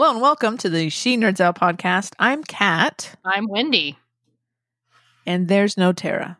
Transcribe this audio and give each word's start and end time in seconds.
Hello 0.00 0.12
and 0.12 0.22
welcome 0.22 0.56
to 0.56 0.70
the 0.70 0.88
She 0.88 1.18
Nerds 1.18 1.40
Out 1.40 1.60
podcast. 1.60 2.14
I'm 2.18 2.42
Kat, 2.42 3.14
I'm 3.22 3.46
Wendy. 3.46 3.98
and 5.26 5.46
there's 5.46 5.76
no 5.76 5.92
Tara. 5.92 6.38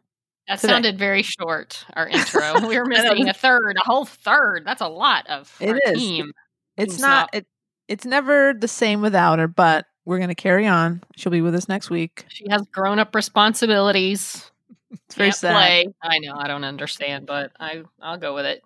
That 0.49 0.61
Today. 0.61 0.73
sounded 0.73 0.99
very 0.99 1.21
short, 1.21 1.85
our 1.93 2.09
intro. 2.09 2.67
we 2.67 2.79
were 2.79 2.87
missing 2.87 3.29
a 3.29 3.35
third, 3.35 3.77
a 3.77 3.85
whole 3.85 4.07
third. 4.07 4.63
That's 4.65 4.81
a 4.81 4.89
lot 4.89 5.27
of 5.27 5.55
It 5.61 5.79
is. 5.85 5.99
team. 5.99 6.33
It's 6.79 6.95
Team's 6.95 7.03
not. 7.03 7.35
It, 7.35 7.47
it's 7.87 8.07
never 8.07 8.55
the 8.59 8.67
same 8.67 9.03
without 9.03 9.39
her, 9.39 9.47
but 9.47 9.85
we're 10.07 10.21
gonna 10.21 10.35
carry 10.35 10.67
on. 10.67 11.03
She'll 11.17 11.31
be 11.31 11.43
with 11.43 11.55
us 11.55 11.69
next 11.69 11.91
week. 11.91 12.25
She 12.29 12.47
has 12.49 12.63
grown 12.73 12.99
up 12.99 13.15
responsibilities. 13.15 14.51
It's 14.91 15.17
very 15.17 15.33
sad. 15.33 15.53
play. 15.53 15.87
I 16.03 16.19
know, 16.21 16.33
I 16.35 16.49
don't 16.49 16.65
understand, 16.65 17.27
but 17.27 17.53
I 17.61 17.83
I'll 18.01 18.17
go 18.17 18.35
with 18.35 18.47
it. 18.47 18.63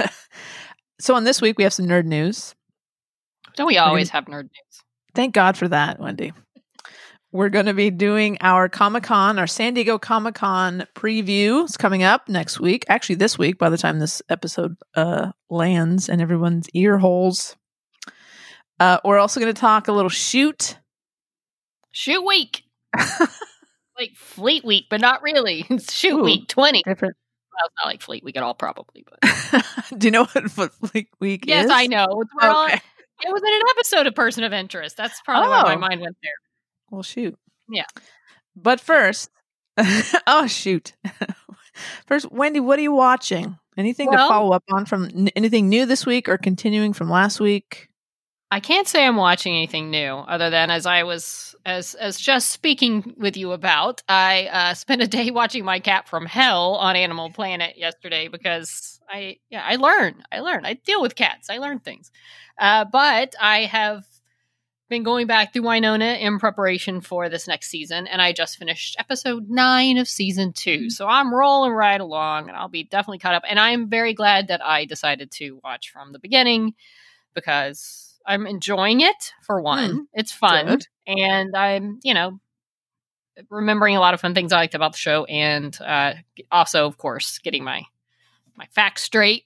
so 0.98 1.14
on 1.14 1.22
this 1.22 1.40
week 1.40 1.56
we 1.56 1.62
have 1.62 1.72
some 1.72 1.86
nerd 1.86 2.04
news. 2.04 2.56
Don't 3.58 3.66
we 3.66 3.76
always 3.76 4.10
have 4.10 4.26
nerd 4.26 4.44
news? 4.44 4.82
Thank 5.16 5.34
God 5.34 5.56
for 5.56 5.66
that, 5.66 5.98
Wendy. 5.98 6.32
We're 7.32 7.48
going 7.48 7.66
to 7.66 7.74
be 7.74 7.90
doing 7.90 8.38
our 8.40 8.68
Comic 8.68 9.02
Con, 9.02 9.36
our 9.36 9.48
San 9.48 9.74
Diego 9.74 9.98
Comic 9.98 10.36
Con 10.36 10.86
preview. 10.94 11.64
It's 11.64 11.76
coming 11.76 12.04
up 12.04 12.28
next 12.28 12.60
week. 12.60 12.84
Actually, 12.88 13.16
this 13.16 13.36
week 13.36 13.58
by 13.58 13.68
the 13.68 13.76
time 13.76 13.98
this 13.98 14.22
episode 14.28 14.76
uh, 14.94 15.32
lands 15.50 16.08
and 16.08 16.22
everyone's 16.22 16.68
ear 16.72 16.98
holes. 16.98 17.56
Uh, 18.78 18.98
we're 19.04 19.18
also 19.18 19.40
going 19.40 19.52
to 19.52 19.60
talk 19.60 19.88
a 19.88 19.92
little 19.92 20.08
shoot. 20.08 20.78
Shoot 21.90 22.24
week. 22.24 22.62
like 23.98 24.14
Fleet 24.14 24.64
Week, 24.64 24.84
but 24.88 25.00
not 25.00 25.20
really. 25.24 25.66
It's 25.70 25.92
Shoot 25.92 26.20
Ooh. 26.20 26.22
Week 26.22 26.46
20. 26.46 26.84
Different. 26.84 27.16
Well, 27.52 27.66
it's 27.66 27.74
not 27.76 27.90
like 27.90 28.02
Fleet 28.02 28.22
Week 28.22 28.36
at 28.36 28.44
all, 28.44 28.54
probably, 28.54 29.04
but 29.04 29.64
Do 29.98 30.06
you 30.06 30.12
know 30.12 30.26
what 30.26 30.48
Foot 30.48 30.72
Fleet 30.74 31.08
Week 31.18 31.44
yes, 31.44 31.64
is? 31.64 31.70
Yes, 31.70 31.76
I 31.76 31.86
know. 31.88 32.22
We're 32.40 32.48
all- 32.48 32.66
Okay. 32.66 32.80
It 33.24 33.32
was 33.32 33.42
in 33.42 33.52
an 33.54 33.60
episode 33.70 34.06
of 34.06 34.14
Person 34.14 34.44
of 34.44 34.52
Interest. 34.52 34.96
That's 34.96 35.20
probably 35.24 35.48
why 35.50 35.62
my 35.62 35.74
Oh. 35.74 35.78
mind 35.78 36.00
went 36.00 36.16
there. 36.22 36.32
Well, 36.90 37.02
shoot. 37.02 37.36
Yeah. 37.70 37.84
But 38.56 38.80
first, 38.80 39.30
oh 40.26 40.46
shoot. 40.46 40.94
first, 42.06 42.30
Wendy, 42.32 42.60
what 42.60 42.78
are 42.78 42.82
you 42.82 42.92
watching? 42.92 43.58
Anything 43.76 44.10
to 44.10 44.18
follow 44.18 44.52
up 44.52 44.64
on 44.70 44.86
from 44.86 45.04
n- 45.04 45.30
anything 45.36 45.68
new 45.68 45.86
this 45.86 46.04
week 46.04 46.28
or 46.28 46.36
continuing 46.36 46.92
from 46.92 47.08
last 47.08 47.38
week? 47.38 47.88
I 48.50 48.60
can't 48.60 48.88
say 48.88 49.06
I'm 49.06 49.16
watching 49.16 49.54
anything 49.54 49.90
new 49.90 50.14
other 50.14 50.48
than 50.50 50.70
as 50.70 50.86
I 50.86 51.02
was 51.04 51.54
as 51.66 51.94
as 51.94 52.18
just 52.18 52.50
speaking 52.50 53.14
with 53.18 53.36
you 53.36 53.52
about. 53.52 54.02
I 54.08 54.48
uh, 54.50 54.74
spent 54.74 55.02
a 55.02 55.06
day 55.06 55.30
watching 55.32 55.64
My 55.64 55.78
Cat 55.80 56.08
from 56.08 56.26
Hell 56.26 56.74
on 56.76 56.96
Animal 56.96 57.30
Planet 57.30 57.76
yesterday 57.76 58.26
because 58.28 58.97
I 59.08 59.38
yeah 59.50 59.64
I 59.64 59.76
learn 59.76 60.22
I 60.30 60.40
learn 60.40 60.64
I 60.64 60.74
deal 60.74 61.00
with 61.00 61.14
cats 61.14 61.50
I 61.50 61.58
learn 61.58 61.80
things, 61.80 62.10
uh, 62.58 62.84
but 62.84 63.34
I 63.40 63.60
have 63.64 64.04
been 64.88 65.02
going 65.02 65.26
back 65.26 65.52
through 65.52 65.62
Wynonna 65.62 66.18
in 66.18 66.38
preparation 66.38 67.00
for 67.00 67.28
this 67.28 67.46
next 67.46 67.68
season, 67.68 68.06
and 68.06 68.22
I 68.22 68.32
just 68.32 68.58
finished 68.58 68.96
episode 68.98 69.48
nine 69.48 69.98
of 69.98 70.08
season 70.08 70.52
two, 70.52 70.90
so 70.90 71.06
I'm 71.06 71.34
rolling 71.34 71.72
right 71.72 72.00
along, 72.00 72.48
and 72.48 72.56
I'll 72.56 72.68
be 72.68 72.84
definitely 72.84 73.18
caught 73.18 73.34
up. 73.34 73.44
And 73.48 73.58
I'm 73.58 73.88
very 73.88 74.14
glad 74.14 74.48
that 74.48 74.64
I 74.64 74.86
decided 74.86 75.30
to 75.32 75.60
watch 75.62 75.90
from 75.90 76.12
the 76.12 76.18
beginning 76.18 76.74
because 77.34 78.18
I'm 78.26 78.46
enjoying 78.46 79.00
it 79.00 79.32
for 79.42 79.60
one. 79.60 80.06
it's 80.14 80.32
fun. 80.32 80.66
Good. 80.66 80.86
And 81.06 81.56
I'm, 81.56 82.00
you 82.02 82.14
know, 82.14 82.40
remembering 83.50 83.96
a 83.96 84.00
lot 84.00 84.14
of 84.14 84.20
fun 84.20 84.34
things 84.34 84.52
I 84.52 84.56
liked 84.56 84.74
about 84.74 84.92
the 84.92 84.98
show 84.98 85.24
and 85.26 85.76
uh 85.80 86.14
also 86.50 86.86
of 86.86 86.98
course 86.98 87.38
getting 87.38 87.62
my 87.62 87.84
my 88.58 88.66
facts 88.72 89.02
straight. 89.02 89.44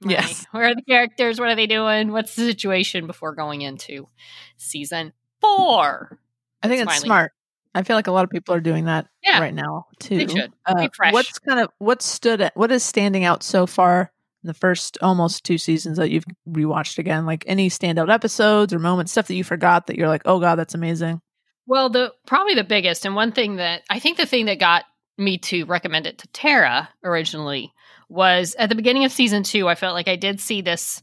My- 0.00 0.12
Yes. 0.12 0.44
Where 0.50 0.64
are 0.64 0.74
the 0.74 0.82
characters? 0.82 1.38
What 1.38 1.48
are 1.50 1.54
they 1.54 1.66
doing? 1.68 2.10
What's 2.12 2.34
the 2.34 2.42
situation 2.46 3.06
before 3.06 3.34
going 3.34 3.62
into 3.62 4.08
season 4.56 5.12
four? 5.40 6.18
I 6.62 6.68
think 6.68 6.82
It's 6.82 6.98
smart. 7.00 7.32
I 7.74 7.82
feel 7.82 7.96
like 7.96 8.06
a 8.06 8.12
lot 8.12 8.24
of 8.24 8.30
people 8.30 8.54
are 8.54 8.60
doing 8.60 8.84
that 8.84 9.06
Yeah. 9.22 9.40
right 9.40 9.54
now 9.54 9.86
too. 9.98 10.16
They 10.18 10.26
should. 10.28 10.52
Uh, 10.64 10.82
Be 10.82 10.90
fresh. 10.94 11.12
what's 11.12 11.38
kind 11.40 11.60
of 11.60 11.68
what 11.78 12.02
stood 12.02 12.40
at 12.40 12.56
what 12.56 12.70
is 12.70 12.82
standing 12.84 13.24
out 13.24 13.42
so 13.42 13.66
far 13.66 14.12
in 14.42 14.46
the 14.46 14.54
first 14.54 14.96
almost 15.02 15.42
two 15.44 15.58
seasons 15.58 15.98
that 15.98 16.10
you've 16.10 16.24
rewatched 16.48 16.98
again? 16.98 17.26
Like 17.26 17.44
any 17.48 17.68
standout 17.68 18.12
episodes 18.12 18.72
or 18.72 18.78
moments, 18.78 19.10
stuff 19.12 19.26
that 19.26 19.34
you 19.34 19.42
forgot 19.44 19.88
that 19.88 19.96
you're 19.96 20.08
like, 20.08 20.22
oh 20.24 20.38
god, 20.38 20.54
that's 20.56 20.74
amazing. 20.74 21.20
Well, 21.66 21.88
the 21.90 22.12
probably 22.26 22.54
the 22.54 22.62
biggest 22.64 23.04
and 23.04 23.14
one 23.16 23.32
thing 23.32 23.56
that 23.56 23.82
I 23.90 23.98
think 23.98 24.18
the 24.18 24.26
thing 24.26 24.46
that 24.46 24.60
got 24.60 24.84
me 25.18 25.38
to 25.38 25.64
recommend 25.64 26.06
it 26.06 26.18
to 26.18 26.28
Tara 26.28 26.88
originally 27.02 27.72
was 28.14 28.54
at 28.58 28.68
the 28.68 28.74
beginning 28.76 29.04
of 29.04 29.12
season 29.12 29.42
two. 29.42 29.68
I 29.68 29.74
felt 29.74 29.94
like 29.94 30.08
I 30.08 30.16
did 30.16 30.40
see 30.40 30.60
this, 30.62 31.02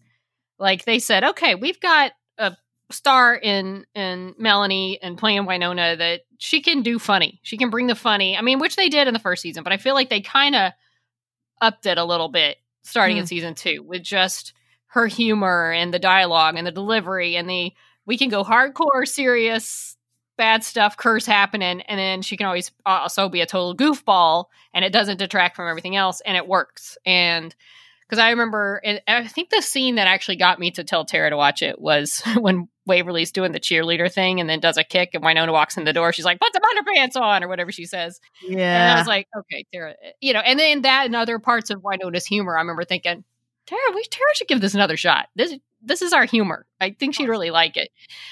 like 0.58 0.86
they 0.86 1.00
said, 1.00 1.24
okay, 1.26 1.56
we've 1.56 1.80
got 1.80 2.14
a 2.38 2.56
star 2.90 3.36
in 3.36 3.86
in 3.94 4.34
Melanie 4.38 4.98
and 5.02 5.18
playing 5.18 5.44
Wynonna 5.46 5.98
that 5.98 6.22
she 6.38 6.62
can 6.62 6.82
do 6.84 6.98
funny. 7.00 7.40
She 7.44 7.58
can 7.58 7.70
bring 7.70 7.88
the 7.88 7.96
funny. 7.96 8.38
I 8.38 8.42
mean, 8.42 8.60
which 8.60 8.76
they 8.78 8.88
did 8.90 9.08
in 9.08 9.14
the 9.14 9.20
first 9.20 9.42
season, 9.42 9.64
but 9.64 9.74
I 9.74 9.78
feel 9.78 9.94
like 9.94 10.10
they 10.10 10.22
kind 10.22 10.56
of 10.56 10.72
upped 11.62 11.86
it 11.86 11.98
a 11.98 12.06
little 12.06 12.30
bit 12.30 12.58
starting 12.84 13.18
in 13.18 13.24
Hmm. 13.24 13.28
season 13.28 13.56
two 13.56 13.84
with 13.84 14.04
just 14.04 14.54
her 14.88 15.08
humor 15.08 15.72
and 15.72 15.94
the 15.94 16.00
dialogue 16.00 16.56
and 16.58 16.66
the 16.66 16.72
delivery 16.72 17.36
and 17.36 17.50
the 17.50 17.74
we 18.06 18.18
can 18.18 18.30
go 18.30 18.44
hardcore 18.44 19.08
serious 19.08 19.96
bad 20.42 20.64
stuff 20.64 20.98
curse 20.98 21.28
happening 21.28 21.82
and 21.82 22.00
then 22.00 22.24
she 22.24 22.36
can 22.36 22.48
always 22.48 22.72
uh, 22.84 23.02
also 23.04 23.30
be 23.30 23.42
a 23.42 23.46
total 23.46 23.76
goofball 23.76 24.46
and 24.74 24.84
it 24.84 24.92
doesn't 24.92 25.18
detract 25.18 25.56
from 25.56 25.70
everything 25.70 25.96
else 25.96 26.20
and 26.26 26.36
it 26.36 26.48
works 26.48 26.98
and 27.06 27.56
because 28.10 28.18
i 28.18 28.32
remember 28.32 28.82
and 28.84 29.00
i 29.08 29.28
think 29.28 29.52
the 29.52 29.62
scene 29.62 29.96
that 29.96 30.08
actually 30.08 30.38
got 30.38 30.60
me 30.60 30.72
to 30.72 30.84
tell 30.84 31.06
tara 31.06 31.30
to 31.30 31.38
watch 31.38 31.62
it 31.62 31.80
was 31.80 32.24
when 32.40 32.68
waverly's 32.88 33.32
doing 33.32 33.52
the 33.52 33.60
cheerleader 33.60 34.12
thing 34.12 34.40
and 34.40 34.50
then 34.50 34.60
does 34.60 34.78
a 34.78 34.84
kick 34.84 35.12
and 35.14 35.24
wynonna 35.24 35.54
walks 35.54 35.78
in 35.78 35.84
the 35.84 35.94
door 35.94 36.12
she's 36.12 36.26
like 36.26 36.40
put 36.40 36.52
some 36.52 36.64
underpants 36.64 37.16
on 37.16 37.44
or 37.44 37.48
whatever 37.48 37.72
she 37.72 37.86
says 37.86 38.20
and 38.90 38.94
I 38.94 38.98
was 38.98 39.08
like, 39.08 39.28
okay, 39.38 39.68
Tara, 39.72 39.94
you 40.22 40.34
know, 40.34 40.40
and 40.40 40.58
then 40.58 40.82
that 40.82 41.06
and 41.06 41.16
other 41.16 41.38
parts 41.38 41.70
of 41.70 41.84
Wynonna's 41.84 42.26
humor, 42.26 42.58
I 42.58 42.62
remember 42.62 42.84
thinking, 42.84 43.24
Tara, 43.68 43.82
we 43.94 44.04
Tara 44.06 44.34
should 44.34 44.48
give 44.48 44.62
this 44.62 44.74
another 44.74 44.98
shot. 44.98 45.28
This 45.36 45.56
this 45.82 46.02
is 46.02 46.14
our 46.14 46.26
humor. 46.26 46.66
I 46.80 46.92
think 46.92 47.16
she'd 47.16 47.30
really 47.30 47.52
like 47.52 47.78
it. 47.78 47.90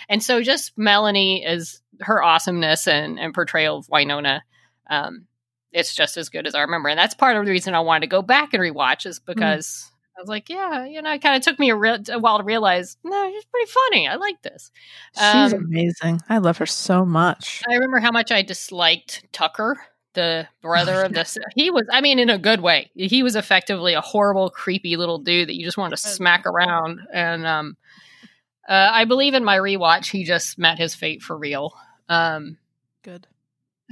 And 0.08 0.22
so 0.22 0.42
just 0.42 0.78
Melanie 0.78 1.44
is 1.46 1.82
her 2.02 2.24
awesomeness 2.24 2.88
and, 2.88 3.20
and 3.20 3.34
portrayal 3.34 3.78
of 3.78 3.88
Wynonna. 3.88 4.42
Um, 4.90 5.28
it's 5.72 5.96
just 5.96 6.18
as 6.18 6.30
good 6.30 6.48
as 6.48 6.56
I 6.56 6.62
remember. 6.62 6.90
And 6.90 6.98
that's 6.98 7.14
part 7.14 7.36
of 7.36 7.46
the 7.46 7.52
reason 7.52 7.76
I 7.76 7.80
wanted 7.82 8.02
to 8.02 8.08
go 8.08 8.22
back 8.22 8.54
and 8.54 8.62
rewatch 8.64 9.06
is 9.06 9.20
because 9.20 9.92
I 10.18 10.22
was 10.22 10.30
like, 10.30 10.50
yeah, 10.50 10.86
you 10.86 11.02
know, 11.02 11.14
it 11.14 11.22
kind 11.22 11.36
of 11.36 11.44
took 11.44 11.60
me 11.60 11.70
a, 11.70 11.76
re- 11.76 12.04
a 12.10 12.20
while 12.20 12.40
to 12.40 12.44
realize, 12.44 12.98
no, 13.04 13.32
she's 13.32 13.46
pretty 13.46 13.72
funny. 13.72 14.08
I 14.08 14.16
like 14.16 14.42
this. 14.42 14.72
She's 15.16 15.54
um, 15.54 15.66
amazing. 15.66 16.22
I 16.28 16.40
love 16.40 16.58
her 16.58 16.66
so 16.66 17.06
much. 17.06 17.64
I 17.70 17.76
remember 17.76 18.00
how 18.00 18.12
much 18.12 18.32
I 18.32 18.42
disliked 18.42 19.26
Tucker, 19.32 19.80
the 20.16 20.48
brother 20.62 21.04
of 21.04 21.14
this. 21.14 21.38
He 21.56 21.70
was, 21.72 21.86
I 21.92 22.02
mean, 22.02 22.20
in 22.20 22.30
a 22.30 22.38
good 22.40 22.62
way. 22.62 22.90
He 22.96 23.22
was 23.24 23.36
effectively 23.36 23.94
a 23.94 24.02
horrible, 24.02 24.50
creepy 24.50 24.98
little 24.98 25.20
dude 25.20 25.48
that 25.48 25.56
you 25.56 25.64
just 25.64 25.78
wanted 25.78 25.98
to 25.98 26.02
smack 26.02 26.46
around. 26.46 27.00
And 27.14 27.46
um, 27.46 27.78
uh, 28.68 28.90
I 28.92 29.06
believe 29.06 29.36
in 29.36 29.46
my 29.46 29.58
rewatch, 29.58 30.10
he 30.10 30.24
just 30.24 30.58
met 30.58 30.80
his 30.80 30.96
fate 30.96 31.22
for 31.22 31.38
real. 31.38 31.76
Um, 32.10 32.58
Good. 33.04 33.28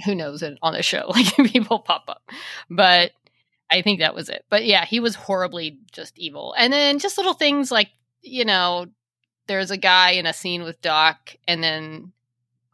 who 0.05 0.15
knows 0.15 0.41
it 0.43 0.57
on 0.61 0.73
the 0.73 0.83
show? 0.83 1.05
Like 1.15 1.35
people 1.51 1.79
pop 1.79 2.05
up, 2.09 2.21
but 2.69 3.11
I 3.71 3.81
think 3.81 3.99
that 3.99 4.15
was 4.15 4.27
it. 4.29 4.43
But 4.49 4.65
yeah, 4.65 4.85
he 4.85 4.99
was 4.99 5.15
horribly 5.15 5.77
just 5.91 6.17
evil. 6.17 6.53
And 6.57 6.73
then 6.73 6.99
just 6.99 7.17
little 7.17 7.33
things 7.33 7.71
like 7.71 7.89
you 8.21 8.43
know, 8.43 8.87
there's 9.47 9.71
a 9.71 9.77
guy 9.77 10.11
in 10.11 10.25
a 10.25 10.33
scene 10.33 10.63
with 10.63 10.81
Doc, 10.81 11.35
and 11.47 11.63
then 11.63 12.11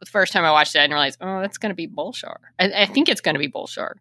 the 0.00 0.06
first 0.06 0.32
time 0.32 0.44
I 0.44 0.50
watched 0.50 0.74
it, 0.74 0.80
I 0.80 0.82
didn't 0.82 0.94
realize, 0.94 1.16
oh, 1.20 1.40
that's 1.40 1.58
going 1.58 1.70
to 1.70 1.76
be 1.76 1.86
Bulshar. 1.86 2.36
I, 2.58 2.82
I 2.82 2.86
think 2.86 3.08
it's 3.08 3.20
going 3.20 3.34
to 3.36 3.38
be 3.38 3.48
Bulshar. 3.50 3.92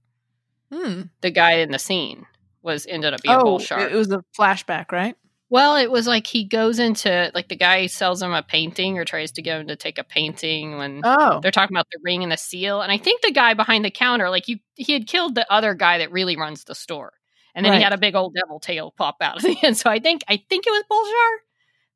Hmm. 0.71 1.03
The 1.21 1.29
guy 1.29 1.57
in 1.57 1.71
the 1.71 1.77
scene 1.79 2.25
was 2.63 2.87
ended 2.87 3.13
up 3.13 3.21
being 3.21 3.35
Oh, 3.35 3.43
Bulshar. 3.57 3.91
it 3.91 3.95
was 3.95 4.11
a 4.11 4.23
flashback, 4.37 4.91
right? 4.91 5.15
Well, 5.49 5.75
it 5.75 5.91
was 5.91 6.07
like 6.07 6.25
he 6.25 6.45
goes 6.45 6.79
into 6.79 7.31
like 7.35 7.47
the 7.47 7.55
guy 7.55 7.85
sells 7.85 8.21
him 8.21 8.31
a 8.33 8.41
painting 8.41 8.97
or 8.97 9.05
tries 9.05 9.31
to 9.33 9.41
get 9.41 9.61
him 9.61 9.67
to 9.67 9.75
take 9.75 9.97
a 9.99 10.03
painting 10.03 10.77
when 10.77 11.01
Oh, 11.03 11.39
they're 11.41 11.51
talking 11.51 11.75
about 11.75 11.87
the 11.91 11.99
ring 12.03 12.23
and 12.23 12.31
the 12.31 12.37
seal. 12.37 12.81
And 12.81 12.91
I 12.91 12.97
think 12.97 13.21
the 13.21 13.31
guy 13.31 13.53
behind 13.53 13.85
the 13.85 13.91
counter, 13.91 14.29
like 14.31 14.47
you, 14.47 14.57
he 14.75 14.93
had 14.93 15.05
killed 15.05 15.35
the 15.35 15.51
other 15.51 15.75
guy 15.75 15.99
that 15.99 16.11
really 16.11 16.35
runs 16.37 16.63
the 16.63 16.73
store, 16.73 17.13
and 17.53 17.63
then 17.63 17.71
Right. 17.71 17.77
he 17.77 17.83
had 17.83 17.93
a 17.93 17.97
big 17.99 18.15
old 18.15 18.33
devil 18.33 18.59
tail 18.59 18.91
pop 18.97 19.17
out 19.21 19.37
at 19.37 19.43
the 19.43 19.57
end. 19.63 19.77
So 19.77 19.89
I 19.91 19.99
think 19.99 20.23
I 20.27 20.37
think 20.49 20.65
it 20.65 20.71
was 20.71 20.83
Bulshar, 20.91 21.37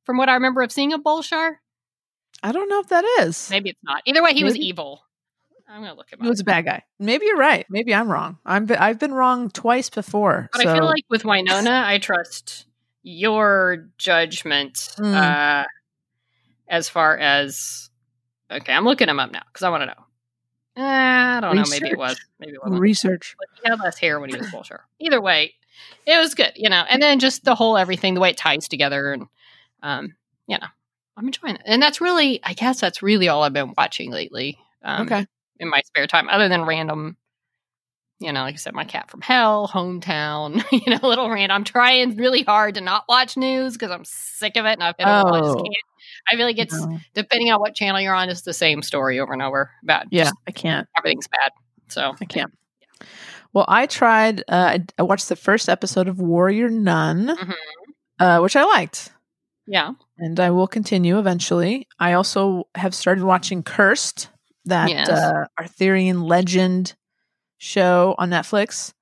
from 0.05 0.17
what 0.17 0.29
I 0.29 0.35
remember 0.35 0.61
of 0.61 0.71
seeing 0.71 0.93
a 0.93 0.99
Bulshar. 0.99 1.55
I 2.43 2.51
don't 2.51 2.69
know 2.69 2.79
if 2.79 2.89
that 2.89 3.05
is. 3.21 3.49
Maybe 3.49 3.71
it's 3.71 3.79
not. 3.83 4.03
Either 4.05 4.21
way, 4.21 4.33
he 4.35 4.43
was 4.43 4.55
evil. 4.55 5.01
I'm 5.67 5.81
gonna 5.81 5.95
look 5.95 6.11
him 6.13 6.19
He 6.21 6.27
up. 6.27 6.29
was 6.29 6.39
a 6.41 6.43
bad 6.45 6.65
guy. 6.65 6.83
Maybe 6.99 7.25
you're 7.25 7.35
right. 7.37 7.65
Maybe 7.71 7.91
I'm 7.95 8.09
wrong. 8.11 8.37
I'm 8.45 8.67
I've 8.77 8.99
been 8.99 9.13
wrong 9.15 9.49
twice 9.49 9.89
before. 9.89 10.47
But 10.53 10.61
so 10.61 10.69
I 10.69 10.75
feel 10.75 10.85
like 10.85 11.03
with 11.09 11.23
Wynonna, 11.23 11.83
I 11.83 11.97
trust 11.97 12.66
your 13.07 13.87
judgment 13.97 14.75
Mm. 14.99 15.13
uh, 15.13 15.65
as 16.67 16.89
far 16.89 17.17
as. 17.17 17.89
Okay, 18.51 18.73
I'm 18.73 18.85
looking 18.85 19.09
him 19.09 19.19
up 19.19 19.31
now 19.31 19.43
because 19.47 19.63
I 19.63 19.69
want 19.69 19.81
to 19.83 19.87
know. 19.87 20.03
Eh, 20.77 20.83
I 20.83 21.39
don't 21.39 21.55
know. 21.55 21.63
Maybe 21.69 21.89
it 21.89 21.97
was. 21.97 22.19
Maybe 22.39 22.53
it 22.53 22.61
wasn't. 22.63 22.79
research. 22.81 23.35
But 23.39 23.47
he 23.61 23.69
had 23.69 23.79
less 23.79 23.97
hair 23.97 24.19
when 24.19 24.29
he 24.29 24.37
was 24.37 24.49
full. 24.51 24.63
Either 24.99 25.19
way, 25.21 25.53
it 26.05 26.17
was 26.17 26.35
good. 26.35 26.51
You 26.55 26.69
know, 26.69 26.83
and 26.89 27.01
then 27.01 27.19
just 27.19 27.43
the 27.45 27.55
whole 27.55 27.77
everything, 27.77 28.13
the 28.13 28.19
way 28.21 28.29
it 28.31 28.37
ties 28.37 28.67
together, 28.67 29.11
and 29.13 29.27
um, 29.83 30.15
you 30.47 30.57
know, 30.57 30.67
I'm 31.17 31.25
enjoying 31.25 31.55
it. 31.55 31.61
And 31.65 31.81
that's 31.81 31.99
really, 32.01 32.39
I 32.43 32.53
guess, 32.53 32.79
that's 32.79 33.01
really 33.01 33.27
all 33.27 33.43
I've 33.43 33.53
been 33.53 33.73
watching 33.77 34.11
lately. 34.11 34.57
Um, 34.83 35.05
okay. 35.07 35.25
in 35.59 35.69
my 35.69 35.81
spare 35.85 36.07
time, 36.07 36.29
other 36.29 36.47
than 36.47 36.63
random, 36.63 37.17
you 38.19 38.31
know, 38.33 38.41
like 38.41 38.55
I 38.55 38.57
said, 38.57 38.73
my 38.73 38.83
cat 38.83 39.09
from 39.11 39.21
hell, 39.21 39.67
hometown, 39.67 40.63
you 40.71 40.81
know, 40.93 40.99
little 41.07 41.29
rant. 41.29 41.51
I'm 41.51 41.63
trying 41.63 42.15
really 42.17 42.43
hard 42.43 42.75
to 42.75 42.81
not 42.81 43.03
watch 43.07 43.37
news 43.37 43.73
because 43.73 43.91
I'm 43.91 44.05
sick 44.05 44.55
of 44.57 44.65
it, 44.65 44.73
and 44.73 44.83
I've 44.83 44.97
been. 44.97 45.07
I 45.07 45.21
just 45.23 45.33
Oh. 45.49 45.55
can't. 45.55 45.75
I 46.31 46.35
feel 46.35 46.45
like 46.45 46.57
it's 46.57 46.73
No. 46.85 46.99
depending 47.13 47.51
on 47.51 47.59
what 47.59 47.75
channel 47.75 48.01
you're 48.01 48.13
on, 48.15 48.29
it's 48.29 48.41
the 48.41 48.53
same 48.53 48.81
story 48.81 49.19
over 49.19 49.33
and 49.33 49.41
over 49.41 49.71
about 49.83 50.05
Yeah, 50.11 50.23
just 50.25 50.35
I 50.47 50.51
can't. 50.51 50.87
everything's 50.97 51.27
bad. 51.27 51.51
So 51.89 52.13
I 52.19 52.25
can't. 52.25 52.51
Well, 53.53 53.65
I 53.67 53.85
tried. 53.85 54.43
Uh, 54.47 54.79
I, 54.97 55.01
watched 55.03 55.29
the 55.29 55.35
first 55.35 55.69
episode 55.69 56.07
of 56.07 56.19
Warrior 56.19 56.69
Nun, 56.69 57.27
Mhm. 57.27 57.53
uh, 58.19 58.39
which 58.39 58.55
I 58.55 58.63
liked, 58.65 59.13
yeah, 59.67 59.91
and 60.17 60.39
I 60.39 60.49
will 60.51 60.67
continue 60.67 61.17
eventually. 61.17 61.87
I 61.99 62.13
also 62.13 62.67
have 62.75 62.93
started 62.93 63.23
watching 63.23 63.63
Cursed, 63.63 64.29
that 64.65 64.89
Yes. 64.89 65.07
uh, 65.09 65.45
Arthurian 65.57 66.21
legend 66.21 66.95
show 67.57 68.15
on 68.17 68.29
Netflix. 68.29 68.93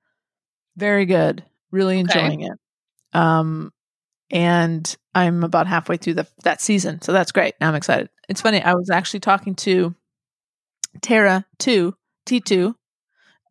Very 0.78 1.06
good. 1.06 1.44
Really 1.72 2.00
Okay. 2.00 2.20
enjoying 2.20 2.42
it. 2.42 2.58
Um, 3.14 3.72
and 4.32 4.96
I'm 5.14 5.44
about 5.44 5.68
halfway 5.68 5.98
through 5.98 6.16
the, 6.16 6.28
that 6.44 6.62
season, 6.62 7.02
so 7.02 7.14
that's 7.14 7.32
great. 7.32 7.56
Now 7.62 7.70
I'm 7.70 7.76
excited. 7.76 8.10
It's 8.28 8.42
funny. 8.42 8.62
I 8.62 8.74
was 8.74 8.90
actually 8.90 9.22
talking 9.22 9.56
to 9.56 9.96
Tara 11.02 11.46
two 11.60 11.96
T 12.26 12.40
two, 12.40 12.76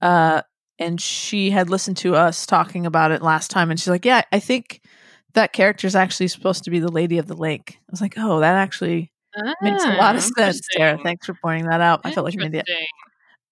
uh, 0.03 0.43
and 0.79 1.01
she 1.01 1.51
had 1.51 1.71
listened 1.71 1.97
to 1.99 2.17
us 2.17 2.47
talking 2.47 2.87
about 2.87 3.13
it 3.13 3.23
last 3.23 3.51
time, 3.51 3.71
and 3.71 3.79
she's 3.79 3.89
like, 3.89 4.05
"Yeah, 4.05 4.23
I 4.33 4.41
think 4.41 4.81
that 5.35 5.53
character 5.53 5.87
is 5.87 5.95
actually 5.97 6.29
supposed 6.29 6.65
to 6.65 6.71
be 6.71 6.81
the 6.81 6.91
Lady 6.91 7.19
of 7.19 7.27
the 7.27 7.37
Lake." 7.37 7.79
I 7.81 7.91
was 7.91 8.01
like, 8.01 8.15
"Oh, 8.19 8.41
that 8.41 8.55
actually 8.57 9.13
makes 9.63 9.85
a 9.85 9.91
lot 9.97 10.17
of 10.17 10.23
Ah, 10.23 10.29
sense, 10.37 10.61
Tara. 10.73 10.99
Thanks 11.03 11.27
for 11.27 11.35
pointing 11.43 11.69
that 11.69 11.81
out. 11.81 12.01
I 12.05 12.11
felt 12.13 12.25
like 12.25 12.35
an 12.35 12.43
idiot." 12.43 12.67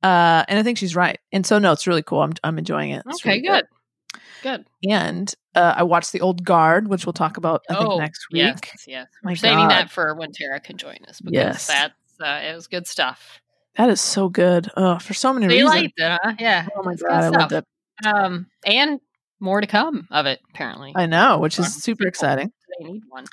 Uh, 0.02 0.44
and 0.48 0.58
I 0.58 0.62
think 0.62 0.78
she's 0.78 0.96
right. 0.96 1.18
And 1.32 1.46
so, 1.46 1.58
no, 1.58 1.72
it's 1.72 1.86
really 1.86 2.02
cool. 2.02 2.20
I'm 2.22 2.32
I'm 2.42 2.58
enjoying 2.58 2.90
it. 2.90 3.02
It's 3.06 3.20
Okay, 3.22 3.40
really 3.40 3.42
good. 3.48 3.64
Good. 4.42 4.66
And 4.88 5.32
uh, 5.54 5.74
I 5.76 5.82
watched 5.84 6.12
the 6.12 6.20
Old 6.20 6.44
Guard, 6.44 6.88
which 6.88 7.06
we'll 7.06 7.12
talk 7.12 7.36
about 7.36 7.62
I 7.70 7.74
think 7.74 7.88
Oh, 7.90 7.98
next 7.98 8.26
week. 8.32 8.40
Yes, 8.42 8.84
yes. 8.88 9.06
My 9.22 9.32
We're 9.32 9.36
saving 9.36 9.58
God. 9.58 9.70
that 9.70 9.90
for 9.90 10.14
when 10.14 10.32
Tara 10.32 10.58
can 10.60 10.76
join 10.76 10.98
us 11.08 11.20
because 11.20 11.32
Yes. 11.34 11.66
that's 11.68 11.94
uh, 12.20 12.40
it 12.50 12.54
was 12.54 12.66
good 12.66 12.86
stuff. 12.86 13.40
That 13.76 13.88
is 13.88 14.00
so 14.00 14.28
good. 14.28 14.68
Oh, 14.76 14.98
for 14.98 15.14
so 15.14 15.32
many 15.32 15.46
you 15.46 15.62
reasons. 15.62 15.74
liked 15.82 15.94
it, 15.96 16.18
huh? 16.22 16.34
Yeah. 16.38 16.66
oh 16.76 16.82
my 16.82 16.92
It's 16.92 17.02
god, 17.02 17.24
I 17.24 17.28
loved 17.28 17.52
it. 17.52 17.64
Um, 18.04 18.46
and 18.66 19.00
more 19.40 19.60
to 19.60 19.66
come 19.66 20.08
of 20.10 20.26
it 20.26 20.40
apparently. 20.52 20.92
I 20.96 21.06
know, 21.06 21.38
which 21.38 21.58
is 21.58 21.72
super 21.82 22.06
exciting. 22.06 22.52
they 22.80 22.86
need 22.86 23.02
one. 23.08 23.24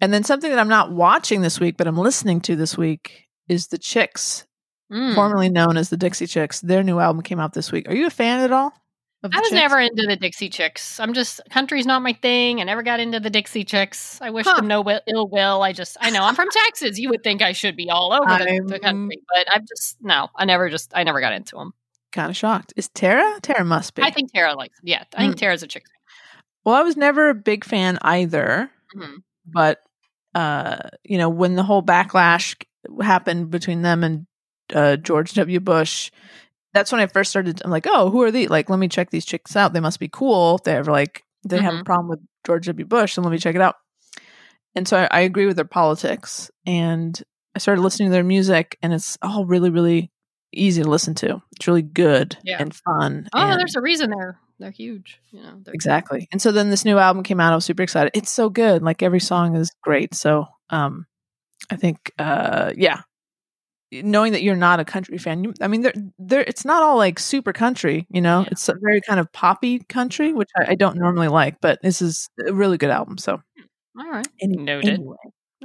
And 0.00 0.12
then 0.12 0.22
something 0.22 0.50
that 0.50 0.58
I'm 0.60 0.68
not 0.68 0.92
watching 0.92 1.40
this 1.40 1.58
week, 1.58 1.76
but 1.76 1.86
I'm 1.88 1.96
listening 1.98 2.40
to 2.42 2.54
this 2.54 2.76
week 2.78 3.26
is 3.48 3.66
the 3.68 3.78
Chicks, 3.78 4.46
Mm. 4.90 5.14
formerly 5.14 5.50
known 5.50 5.76
as 5.76 5.90
the 5.90 5.96
Dixie 5.98 6.26
Chicks. 6.26 6.60
Their 6.60 6.82
new 6.82 6.98
album 6.98 7.22
came 7.22 7.38
out 7.40 7.52
this 7.52 7.70
week. 7.70 7.88
Are 7.88 7.94
you 7.94 8.06
a 8.06 8.10
fan 8.10 8.40
at 8.40 8.52
all? 8.52 8.72
Of 9.22 9.32
I 9.34 9.40
was 9.40 9.48
Chicks? 9.50 9.60
never 9.60 9.78
into 9.80 10.06
the 10.06 10.16
Dixie 10.16 10.48
Chicks. 10.48 10.98
I'm 11.00 11.12
just 11.12 11.40
country's 11.50 11.84
not 11.86 12.02
my 12.02 12.12
thing. 12.14 12.60
I 12.60 12.64
never 12.64 12.82
got 12.82 13.00
into 13.00 13.18
the 13.20 13.28
Dixie 13.30 13.64
Chicks. 13.64 14.18
I 14.22 14.30
wish 14.30 14.46
Huh. 14.46 14.56
them 14.56 14.66
no 14.68 14.80
will, 14.80 15.00
ill 15.08 15.28
will. 15.28 15.60
I 15.62 15.72
just 15.72 15.96
I 16.00 16.10
know 16.10 16.22
I'm 16.22 16.34
from 16.36 16.48
Texas. 16.50 16.98
You 16.98 17.10
would 17.10 17.22
think 17.24 17.42
I 17.42 17.52
should 17.52 17.76
be 17.76 17.90
all 17.90 18.12
over 18.12 18.38
the, 18.44 18.62
the 18.66 18.78
country, 18.78 19.20
but 19.34 19.46
I'm 19.52 19.66
just 19.68 19.98
no. 20.00 20.28
I 20.36 20.44
never 20.44 20.70
just 20.70 20.92
I 20.94 21.02
never 21.02 21.20
got 21.20 21.32
into 21.32 21.56
them. 21.56 21.72
kind 22.12 22.30
of 22.30 22.36
shocked. 22.36 22.72
Is 22.76 22.88
Tara? 22.88 23.38
Tara 23.42 23.64
must 23.64 23.94
be. 23.94 24.02
I 24.02 24.10
think 24.10 24.32
Tara 24.32 24.54
likes. 24.54 24.78
Yeah, 24.82 25.02
I 25.14 25.22
think 25.22 25.34
Mm. 25.34 25.38
Tara's 25.38 25.62
a 25.62 25.66
chick. 25.66 25.84
well, 26.64 26.76
I 26.76 26.82
was 26.82 26.96
never 26.96 27.28
a 27.28 27.34
big 27.34 27.64
fan 27.64 27.98
either. 28.02 28.70
Mhm. 28.96 29.16
but 29.44 29.82
uh 30.34 30.78
you 31.04 31.18
know 31.18 31.28
when 31.28 31.56
the 31.56 31.62
whole 31.64 31.82
backlash 31.82 32.54
happened 33.02 33.50
between 33.50 33.82
them 33.82 34.04
and 34.04 34.26
uh 34.74 34.96
George 34.96 35.34
W 35.34 35.60
Bush 35.60 36.10
that's 36.74 36.92
when 36.92 37.00
I 37.00 37.06
first 37.06 37.30
started 37.30 37.60
I'm 37.64 37.70
like 37.70 37.86
oh 37.88 38.10
who 38.10 38.22
are 38.22 38.30
these 38.30 38.50
like 38.50 38.68
let 38.70 38.78
me 38.78 38.88
check 38.88 39.10
these 39.10 39.24
chicks 39.24 39.56
out 39.56 39.72
they 39.72 39.80
must 39.80 40.00
be 40.00 40.08
cool 40.08 40.56
if 40.56 40.64
they 40.64 40.76
ever 40.76 40.90
like 40.92 41.24
they 41.48 41.58
have 41.60 41.74
a 41.74 41.78
Mhm. 41.78 41.84
problem 41.84 42.08
with 42.08 42.20
George 42.46 42.66
W 42.66 42.86
Bush 42.86 43.16
and 43.16 43.24
let 43.24 43.32
me 43.32 43.38
check 43.38 43.54
it 43.54 43.60
out 43.60 43.76
and 44.74 44.86
so 44.86 44.96
I, 44.98 45.08
I 45.10 45.20
agree 45.20 45.46
with 45.46 45.56
their 45.56 45.64
politics 45.64 46.50
and 46.66 47.20
I 47.54 47.58
started 47.58 47.82
listening 47.82 48.08
to 48.08 48.12
their 48.12 48.24
music 48.24 48.76
and 48.82 48.92
it's 48.92 49.16
all 49.22 49.44
really 49.46 49.70
really 49.70 50.10
easy 50.52 50.82
to 50.82 50.88
listen 50.88 51.14
to 51.16 51.42
it's 51.56 51.66
really 51.66 51.82
good 51.82 52.36
Yeah. 52.44 52.56
and 52.60 52.74
fun 52.74 53.28
Oh, 53.34 53.38
and- 53.50 53.60
there's 53.60 53.76
a 53.76 53.80
reason 53.80 54.10
they're 54.10 54.38
they're 54.60 54.72
huge. 54.72 55.20
You 55.30 55.40
know, 55.40 55.60
they're 55.62 55.72
Exactly. 55.72 56.26
And 56.32 56.42
so 56.42 56.50
then 56.50 56.68
this 56.68 56.84
new 56.84 56.98
album 56.98 57.22
came 57.22 57.38
out. 57.38 57.52
I 57.52 57.54
was 57.54 57.64
super 57.64 57.84
excited. 57.84 58.10
It's 58.16 58.32
so 58.32 58.50
good. 58.50 58.82
Like 58.82 59.04
every 59.04 59.20
song 59.20 59.54
is 59.54 59.70
great. 59.84 60.16
So 60.16 60.46
um 60.70 61.06
I 61.70 61.76
think 61.76 62.10
uh 62.18 62.72
yeah. 62.76 63.02
Knowing 63.90 64.32
that 64.32 64.42
you're 64.42 64.54
not 64.56 64.80
a 64.80 64.84
country 64.84 65.16
fan, 65.16 65.42
you, 65.44 65.54
I 65.62 65.68
mean, 65.68 65.80
they're, 65.80 65.94
they're, 66.18 66.42
it's 66.42 66.64
not 66.66 66.82
all 66.82 66.96
like 66.98 67.18
super 67.18 67.52
country, 67.54 68.06
you 68.10 68.20
know. 68.20 68.40
Yeah. 68.42 68.48
It's 68.50 68.68
a 68.68 68.74
very 68.80 69.00
kind 69.00 69.18
of 69.18 69.32
poppy 69.32 69.78
country, 69.88 70.32
which 70.34 70.50
I, 70.58 70.72
I 70.72 70.74
don't 70.74 70.98
normally 70.98 71.28
like. 71.28 71.60
But 71.62 71.80
this 71.82 72.02
is 72.02 72.28
a 72.46 72.52
really 72.52 72.76
good 72.76 72.90
album. 72.90 73.16
So 73.16 73.40
all 73.98 74.10
right. 74.10 74.28
any, 74.42 74.56
Noted. 74.58 74.90
anyway, 74.94 75.16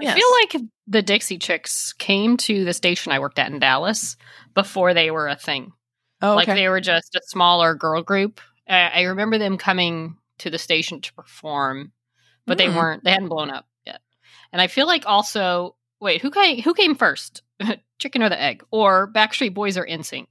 I 0.02 0.14
feel 0.16 0.31
like 0.42 0.64
the 0.88 1.02
Dixie 1.02 1.38
Chicks 1.38 1.92
came 1.94 2.38
to 2.38 2.64
the 2.64 2.74
station 2.74 3.12
I 3.12 3.20
worked 3.20 3.40
at 3.40 3.52
in 3.52 3.60
Dallas 3.60 4.16
before 4.54 4.94
they 4.94 5.12
were 5.12 5.28
a 5.28 5.36
thing. 5.36 5.72
oh, 6.22 6.36
Like 6.36 6.48
they 6.48 6.69
were 6.69 6.81
just 6.81 7.16
a 7.16 7.22
smaller 7.26 7.76
girl 7.76 8.02
group. 8.04 8.40
I, 8.69 8.88
I 8.88 9.02
remember 9.02 9.38
them 9.38 9.58
coming 9.58 10.16
to 10.40 10.50
the 10.50 10.58
station 10.58 11.02
to 11.02 11.14
perform, 11.14 11.92
but 12.48 12.58
they 12.58 12.68
Hmm. 12.69 12.76
weren't. 12.78 13.04
They 13.04 13.12
hadn't 13.12 13.28
blown 13.30 13.50
up 13.52 13.66
yet. 13.86 14.00
And 14.54 14.62
I 14.62 14.68
feel 14.68 14.88
like 14.88 15.04
also, 15.06 15.76
wait, 16.04 16.22
who 16.22 16.30
came? 16.30 16.62
Who 16.62 16.74
came 16.74 16.95
first, 16.95 17.42
chicken 18.00 18.22
or 18.22 18.30
the 18.30 18.40
egg, 18.42 18.64
or 18.72 19.12
Backstreet 19.12 19.54
Boys 19.54 19.78
or 19.78 19.86
NSYNC? 19.86 20.28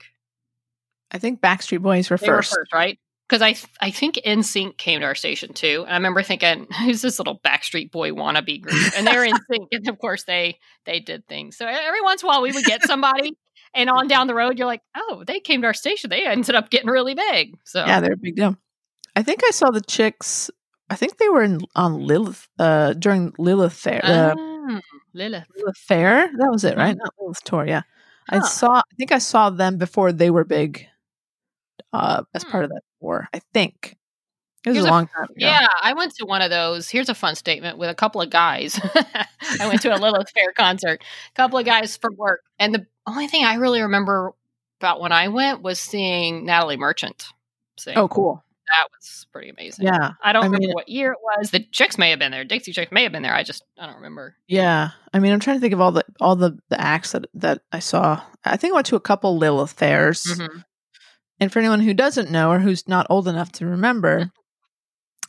I 1.11 1.19
think 1.19 1.41
Backstreet 1.41 1.83
Boys 1.83 2.09
were 2.11 2.17
They 2.17 2.27
first. 2.27 2.53
were 2.53 2.59
first, 2.61 2.73
right? 2.73 2.99
Because 3.29 3.43
I 3.43 3.53
th- 3.53 3.67
I 3.81 3.91
think 3.91 4.17
NSYNC 4.27 4.77
came 4.77 5.01
to 5.01 5.07
our 5.07 5.15
station 5.15 5.53
too. 5.55 5.83
And 5.87 5.91
I 5.93 5.97
remember 5.97 6.23
thinking, 6.23 6.67
who's 6.85 7.03
this 7.03 7.19
little 7.19 7.41
Backstreet 7.41 7.91
Boy 7.91 8.11
wannabe 8.11 8.61
group? 8.61 8.93
And 8.97 9.07
they're 9.07 9.25
in 9.25 9.35
sync, 9.51 9.69
and 9.73 9.89
of 9.89 9.99
course 9.99 10.25
they 10.25 10.59
they 10.87 11.01
did 11.01 11.27
things. 11.27 11.57
So 11.57 11.67
every 11.67 12.03
once 12.03 12.23
in 12.23 12.27
a 12.27 12.29
while 12.29 12.43
we 12.43 12.53
would 12.53 12.65
get 12.65 12.83
somebody, 12.83 13.33
and 13.75 13.89
on 13.91 14.07
down 14.09 14.27
the 14.27 14.35
road 14.35 14.59
you're 14.59 14.67
like, 14.67 14.83
oh, 14.97 15.25
they 15.27 15.41
came 15.41 15.63
to 15.63 15.67
our 15.69 15.75
station. 15.75 16.11
They 16.11 16.27
ended 16.27 16.55
up 16.55 16.69
getting 16.71 16.91
really 16.91 17.15
big. 17.15 17.57
So 17.65 17.85
Yeah, 17.85 18.01
they're 18.01 18.13
a 18.15 18.17
big 18.17 18.37
deal. 18.37 18.57
I 19.17 19.23
think 19.23 19.43
I 19.45 19.51
saw 19.51 19.71
the 19.71 19.81
chicks. 19.83 20.51
I 20.93 20.97
think 20.97 21.17
they 21.17 21.29
were 21.29 21.43
in, 21.43 21.61
on 21.75 22.07
Lilith 22.07 22.49
uh, 22.59 22.93
during 22.93 23.33
Lilith 23.39 23.73
Fair. 23.73 24.01
Uh, 24.05 24.35
Ah, 24.39 24.81
Lilith. 25.15 25.47
Lilith 25.57 25.77
Fair. 25.79 26.31
That 26.37 26.51
was 26.53 26.65
it, 26.65 26.77
right? 26.77 26.97
Not 26.97 27.15
Lilith 27.19 27.43
Tour. 27.45 27.67
Yeah, 27.67 27.83
I 28.29 28.41
saw. 28.41 28.77
I 28.79 28.95
think 28.99 29.11
I 29.13 29.19
saw 29.19 29.51
them 29.51 29.79
before 29.79 30.13
they 30.13 30.31
were 30.31 30.45
big. 30.45 30.87
Uh, 31.93 32.23
as 32.35 32.43
Hmm. 32.43 32.51
part 32.51 32.65
of 32.65 32.71
that 32.71 32.83
tour, 33.01 33.29
I 33.35 33.41
think 33.53 33.97
it 34.65 34.71
was 34.71 34.77
Here's 34.77 34.85
a 34.87 34.89
a- 34.89 34.91
long 34.91 35.07
time 35.09 35.25
ago. 35.25 35.35
Yeah, 35.37 35.67
I 35.83 35.93
went 35.95 36.15
to 36.17 36.25
one 36.27 36.41
of 36.43 36.51
those. 36.51 36.89
Here's 36.89 37.09
a 37.09 37.15
fun 37.15 37.35
statement 37.37 37.77
with 37.79 37.91
a 37.91 37.95
couple 37.95 38.21
of 38.23 38.31
guys. 38.31 38.79
I 39.61 39.67
went 39.69 39.83
to 39.83 39.95
a 39.95 39.99
Lilith 39.99 40.31
Fair 40.35 40.53
concert. 40.53 41.03
A 41.03 41.35
couple 41.35 41.59
of 41.59 41.65
guys 41.65 41.97
from 41.97 42.17
work, 42.17 42.41
and 42.59 42.75
the 42.75 42.87
only 43.07 43.27
thing 43.29 43.45
I 43.45 43.55
really 43.57 43.83
remember 43.83 44.33
about 44.81 45.01
when 45.01 45.13
I 45.13 45.29
went 45.29 45.63
was 45.63 45.79
seeing 45.79 46.47
Natalie 46.47 46.77
Merchant 46.77 47.27
sing. 47.79 47.97
Oh, 47.99 48.09
cool. 48.09 48.43
That 48.73 48.89
was 48.91 49.27
pretty 49.33 49.51
amazing. 49.51 49.85
Yeah, 49.85 50.13
I 50.23 50.33
don't 50.33 50.45
I 50.45 50.47
remember 50.47 50.67
mean- 50.69 50.75
what 50.75 50.89
year 50.89 51.13
it 51.13 51.19
was. 51.23 51.51
The 51.51 51.61
Chicks 51.61 51.99
may 51.99 52.11
have 52.11 52.19
been 52.19 52.33
there. 52.33 52.45
Dixie 52.45 52.73
Chicks 52.73 52.91
may 52.91 53.03
have 53.03 53.13
been 53.13 53.23
there. 53.23 53.35
I 53.35 53.43
just 53.43 53.63
I 53.79 53.87
don't 53.87 53.97
remember. 53.97 54.35
yeah. 54.49 54.91
I 55.13 55.19
mean, 55.19 55.33
I'm 55.33 55.41
trying 55.41 55.57
to 55.57 55.61
think 55.61 55.75
of 55.75 55.81
all 55.81 55.93
the 55.93 56.05
all 56.21 56.37
the 56.37 56.59
the 56.71 56.81
acts 56.81 57.13
that 57.13 57.27
that 57.35 57.61
I 57.71 57.81
saw. 57.81 58.23
I 58.45 58.57
think 58.57 58.73
I 58.73 58.75
went 58.77 58.87
to 58.87 58.97
a 58.97 59.01
couple 59.01 59.37
Lilith 59.37 59.73
fairs. 59.73 60.25
Mhm. 60.25 60.65
And 61.41 61.53
for 61.53 61.59
anyone 61.59 61.81
who 61.81 61.93
doesn't 61.95 62.31
know 62.31 62.51
or 62.51 62.61
who's 62.61 62.89
not 62.89 63.07
old 63.11 63.29
enough 63.29 63.53
to 63.53 63.67
remember, 63.67 64.31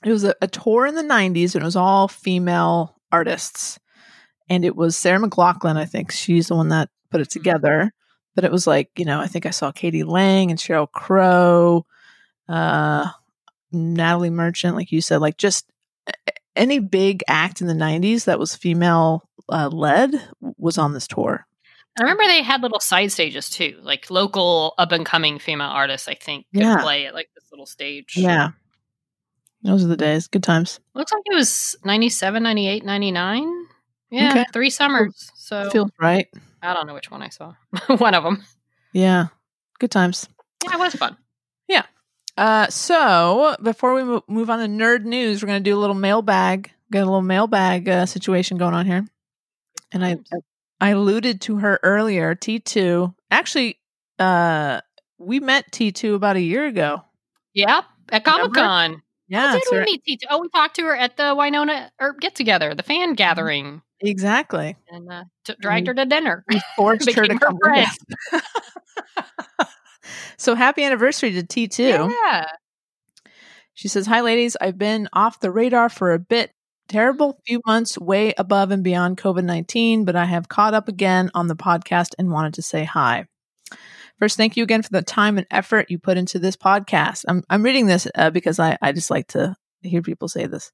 it 0.06 0.12
was 0.12 0.24
a, 0.24 0.36
a 0.42 0.48
tour 0.48 0.86
in 0.86 0.96
the 0.96 1.02
90s 1.04 1.56
and 1.56 1.64
it 1.64 1.66
was 1.66 1.76
all 1.76 2.08
female 2.08 2.96
artists. 3.12 3.80
And 4.50 4.64
it 4.64 4.76
was 4.76 4.96
Sarah 4.96 5.20
McLachlan, 5.20 5.76
I 5.76 5.86
think. 5.86 6.12
She's 6.12 6.48
the 6.50 6.56
one 6.56 6.70
that 6.70 6.90
put 7.10 7.22
it 7.22 7.30
together. 7.32 7.92
But 8.36 8.44
it 8.46 8.52
was 8.52 8.68
like, 8.68 8.90
you 8.98 9.06
know, 9.06 9.20
I 9.20 9.28
think 9.28 9.46
I 9.46 9.50
saw 9.52 9.72
k.d. 9.72 10.04
lang 10.04 10.50
and 10.52 10.60
Sheryl 10.60 10.92
Crow, 10.92 11.86
uh, 12.50 13.08
Natalie 13.74 14.30
Merchant, 14.30 14.75
like 14.75 14.92
you 14.92 15.01
said, 15.01 15.18
like 15.22 15.38
just 15.38 15.65
any 16.56 16.80
big 16.80 17.24
act 17.27 17.62
in 17.62 17.68
the 17.68 17.74
90s 17.74 18.25
that 18.25 18.39
was 18.39 18.56
female 18.56 19.27
uh, 19.50 19.70
Led 19.70 20.12
was 20.58 20.77
on 20.77 20.94
this 20.94 21.08
tour. 21.08 21.46
I 21.98 22.01
remember 22.03 22.24
they 22.25 22.42
had 22.42 22.62
little 22.62 22.80
side 22.80 23.12
stages 23.12 23.50
too, 23.50 23.77
like 23.84 24.10
local 24.10 24.74
up 24.77 24.92
and 24.92 25.06
coming 25.06 25.38
female 25.39 25.68
artists. 25.68 26.08
I 26.08 26.15
think 26.15 26.46
could 26.53 26.62
Yeah. 26.63 26.82
play 26.82 27.06
at 27.06 27.13
like 27.13 27.30
this 27.36 27.46
little 27.51 27.65
stage. 27.68 28.15
Yeah. 28.18 28.50
Those 29.63 29.84
are 29.84 29.88
the 29.88 29.98
days. 29.98 30.27
Good 30.27 30.44
times. 30.44 30.80
looks 30.94 31.12
like 31.13 31.22
it 31.25 31.36
was 31.36 31.75
97, 31.86 32.42
98, 32.44 32.84
99. 32.84 33.65
Yeah, 34.12 34.30
Okay. 34.32 34.46
three 34.53 34.70
summers. 34.70 35.32
So 35.36 35.70
Feels 35.70 35.92
right. 36.00 36.27
I 36.62 36.74
don't 36.74 36.86
know 36.88 36.94
which 36.94 37.10
one 37.12 37.22
I 37.22 37.30
saw. 37.30 37.53
one 37.88 38.13
of 38.13 38.24
them. 38.24 38.44
Yeah. 38.92 39.27
Good 39.80 39.92
times. 39.92 40.27
Yeah, 40.65 40.74
it 40.75 40.80
was 40.80 40.94
fun. 40.96 41.18
Uh, 42.38 42.68
so 42.68 43.56
before 43.62 43.94
we 43.94 44.04
mo- 44.04 44.24
move 44.28 44.50
on 44.50 44.60
to 44.60 44.66
nerd 44.66 45.04
news, 45.04 45.42
we're 45.42 45.48
going 45.48 45.63
to 45.63 45.70
do 45.70 45.78
a 45.78 45.80
little 45.80 45.96
mailbag. 45.96 46.72
Got 46.92 47.02
a 47.02 47.06
little 47.06 47.22
mailbag 47.22 47.88
uh, 47.88 48.06
situation 48.06 48.58
going 48.58 48.74
on 48.74 48.86
here. 48.86 49.06
And 49.92 50.04
I, 50.04 50.18
I 50.82 50.90
alluded 50.90 51.42
to 51.42 51.58
her 51.58 51.80
earlier, 51.84 52.36
T2. 52.36 53.13
Actually, 53.30 53.80
uh, 54.20 54.82
we 55.18 55.40
met 55.40 55.72
T2 55.72 56.16
about 56.16 56.36
a 56.36 56.42
year 56.42 56.66
ago. 56.66 57.04
Yep, 57.54 57.86
at 58.10 58.24
Comic 58.24 58.54
Con. 58.54 59.02
Yeah, 59.28 59.54
Did 59.54 59.63
we 59.72 59.80
meet 59.80 60.04
T2? 60.08 60.28
Oh, 60.30 60.42
we 60.42 60.50
talked 60.50 60.75
to 60.75 60.84
her 60.84 60.96
at 60.96 61.18
the 61.18 61.24
Wynonna 61.24 61.90
or 62.00 62.13
get 62.13 62.36
together, 62.36 62.75
the 62.75 62.84
fan 62.84 63.13
gathering, 63.13 63.82
exactly. 64.02 64.75
and 64.90 65.12
uh, 65.12 65.24
t- 65.46 65.56
dragged 65.60 65.88
her 65.88 65.94
to 65.94 66.06
dinner. 66.06 66.44
We 66.50 66.62
forced 66.75 67.12
her 67.16 67.25
to 67.25 67.34
her 67.34 67.40
come. 67.40 67.58
so 70.38 70.55
happy 70.55 70.84
anniversary 70.84 71.32
to 71.34 71.43
T2. 71.43 72.12
Yeah. 72.12 72.46
She 73.74 73.88
says, 73.88 74.05
Hi, 74.08 74.22
ladies. 74.22 74.55
I've 74.60 74.77
been 74.77 75.10
off 75.13 75.39
the 75.39 75.51
radar 75.51 75.89
for 75.89 76.13
a 76.13 76.20
bit. 76.20 76.51
Terrible 76.89 77.39
few 77.48 77.62
months 77.65 77.98
way 77.98 78.34
above 78.38 78.70
and 78.72 78.84
beyond 78.84 79.17
COVID 79.17 79.46
19, 79.46 80.03
but 80.03 80.17
I 80.17 80.25
have 80.25 80.50
caught 80.50 80.74
up 80.74 80.89
again 80.89 81.32
on 81.34 81.48
the 81.48 81.55
podcast 81.55 82.10
and 82.20 82.29
wanted 82.29 82.55
to 82.55 82.62
say 82.62 82.84
hi. 82.84 83.25
First, 84.20 84.38
thank 84.38 84.58
you 84.58 84.63
again 84.63 84.82
for 84.82 84.89
the 84.89 85.01
time 85.01 85.38
and 85.38 85.48
effort 85.50 85.89
you 85.89 85.98
put 85.98 86.17
into 86.17 86.39
this 86.39 86.58
podcast. 86.58 87.24
I'm, 87.27 87.43
I'm 87.50 87.63
reading 87.63 87.88
this 87.88 88.05
uh, 88.15 88.29
because 88.29 88.60
I, 88.60 88.77
I 88.82 88.91
just 88.91 89.10
like 89.10 89.27
to 89.29 89.55
hear 89.82 90.01
people 90.01 90.27
say 90.27 90.46
this. 90.46 90.72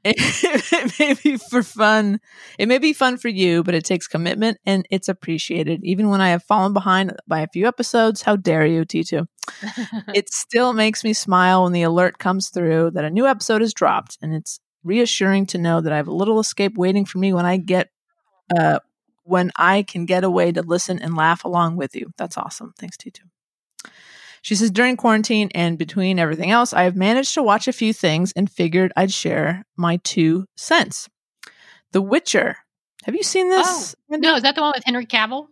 It, 0.04 0.98
may 0.98 1.14
be 1.14 1.36
for 1.36 1.62
fun. 1.62 2.20
It 2.58 2.68
may 2.68 2.78
be 2.78 2.92
fun 2.92 3.16
for 3.16 3.28
you, 3.28 3.62
but 3.62 3.74
it 3.74 3.84
takes 3.84 4.06
commitment 4.06 4.58
and 4.66 4.86
it's 4.90 5.08
appreciated. 5.08 5.80
Even 5.82 6.08
when 6.08 6.20
I 6.20 6.30
have 6.30 6.42
fallen 6.42 6.72
behind 6.72 7.14
by 7.26 7.40
a 7.40 7.48
few 7.48 7.66
episodes, 7.66 8.22
how 8.22 8.36
dare 8.36 8.66
you, 8.66 8.84
T2? 8.84 9.26
it 10.14 10.32
still 10.32 10.72
makes 10.72 11.04
me 11.04 11.12
smile 11.12 11.64
when 11.64 11.72
the 11.72 11.82
alert 11.82 12.18
comes 12.18 12.50
through 12.50 12.90
that 12.92 13.04
a 13.04 13.10
new 13.10 13.26
episode 13.26 13.62
is 13.62 13.72
dropped 13.74 14.18
and 14.20 14.34
it's 14.34 14.60
reassuring 14.84 15.46
to 15.46 15.58
know 15.58 15.80
that 15.80 15.92
I 15.92 15.96
have 15.96 16.08
a 16.08 16.14
little 16.14 16.38
escape 16.40 16.76
waiting 16.76 17.04
for 17.04 17.18
me 17.18 17.32
when 17.32 17.46
I 17.46 17.56
get 17.56 17.90
uh 18.56 18.78
when 19.24 19.50
I 19.56 19.82
can 19.82 20.06
get 20.06 20.24
away 20.24 20.52
to 20.52 20.62
listen 20.62 20.98
and 20.98 21.14
laugh 21.14 21.44
along 21.44 21.76
with 21.76 21.94
you. 21.94 22.12
That's 22.16 22.38
awesome. 22.38 22.72
Thanks 22.78 22.96
T2. 22.96 23.20
She 24.42 24.54
says 24.54 24.70
during 24.70 24.96
quarantine 24.96 25.50
and 25.54 25.78
between 25.78 26.18
everything 26.18 26.50
else, 26.50 26.72
I 26.72 26.82
have 26.84 26.96
managed 26.96 27.34
to 27.34 27.42
watch 27.42 27.68
a 27.68 27.72
few 27.72 27.92
things 27.92 28.32
and 28.32 28.50
figured 28.50 28.92
I'd 28.96 29.12
share 29.12 29.64
my 29.76 29.98
two 30.04 30.46
cents. 30.56 31.08
The 31.92 32.02
Witcher. 32.02 32.56
Have 33.04 33.14
you 33.14 33.22
seen 33.22 33.48
this? 33.48 33.94
Wendy? 34.08 34.26
no, 34.26 34.36
is 34.36 34.42
that 34.42 34.54
the 34.54 34.60
one 34.60 34.72
with 34.74 34.84
Henry 34.84 35.06
Cavill? 35.06 35.46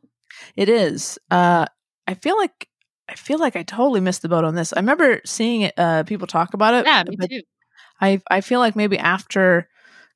It 0.57 0.69
is. 0.69 1.19
Uh, 1.31 1.67
I 2.07 2.15
feel 2.15 2.37
like 2.37 2.69
I 3.09 3.15
feel 3.15 3.39
like 3.39 3.57
I 3.57 3.63
totally 3.63 4.01
missed 4.01 4.23
the 4.23 4.29
boat 4.29 4.45
on 4.45 4.55
this. 4.55 4.73
I 4.73 4.81
remember 4.81 5.21
seeing 5.25 5.63
it. 5.63 5.75
Uh, 5.77 6.03
people 6.03 6.27
talk 6.27 6.55
about 6.55 6.75
it. 6.75 6.85
Yeah, 6.87 7.05
me 7.07 7.17
too. 7.17 7.43
I 8.01 8.21
I 8.31 8.41
feel 8.41 8.61
like 8.61 8.77
maybe 8.77 8.99
after 8.99 9.69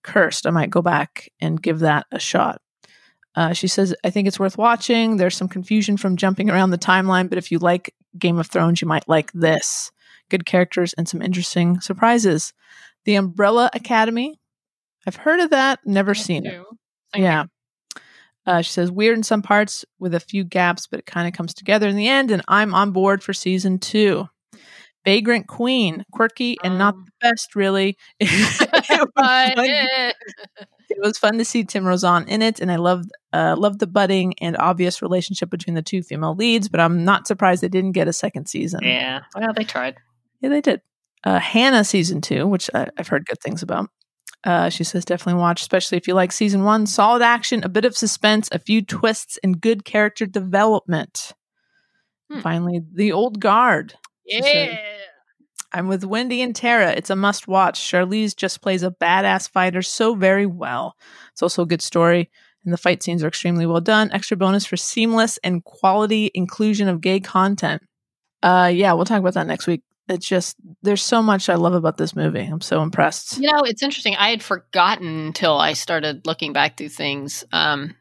Cursed, 0.02 0.46
I 0.46 0.50
might 0.50 0.70
go 0.70 0.82
back 0.82 1.30
and 1.40 1.62
give 1.62 1.80
that 1.80 2.06
a 2.10 2.18
shot. 2.18 2.60
Uh, 3.36 3.52
she 3.52 3.68
says, 3.68 3.94
I 4.04 4.10
think 4.10 4.26
it's 4.26 4.40
worth 4.40 4.58
watching. 4.58 5.16
There's 5.16 5.36
some 5.36 5.48
confusion 5.48 5.96
from 5.96 6.16
jumping 6.16 6.50
around 6.50 6.70
the 6.70 6.78
timeline, 6.78 7.28
but 7.28 7.38
if 7.38 7.52
you 7.52 7.58
like 7.58 7.94
Game 8.18 8.38
of 8.38 8.48
Thrones, 8.48 8.80
you 8.80 8.88
might 8.88 9.08
like 9.08 9.32
this. 9.32 9.90
Good 10.28 10.46
characters 10.46 10.92
and 10.94 11.08
some 11.08 11.22
interesting 11.22 11.80
surprises. 11.80 12.52
The 13.04 13.16
Umbrella 13.16 13.70
Academy. 13.72 14.38
I've 15.06 15.16
heard 15.16 15.40
of 15.40 15.50
that, 15.50 15.80
never 15.84 16.14
seen 16.14 16.46
it. 16.46 16.50
Same 17.14 17.22
Yeah. 17.22 17.44
Uh, 18.46 18.62
she 18.62 18.70
says 18.72 18.90
weird 18.90 19.16
in 19.16 19.22
some 19.22 19.42
parts 19.42 19.84
with 19.98 20.14
a 20.14 20.20
few 20.20 20.44
gaps, 20.44 20.86
but 20.86 20.98
it 20.98 21.06
kind 21.06 21.28
of 21.28 21.34
comes 21.34 21.54
together 21.54 21.88
in 21.88 21.96
the 21.96 22.08
end. 22.08 22.30
And 22.30 22.42
I'm 22.48 22.74
on 22.74 22.90
board 22.92 23.22
for 23.22 23.32
season 23.32 23.78
two. 23.78 24.28
Vagrant 25.04 25.46
Queen, 25.46 26.04
quirky 26.12 26.56
and 26.62 26.78
not 26.78 26.94
Um. 26.94 27.04
the 27.06 27.28
best, 27.30 27.54
really. 27.56 27.96
it, 28.20 29.08
was 29.16 29.68
eh, 29.68 30.12
it 30.90 30.98
was 31.00 31.16
fun 31.18 31.38
to 31.38 31.44
see 31.44 31.64
Tim 31.64 31.84
Rozon 31.84 32.28
in 32.28 32.42
it, 32.42 32.60
and 32.60 32.70
I 32.70 32.76
loved 32.76 33.10
uh, 33.32 33.56
loved 33.58 33.80
the 33.80 33.86
budding 33.86 34.34
and 34.40 34.56
obvious 34.58 35.00
relationship 35.02 35.48
between 35.50 35.74
the 35.74 35.82
two 35.82 36.02
female 36.02 36.34
leads. 36.34 36.68
But 36.68 36.80
I'm 36.80 37.04
not 37.04 37.26
surprised 37.26 37.62
they 37.62 37.68
didn't 37.68 37.92
get 37.92 38.08
a 38.08 38.12
second 38.12 38.46
season. 38.46 38.80
yeah, 38.82 39.20
well, 39.34 39.52
they 39.54 39.64
tried. 39.64 39.96
Yeah, 40.40 40.50
they 40.50 40.60
did. 40.60 40.80
Uh, 41.24 41.38
Hannah 41.38 41.84
season 41.84 42.20
two, 42.20 42.46
which 42.46 42.70
I, 42.74 42.88
I've 42.98 43.08
heard 43.08 43.26
good 43.26 43.40
things 43.40 43.62
about. 43.62 43.88
Uh, 44.42 44.70
she 44.70 44.84
says 44.84 45.04
definitely 45.04 45.38
watch, 45.38 45.60
especially 45.60 45.98
if 45.98 46.08
you 46.08 46.14
like 46.14 46.32
season 46.32 46.64
one. 46.64 46.86
Solid 46.86 47.20
action, 47.22 47.62
a 47.62 47.68
bit 47.68 47.84
of 47.84 47.94
suspense, 47.96 48.48
a 48.52 48.58
few 48.58 48.80
twists, 48.82 49.38
and 49.42 49.60
good 49.60 49.84
character 49.84 50.24
development. 50.26 51.32
Hmm. 52.30 52.40
Finally, 52.40 52.80
the 52.92 53.12
old 53.12 53.38
guard. 53.40 53.94
Yeah. 54.24 54.78
I'm 55.72 55.88
with 55.88 56.04
Wendy 56.04 56.42
and 56.42 56.54
Tara. 56.54 56.90
It's 56.90 57.10
a 57.10 57.16
must 57.16 57.46
watch. 57.46 57.80
Charlize 57.80 58.34
just 58.34 58.60
plays 58.60 58.82
a 58.82 58.90
badass 58.90 59.48
fighter 59.48 59.82
so 59.82 60.14
very 60.14 60.46
well. 60.46 60.96
It's 61.32 61.42
also 61.42 61.62
a 61.62 61.66
good 61.66 61.82
story, 61.82 62.30
and 62.64 62.72
the 62.72 62.78
fight 62.78 63.02
scenes 63.02 63.22
are 63.22 63.28
extremely 63.28 63.66
well 63.66 63.80
done. 63.80 64.10
Extra 64.12 64.36
bonus 64.36 64.66
for 64.66 64.76
seamless 64.76 65.38
and 65.44 65.64
quality 65.64 66.30
inclusion 66.34 66.88
of 66.88 67.00
gay 67.00 67.20
content. 67.20 67.82
Uh, 68.42 68.70
yeah, 68.72 68.92
we'll 68.92 69.04
talk 69.04 69.20
about 69.20 69.34
that 69.34 69.46
next 69.46 69.66
week. 69.66 69.82
It's 70.08 70.26
just 70.26 70.56
there's 70.82 71.02
so 71.02 71.22
much 71.22 71.48
I 71.48 71.54
love 71.54 71.74
about 71.74 71.96
this 71.96 72.16
movie. 72.16 72.40
I'm 72.40 72.60
so 72.60 72.82
impressed. 72.82 73.38
You 73.38 73.52
know, 73.52 73.62
it's 73.62 73.82
interesting. 73.82 74.16
I 74.16 74.30
had 74.30 74.42
forgotten 74.42 75.26
until 75.26 75.58
I 75.58 75.74
started 75.74 76.26
looking 76.26 76.52
back 76.52 76.76
through 76.76 76.88
things. 76.88 77.44
Um, 77.52 77.94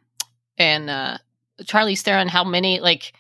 and 0.58 0.90
uh, 0.90 1.20
Charlize 1.64 2.02
Theron, 2.02 2.28
how 2.28 2.44
many 2.44 2.80
like 2.80 3.14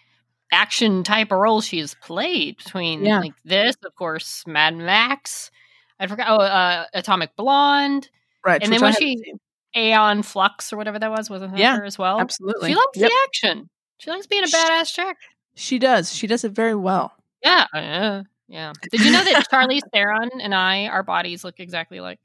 action 0.52 1.04
type 1.04 1.32
of 1.32 1.40
role 1.40 1.62
she 1.62 1.80
has 1.80 1.96
played 2.02 2.58
between 2.58 3.06
Yeah. 3.06 3.20
like 3.20 3.34
this, 3.46 3.76
of 3.86 3.94
course, 3.96 4.44
Mad 4.48 4.76
Max. 4.76 5.52
I 6.00 6.08
forgot. 6.08 6.28
Oh, 6.30 6.44
uh, 6.44 6.86
Atomic 6.94 7.36
Blonde, 7.36 8.10
Right. 8.46 8.64
And 8.64 8.72
then 8.72 8.82
when 8.82 8.94
she- 8.94 9.18
seen. 9.18 9.40
Aeon 9.76 10.24
Flux 10.24 10.74
or 10.74 10.78
whatever 10.78 10.98
that 10.98 11.12
was, 11.12 11.30
wasn't 11.30 11.52
that 11.52 11.60
Yeah, 11.60 11.76
her 11.78 11.86
as 11.86 12.00
well? 12.00 12.20
absolutely. 12.20 12.70
She 12.72 12.76
loves 12.76 12.88
Yep. 12.96 13.10
the 13.12 13.16
action. 13.28 13.70
She 14.00 14.10
likes 14.10 14.26
being 14.26 14.44
a 14.44 14.48
Sh- 14.48 14.56
badass 14.56 14.92
chick. 14.94 15.18
She 15.56 15.78
does. 15.78 16.12
She 16.12 16.26
does 16.26 16.44
it 16.44 16.54
very 16.54 16.74
well. 16.74 17.14
Yeah, 17.44 17.68
yeah, 17.76 18.24
yeah. 18.48 18.74
Did 18.92 19.02
you 19.02 19.12
know 19.12 19.24
that 19.24 19.46
Charlize 19.52 19.82
Theron 19.94 20.30
and 20.42 20.56
I, 20.56 20.88
our 20.88 21.04
bodies 21.04 21.44
look 21.44 21.60
exactly 21.60 22.00
like? 22.00 22.20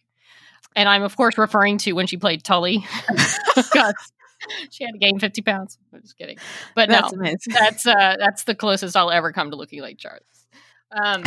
And 0.74 0.88
I'm 0.88 1.02
of 1.02 1.16
course 1.16 1.36
referring 1.36 1.76
to 1.78 1.92
when 1.92 2.06
she 2.06 2.16
played 2.16 2.42
Tully, 2.44 2.86
because 3.54 4.12
she 4.70 4.84
had 4.84 4.92
to 4.92 4.98
gain 4.98 5.18
50 5.18 5.42
pounds. 5.42 5.78
I'm 5.92 6.00
just 6.02 6.16
kidding, 6.18 6.38
but 6.74 6.88
That's 6.88 7.12
no, 7.12 7.20
amazing. 7.20 7.52
that's 7.52 7.86
uh, 7.86 8.16
that's 8.18 8.44
the 8.44 8.54
closest 8.54 8.96
I'll 8.96 9.10
ever 9.10 9.32
come 9.32 9.50
to 9.50 9.56
looking 9.56 9.80
like 9.80 9.98
Charlize. 9.98 10.20
Um, 10.90 11.22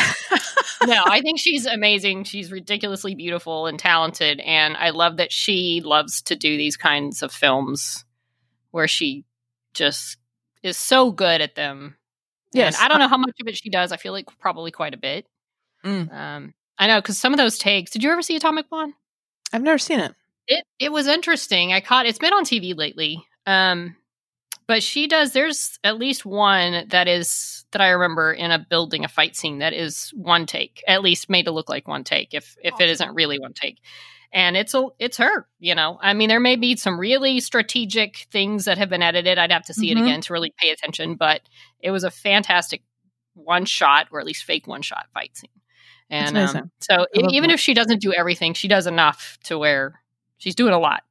no, 0.86 1.04
I 1.08 1.22
think 1.22 1.40
she's 1.40 1.66
amazing. 1.66 2.24
She's 2.24 2.52
ridiculously 2.52 3.16
beautiful 3.16 3.68
and 3.68 3.78
talented, 3.78 4.40
and 4.40 4.78
I 4.78 4.92
love 4.92 5.18
that 5.18 5.32
she 5.32 5.82
loves 5.84 6.22
to 6.24 6.36
do 6.36 6.56
these 6.58 6.78
kinds 6.78 7.22
of 7.22 7.32
films 7.32 8.06
where 8.72 8.88
she 8.88 9.26
just 9.74 10.18
is 10.64 10.78
so 10.78 11.12
good 11.12 11.42
at 11.42 11.56
them. 11.56 11.98
yes. 12.54 12.76
And 12.78 12.86
I 12.86 12.88
don't 12.88 13.00
know 13.00 13.08
how 13.08 13.18
much 13.18 13.36
of 13.42 13.48
it 13.48 13.58
she 13.58 13.70
does. 13.70 13.92
I 13.92 13.98
feel 13.98 14.14
like 14.14 14.26
probably 14.40 14.72
quite 14.72 14.94
a 14.94 14.98
bit. 14.98 15.26
Mm. 15.86 16.12
Um, 16.14 16.54
I 16.78 16.88
know 16.88 17.00
because 17.02 17.18
some 17.18 17.34
of 17.34 17.38
those 17.38 17.58
takes. 17.58 17.92
Did 17.92 18.04
you 18.04 18.12
ever 18.12 18.22
see 18.22 18.36
Atomic 18.36 18.70
Blonde? 18.70 18.94
I've 19.54 19.64
never 19.64 19.78
seen 19.78 20.00
it. 20.00 20.14
It 20.48 20.64
it 20.80 20.92
was 20.92 21.08
interesting. 21.08 21.74
I 21.74 21.82
caught. 21.82 22.06
It's 22.06 22.20
been 22.20 22.34
on 22.34 22.44
TV 22.46 22.76
lately. 22.76 23.26
Um, 23.46 23.96
but 24.68 24.84
she 24.84 25.08
does. 25.08 25.32
There's 25.34 25.80
at 25.84 25.98
least 25.98 26.26
one 26.26 26.88
that 26.90 27.08
is 27.08 27.66
that 27.72 27.82
I 27.82 27.90
remember 27.90 28.34
in 28.34 28.52
a 28.52 28.60
building 28.60 29.06
a 29.06 29.08
fight 29.08 29.36
scene 29.36 29.60
that 29.60 29.74
is 29.74 30.12
one 30.16 30.46
take, 30.46 30.84
at 30.88 31.02
least 31.04 31.30
made 31.30 31.46
to 31.46 31.52
look 31.52 31.70
like 31.70 31.88
one 31.88 32.04
take. 32.04 32.34
If 32.34 32.56
if 32.64 32.80
it 32.80 32.90
isn't 32.90 33.14
really 33.14 33.40
one 33.40 33.54
take. 33.54 33.80
And 34.34 34.58
it's 34.58 34.74
a, 34.74 34.88
it's 35.00 35.16
her, 35.18 35.48
you 35.58 35.74
know. 35.74 35.98
I 36.02 36.14
mean, 36.14 36.28
there 36.28 36.42
may 36.42 36.58
be 36.58 36.76
some 36.76 37.00
really 37.00 37.40
strategic 37.40 38.28
things 38.30 38.66
that 38.66 38.78
have 38.78 38.90
been 38.90 39.02
edited. 39.02 39.38
I'd 39.38 39.54
have 39.54 39.64
to 39.68 39.74
see 39.74 39.88
Mhm. 39.88 39.92
it 39.92 40.02
again 40.02 40.22
to 40.22 40.34
really 40.34 40.54
pay 40.58 40.70
attention, 40.70 41.16
but 41.16 41.42
it 41.80 41.92
was 41.92 42.04
a 42.04 42.12
fantastic 42.12 42.84
one 43.36 43.64
shot, 43.64 44.08
or 44.12 44.20
at 44.20 44.26
least 44.26 44.44
fake 44.44 44.68
one 44.68 44.82
shot 44.82 45.06
fight 45.14 45.38
scene. 45.38 45.50
And 46.10 46.38
um, 46.38 46.72
so, 46.82 47.06
love 47.16 47.32
even 47.34 47.50
that. 47.50 47.54
if 47.54 47.62
she 47.62 47.74
doesn't 47.74 48.02
do 48.02 48.12
everything, 48.14 48.54
she 48.54 48.68
does 48.68 48.86
enough 48.86 49.38
to 49.46 49.58
where 49.58 50.02
she's 50.38 50.56
doing 50.56 50.74
a 50.74 50.80
lot. 50.80 51.04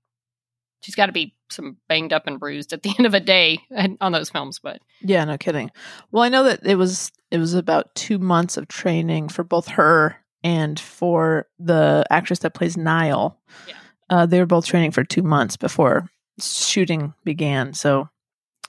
She's 0.83 0.95
got 0.95 1.07
to 1.07 1.13
be 1.13 1.35
some 1.51 1.77
banged 1.89 2.13
up 2.13 2.27
and 2.27 2.39
bruised 2.39 2.73
at 2.73 2.83
the 2.83 2.95
end 2.99 3.07
of 3.07 3.15
a 3.15 3.21
day 3.21 3.59
on 4.01 4.13
those 4.13 4.31
films, 4.31 4.59
but 4.59 4.81
Yeah, 5.01 5.25
no 5.25 5.39
kidding. 5.39 5.71
Well, 6.11 6.23
I 6.23 6.29
know 6.29 6.45
that 6.45 6.65
it 6.65 6.77
was 6.77 7.13
it 7.31 7.39
was 7.39 7.55
about 7.55 7.95
two 7.95 8.19
months 8.19 8.57
of 8.57 8.69
training 8.69 9.29
for 9.29 9.45
both 9.45 9.69
her 9.69 10.17
and 10.43 10.79
for 10.79 11.47
the 11.59 12.05
actress 12.11 12.41
that 12.41 12.55
plays 12.55 12.77
Nile. 12.77 13.39
Yeah. 13.67 13.75
Uh, 14.09 14.27
they 14.27 14.39
were 14.39 14.47
both 14.47 14.67
training 14.67 14.93
for 14.93 15.03
two 15.03 15.23
months 15.23 15.57
before 15.57 16.09
shooting 16.41 17.15
began. 17.25 17.73
So 17.75 18.09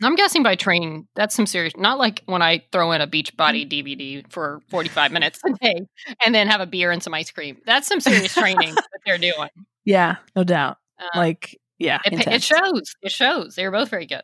I'm 0.01 0.15
guessing 0.15 0.43
by 0.43 0.55
train, 0.55 1.07
that's 1.15 1.35
some 1.35 1.45
serious. 1.45 1.73
Not 1.77 1.97
like 1.97 2.21
when 2.25 2.41
I 2.41 2.63
throw 2.71 2.91
in 2.91 3.01
a 3.01 3.07
Beachbody 3.07 3.67
Mm. 3.67 3.69
DVD 3.71 4.31
for 4.31 4.61
45 4.69 5.11
minutes 5.11 5.39
a 5.45 5.53
day 5.63 5.87
and 6.25 6.33
then 6.35 6.47
have 6.47 6.61
a 6.61 6.65
beer 6.67 6.91
and 6.91 7.01
some 7.01 7.13
ice 7.13 7.31
cream. 7.31 7.57
That's 7.65 7.87
some 7.87 7.99
serious 7.99 8.33
training 8.33 8.75
that 8.75 8.87
they're 9.05 9.17
doing. 9.17 9.49
yeah, 9.85 10.17
no 10.35 10.43
doubt. 10.43 10.77
Um, 10.99 11.07
Like 11.15 11.59
yeah, 11.79 11.99
it, 12.05 12.27
it 12.27 12.43
shows. 12.43 12.95
It 13.01 13.11
shows. 13.11 13.55
They 13.55 13.63
were 13.65 13.71
both 13.71 13.89
very 13.89 14.05
good. 14.05 14.23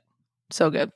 so 0.50 0.70
good. 0.70 0.92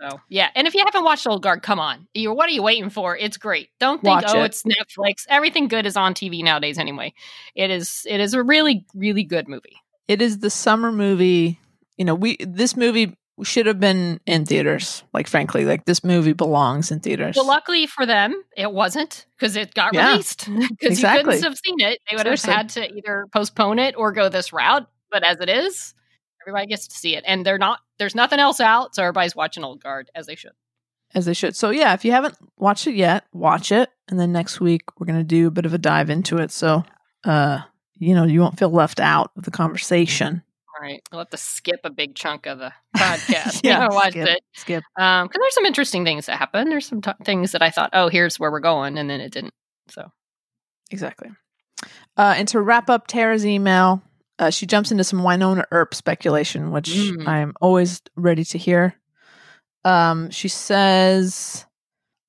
So 0.00 0.20
yeah, 0.28 0.50
and 0.54 0.66
if 0.66 0.74
you 0.74 0.84
haven't 0.84 1.04
watched 1.04 1.26
Old 1.26 1.42
Guard, 1.42 1.62
come 1.62 1.80
on. 1.80 2.06
You 2.12 2.32
what 2.34 2.48
are 2.48 2.52
you 2.52 2.62
waiting 2.62 2.90
for? 2.90 3.16
It's 3.16 3.38
great. 3.38 3.70
Don't 3.80 4.02
think 4.02 4.22
Watch 4.22 4.24
oh 4.28 4.42
it. 4.42 4.46
it's 4.46 4.62
Netflix. 4.64 5.24
Everything 5.28 5.68
good 5.68 5.86
is 5.86 5.96
on 5.96 6.12
TV 6.12 6.44
nowadays 6.44 6.78
anyway. 6.78 7.14
It 7.54 7.70
is. 7.70 8.06
It 8.08 8.20
is 8.20 8.34
a 8.34 8.42
really 8.42 8.84
really 8.94 9.22
good 9.24 9.48
movie. 9.48 9.76
It 10.06 10.20
is 10.20 10.40
the 10.40 10.50
summer 10.50 10.92
movie. 10.92 11.58
You 11.96 12.04
know, 12.04 12.14
we 12.14 12.36
this 12.40 12.76
movie 12.76 13.16
should 13.44 13.66
have 13.66 13.78
been 13.78 14.20
in 14.26 14.46
theaters. 14.46 15.02
Like 15.12 15.28
frankly, 15.28 15.64
like 15.64 15.84
this 15.84 16.02
movie 16.02 16.32
belongs 16.32 16.90
in 16.90 17.00
theaters. 17.00 17.36
Well, 17.36 17.46
luckily 17.46 17.86
for 17.86 18.06
them, 18.06 18.34
it 18.56 18.72
wasn't 18.72 19.26
because 19.38 19.56
it 19.56 19.74
got 19.74 19.92
Yeah, 19.94 20.10
released. 20.12 20.48
Because 20.70 20.98
exactly. 20.98 21.34
you 21.36 21.40
couldn't 21.40 21.50
have 21.52 21.58
seen 21.64 21.80
it. 21.80 22.00
They 22.10 22.16
would 22.16 22.22
Seriously. 22.24 22.52
have 22.52 22.56
had 22.62 22.68
to 22.70 22.94
either 22.96 23.26
postpone 23.32 23.78
it 23.78 23.94
or 23.96 24.12
go 24.12 24.28
this 24.28 24.52
route. 24.52 24.86
But 25.10 25.22
as 25.22 25.38
it 25.40 25.48
is, 25.48 25.94
everybody 26.42 26.66
gets 26.66 26.88
to 26.88 26.96
see 26.96 27.14
it, 27.16 27.24
and 27.26 27.44
they're 27.46 27.58
not. 27.58 27.80
There's 27.98 28.14
nothing 28.14 28.38
else 28.38 28.60
out, 28.60 28.94
so 28.94 29.02
everybody's 29.02 29.36
watching 29.36 29.64
Old 29.64 29.82
Guard 29.82 30.10
as 30.14 30.26
they 30.26 30.34
should. 30.34 30.52
as 31.14 31.24
they 31.26 31.32
should. 31.34 31.54
So 31.56 31.70
yeah, 31.70 31.94
if 31.94 32.04
you 32.04 32.12
haven't 32.12 32.36
watched 32.56 32.86
it 32.86 32.94
yet, 32.94 33.24
watch 33.32 33.70
it, 33.72 33.90
and 34.08 34.18
then 34.18 34.32
next 34.32 34.60
week 34.60 34.82
we're 34.98 35.06
gonna 35.06 35.22
do 35.24 35.46
a 35.46 35.50
bit 35.50 35.64
of 35.66 35.72
a 35.74 35.78
dive 35.78 36.10
into 36.10 36.38
it. 36.38 36.50
So, 36.50 36.84
uh, 37.24 37.60
you 37.98 38.14
know, 38.14 38.24
you 38.24 38.40
won't 38.40 38.58
feel 38.58 38.68
left 38.70 38.98
out 39.00 39.30
of 39.36 39.44
the 39.44 39.50
conversation. 39.50 40.42
All 40.78 40.82
right, 40.82 41.00
we'll 41.10 41.20
have 41.20 41.30
to 41.30 41.36
skip 41.38 41.80
a 41.84 41.90
big 41.90 42.14
chunk 42.14 42.44
of 42.46 42.58
the 42.58 42.72
podcast. 42.96 43.60
Yeah, 43.64 43.88
watch 43.88 44.10
skip. 44.10 44.28
it. 44.28 44.40
Skip. 44.54 44.84
Um, 44.98 45.26
because 45.26 45.40
there's 45.40 45.54
some 45.54 45.64
interesting 45.64 46.04
things 46.04 46.26
that 46.26 46.36
happen. 46.38 46.68
There's 46.68 46.86
some 46.86 47.00
t- 47.00 47.12
things 47.24 47.52
that 47.52 47.62
I 47.62 47.70
thought, 47.70 47.90
oh, 47.94 48.08
here's 48.08 48.38
where 48.38 48.50
we're 48.50 48.60
going, 48.60 48.98
and 48.98 49.08
then 49.08 49.20
it 49.20 49.32
didn't. 49.32 49.54
So 49.88 50.10
Exactly. 50.90 51.30
Uh, 52.16 52.34
and 52.36 52.46
to 52.48 52.60
wrap 52.60 52.88
up 52.90 53.06
Tara's 53.06 53.44
email, 53.46 54.02
uh, 54.38 54.50
she 54.50 54.66
jumps 54.66 54.90
into 54.92 55.04
some 55.04 55.20
Wynonna 55.20 55.64
Earp 55.70 55.94
speculation, 55.94 56.70
which 56.72 56.88
Mm. 56.90 57.26
I'm 57.26 57.54
always 57.60 58.02
ready 58.16 58.44
to 58.44 58.58
hear. 58.58 58.94
Um, 59.84 60.30
she 60.30 60.48
says, 60.48 61.64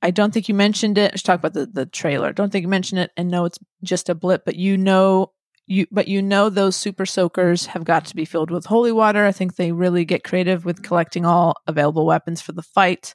I 0.01 0.11
don't 0.11 0.33
think 0.33 0.47
you 0.49 0.55
mentioned 0.55 0.97
it. 0.97 1.17
She 1.19 1.23
talked 1.23 1.43
about 1.43 1.53
the, 1.53 1.65
the 1.65 1.85
trailer. 1.85 2.31
Don't 2.33 2.51
think 2.51 2.63
you 2.63 2.67
mentioned 2.69 2.99
it 2.99 3.11
and 3.17 3.29
know 3.29 3.45
it's 3.45 3.59
just 3.83 4.09
a 4.09 4.15
blip, 4.15 4.45
but 4.45 4.55
you 4.55 4.77
know 4.77 5.31
you 5.67 5.85
but 5.91 6.07
you 6.07 6.21
know 6.21 6.49
those 6.49 6.75
super 6.75 7.05
soakers 7.05 7.67
have 7.67 7.83
got 7.83 8.05
to 8.05 8.15
be 8.15 8.25
filled 8.25 8.49
with 8.49 8.65
holy 8.65 8.91
water. 8.91 9.25
I 9.25 9.31
think 9.31 9.55
they 9.55 9.71
really 9.71 10.05
get 10.05 10.23
creative 10.23 10.65
with 10.65 10.81
collecting 10.81 11.25
all 11.25 11.55
available 11.67 12.05
weapons 12.05 12.41
for 12.41 12.53
the 12.53 12.63
fight. 12.63 13.13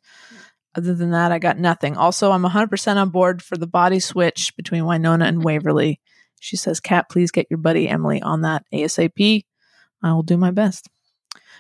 Other 0.75 0.95
than 0.95 1.11
that, 1.11 1.33
I 1.33 1.39
got 1.39 1.59
nothing. 1.59 1.97
Also, 1.97 2.31
I'm 2.31 2.45
100% 2.45 2.97
on 2.97 3.11
board 3.11 3.43
for 3.43 3.57
the 3.57 3.67
body 3.67 4.01
switch 4.01 4.57
between 4.57 4.85
Wynonna 4.85 5.27
and 5.27 5.45
Waverly. 5.45 6.01
She 6.41 6.57
says, 6.57 6.81
Kat, 6.81 7.11
please 7.11 7.31
get 7.31 7.47
your 7.51 7.59
buddy 7.59 7.89
Emily 7.89 8.23
on 8.23 8.41
that 8.43 8.65
ASAP. 8.73 9.45
I 10.03 10.13
will 10.13 10.23
do 10.23 10.39
my 10.39 10.51
best. 10.51 10.89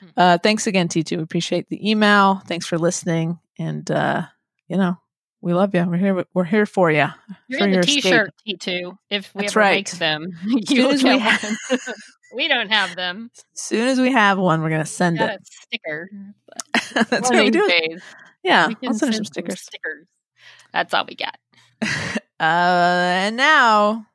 Hmm. 0.00 0.06
Uh, 0.16 0.38
thanks 0.42 0.66
again, 0.66 0.88
T2. 0.88 1.22
Appreciate 1.22 1.68
the 1.68 1.90
email. 1.90 2.42
Thanks 2.46 2.66
for 2.66 2.78
listening. 2.78 3.38
And, 3.58 3.88
uh, 3.90 4.22
you 4.66 4.78
know, 4.78 4.96
we 5.42 5.52
love 5.52 5.74
you. 5.74 5.84
We're 5.84 5.96
here. 5.98 6.24
We're 6.32 6.44
here 6.44 6.64
for 6.66 6.90
you. 6.90 7.06
you're 7.48 7.58
for 7.60 7.66
in 7.66 7.72
the 7.72 7.82
T-shirt 7.82 8.30
T2 8.48 8.96
if 9.10 9.34
we 9.34 9.42
That's 9.42 9.52
ever 9.52 9.60
right. 9.60 9.72
make 9.74 9.90
them. 9.90 10.28
You 10.46 10.90
as 10.90 11.02
we 11.02 11.18
have- 11.18 11.56
we 12.34 12.48
don't 12.48 12.70
have 12.70 12.96
them. 12.96 13.30
As 13.36 13.60
soon 13.60 13.88
as 13.88 14.00
we 14.00 14.12
have 14.12 14.38
one, 14.38 14.62
we're 14.62 14.70
going 14.70 14.80
to 14.80 14.86
send 14.86 15.20
it. 15.20 15.28
a 15.30 15.38
sticker. 15.44 16.10
That's 17.10 17.28
what 17.30 17.44
we 17.44 17.50
do. 17.50 17.68
days, 17.68 18.02
Yeah, 18.42 18.68
we 18.68 18.74
I'll 18.74 18.80
can 18.80 18.94
send 18.94 19.14
some 19.14 19.24
send 19.24 19.26
stickers. 19.26 19.60
stickers. 19.60 20.06
That's 20.72 20.94
all 20.94 21.04
we 21.06 21.16
got. 21.16 21.36
Uh, 21.82 22.14
and 22.40 23.36
now, 23.36 24.06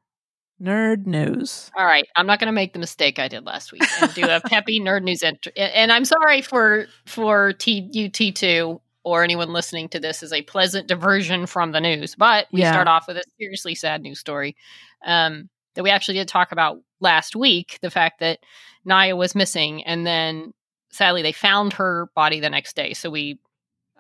nerd 0.62 1.06
news. 1.06 1.70
All 1.78 1.86
right, 1.86 2.08
I'm 2.16 2.26
not 2.28 2.40
going 2.40 2.48
to 2.48 2.52
make 2.54 2.74
the 2.74 2.80
mistake 2.80 3.20
I 3.20 3.28
did 3.28 3.46
last 3.46 3.72
week 3.72 3.84
and 4.02 4.14
do 4.14 4.24
a 4.28 4.42
peppy 4.42 4.80
nerd 4.80 5.04
news 5.04 5.24
entry. 5.24 5.54
And 5.56 5.92
I'm 5.92 6.04
sorry 6.06 6.42
for 6.42 6.88
for 7.06 7.54
TUT 7.54 8.36
two 8.36 8.82
or 9.08 9.24
anyone 9.24 9.54
listening 9.54 9.88
to 9.88 10.02
this 10.02 10.22
is 10.22 10.34
a 10.34 10.42
pleasant 10.42 10.86
diversion 10.86 11.46
from 11.46 11.72
the 11.72 11.80
news, 11.80 12.14
but 12.14 12.48
we 12.52 12.60
Yeah. 12.62 12.72
start 12.72 12.90
off 12.90 13.08
with 13.08 13.16
a 13.16 13.24
seriously 13.40 13.74
sad 13.74 14.02
news 14.02 14.20
story 14.20 14.58
um, 15.06 15.50
that 15.76 15.84
we 15.84 15.90
actually 15.90 16.16
did 16.16 16.28
talk 16.28 16.52
about 16.52 16.82
last 17.00 17.34
week. 17.34 17.80
The 17.82 17.90
fact 17.90 18.20
that 18.20 18.40
Naya 18.84 19.16
was 19.16 19.34
missing, 19.34 19.86
and 19.86 20.06
then 20.06 20.54
sadly 20.90 21.22
they 21.22 21.32
found 21.32 21.72
her 21.74 22.10
body 22.16 22.42
the 22.42 22.50
next 22.50 22.76
day. 22.76 22.94
So 22.94 23.10
we, 23.10 23.40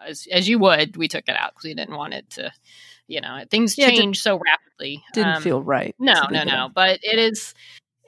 as 0.06 0.28
as 0.30 0.50
you 0.50 0.60
would, 0.60 0.98
we 0.98 1.08
took 1.08 1.24
it 1.30 1.38
out 1.38 1.52
because 1.52 1.64
we 1.64 1.74
didn't 1.74 1.96
want 1.96 2.14
it 2.14 2.30
to, 2.32 2.52
you 3.08 3.22
know, 3.22 3.46
things 3.50 3.78
Yeah, 3.78 3.90
change 3.90 4.22
so 4.22 4.38
rapidly. 4.38 5.06
Didn't 5.14 5.36
Um, 5.36 5.42
feel 5.42 5.64
right. 5.64 5.96
no, 6.00 6.28
no, 6.30 6.44
no. 6.44 6.70
But 6.76 7.00
it 7.02 7.18
is, 7.18 7.54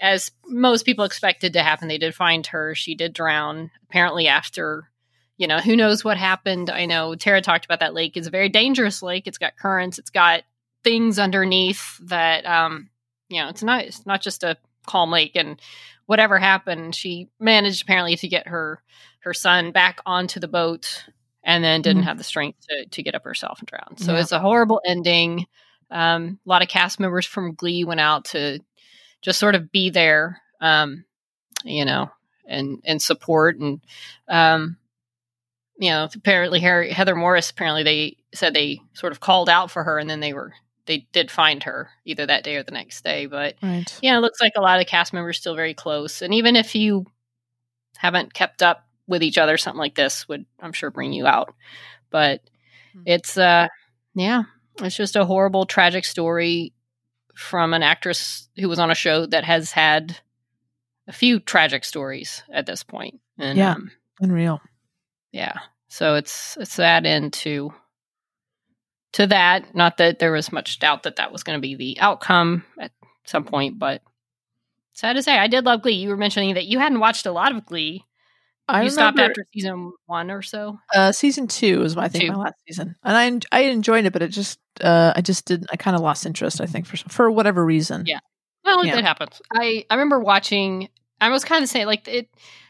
as 0.01 0.31
most 0.47 0.85
people 0.85 1.05
expected 1.05 1.53
to 1.53 1.63
happen, 1.63 1.87
they 1.87 1.97
did 1.97 2.13
find 2.13 2.45
her. 2.47 2.75
She 2.75 2.93
did 2.93 3.13
drown, 3.13 3.71
apparently, 3.83 4.27
after, 4.27 4.91
you 5.39 5.47
know, 5.47 5.57
who 5.59 5.75
knows 5.77 6.03
what 6.03 6.17
happened. 6.17 6.69
I 6.69 6.85
know 6.85 7.15
Tara 7.15 7.41
talked 7.41 7.63
about 7.63 7.79
that 7.79 7.93
lake. 7.93 8.17
It's 8.17 8.27
a 8.27 8.31
very 8.31 8.49
dangerous 8.49 9.01
lake. 9.01 9.25
It's 9.25 9.37
got 9.37 9.55
currents, 9.57 9.97
it's 9.97 10.09
got 10.11 10.43
things 10.83 11.17
underneath 11.17 11.97
that, 12.07 12.45
um, 12.45 12.89
you 13.29 13.41
know, 13.41 13.47
it's 13.47 13.63
not, 13.63 13.85
it's 13.85 14.05
not 14.05 14.21
just 14.21 14.43
a 14.43 14.57
calm 14.85 15.11
lake. 15.11 15.31
And 15.35 15.59
whatever 16.07 16.37
happened, 16.37 16.93
she 16.93 17.29
managed 17.39 17.83
apparently 17.83 18.17
to 18.17 18.27
get 18.27 18.47
her, 18.49 18.83
her 19.21 19.33
son 19.33 19.71
back 19.71 20.01
onto 20.05 20.41
the 20.41 20.47
boat 20.49 21.05
and 21.43 21.63
then 21.63 21.81
didn't 21.81 22.03
Mhm. 22.03 22.05
have 22.05 22.17
the 22.17 22.23
strength 22.25 22.59
to, 22.69 22.85
to 22.87 23.03
get 23.03 23.15
up 23.15 23.23
herself 23.23 23.59
and 23.59 23.67
drown. 23.67 23.95
So 23.97 24.13
Yeah. 24.13 24.19
it's 24.21 24.33
a 24.33 24.39
horrible 24.39 24.81
ending. 24.85 25.47
Um, 25.89 26.39
a 26.45 26.49
lot 26.49 26.61
of 26.61 26.67
cast 26.67 26.99
members 26.99 27.25
from 27.25 27.55
Glee 27.55 27.85
went 27.85 28.01
out 28.01 28.25
to 28.25 28.59
just 29.21 29.39
sort 29.39 29.55
of 29.55 29.71
be 29.71 29.89
there, 29.89 30.41
um, 30.59 31.05
you 31.63 31.85
know, 31.85 32.11
and 32.45 32.81
and 32.85 33.01
support 33.01 33.57
and 33.57 33.81
um, 34.27 34.77
you 35.79 35.89
know, 35.89 36.07
apparently 36.13 36.59
Harry, 36.59 36.91
Heather 36.91 37.15
Morris 37.15 37.49
apparently 37.49 37.83
they 37.83 38.17
said 38.33 38.53
they 38.53 38.81
sort 38.93 39.11
of 39.13 39.21
called 39.21 39.49
out 39.49 39.71
for 39.71 39.83
her 39.83 39.97
and 39.97 40.09
then 40.09 40.19
they 40.19 40.33
were 40.33 40.53
they 40.85 41.07
did 41.13 41.31
find 41.31 41.63
her 41.63 41.89
either 42.05 42.25
that 42.25 42.43
day 42.43 42.55
or 42.55 42.63
the 42.63 42.71
next 42.71 43.03
day, 43.03 43.25
but 43.27 43.55
Right. 43.63 43.97
yeah, 44.01 44.17
it 44.17 44.21
looks 44.21 44.41
like 44.41 44.53
a 44.57 44.61
lot 44.61 44.79
of 44.81 44.87
cast 44.87 45.13
members 45.13 45.37
still 45.37 45.55
very 45.55 45.73
close. 45.75 46.21
And 46.21 46.33
even 46.33 46.55
if 46.55 46.75
you 46.75 47.05
haven't 47.97 48.33
kept 48.33 48.61
up 48.63 48.87
with 49.07 49.21
each 49.23 49.37
other, 49.37 49.57
something 49.57 49.79
like 49.79 49.95
this 49.95 50.27
would, 50.27 50.45
I'm 50.59 50.73
sure, 50.73 50.89
bring 50.91 51.13
you 51.13 51.27
out. 51.27 51.53
But 52.09 52.41
Hmm. 52.93 53.03
it's, 53.05 53.37
uh, 53.37 53.67
yeah, 54.15 54.43
it's 54.81 54.95
just 54.97 55.15
a 55.15 55.25
horrible, 55.25 55.65
tragic 55.67 56.05
story 56.05 56.73
from 57.35 57.73
an 57.75 57.83
actress 57.83 58.49
who 58.57 58.67
was 58.67 58.79
on 58.79 58.89
a 58.91 58.95
show 58.95 59.27
that 59.27 59.43
has 59.43 59.71
had 59.71 60.17
a 61.07 61.13
few 61.13 61.39
tragic 61.39 61.85
stories 61.85 62.41
at 62.51 62.65
this 62.65 62.81
point. 62.83 63.19
And, 63.37 63.57
Yeah. 63.59 63.73
um, 63.73 63.91
Unreal. 64.21 64.59
Yeah. 65.31 65.59
So 65.87 66.15
it's 66.15 66.57
it's 66.59 66.75
that 66.77 67.05
into 67.05 67.73
to 69.13 69.27
that. 69.27 69.73
Not 69.75 69.97
that 69.97 70.19
there 70.19 70.31
was 70.31 70.51
much 70.51 70.79
doubt 70.79 71.03
that 71.03 71.15
that 71.17 71.31
was 71.31 71.43
going 71.43 71.57
to 71.57 71.61
be 71.61 71.75
the 71.75 71.99
outcome 71.99 72.63
at 72.79 72.91
some 73.25 73.43
point, 73.43 73.79
but 73.79 74.01
sad 74.93 75.13
to 75.13 75.23
say, 75.23 75.37
I 75.37 75.47
did 75.47 75.65
love 75.65 75.81
Glee. 75.81 75.93
You 75.93 76.09
were 76.09 76.17
mentioning 76.17 76.53
that 76.55 76.65
you 76.65 76.79
hadn't 76.79 76.99
watched 76.99 77.25
a 77.25 77.31
lot 77.31 77.55
of 77.55 77.65
Glee. 77.65 78.05
I 78.67 78.83
you 78.83 78.91
stopped 78.91 79.17
after 79.17 79.43
season 79.51 79.91
one 80.05 80.29
or 80.29 80.43
so. 80.43 80.77
Uh, 80.93 81.11
season 81.11 81.47
two 81.47 81.79
was 81.79 81.97
I 81.97 82.07
think 82.07 82.25
Two. 82.25 82.31
my 82.33 82.37
last 82.37 82.55
season, 82.67 82.95
and 83.03 83.43
I 83.51 83.57
I 83.57 83.61
enjoyed 83.63 84.05
it, 84.05 84.13
but 84.13 84.21
it 84.21 84.27
just 84.27 84.59
uh, 84.81 85.11
I 85.15 85.21
just 85.21 85.45
didn't. 85.45 85.69
I 85.73 85.75
kind 85.75 85.95
of 85.95 86.03
lost 86.03 86.27
interest. 86.27 86.61
I 86.61 86.67
think 86.67 86.85
for 86.85 86.97
for 87.09 87.31
whatever 87.31 87.65
reason. 87.65 88.03
Yeah. 88.05 88.19
Well, 88.63 88.85
Yeah. 88.85 88.99
it 88.99 89.03
happens. 89.05 89.41
I 89.51 89.85
I 89.89 89.95
remember 89.95 90.19
watching. 90.19 90.89
I 91.19 91.29
was 91.29 91.43
kind 91.43 91.63
of 91.63 91.69
saying 91.69 91.87
like 91.87 92.07
it. 92.07 92.29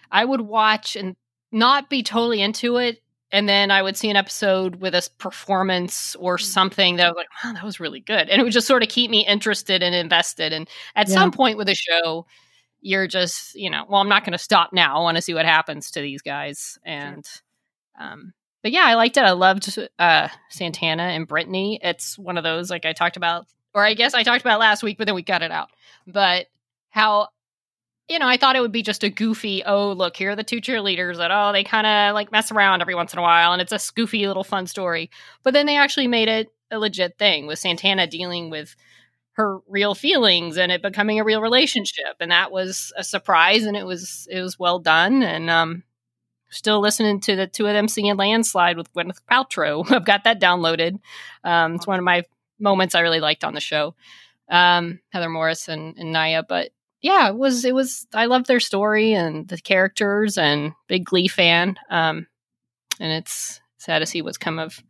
I 0.09 0.23
would 0.23 0.39
watch 0.41 0.95
and 0.95 1.17
not 1.51 1.89
be 1.89 2.03
totally 2.03 2.41
into 2.41 2.77
it, 2.77 3.01
and 3.31 3.47
then 3.49 3.71
I 3.71 3.81
would 3.81 3.97
see 3.97 4.09
an 4.09 4.15
episode 4.15 4.77
with 4.77 4.95
a 4.95 5.07
performance 5.19 6.15
or 6.15 6.38
Mm. 6.38 6.41
something 6.43 6.95
that 6.97 7.05
I 7.07 7.09
was 7.09 7.15
like, 7.17 7.27
"Wow, 7.43 7.53
that 7.53 7.63
was 7.63 7.79
really 7.79 7.99
good," 7.99 8.29
and 8.29 8.39
it 8.39 8.43
would 8.43 8.53
just 8.53 8.67
sort 8.67 8.83
of 8.83 8.89
keep 8.89 9.12
me 9.12 9.25
interested 9.25 9.83
and 9.83 9.93
invested. 9.95 10.53
And 10.53 10.67
at 10.95 11.07
Yeah. 11.07 11.15
some 11.15 11.31
point 11.31 11.57
with 11.57 11.69
a 11.69 11.75
show, 11.75 12.25
you're 12.81 13.07
just 13.07 13.55
you 13.55 13.69
know, 13.69 13.85
well, 13.89 14.01
I'm 14.01 14.09
not 14.09 14.23
going 14.23 14.33
to 14.33 14.38
stop 14.39 14.71
now. 14.73 14.97
I 14.99 15.01
want 15.03 15.17
to 15.17 15.21
see 15.21 15.33
what 15.33 15.45
happens 15.45 15.91
to 15.91 16.01
these 16.01 16.21
guys, 16.21 16.77
and 16.85 17.25
um. 17.99 18.33
But 18.62 18.73
yeah, 18.73 18.83
I 18.85 18.95
liked 18.95 19.15
it. 19.15 19.23
I 19.23 19.31
loved 19.31 19.79
uh, 19.99 20.27
Santana 20.49 21.03
and 21.03 21.25
Brittany. 21.27 21.79
It's 21.81 22.17
one 22.19 22.38
of 22.38 22.43
those 22.43 22.69
like 22.69 22.85
I 22.85 22.91
talked 22.91 23.15
about, 23.15 23.47
or 23.73 23.85
I 23.85 23.93
guess 23.93 24.13
I 24.13 24.23
talked 24.23 24.41
about 24.41 24.59
last 24.59 24.83
week, 24.83 24.97
but 24.97 25.05
then 25.07 25.15
we 25.15 25.23
cut 25.23 25.41
it 25.43 25.51
out 25.51 25.69
but 26.07 26.47
how 26.89 27.29
you 28.09 28.19
know 28.19 28.27
i 28.27 28.37
thought 28.37 28.55
it 28.55 28.61
would 28.61 28.71
be 28.71 28.81
just 28.81 29.03
a 29.03 29.09
goofy 29.09 29.63
oh 29.65 29.91
look 29.91 30.17
here 30.17 30.31
are 30.31 30.35
the 30.35 30.43
two 30.43 30.59
cheerleaders 30.59 31.17
that 31.17 31.31
oh 31.31 31.51
they 31.51 31.63
kind 31.63 31.87
of 31.87 32.13
like 32.13 32.31
mess 32.31 32.51
around 32.51 32.81
every 32.81 32.95
once 32.95 33.13
in 33.13 33.19
a 33.19 33.21
while 33.21 33.53
and 33.53 33.61
it's 33.61 33.71
a 33.71 33.93
goofy 33.93 34.27
little 34.27 34.43
fun 34.43 34.67
story 34.67 35.09
but 35.43 35.53
then 35.53 35.65
they 35.65 35.77
actually 35.77 36.07
made 36.07 36.27
it 36.27 36.49
a 36.71 36.79
legit 36.79 37.17
thing 37.17 37.47
with 37.47 37.59
santana 37.59 38.07
dealing 38.07 38.49
with 38.49 38.75
her 39.33 39.59
real 39.67 39.95
feelings 39.95 40.57
and 40.57 40.71
it 40.71 40.81
becoming 40.81 41.19
a 41.19 41.23
real 41.23 41.41
relationship 41.41 42.15
and 42.19 42.31
that 42.31 42.51
was 42.51 42.91
a 42.97 43.03
surprise 43.03 43.63
and 43.63 43.77
it 43.77 43.85
was 43.85 44.27
it 44.29 44.41
was 44.41 44.59
well 44.59 44.79
done 44.79 45.23
and 45.23 45.49
um 45.49 45.83
still 46.49 46.81
listening 46.81 47.19
to 47.21 47.35
the 47.35 47.47
two 47.47 47.67
of 47.67 47.73
them 47.73 47.87
singing 47.87 48.17
"Landslide" 48.17 48.77
with 48.77 48.91
Gwyneth 48.93 49.21
Paltrow. 49.29 49.89
I've 49.91 50.05
got 50.05 50.23
that 50.23 50.41
downloaded. 50.41 50.99
Um, 51.43 51.75
it's 51.75 51.87
one 51.87 51.99
of 51.99 52.05
my 52.05 52.23
moments 52.59 52.95
I 52.95 53.01
really 53.01 53.19
liked 53.19 53.43
on 53.43 53.53
the 53.53 53.59
show. 53.59 53.95
Um, 54.49 54.99
Heather 55.11 55.29
Morris 55.29 55.67
and, 55.67 55.95
and 55.97 56.11
Naya, 56.11 56.43
but 56.47 56.71
yeah, 57.01 57.29
it 57.29 57.35
was 57.35 57.65
it 57.65 57.73
was. 57.73 58.05
I 58.13 58.25
loved 58.25 58.47
their 58.47 58.59
story 58.59 59.13
and 59.13 59.47
the 59.47 59.57
characters, 59.57 60.38
and 60.38 60.73
big 60.88 61.05
Glee 61.05 61.27
fan. 61.27 61.77
Um, 61.89 62.27
and 62.99 63.12
it's 63.12 63.62
sad 63.77 63.99
to 63.99 64.05
see 64.05 64.21
what's 64.21 64.38
come 64.38 64.59
of 64.59 64.81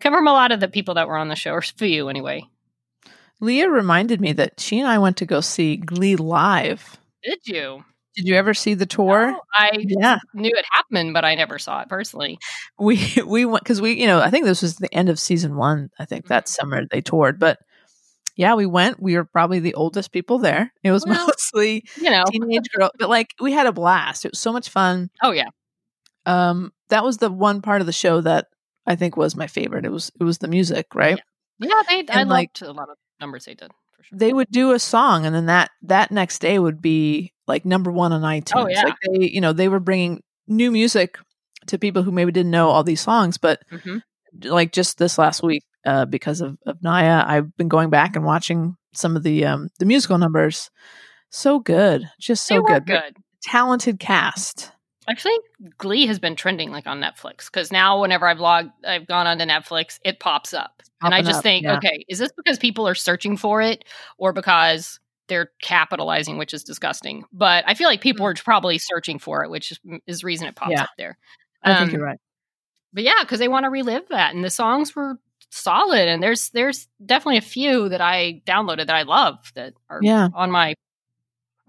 come 0.00 0.12
from 0.14 0.26
a 0.26 0.32
lot 0.32 0.52
of 0.52 0.60
the 0.60 0.68
people 0.68 0.94
that 0.94 1.08
were 1.08 1.16
on 1.18 1.28
the 1.28 1.36
show, 1.36 1.52
or 1.52 1.62
few 1.62 2.08
anyway. 2.08 2.42
Leah 3.40 3.70
reminded 3.70 4.20
me 4.20 4.32
that 4.34 4.60
she 4.60 4.78
and 4.78 4.88
I 4.88 4.98
went 4.98 5.16
to 5.18 5.26
go 5.26 5.40
see 5.40 5.76
Glee 5.76 6.16
live. 6.16 6.98
Did 7.22 7.38
you? 7.46 7.84
Did 8.16 8.26
you 8.26 8.34
ever 8.34 8.54
see 8.54 8.74
the 8.74 8.86
tour? 8.86 9.30
No, 9.30 9.40
I 9.54 9.70
Yeah, 9.80 10.18
knew 10.34 10.52
it 10.54 10.64
happened, 10.70 11.14
but 11.14 11.24
I 11.24 11.34
never 11.36 11.58
saw 11.58 11.80
it 11.80 11.88
personally. 11.88 12.38
we 12.78 13.00
we 13.26 13.44
went 13.44 13.62
because 13.64 13.80
we 13.80 13.92
you 14.00 14.06
know 14.06 14.20
I 14.20 14.30
think 14.30 14.44
this 14.44 14.62
was 14.62 14.76
the 14.76 14.92
end 14.94 15.08
of 15.08 15.18
season 15.18 15.56
one. 15.56 15.90
I 15.98 16.04
think 16.04 16.26
that 16.28 16.48
summer 16.48 16.82
they 16.90 17.00
toured, 17.00 17.38
but 17.38 17.58
yeah, 18.40 18.54
we 18.54 18.64
went. 18.66 19.00
We 19.02 19.16
were 19.16 19.24
probably 19.26 19.60
the 19.60 19.74
oldest 19.74 20.12
people 20.12 20.38
there. 20.38 20.72
It 20.82 20.92
was 20.92 21.04
Well, 21.06 21.26
mostly 21.26 21.84
You 21.96 22.10
know. 22.10 22.24
teenage 22.30 22.68
girl, 22.74 22.90
but 22.98 23.08
like 23.10 23.34
we 23.40 23.52
had 23.52 23.66
a 23.66 23.72
blast. 23.72 24.24
It 24.24 24.32
was 24.32 24.40
so 24.40 24.52
much 24.52 24.68
fun. 24.70 25.10
Oh 25.22 25.32
yeah. 25.32 25.50
Um, 26.26 26.72
that 26.88 27.04
was 27.04 27.18
the 27.18 27.30
one 27.30 27.62
part 27.62 27.80
of 27.80 27.86
the 27.86 27.92
show 27.92 28.20
that 28.22 28.46
I 28.86 28.96
think 28.96 29.16
was 29.16 29.36
my 29.36 29.46
favorite. 29.46 29.84
It 29.84 29.92
was 29.92 30.10
it 30.20 30.24
was 30.24 30.38
the 30.38 30.48
music, 30.48 30.94
right? 30.94 31.20
Yeah, 31.58 31.82
they. 31.88 32.04
I 32.08 32.20
And, 32.20 32.30
like- 32.30 32.50
liked 32.50 32.62
a 32.62 32.72
lot 32.72 32.88
of 32.90 32.96
numbers 33.20 33.44
they 33.44 33.54
did 33.54 33.70
for 33.96 34.02
sure. 34.04 34.18
They 34.18 34.32
would 34.32 34.50
do 34.50 34.72
a 34.72 34.78
song, 34.78 35.26
and 35.26 35.34
then 35.34 35.46
that 35.46 35.70
that 35.82 36.10
next 36.10 36.38
day 36.40 36.58
would 36.58 36.80
be 36.80 37.32
like 37.46 37.64
number 37.64 37.90
one 37.92 38.12
on 38.12 38.22
iTunes. 38.22 38.64
Oh, 38.64 38.68
yeah. 38.68 38.84
Like 38.84 38.96
they, 39.12 39.28
you 39.28 39.40
know, 39.40 39.52
they 39.52 39.68
were 39.68 39.80
bringing 39.80 40.22
new 40.48 40.70
music 40.70 41.18
to 41.66 41.78
people 41.78 42.02
who 42.02 42.10
maybe 42.10 42.32
didn't 42.32 42.50
know 42.50 42.70
all 42.70 42.82
these 42.84 43.00
songs, 43.02 43.36
but 43.38 43.60
hmm 43.84 43.98
like 44.44 44.72
just 44.72 44.98
this 44.98 45.18
last 45.18 45.42
week, 45.42 45.62
uh, 45.84 46.04
because 46.04 46.40
of, 46.40 46.58
of 46.66 46.82
Naya, 46.82 47.24
I've 47.26 47.56
been 47.56 47.68
going 47.68 47.90
back 47.90 48.16
and 48.16 48.24
watching 48.24 48.76
some 48.92 49.16
of 49.16 49.22
the 49.22 49.44
um 49.44 49.68
the 49.78 49.86
musical 49.86 50.18
numbers. 50.18 50.70
So 51.30 51.60
good, 51.60 52.08
just 52.18 52.46
so 52.46 52.62
good. 52.62 52.86
good. 52.86 53.16
Talented 53.42 54.00
cast. 54.00 54.72
Actually, 55.08 55.38
Glee 55.78 56.06
has 56.06 56.18
been 56.18 56.36
trending 56.36 56.70
like 56.70 56.86
on 56.86 57.00
Netflix 57.00 57.46
because 57.46 57.72
now 57.72 58.00
whenever 58.00 58.26
I've 58.26 58.38
logged, 58.40 58.70
I've 58.86 59.06
gone 59.06 59.26
onto 59.26 59.44
Netflix, 59.44 59.98
it 60.04 60.20
pops 60.20 60.52
up, 60.52 60.82
and 61.02 61.14
I 61.14 61.22
just 61.22 61.38
up, 61.38 61.42
think, 61.42 61.64
yeah. 61.64 61.76
okay, 61.78 62.04
is 62.08 62.18
this 62.18 62.30
because 62.36 62.58
people 62.58 62.86
are 62.86 62.94
searching 62.94 63.36
for 63.36 63.62
it, 63.62 63.84
or 64.18 64.32
because 64.32 65.00
they're 65.28 65.50
capitalizing, 65.62 66.36
which 66.36 66.52
is 66.52 66.62
disgusting? 66.64 67.24
But 67.32 67.64
I 67.66 67.74
feel 67.74 67.88
like 67.88 68.00
people 68.00 68.26
are 68.26 68.34
probably 68.34 68.78
searching 68.78 69.18
for 69.18 69.42
it, 69.42 69.50
which 69.50 69.72
is, 69.72 69.80
is 70.06 70.20
the 70.20 70.26
reason 70.26 70.48
it 70.48 70.54
pops. 70.54 70.72
Yeah. 70.72 70.82
up 70.82 70.90
there. 70.98 71.16
I 71.62 71.74
think 71.74 71.88
Um, 71.88 71.94
you're 71.96 72.04
right. 72.04 72.18
But 72.92 73.02
yeah, 73.02 73.20
because 73.22 73.38
they 73.38 73.48
want 73.48 73.64
to 73.64 73.70
relive 73.70 74.08
that, 74.10 74.34
and 74.34 74.44
the 74.44 74.50
songs 74.50 74.94
were 74.96 75.18
solid, 75.50 76.08
and 76.08 76.22
there's 76.22 76.50
there's 76.50 76.88
definitely 77.04 77.38
a 77.38 77.42
few 77.42 77.88
that 77.88 78.00
I 78.00 78.42
downloaded 78.46 78.86
that 78.86 78.96
I 78.96 79.02
love 79.02 79.52
that 79.54 79.74
are 79.88 80.00
Yeah. 80.02 80.28
on 80.34 80.50
my, 80.50 80.74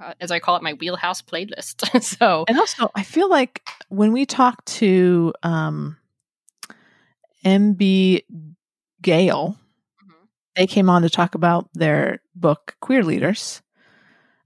uh, 0.03 0.13
as 0.19 0.31
I 0.31 0.39
call 0.39 0.55
it, 0.55 0.63
my 0.63 0.73
wheelhouse 0.73 1.21
playlist. 1.21 2.01
so 2.03 2.45
And 2.47 2.57
also, 2.59 2.89
I 2.95 3.03
feel 3.03 3.29
like 3.29 3.61
when 3.89 4.11
we 4.13 4.25
talk 4.25 4.63
to 4.65 5.33
um, 5.43 5.97
MB 7.45 8.23
Gale, 9.01 9.57
Mhm. 10.05 10.13
they 10.55 10.67
came 10.67 10.89
on 10.89 11.01
to 11.01 11.09
talk 11.09 11.35
about 11.35 11.69
their 11.73 12.21
book 12.35 12.75
Queer 12.81 13.03
Leaders. 13.03 13.61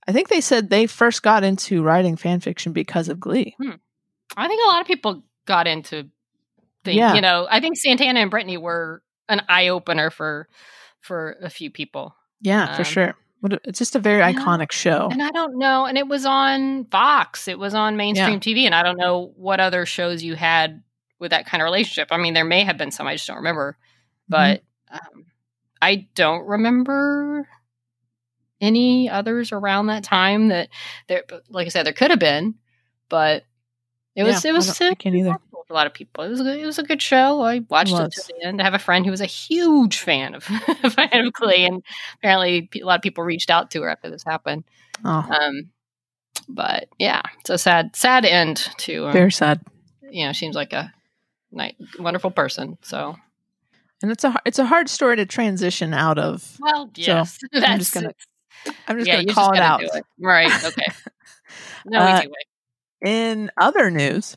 I 0.07 0.11
think 0.11 0.29
they 0.29 0.41
said 0.41 0.69
they 0.69 0.85
first 0.87 1.23
got 1.23 1.43
into 1.43 1.81
writing 1.83 2.15
fan 2.15 2.39
fiction 2.39 2.73
because 2.73 3.09
of 3.09 3.19
Glee. 3.19 3.55
I 4.37 4.47
think 4.47 4.61
a 4.63 4.67
lot 4.67 4.81
of 4.81 4.87
people 4.87 5.23
got 5.45 5.67
into 5.67 6.09
Yeah. 6.93 7.13
You 7.15 7.21
know, 7.21 7.47
I 7.49 7.59
think 7.59 7.77
Santana 7.77 8.19
and 8.19 8.29
Brittany 8.29 8.57
were 8.57 9.01
an 9.27 9.41
eye 9.49 9.69
opener 9.69 10.09
for 10.09 10.47
for 11.01 11.37
a 11.41 11.49
few 11.49 11.69
people. 11.71 12.15
Yeah, 12.41 12.75
for 12.75 12.81
Um, 12.81 12.85
sure. 12.85 13.15
A- 13.45 13.59
It's 13.63 13.77
just 13.79 13.95
a 13.95 13.99
very 13.99 14.21
iconic 14.21 14.71
show. 14.71 15.07
And 15.11 15.21
I 15.21 15.29
don't 15.29 15.57
know. 15.59 15.85
And 15.85 15.97
it 15.99 16.07
was 16.07 16.25
on 16.25 16.85
Fox. 16.85 17.47
It 17.47 17.59
was 17.59 17.73
on 17.75 17.95
mainstream 17.95 18.39
TV. 18.39 18.65
And 18.65 18.73
I 18.73 18.81
don't 18.81 18.97
know 18.97 19.33
what 19.35 19.59
other 19.59 19.85
shows 19.85 20.23
you 20.23 20.33
had 20.35 20.81
with 21.19 21.29
that 21.31 21.45
kind 21.45 21.61
of 21.61 21.65
relationship. 21.65 22.07
I 22.11 22.17
mean, 22.17 22.33
there 22.33 22.43
may 22.45 22.63
have 22.63 22.77
been 22.77 22.89
some. 22.91 23.05
I 23.07 23.13
just 23.15 23.27
don't 23.27 23.37
remember. 23.37 23.77
But 24.27 24.63
um, 24.91 25.25
I 25.81 26.07
don't 26.15 26.45
remember 26.47 27.47
any 28.61 29.09
others 29.09 29.51
around 29.51 29.87
that 29.87 30.03
time 30.03 30.47
that 30.47 30.69
there. 31.07 31.23
Like 31.49 31.65
I 31.67 31.69
said, 31.69 31.85
there 31.85 31.93
could 31.93 32.09
have 32.11 32.19
been, 32.19 32.55
but 33.09 33.43
it 34.15 34.23
was 34.23 34.43
Yeah, 34.43 34.51
it 34.51 34.53
was 34.53 34.77
don't- 34.79 34.91
I 34.91 34.95
can't 34.95 35.15
either. 35.15 35.37
A 35.69 35.73
lot 35.73 35.87
of 35.87 35.93
people. 35.93 36.23
It 36.23 36.29
was 36.29 36.39
a 36.39 36.43
good, 36.43 36.59
it 36.59 36.65
was 36.65 36.79
a 36.79 36.83
good 36.83 37.01
show. 37.01 37.41
I 37.41 37.59
watched 37.69 37.91
it, 37.91 37.95
was. 37.95 38.13
to 38.15 38.33
the 38.39 38.45
end. 38.47 38.61
I 38.61 38.65
have 38.65 38.73
a 38.73 38.79
friend 38.79 39.03
who 39.05 39.11
was 39.11 39.21
a 39.21 39.25
huge 39.25 39.97
fan 39.99 40.35
of 40.35 40.43
fan 40.43 41.09
of 41.25 41.33
Glee, 41.33 41.65
and 41.65 41.83
apparently 42.17 42.69
a 42.75 42.85
lot 42.85 42.97
of 42.97 43.01
people 43.01 43.23
reached 43.23 43.49
out 43.49 43.71
to 43.71 43.81
her 43.81 43.89
after 43.89 44.09
this 44.09 44.23
happened. 44.23 44.63
Oh, 45.03 45.09
Um, 45.41 45.69
but 46.47 46.89
yeah, 46.99 47.21
it's 47.39 47.49
a 47.49 47.57
sad 47.57 47.95
sad 47.95 48.25
end 48.25 48.57
to 48.77 49.07
um, 49.07 49.13
very 49.13 49.31
sad. 49.31 49.61
you 50.09 50.25
know. 50.25 50.31
Seems 50.33 50.55
like 50.55 50.73
a 50.73 50.93
nice, 51.51 51.73
wonderful 51.99 52.31
person. 52.31 52.77
So 52.81 53.15
And 54.03 54.11
it's 54.11 54.23
a 54.23 54.39
it's 54.45 54.59
a 54.59 54.65
hard 54.65 54.87
story 54.89 55.15
to 55.17 55.25
transition 55.25 55.93
out 55.93 56.19
of. 56.19 56.57
well, 56.59 56.91
yes, 56.95 57.39
that's 57.51 57.65
I'm 57.69 57.79
just 57.79 57.93
gonna 57.93 58.13
I'm 58.87 58.97
just 58.97 59.07
yeah, 59.07 59.21
gonna 59.23 59.33
call 59.33 59.53
it 59.53 59.59
out. 59.59 59.79
do 59.81 59.89
Right? 60.19 60.51
Okay. 60.63 60.85
No 61.87 61.99
Uh. 61.99 62.21
In 63.03 63.51
other 63.57 63.91
news, 63.91 64.35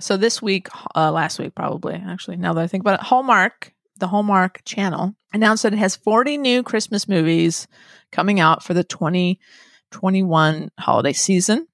so 0.00 0.16
this 0.16 0.42
week, 0.42 0.68
uh, 0.94 1.12
last 1.12 1.38
week 1.38 1.54
probably, 1.54 1.94
actually, 1.94 2.36
now 2.36 2.52
that 2.54 2.62
I 2.62 2.66
think 2.66 2.82
about 2.82 3.00
it, 3.00 3.06
Hallmark, 3.06 3.72
the 3.96 4.08
Hallmark 4.08 4.62
channel, 4.64 5.14
announced 5.32 5.62
that 5.62 5.72
it 5.72 5.78
has 5.78 5.96
40 5.96 6.38
new 6.38 6.62
Christmas 6.62 7.08
movies 7.08 7.68
coming 8.10 8.40
out 8.40 8.62
for 8.64 8.74
the 8.74 8.84
2021 8.84 10.70
holiday 10.78 11.12
season. 11.12 11.66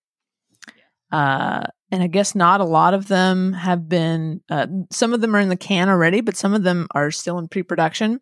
Uh, 1.11 1.65
and 1.91 2.03
I 2.03 2.09
guess 2.09 2.35
not 2.35 2.61
a 2.61 2.65
lot 2.65 2.95
of 2.95 3.09
them 3.09 3.53
have 3.53 3.89
been, 3.89 4.43
uh, 4.51 4.67
some 4.91 5.15
of 5.15 5.21
them 5.21 5.35
are 5.37 5.41
in 5.41 5.49
the 5.49 5.57
can 5.57 5.89
already, 5.89 6.21
but 6.21 6.37
some 6.37 6.53
of 6.53 6.63
them 6.63 6.89
are 6.91 7.11
still 7.11 7.39
in 7.39 7.49
pre 7.49 7.63
production. 7.63 8.21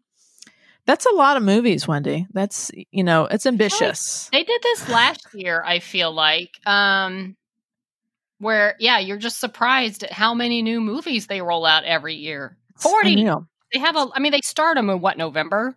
That's 0.86 1.06
a 1.06 1.14
lot 1.14 1.38
of 1.38 1.42
movies, 1.42 1.88
Wendy. 1.88 2.26
That's, 2.32 2.70
you 2.90 3.04
know, 3.04 3.24
it's 3.24 3.46
ambitious. 3.46 4.28
They 4.32 4.44
did 4.44 4.60
this 4.62 4.88
last 4.90 5.26
year. 5.32 5.62
I 5.64 5.78
feel 5.78 6.12
like. 6.12 6.60
Um, 6.66 7.36
where 8.44 8.76
yeah, 8.78 8.98
you're 8.98 9.16
just 9.16 9.40
surprised 9.40 10.04
at 10.04 10.12
how 10.12 10.34
many 10.34 10.62
new 10.62 10.80
movies 10.80 11.26
they 11.26 11.40
roll 11.40 11.66
out 11.66 11.84
every 11.84 12.14
year. 12.14 12.56
Forty. 12.76 13.16
They 13.72 13.78
have 13.80 13.96
a. 13.96 14.06
I 14.14 14.20
mean, 14.20 14.30
they 14.32 14.40
start 14.42 14.76
them 14.76 14.88
in 14.90 15.00
what 15.00 15.18
November, 15.18 15.76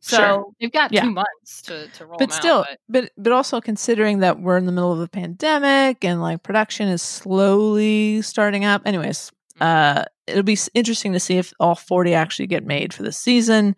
so 0.00 0.16
Sure. 0.16 0.44
they've 0.60 0.70
got 0.70 0.92
Yeah. 0.92 1.02
two 1.02 1.10
months 1.10 1.62
to 1.62 1.88
to 1.88 2.06
roll. 2.06 2.18
but 2.18 2.32
still 2.32 2.58
out, 2.60 2.66
but- 2.88 3.02
but 3.04 3.12
but 3.16 3.32
also 3.32 3.60
considering 3.60 4.20
that 4.20 4.38
we're 4.40 4.56
in 4.56 4.66
the 4.66 4.72
middle 4.72 4.92
of 4.92 5.00
a 5.00 5.08
pandemic 5.08 6.04
and 6.04 6.22
like 6.22 6.42
production 6.44 6.86
is 6.88 7.02
slowly 7.02 8.22
starting 8.22 8.64
up 8.64 8.82
anyways 8.86 9.32
uh 9.60 10.04
it'll 10.28 10.44
be 10.44 10.56
interesting 10.74 11.12
to 11.14 11.18
see 11.18 11.36
if 11.38 11.52
all 11.58 11.74
40 11.74 12.14
actually 12.14 12.46
get 12.46 12.64
made 12.64 12.94
for 12.94 13.02
the 13.02 13.10
season 13.10 13.74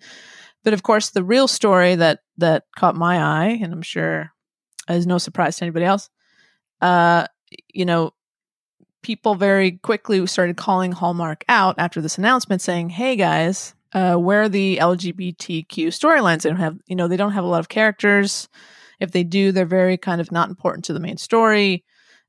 but 0.63 0.75
of 0.75 0.83
course 0.83 1.09
the 1.11 1.25
real 1.25 1.49
story 1.49 1.95
that 1.95 2.19
that 2.37 2.65
caught 2.77 2.95
my 2.95 3.17
eye 3.47 3.59
and 3.63 3.73
i'm 3.73 3.81
sure 3.81 4.31
is 4.91 5.07
no 5.07 5.17
surprise 5.17 5.57
to 5.57 5.65
anybody 5.65 5.87
else 5.87 6.11
uh 6.83 7.27
you 7.73 7.85
know 7.85 8.13
people 9.03 9.35
very 9.35 9.73
quickly 9.73 10.27
started 10.27 10.57
calling 10.57 10.93
hallmark 10.93 11.45
out 11.49 11.75
after 11.79 12.01
this 12.01 12.19
announcement 12.19 12.61
saying 12.61 12.91
hey 12.91 13.17
guys 13.17 13.75
uh, 13.93 14.17
where 14.17 14.43
are 14.43 14.49
the 14.49 14.79
LGBTQ 14.81 15.89
storylines? 15.89 16.43
They 16.43 16.51
don't 16.51 16.59
have, 16.59 16.79
you 16.87 16.95
know, 16.95 17.09
they 17.09 17.17
don't 17.17 17.33
have 17.33 17.45
a 17.45 17.49
lot 17.49 17.61
of 17.61 17.69
characters. 17.69 18.49
If 19.01 19.13
they 19.13 19.25
do, 19.25 19.51
they're 19.51 19.67
very 19.67 19.97
kind 19.97 20.21
of 20.21 20.31
not 20.31 20.49
important 20.49 20.85
to 20.87 20.93
the 20.93 21.01
main 21.01 21.17
story. 21.17 21.85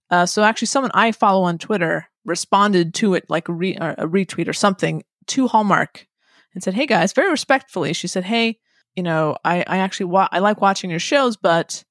Uh, 0.09 0.25
so 0.25 0.43
actually, 0.43 0.67
someone 0.67 0.91
I 0.93 1.11
follow 1.11 1.43
on 1.43 1.57
Twitter 1.57 2.07
responded 2.25 2.93
to 2.95 3.13
it 3.13 3.29
like 3.29 3.47
a, 3.47 3.53
re- 3.53 3.77
or 3.79 3.91
a 3.91 4.07
retweet 4.07 4.47
or 4.47 4.53
something 4.53 5.03
to 5.27 5.47
Hallmark 5.47 6.07
and 6.53 6.63
said, 6.63 6.73
"Hey 6.73 6.85
guys," 6.85 7.13
very 7.13 7.29
respectfully. 7.29 7.93
She 7.93 8.07
said, 8.07 8.25
"Hey, 8.25 8.59
you 8.95 9.03
know, 9.03 9.37
I 9.45 9.63
I 9.67 9.77
actually 9.77 10.07
wa- 10.07 10.29
I 10.31 10.39
like 10.39 10.61
watching 10.61 10.89
your 10.89 10.99
shows, 10.99 11.37
but." 11.37 11.83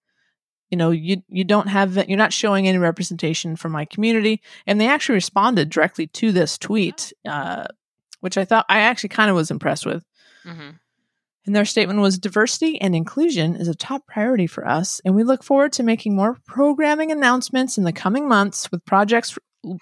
You 0.70 0.78
know, 0.78 0.90
you 0.90 1.22
you 1.28 1.44
don't 1.44 1.66
have 1.66 1.96
you're 2.09 2.16
not 2.18 2.33
showing 2.33 2.68
any 2.68 2.78
representation 2.78 3.56
for 3.56 3.68
my 3.68 3.85
community, 3.85 4.40
and 4.66 4.80
they 4.80 4.88
actually 4.88 5.14
responded 5.14 5.70
directly 5.70 6.06
to 6.09 6.33
this 6.33 6.59
tweet, 6.59 7.12
uh, 7.28 7.64
which 8.20 8.38
I 8.38 8.44
thought 8.44 8.66
I 8.68 8.80
actually 8.80 9.09
kind 9.09 9.30
of 9.30 9.37
was 9.37 9.50
impressed 9.50 9.87
with. 9.87 10.04
Mhm. 10.44 10.78
And 11.46 11.56
their 11.56 11.64
statement 11.64 12.00
was 12.00 12.18
diversity 12.18 12.80
and 12.80 12.94
inclusion 12.94 13.56
is 13.56 13.66
a 13.66 13.74
top 13.74 14.06
priority 14.06 14.46
for 14.46 14.66
us, 14.68 15.00
and 15.04 15.14
we 15.14 15.24
look 15.24 15.42
forward 15.42 15.72
to 15.72 15.83
making 15.83 16.14
more 16.14 16.37
programming 16.46 17.11
announcements 17.11 17.76
in 17.76 17.85
the 17.85 17.92
coming 17.92 18.28
months 18.28 18.70
with 18.70 18.85
projects 18.85 19.37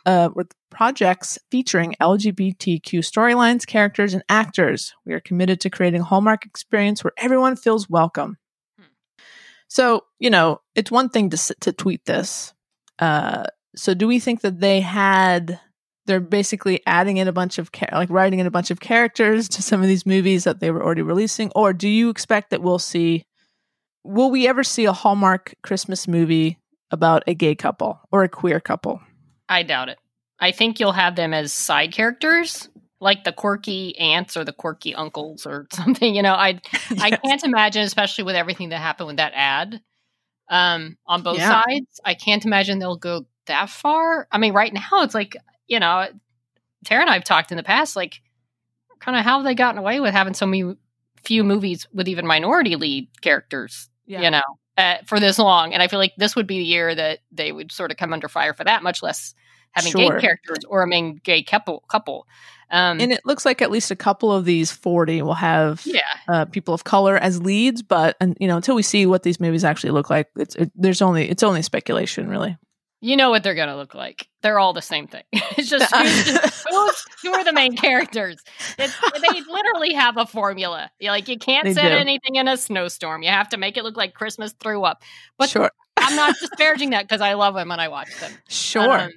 uh, 0.06 0.30
with 0.34 0.50
projects 0.70 1.38
featuring 1.50 1.94
LGBTQ 2.00 3.00
storylines, 3.00 3.66
characters, 3.66 4.14
and 4.14 4.22
actors. 4.28 4.94
We 5.04 5.12
are 5.12 5.20
committed 5.20 5.60
to 5.60 5.70
creating 5.70 6.00
a 6.00 6.04
Hallmark 6.04 6.44
experience 6.46 7.04
where 7.04 7.12
everyone 7.16 7.56
feels 7.56 7.88
welcome. 7.88 8.38
So 9.68 10.04
you 10.18 10.30
know, 10.30 10.60
it's 10.74 10.90
one 10.90 11.08
thing 11.08 11.30
to 11.30 11.54
to 11.60 11.72
tweet 11.72 12.04
this. 12.04 12.52
Uh, 12.98 13.44
so 13.76 13.94
do 13.94 14.08
we 14.08 14.18
think 14.18 14.40
that 14.40 14.60
they 14.60 14.80
had 14.80 15.60
they're 16.06 16.20
basically 16.20 16.80
adding 16.86 17.18
in 17.18 17.28
a 17.28 17.32
bunch 17.32 17.58
of 17.58 17.70
like 17.92 18.10
writing 18.10 18.38
in 18.38 18.46
a 18.46 18.50
bunch 18.50 18.70
of 18.70 18.80
characters 18.80 19.48
to 19.50 19.62
some 19.62 19.82
of 19.82 19.88
these 19.88 20.06
movies 20.06 20.44
that 20.44 20.58
they 20.58 20.70
were 20.70 20.82
already 20.82 21.02
releasing 21.02 21.52
or 21.54 21.74
do 21.74 21.86
you 21.86 22.08
expect 22.08 22.50
that 22.50 22.62
we'll 22.62 22.78
see 22.78 23.26
will 24.04 24.30
we 24.30 24.48
ever 24.48 24.64
see 24.64 24.86
a 24.86 24.92
Hallmark 24.92 25.54
Christmas 25.62 26.08
movie 26.08 26.58
about 26.90 27.22
a 27.26 27.34
gay 27.34 27.54
couple 27.54 28.00
or 28.10 28.24
a 28.24 28.28
queer 28.28 28.58
couple? 28.58 29.00
I 29.48 29.62
doubt 29.62 29.90
it. 29.90 29.98
I 30.40 30.52
think 30.52 30.80
you'll 30.80 30.92
have 30.92 31.16
them 31.16 31.34
as 31.34 31.52
side 31.52 31.92
characters, 31.92 32.68
like 33.00 33.24
the 33.24 33.32
quirky 33.32 33.96
aunts 33.98 34.36
or 34.36 34.44
the 34.44 34.52
quirky 34.52 34.94
uncles 34.94 35.46
or 35.46 35.66
something. 35.72 36.14
You 36.14 36.22
know, 36.22 36.34
I 36.34 36.60
I 37.00 37.10
can't 37.12 37.44
imagine, 37.44 37.82
especially 37.82 38.24
with 38.24 38.36
everything 38.36 38.70
that 38.70 38.78
happened 38.80 39.08
with 39.08 39.16
that 39.16 39.32
ad 39.34 39.80
um, 40.50 40.96
on 41.06 41.22
both 41.22 41.38
Yeah. 41.38 41.62
sides. 41.62 42.00
I 42.04 42.14
can't 42.14 42.44
imagine 42.44 42.78
they'll 42.78 42.96
go 42.96 43.26
that 43.46 43.70
far. 43.70 44.28
I 44.32 44.38
mean, 44.38 44.52
right 44.54 44.72
now 44.72 45.02
it's 45.02 45.14
like 45.14 45.36
you 45.68 45.80
know, 45.80 46.08
Tara 46.84 47.02
and 47.02 47.10
I've 47.10 47.24
talked 47.24 47.50
in 47.50 47.56
the 47.56 47.62
past, 47.62 47.96
like 47.96 48.20
kind 49.00 49.16
of 49.18 49.24
how 49.24 49.38
have 49.38 49.44
they 49.44 49.54
gotten 49.54 49.78
away 49.78 50.00
with 50.00 50.12
having 50.12 50.34
so 50.34 50.46
many 50.46 50.76
few 51.24 51.44
movies 51.44 51.86
with 51.92 52.08
even 52.08 52.26
minority 52.26 52.76
lead 52.76 53.08
characters 53.20 53.88
you 54.22 54.30
know, 54.30 54.42
uh, 54.78 54.96
for 55.06 55.20
this 55.20 55.38
long. 55.38 55.74
And 55.74 55.82
I 55.82 55.88
feel 55.88 55.98
like 55.98 56.14
this 56.16 56.34
would 56.36 56.46
be 56.46 56.58
the 56.58 56.64
year 56.64 56.94
that 56.94 57.18
they 57.30 57.52
would 57.52 57.70
sort 57.72 57.90
of 57.90 57.96
come 57.98 58.12
under 58.12 58.28
fire 58.28 58.54
for 58.54 58.64
that, 58.64 58.82
much 58.82 59.02
less 59.02 59.34
having 59.72 59.92
Sure. 59.92 60.14
gay 60.14 60.20
characters 60.20 60.58
or 60.68 60.82
a 60.82 60.86
main 60.86 61.20
gay 61.22 61.42
couple. 61.42 61.84
couple. 61.88 62.26
Um, 62.70 63.00
And 63.00 63.12
it 63.12 63.22
looks 63.24 63.46
like 63.46 63.62
at 63.62 63.70
least 63.70 63.90
a 63.90 63.96
couple 63.96 64.30
of 64.30 64.44
these 64.44 64.70
40 64.70 65.22
will 65.22 65.32
have 65.34 65.80
yeah, 65.86 66.00
uh, 66.28 66.44
people 66.44 66.74
of 66.74 66.84
color 66.84 67.16
as 67.16 67.40
leads, 67.40 67.82
but 67.82 68.16
and, 68.20 68.36
you 68.40 68.46
know 68.46 68.56
until 68.56 68.74
we 68.74 68.82
see 68.82 69.06
what 69.06 69.22
these 69.22 69.40
movies 69.40 69.64
actually 69.64 69.90
look 69.92 70.10
like, 70.10 70.28
it's 70.36 70.54
it, 70.54 70.70
there's 70.74 71.00
only 71.00 71.30
it's 71.30 71.42
only 71.42 71.62
speculation, 71.62 72.28
really. 72.28 72.58
you 73.00 73.16
know 73.16 73.30
what 73.30 73.42
they're 73.42 73.54
going 73.54 73.68
to 73.68 73.76
look 73.76 73.94
like. 73.94 74.28
They're 74.42 74.58
all 74.58 74.74
the 74.74 74.82
same 74.82 75.06
thing. 75.06 75.22
it's 75.32 75.70
just 75.70 75.94
who 77.22 77.32
are 77.32 77.44
the 77.44 77.52
main 77.54 77.74
characters. 77.76 78.36
It's, 78.78 78.94
they 79.00 79.40
literally 79.50 79.94
have 79.94 80.16
a 80.18 80.26
formula. 80.26 80.90
You're 80.98 81.12
like 81.12 81.28
you 81.28 81.38
can't 81.38 81.64
They 81.64 81.72
set 81.74 81.88
do. 81.88 81.94
anything 81.96 82.34
in 82.36 82.48
a 82.48 82.56
snowstorm. 82.58 83.22
You 83.22 83.30
have 83.30 83.48
to 83.50 83.56
make 83.56 83.76
it 83.78 83.84
look 83.84 83.96
like 83.96 84.12
Christmas 84.14 84.52
threw 84.60 84.82
up. 84.84 85.02
But 85.38 85.48
sure, 85.48 85.70
I'm 85.96 86.16
not 86.16 86.34
disparaging 86.38 86.90
that 86.90 87.04
because 87.08 87.22
I 87.22 87.32
love 87.34 87.54
them 87.54 87.70
and 87.70 87.80
I 87.80 87.88
watch 87.88 88.10
them. 88.20 88.32
sure. 88.48 89.00
Um, 89.00 89.10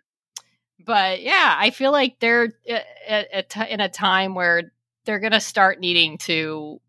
but 0.85 1.21
yeah, 1.21 1.55
I 1.57 1.69
feel 1.71 1.91
like 1.91 2.19
they're 2.19 2.53
uh, 2.69 2.79
at, 3.07 3.31
at 3.31 3.49
t- 3.49 3.69
in 3.69 3.79
a 3.79 3.89
time 3.89 4.35
where 4.35 4.71
they're 5.05 5.19
going 5.19 5.31
to 5.33 5.39
start 5.39 5.79
needing 5.79 6.17
to, 6.19 6.79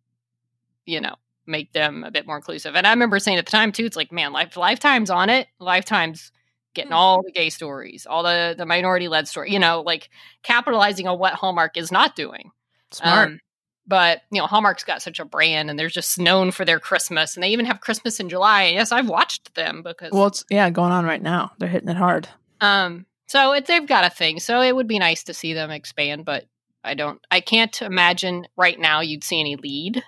you 0.86 1.00
know, 1.00 1.14
make 1.46 1.72
them 1.72 2.04
a 2.04 2.10
bit 2.10 2.26
more 2.26 2.36
inclusive. 2.36 2.74
And 2.76 2.86
I 2.86 2.90
remember 2.90 3.18
saying 3.18 3.38
at 3.38 3.46
the 3.46 3.50
time 3.50 3.72
too, 3.72 3.84
it's 3.84 3.96
like, 3.96 4.12
man, 4.12 4.32
life, 4.32 4.56
Lifetime's 4.56 5.10
on 5.10 5.28
it. 5.30 5.48
Lifetime's 5.58 6.30
getting 6.74 6.90
Hmm. 6.92 6.96
all 6.98 7.22
the 7.22 7.32
gay 7.32 7.50
stories, 7.50 8.06
all 8.06 8.22
the 8.22 8.54
the 8.56 8.64
minority 8.66 9.08
led 9.08 9.28
story. 9.28 9.50
You 9.52 9.58
know, 9.58 9.80
like 9.82 10.08
capitalizing 10.42 11.06
on 11.08 11.18
what 11.18 11.34
Hallmark 11.34 11.76
is 11.76 11.90
not 11.92 12.16
doing. 12.16 12.50
Smart. 12.92 13.28
Um, 13.28 13.40
but 13.86 14.22
you 14.30 14.40
know, 14.40 14.46
Hallmark's 14.46 14.84
got 14.84 15.02
such 15.02 15.18
a 15.18 15.24
brand, 15.24 15.68
and 15.68 15.78
they're 15.78 15.88
just 15.88 16.18
known 16.18 16.50
for 16.52 16.64
their 16.64 16.78
Christmas, 16.78 17.34
and 17.34 17.42
they 17.42 17.48
even 17.48 17.66
have 17.66 17.80
Christmas 17.80 18.20
in 18.20 18.28
July. 18.28 18.62
And 18.62 18.74
yes, 18.76 18.92
I've 18.92 19.08
watched 19.08 19.54
them 19.54 19.82
because 19.82 20.12
well, 20.12 20.26
it's 20.28 20.44
yeah, 20.50 20.70
going 20.70 20.92
on 20.92 21.04
right 21.04 21.20
now. 21.22 21.52
They're 21.58 21.68
hitting 21.68 21.88
it 21.88 21.96
hard. 21.96 22.28
um, 22.60 23.06
so 23.32 23.52
it, 23.52 23.64
they've 23.64 23.86
got 23.86 24.04
a 24.04 24.10
thing. 24.10 24.38
So 24.40 24.60
it 24.60 24.76
would 24.76 24.86
be 24.86 24.98
nice 24.98 25.22
to 25.24 25.32
see 25.32 25.54
them 25.54 25.70
expand, 25.70 26.26
but 26.26 26.44
I 26.84 26.92
don't. 26.92 27.18
I 27.30 27.40
can't 27.40 27.80
imagine 27.80 28.46
right 28.58 28.78
now 28.78 29.00
you'd 29.00 29.24
see 29.24 29.40
any 29.40 29.56
lead 29.56 30.04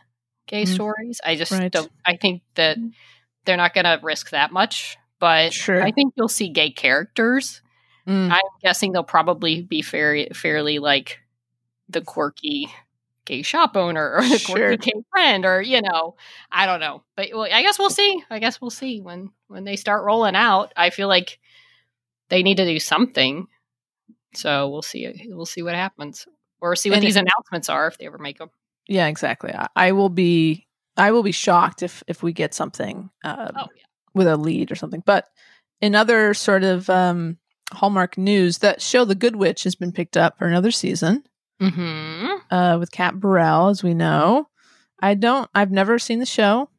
gay 0.46 0.64
Mm. 0.64 0.74
stories. 0.74 1.22
I 1.24 1.34
just 1.34 1.52
Right. 1.52 1.72
don't. 1.72 1.90
I 2.04 2.16
think 2.16 2.42
that 2.56 2.76
they're 3.46 3.56
not 3.56 3.72
going 3.72 3.86
to 3.86 3.98
risk 4.02 4.28
that 4.30 4.52
much. 4.52 4.98
But 5.20 5.54
Sure. 5.54 5.82
I 5.82 5.90
think 5.90 6.12
you'll 6.16 6.28
see 6.28 6.50
gay 6.50 6.70
characters. 6.70 7.62
Mm. 8.06 8.30
I'm 8.30 8.40
guessing 8.62 8.92
they'll 8.92 9.02
probably 9.04 9.62
be 9.62 9.80
fairly 9.80 10.28
fairly 10.34 10.78
like 10.78 11.20
the 11.88 12.02
quirky 12.02 12.68
gay 13.24 13.40
shop 13.40 13.74
owner 13.74 14.16
or 14.16 14.28
the 14.28 14.38
Sure. 14.38 14.56
quirky 14.56 14.76
gay 14.76 15.02
friend 15.12 15.46
or 15.46 15.62
you 15.62 15.80
know 15.80 16.16
I 16.52 16.66
don't 16.66 16.80
know 16.80 17.04
but 17.16 17.30
well, 17.32 17.48
I 17.50 17.62
guess 17.62 17.78
we'll 17.78 17.88
see 17.88 18.22
I 18.28 18.38
guess 18.38 18.60
we'll 18.60 18.68
see 18.70 19.00
when 19.00 19.30
when 19.48 19.64
they 19.64 19.76
start 19.76 20.04
rolling 20.04 20.36
out 20.36 20.74
I 20.76 20.90
feel 20.90 21.08
like 21.08 21.38
they 22.30 22.42
need 22.42 22.56
to 22.56 22.64
do 22.64 22.78
something 22.78 23.46
so 24.34 24.68
we'll 24.68 24.82
see 24.82 25.28
we'll 25.28 25.46
see 25.46 25.62
what 25.62 25.74
happens 25.74 26.26
or 26.60 26.74
see 26.76 26.90
what 26.90 26.96
And 26.96 27.06
these 27.06 27.16
it- 27.16 27.20
announcements 27.26 27.68
are 27.68 27.86
if 27.86 27.98
they 27.98 28.06
ever 28.06 28.18
make 28.18 28.38
them 28.38 28.50
Yeah, 28.88 29.06
exactly. 29.06 29.52
I, 29.52 29.68
I 29.76 29.92
will 29.92 30.08
be 30.08 30.66
I 30.96 31.10
will 31.10 31.22
be 31.22 31.32
shocked 31.32 31.82
if 31.82 32.02
if 32.06 32.22
we 32.22 32.32
get 32.32 32.54
something 32.54 33.10
uh, 33.24 33.50
oh 33.56 33.66
yeah 33.76 33.84
with 34.14 34.26
a 34.28 34.36
lead 34.36 34.70
or 34.70 34.76
something. 34.76 35.02
But 35.04 35.26
in 35.80 35.94
other 35.94 36.34
sort 36.34 36.62
of 36.64 36.88
um, 36.88 37.36
Hallmark 37.72 38.16
news, 38.16 38.58
that 38.58 38.80
show 38.80 39.04
The 39.04 39.14
Good 39.16 39.36
Witch 39.36 39.64
has 39.64 39.74
been 39.74 39.92
picked 39.92 40.16
up 40.16 40.38
for 40.38 40.46
another 40.46 40.70
season 40.70 41.24
mm-hmm. 41.60 42.54
uh, 42.54 42.78
with 42.78 42.92
Kat 42.92 43.18
Barrell, 43.18 43.68
as 43.68 43.82
we 43.82 43.92
know. 43.92 44.46
I 45.02 45.14
don't. 45.14 45.50
I've 45.54 45.72
never 45.72 45.98
seen 45.98 46.20
the 46.20 46.26
show. 46.26 46.70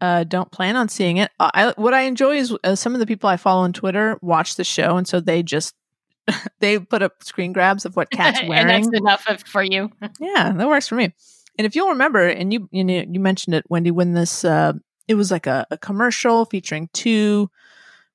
Uh, 0.00 0.24
don't 0.24 0.50
plan 0.50 0.76
on 0.76 0.88
seeing 0.88 1.18
it. 1.18 1.30
I, 1.38 1.74
what 1.76 1.92
I 1.94 2.02
enjoy 2.02 2.36
is 2.36 2.56
uh, 2.64 2.74
some 2.74 2.94
of 2.94 3.00
the 3.00 3.06
people 3.06 3.28
I 3.28 3.36
follow 3.36 3.62
on 3.62 3.72
Twitter 3.72 4.18
watch 4.22 4.56
the 4.56 4.64
show, 4.64 4.96
and 4.96 5.06
so 5.06 5.20
they 5.20 5.42
just 5.42 5.74
they 6.60 6.78
put 6.78 7.02
up 7.02 7.22
screen 7.22 7.52
grabs 7.52 7.84
of 7.84 7.96
what 7.96 8.08
and 8.18 8.48
wearing. 8.48 8.66
that's 8.90 8.98
enough 9.00 9.26
of, 9.28 9.42
for 9.42 9.62
you 9.62 9.90
Yeah, 10.20 10.52
that 10.52 10.68
works 10.68 10.88
for 10.88 10.94
me. 10.94 11.12
And 11.58 11.66
if 11.66 11.74
you'll 11.76 11.90
remember, 11.90 12.26
and 12.26 12.52
you 12.52 12.68
you 12.72 12.84
know, 12.84 13.04
you 13.10 13.20
mentioned 13.20 13.54
it, 13.54 13.64
Wendy, 13.68 13.90
when 13.90 14.12
this 14.14 14.44
uh, 14.44 14.72
it 15.08 15.14
was 15.14 15.30
like 15.30 15.46
a, 15.46 15.66
a 15.70 15.76
commercial 15.76 16.44
featuring 16.46 16.88
two 16.92 17.50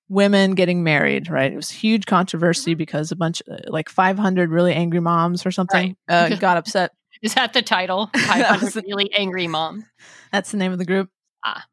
women 0.09 0.51
getting 0.55 0.83
married, 0.83 1.29
right? 1.29 1.51
It 1.51 1.55
was 1.55 1.69
huge 1.69 2.05
controversy 2.05 2.73
because 2.73 3.11
a 3.11 3.15
bunch 3.15 3.41
uh, 3.51 3.57
like 3.67 3.89
500 3.89 4.49
really 4.49 4.73
angry 4.73 4.99
moms 4.99 5.45
or 5.45 5.51
something 5.51 5.95
uh, 6.07 6.29
got 6.35 6.57
upset. 6.57 6.91
is 7.21 7.33
that 7.33 7.53
the 7.53 7.61
title 7.61 8.09
That 8.13 8.27
500 8.27 8.61
was 8.63 8.73
the- 8.73 8.81
really 8.83 9.11
angry 9.13 9.47
mom 9.47 9.85
That's 10.31 10.51
the 10.51 10.57
name 10.57 10.71
of 10.71 10.77
the 10.77 10.85
group. 10.85 11.09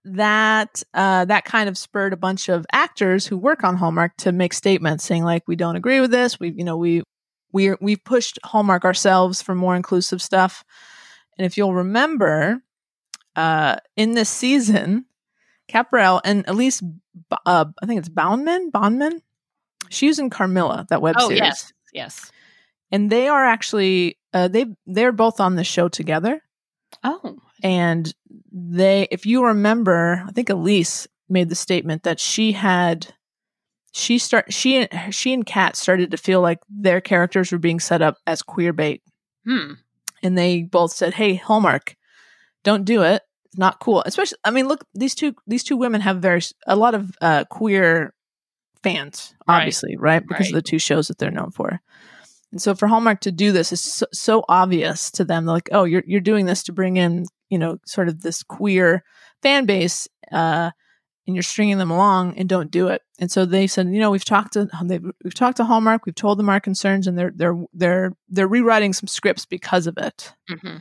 That 0.04 0.82
uh, 0.94 1.24
that 1.26 1.44
kind 1.44 1.68
of 1.68 1.78
spurred 1.78 2.12
a 2.12 2.16
bunch 2.16 2.48
of 2.48 2.66
actors 2.72 3.26
who 3.26 3.36
work 3.36 3.64
on 3.64 3.76
Hallmark 3.76 4.16
to 4.18 4.32
make 4.32 4.52
statements 4.52 5.04
saying 5.04 5.24
like 5.24 5.46
we 5.46 5.56
don't 5.56 5.76
agree 5.76 6.00
with 6.00 6.10
this. 6.10 6.38
We 6.38 6.50
you 6.50 6.64
know 6.64 6.76
we 6.76 7.02
we 7.52 7.74
we've 7.80 8.02
pushed 8.04 8.38
Hallmark 8.44 8.84
ourselves 8.84 9.42
for 9.42 9.54
more 9.54 9.76
inclusive 9.76 10.20
stuff. 10.22 10.64
And 11.38 11.46
if 11.46 11.56
you'll 11.56 11.74
remember, 11.74 12.62
uh, 13.36 13.76
in 13.96 14.12
this 14.12 14.28
season, 14.28 15.06
Kat 15.68 15.90
Barrell 15.90 16.20
and 16.24 16.44
Elise, 16.46 16.82
uh, 17.46 17.64
I 17.82 17.86
think 17.86 17.98
it's 17.98 18.10
Bauman, 18.10 18.70
Bauman, 18.70 19.22
she 19.88 20.08
was 20.08 20.18
in 20.18 20.28
Carmilla, 20.28 20.86
that 20.90 21.00
web 21.00 21.16
oh 21.18 21.28
series, 21.28 21.40
yes. 21.40 21.72
Yes 21.94 22.32
and 22.92 23.10
they 23.10 23.26
are 23.26 23.44
actually 23.44 24.18
uh, 24.34 24.46
they 24.46 24.66
they're 24.86 25.10
both 25.10 25.40
on 25.40 25.56
the 25.56 25.64
show 25.64 25.88
together. 25.88 26.40
Oh 27.02 27.38
and 27.62 28.14
they 28.50 29.06
if 29.10 29.24
you 29.26 29.44
remember 29.44 30.24
i 30.26 30.32
think 30.32 30.48
elise 30.50 31.06
made 31.28 31.48
the 31.48 31.54
statement 31.54 32.02
that 32.02 32.20
she 32.20 32.52
had 32.52 33.14
she 33.92 34.18
start 34.18 34.52
she 34.52 34.76
and 34.76 35.14
she 35.14 35.32
and 35.32 35.46
kat 35.46 35.76
started 35.76 36.10
to 36.10 36.16
feel 36.16 36.40
like 36.40 36.58
their 36.68 37.00
characters 37.00 37.52
were 37.52 37.58
being 37.58 37.78
set 37.78 38.02
up 38.02 38.16
as 38.26 38.42
queer 38.42 38.72
bait. 38.72 39.02
Hmm. 39.44 39.72
And 40.22 40.36
they 40.36 40.62
both 40.62 40.92
said 40.92 41.14
hey 41.14 41.34
hallmark 41.34 41.96
don't 42.64 42.84
do 42.84 43.02
it. 43.02 43.22
It's 43.46 43.58
not 43.58 43.80
cool. 43.80 44.02
Especially 44.06 44.38
i 44.44 44.50
mean 44.50 44.66
look 44.66 44.84
these 44.94 45.14
two 45.14 45.34
these 45.46 45.62
two 45.62 45.76
women 45.76 46.00
have 46.00 46.18
very 46.18 46.40
a 46.66 46.74
lot 46.74 46.94
of 46.94 47.10
uh 47.20 47.44
queer 47.44 48.14
fans 48.82 49.34
obviously 49.46 49.96
right, 49.96 50.26
because 50.26 50.48
of 50.48 50.54
the 50.54 50.62
two 50.62 50.78
shows 50.78 51.08
that 51.08 51.18
they're 51.18 51.30
known 51.30 51.50
for. 51.50 51.80
And 52.50 52.60
so 52.60 52.74
for 52.74 52.86
hallmark 52.86 53.20
to 53.20 53.32
do 53.32 53.50
this 53.50 53.72
is 53.72 53.80
so, 53.80 54.06
so 54.12 54.44
obvious 54.48 55.10
to 55.12 55.24
them. 55.24 55.44
They're 55.44 55.54
like 55.54 55.68
oh 55.70 55.84
you're 55.84 56.04
you're 56.06 56.20
doing 56.20 56.46
this 56.46 56.62
to 56.64 56.72
bring 56.72 56.96
in 56.96 57.26
you 57.52 57.58
know 57.58 57.78
sort 57.86 58.08
of 58.08 58.22
this 58.22 58.42
queer 58.42 59.04
fan 59.42 59.66
base 59.66 60.08
uh 60.32 60.70
and 61.24 61.36
you're 61.36 61.42
stringing 61.44 61.78
them 61.78 61.90
along 61.90 62.36
and 62.36 62.48
don't 62.48 62.72
do 62.72 62.88
it 62.88 63.02
and 63.20 63.30
so 63.30 63.44
they 63.44 63.68
said 63.68 63.86
you 63.86 64.00
know 64.00 64.10
we've 64.10 64.24
talked 64.24 64.54
to 64.54 64.68
they've, 64.84 65.04
we've 65.22 65.34
talked 65.34 65.58
to 65.58 65.64
hallmark 65.64 66.04
we've 66.04 66.16
told 66.16 66.38
them 66.38 66.48
our 66.48 66.58
concerns 66.58 67.06
and 67.06 67.16
they're 67.16 67.32
they're 67.36 67.64
they're 67.72 68.12
they're 68.28 68.48
rewriting 68.48 68.92
some 68.92 69.06
scripts 69.06 69.46
because 69.46 69.86
of 69.86 69.96
it 69.98 70.34
hmm 70.48 70.78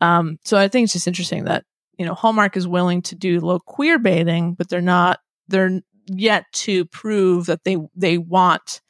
um, 0.00 0.38
so 0.44 0.56
I 0.56 0.68
think 0.68 0.84
it's 0.84 0.92
just 0.92 1.06
interesting 1.06 1.44
that 1.44 1.64
you 1.98 2.04
know 2.04 2.14
Hallmark 2.14 2.56
is 2.56 2.68
willing 2.68 3.02
to 3.02 3.14
do 3.14 3.40
low 3.40 3.58
queer 3.58 3.98
baiting, 3.98 4.54
but 4.54 4.68
they're 4.68 4.80
not. 4.80 5.20
They're 5.48 5.80
yet 6.06 6.44
to 6.52 6.84
prove 6.86 7.46
that 7.46 7.64
they 7.64 7.76
they 7.94 8.18
want 8.18 8.80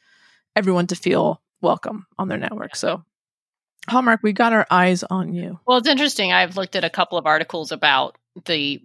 everyone 0.56 0.86
to 0.88 0.96
feel 0.96 1.40
welcome 1.60 2.06
on 2.18 2.28
their 2.28 2.38
network. 2.38 2.76
So 2.76 3.04
Hallmark, 3.88 4.20
we 4.22 4.32
got 4.32 4.52
our 4.52 4.66
eyes 4.70 5.02
on 5.04 5.34
you. 5.34 5.58
Well, 5.66 5.78
it's 5.78 5.88
interesting. 5.88 6.32
I've 6.32 6.56
looked 6.56 6.76
at 6.76 6.84
a 6.84 6.90
couple 6.90 7.18
of 7.18 7.26
articles 7.26 7.72
about 7.72 8.16
the 8.46 8.80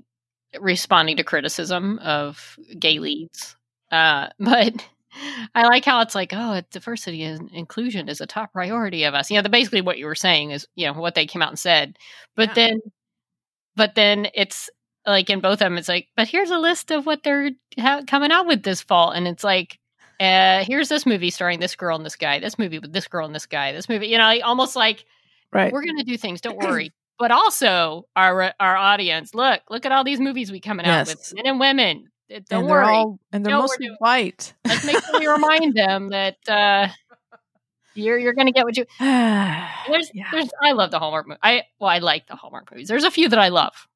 responding 0.60 1.18
to 1.18 1.24
criticism 1.24 2.00
of 2.00 2.58
gay 2.78 3.00
leads, 3.00 3.56
uh, 3.92 4.28
but 4.40 4.74
I 5.56 5.64
like 5.64 5.86
how 5.86 6.02
it's 6.02 6.16
like, 6.16 6.32
oh, 6.34 6.62
diversity 6.72 7.24
and 7.24 7.50
inclusion 7.52 8.10
is 8.10 8.22
a 8.22 8.28
top 8.28 8.54
priority 8.54 9.04
of 9.06 9.14
us. 9.14 9.30
You 9.32 9.38
know, 9.38 9.42
the, 9.44 9.50
basically 9.50 9.82
what 9.82 9.98
you 9.98 10.06
were 10.06 10.16
saying 10.16 10.52
is, 10.52 10.68
you 10.76 10.86
know, 10.88 10.94
what 10.94 11.16
they 11.16 11.26
came 11.26 11.42
out 11.42 11.50
and 11.50 11.60
said, 11.60 11.98
but 12.36 12.50
Yeah. 12.50 12.54
then, 12.56 12.80
but 13.76 13.96
then 13.96 14.28
it's 14.34 14.70
like 15.06 15.30
in 15.30 15.40
both 15.40 15.54
of 15.54 15.60
them, 15.60 15.78
it's 15.78 15.88
like, 15.90 16.08
but 16.16 16.28
here's 16.28 16.52
a 16.52 16.58
list 16.58 16.92
of 16.92 17.06
what 17.06 17.24
they're 17.24 17.52
ha- 17.80 18.04
coming 18.06 18.32
out 18.32 18.48
with 18.48 18.64
this 18.64 18.82
fall, 18.82 19.12
and 19.12 19.28
it's 19.28 19.44
like, 19.44 19.80
uh, 20.20 20.64
here's 20.66 20.90
this 20.90 21.06
movie 21.06 21.30
starring 21.30 21.60
this 21.60 21.76
girl 21.76 21.96
and 21.96 22.06
this 22.06 22.16
guy, 22.16 22.40
this 22.40 22.58
movie 22.60 22.80
with 22.80 22.92
this 22.94 23.08
girl 23.08 23.26
and 23.26 23.34
this 23.36 23.46
guy, 23.46 23.72
this 23.72 23.88
movie, 23.90 24.08
you 24.08 24.18
know, 24.18 24.40
almost 24.44 24.76
like 24.76 25.06
Right. 25.52 25.72
we're 25.74 25.84
gonna 25.86 26.04
do 26.04 26.18
things, 26.18 26.42
don't 26.42 26.58
worry. 26.58 26.92
But 27.20 27.32
also 27.32 28.06
our 28.16 28.54
our 28.62 28.78
audience, 28.78 29.36
look, 29.36 29.62
look 29.70 29.86
at 29.86 29.92
all 29.92 30.06
these 30.06 30.22
movies 30.22 30.54
we 30.54 30.62
coming 30.62 30.86
out 30.86 31.06
with, 31.08 31.34
men 31.36 31.48
and 31.48 31.60
women. 31.60 32.06
Don't 32.30 32.44
and 32.62 32.70
worry. 32.70 32.86
they're 32.86 32.94
all 32.94 33.20
and 33.34 33.46
they're 33.46 33.52
No, 33.52 33.60
mostly 33.60 33.90
white. 34.00 34.54
Let's 34.66 34.86
make 34.86 35.04
sure 35.04 35.20
we 35.20 35.28
remind 35.28 35.74
them 35.74 36.08
that 36.12 36.38
uh, 36.48 36.88
you're 37.94 38.18
you're 38.18 38.32
gonna 38.32 38.54
get 38.54 38.64
what 38.64 38.78
you 38.78 38.86
there's 39.02 40.10
Yeah. 40.14 40.30
there's 40.32 40.50
I 40.64 40.72
love 40.72 40.92
the 40.92 41.00
Hallmark 41.00 41.28
movie. 41.28 41.40
I 41.44 41.64
well, 41.80 41.90
I 41.90 41.98
like 41.98 42.26
the 42.28 42.38
Hallmark 42.38 42.72
movies. 42.72 42.88
There's 42.88 43.04
a 43.04 43.12
few 43.12 43.28
that 43.28 43.40
I 43.40 43.50
love. 43.50 43.89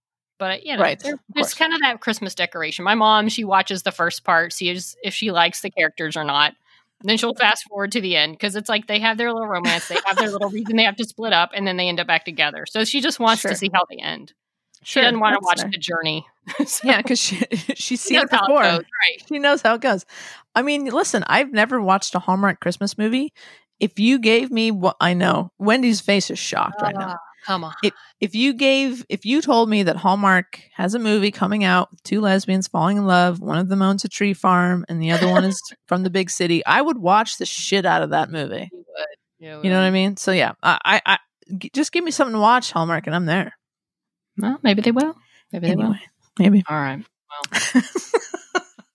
But 0.44 0.66
you 0.66 0.76
know, 0.76 0.84
Right, 0.84 1.02
there's 1.34 1.54
kind 1.54 1.74
of 1.74 1.80
that 1.80 2.02
Christmas 2.02 2.36
decoration. 2.36 2.84
My 2.84 2.96
mom, 2.96 3.30
she 3.30 3.46
watches 3.46 3.84
the 3.84 3.94
first 3.94 4.26
part, 4.26 4.52
sees 4.52 4.94
if 5.02 5.14
she 5.14 5.32
likes 5.32 5.62
the 5.62 5.72
characters 5.72 6.18
or 6.18 6.26
not. 6.26 6.54
Then 7.02 7.18
she'll 7.18 7.34
fast 7.34 7.64
forward 7.70 7.94
to 7.94 8.02
the 8.02 8.18
end 8.18 8.34
because 8.34 8.58
it's 8.58 8.68
like 8.68 8.88
they 8.88 9.00
have 9.00 9.18
their 9.18 9.32
little 9.32 9.48
romance, 9.48 9.88
they 9.88 9.96
have 10.06 10.18
their 10.18 10.30
little 10.30 10.50
reason 10.52 10.76
they 10.76 10.84
have 10.84 10.98
to 10.98 11.06
split 11.06 11.32
up, 11.32 11.52
and 11.56 11.66
then 11.66 11.78
they 11.78 11.88
end 11.88 12.02
up 12.02 12.08
back 12.08 12.26
together. 12.26 12.66
So 12.68 12.84
she 12.84 13.00
just 13.00 13.22
wants 13.22 13.42
Sure. 13.44 13.52
to 13.52 13.56
see 13.56 13.70
how 13.74 13.84
they 13.90 13.96
end. 14.04 14.34
She 14.84 14.96
Sure, 15.00 15.04
doesn't 15.04 15.22
want 15.22 15.36
to 15.36 15.46
watch 15.46 15.62
fair. 15.62 15.70
the 15.72 15.78
journey. 15.78 16.26
So 16.68 16.90
Yeah, 16.90 16.98
because 16.98 17.20
she 17.20 17.38
she's 17.76 17.78
she 17.78 17.96
seen 17.96 18.18
knows 18.18 18.26
it 18.26 18.32
how 18.32 18.44
it 18.44 18.48
before. 18.48 18.64
goes, 18.64 18.80
right? 18.82 19.28
She 19.30 19.40
knows 19.40 19.62
how 19.62 19.76
it 19.76 19.82
goes. 19.82 20.06
I 20.56 20.62
mean, 20.62 20.88
listen, 20.88 21.24
I've 21.28 21.54
never 21.54 21.80
watched 21.82 22.16
a 22.16 22.20
Hallmark 22.20 22.60
Christmas 22.60 22.98
movie. 22.98 23.32
If 23.80 23.98
you 23.98 24.20
gave 24.20 24.52
me 24.52 24.72
what 24.72 24.98
I 25.00 25.14
know, 25.14 25.52
Wendy's 25.58 26.02
face 26.02 26.30
is 26.30 26.38
shocked 26.40 26.82
right 26.82 26.96
now. 26.98 27.14
Ah. 27.14 27.33
Come 27.46 27.64
on. 27.64 27.74
If 28.22 28.36
you 28.36 28.54
gave, 28.54 29.06
if 29.10 29.26
you 29.26 29.42
told 29.42 29.70
me 29.70 29.84
that 29.84 29.98
Hallmark 29.98 30.62
has 30.74 30.94
a 30.96 31.00
movie 31.00 31.32
coming 31.32 31.64
out 31.64 31.90
two 32.04 32.22
lesbians 32.22 32.68
falling 32.68 32.98
in 32.98 33.06
love, 33.06 33.40
one 33.42 33.58
of 33.58 33.68
them 33.68 33.82
owns 33.82 34.06
a 34.06 34.10
tree 34.10 34.34
farm 34.34 34.86
and 34.88 35.02
the 35.02 35.12
other 35.12 35.28
one 35.28 35.44
is 35.44 35.62
from 35.88 36.04
the 36.04 36.10
big 36.10 36.30
city, 36.30 36.66
I 36.66 36.82
would 36.82 36.98
watch 36.98 37.38
the 37.38 37.46
shit 37.46 37.86
out 37.86 38.02
of 38.02 38.12
that 38.12 38.30
movie. 38.30 38.70
You 38.72 38.78
would. 38.88 39.06
You, 39.40 39.60
You 39.64 39.70
know 39.70 39.80
what 39.82 39.86
I 39.88 39.92
mean? 39.92 40.16
So 40.16 40.32
yeah, 40.32 40.54
I, 40.64 41.02
I 41.06 41.18
just 41.74 41.92
give 41.92 42.04
me 42.06 42.12
something 42.12 42.34
to 42.34 42.40
watch, 42.40 42.72
Hallmark, 42.72 43.08
and 43.08 43.16
I'm 43.16 43.26
there. 43.26 43.54
Well, 44.38 44.58
maybe 44.64 44.82
they 44.82 44.92
will. 44.92 45.16
Maybe 45.52 45.68
they 45.68 45.76
will. 45.76 45.96
Maybe. 46.40 46.64
All 46.70 46.78
right. 46.78 47.04
Well, 47.52 47.62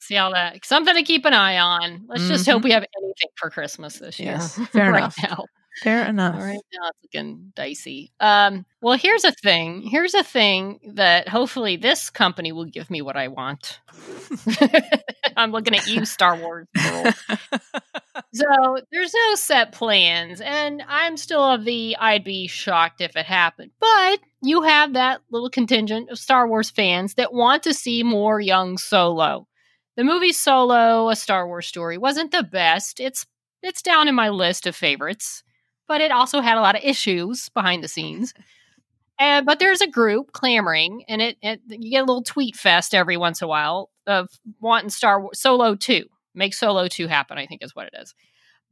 see 0.00 0.16
all 0.16 0.32
that 0.32 0.64
something 0.64 0.94
to 0.94 1.02
keep 1.02 1.26
an 1.26 1.34
eye 1.34 1.58
on. 1.58 2.06
Let's 2.08 2.26
just 2.28 2.46
hope 2.46 2.62
Mhm. 2.62 2.64
we 2.64 2.70
have 2.72 2.84
anything 2.96 3.28
for 3.36 3.50
Christmas 3.50 3.98
this 3.98 4.18
year. 4.18 4.32
Yes, 4.32 4.58
fair 4.68 4.90
right 4.92 4.98
enough. 5.00 5.16
now. 5.22 5.44
Fair 5.82 6.06
enough. 6.06 6.34
All 6.34 6.40
right 6.40 6.60
now 6.72 6.88
it's 6.88 6.98
looking 7.02 7.52
dicey. 7.54 8.12
Um, 8.20 8.66
well, 8.80 8.96
here's 8.96 9.24
a 9.24 9.32
thing. 9.32 9.82
Here's 9.82 10.14
a 10.14 10.24
thing 10.24 10.80
that 10.94 11.28
hopefully 11.28 11.76
this 11.76 12.10
company 12.10 12.52
will 12.52 12.64
give 12.64 12.90
me 12.90 13.02
what 13.02 13.16
I 13.16 13.28
want. 13.28 13.80
I'm 15.36 15.52
looking 15.52 15.76
at 15.76 15.86
you, 15.86 16.04
Star 16.04 16.36
Wars. 16.36 16.66
So 18.34 18.78
there's 18.92 19.14
no 19.14 19.34
set 19.36 19.72
plans, 19.72 20.40
and 20.40 20.82
I'm 20.86 21.16
still 21.16 21.42
of 21.42 21.64
the 21.64 21.96
I'd 21.98 22.24
be 22.24 22.46
shocked 22.46 23.00
if 23.00 23.16
it 23.16 23.26
happened. 23.26 23.70
But 23.80 24.20
you 24.42 24.62
have 24.62 24.92
that 24.92 25.20
little 25.30 25.50
contingent 25.50 26.10
of 26.10 26.18
Star 26.18 26.46
Wars 26.46 26.70
fans 26.70 27.14
that 27.14 27.32
want 27.32 27.62
to 27.62 27.74
see 27.74 28.02
more 28.02 28.40
young 28.40 28.76
Solo. 28.76 29.46
The 29.96 30.04
movie 30.04 30.32
Solo, 30.32 31.08
a 31.08 31.16
Star 31.16 31.46
Wars 31.46 31.66
story, 31.66 31.96
wasn't 31.98 32.30
the 32.30 32.42
best. 32.42 33.00
It's 33.00 33.26
it's 33.62 33.82
down 33.82 34.08
in 34.08 34.14
my 34.14 34.28
list 34.28 34.66
of 34.66 34.76
favorites, 34.76 35.42
but 35.88 36.00
it 36.00 36.12
also 36.12 36.40
had 36.40 36.58
a 36.58 36.60
lot 36.60 36.76
of 36.76 36.84
issues 36.84 37.48
behind 37.48 37.82
the 37.82 37.88
scenes. 37.88 38.34
And 39.18 39.44
but 39.44 39.58
there's 39.58 39.80
a 39.80 39.88
group 39.88 40.32
clamoring, 40.32 41.02
and 41.08 41.20
it, 41.20 41.38
it 41.42 41.60
you 41.68 41.90
get 41.90 42.02
a 42.02 42.06
little 42.06 42.22
tweet 42.22 42.54
fest 42.54 42.94
every 42.94 43.16
once 43.16 43.40
in 43.40 43.46
a 43.46 43.48
while 43.48 43.90
of 44.06 44.28
wanting 44.60 44.90
Star 44.90 45.20
Wars 45.20 45.40
Solo 45.40 45.74
two, 45.74 46.04
make 46.34 46.54
Solo 46.54 46.86
two 46.86 47.08
happen. 47.08 47.36
I 47.36 47.46
think 47.46 47.64
is 47.64 47.74
what 47.74 47.88
it 47.88 47.94
is. 48.00 48.14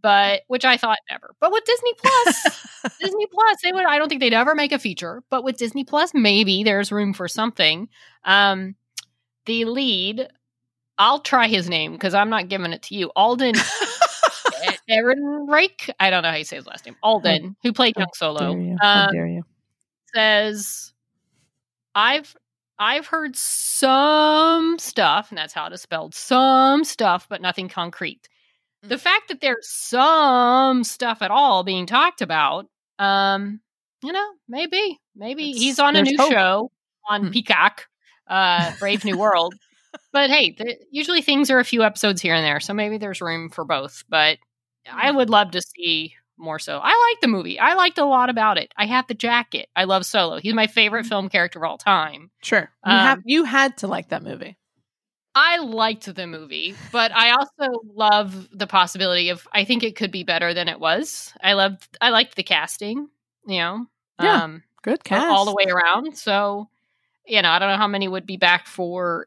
But 0.03 0.43
which 0.47 0.65
I 0.65 0.77
thought 0.77 0.99
never. 1.11 1.35
But 1.41 1.51
with 1.51 1.65
Disney 1.65 1.95
Plus, 1.99 2.97
Disney 3.01 3.27
Plus, 3.27 3.59
they 3.65 3.73
would. 3.73 3.87
I 3.87 3.99
don't 3.99 4.09
think 4.09 4.21
they'd 4.21 4.33
ever 4.33 4.55
make 4.55 4.71
a 4.71 4.79
feature. 4.79 5.23
But 5.31 5.43
with 5.43 5.57
Disney 5.57 5.83
Plus, 5.83 6.13
maybe 6.15 6.63
there's 6.63 6.93
room 6.93 7.13
for 7.13 7.27
something. 7.27 7.89
Um, 8.25 8.77
the 9.47 9.65
lead, 9.65 10.29
I'll 10.99 11.21
try 11.21 11.49
his 11.49 11.69
name 11.69 11.93
because 11.93 12.15
I'm 12.15 12.31
not 12.31 12.49
giving 12.49 12.73
it 12.73 12.83
to 12.83 12.95
you. 12.95 13.11
Alden 13.17 13.55
Ehrenreich. 14.91 15.91
I 16.01 16.11
don't 16.11 16.23
know 16.23 16.31
how 16.31 16.37
you 16.37 16.45
say 16.45 16.57
his 16.57 16.67
last 16.67 16.87
name. 16.87 16.97
Alden, 17.03 17.57
who 17.63 17.73
played 17.73 17.97
Young 17.97 18.09
Solo, 18.15 18.57
you. 18.57 18.77
Um, 18.83 19.11
dare 19.13 19.27
you? 19.27 19.43
says, 20.15 20.93
"I've 21.95 22.37
I've 22.79 23.07
heard 23.07 23.37
some 23.37 24.79
stuff, 24.79 25.31
and 25.31 25.39
that's 25.39 25.53
how 25.55 25.67
it 25.67 25.73
is 25.73 25.81
spelled. 25.83 26.15
Some 26.15 26.85
stuff, 26.85 27.27
but 27.29 27.41
nothing 27.41 27.69
concrete. 27.69 28.29
Mm. 28.85 28.91
The 28.91 28.99
fact 28.99 29.29
that 29.29 29.41
there's 29.41 29.69
some 29.69 30.85
stuff 30.85 31.23
at 31.23 31.31
all 31.31 31.65
being 31.65 31.87
talked 31.87 32.21
about, 32.21 32.67
um, 32.99 33.61
you 34.03 34.13
know, 34.13 34.27
maybe, 34.49 35.01
maybe 35.15 35.51
It's- 35.51 35.63
he's 35.63 35.79
on 35.79 35.97
a 35.97 36.03
new 36.03 36.17
hope. 36.19 36.31
show 36.33 36.71
on 37.09 37.27
Hmm. 37.27 37.31
Peacock, 37.31 37.89
uh, 38.27 38.73
Brave 38.79 39.05
New 39.05 39.19
World. 39.19 39.55
But 40.13 40.29
hey, 40.29 40.51
the, 40.51 40.77
usually 40.91 41.23
things 41.23 41.51
are 41.51 41.59
a 41.59 41.65
few 41.65 41.83
episodes 41.83 42.21
here 42.21 42.35
and 42.35 42.45
there, 42.45 42.61
so 42.61 42.75
maybe 42.75 42.99
there's 42.99 43.23
room 43.23 43.49
for 43.49 43.65
both. 43.65 44.05
But 44.11 44.37
I 44.93 45.11
would 45.11 45.31
love 45.31 45.51
to 45.53 45.63
see 45.63 46.15
more 46.39 46.59
so. 46.59 46.79
I 46.83 47.09
like 47.13 47.21
the 47.21 47.29
movie. 47.29 47.59
I 47.59 47.75
liked 47.75 47.99
a 47.99 48.05
lot 48.05 48.29
about 48.31 48.59
it. 48.59 48.73
I 48.77 48.87
have 48.87 49.07
the 49.07 49.15
jacket. 49.15 49.69
I 49.75 49.85
love 49.85 50.05
Solo. 50.05 50.39
He's 50.39 50.55
my 50.55 50.67
favorite 50.67 51.05
Hmm. 51.05 51.09
film 51.09 51.29
character 51.29 51.59
of 51.65 51.71
all 51.71 51.79
time. 51.79 52.31
Sure. 52.43 52.71
You 52.85 52.93
um, 52.93 52.99
have 52.99 53.19
you 53.25 53.45
had 53.45 53.79
to 53.79 53.87
like 53.87 54.09
that 54.11 54.23
movie. 54.23 54.57
I 55.35 55.59
liked 55.59 56.15
the 56.15 56.27
movie, 56.27 56.75
but 56.93 57.13
I 57.13 57.33
also 57.33 57.81
love 57.95 58.49
the 58.53 58.67
possibility 58.67 59.29
of 59.31 59.47
I 59.53 59.65
think 59.65 59.83
it 59.83 59.95
could 59.97 60.11
be 60.11 60.25
better 60.25 60.55
than 60.55 60.69
it 60.69 60.81
was. 60.81 61.33
I 61.43 61.53
loved 61.55 61.87
I 62.01 62.09
liked 62.11 62.37
the 62.37 62.43
casting, 62.43 63.09
you 63.47 63.59
know. 63.59 63.87
Yeah, 64.21 64.45
Um 64.45 64.63
Good 64.83 65.05
cast. 65.05 65.27
all 65.29 65.45
the 65.45 65.55
way 65.55 65.67
around. 65.71 66.17
So, 66.17 66.69
you 67.27 67.43
know, 67.43 67.51
I 67.51 67.59
don't 67.59 67.69
know 67.71 67.77
how 67.77 67.89
many 67.89 68.09
would 68.09 68.25
be 68.27 68.37
back 68.39 68.67
for 68.67 69.27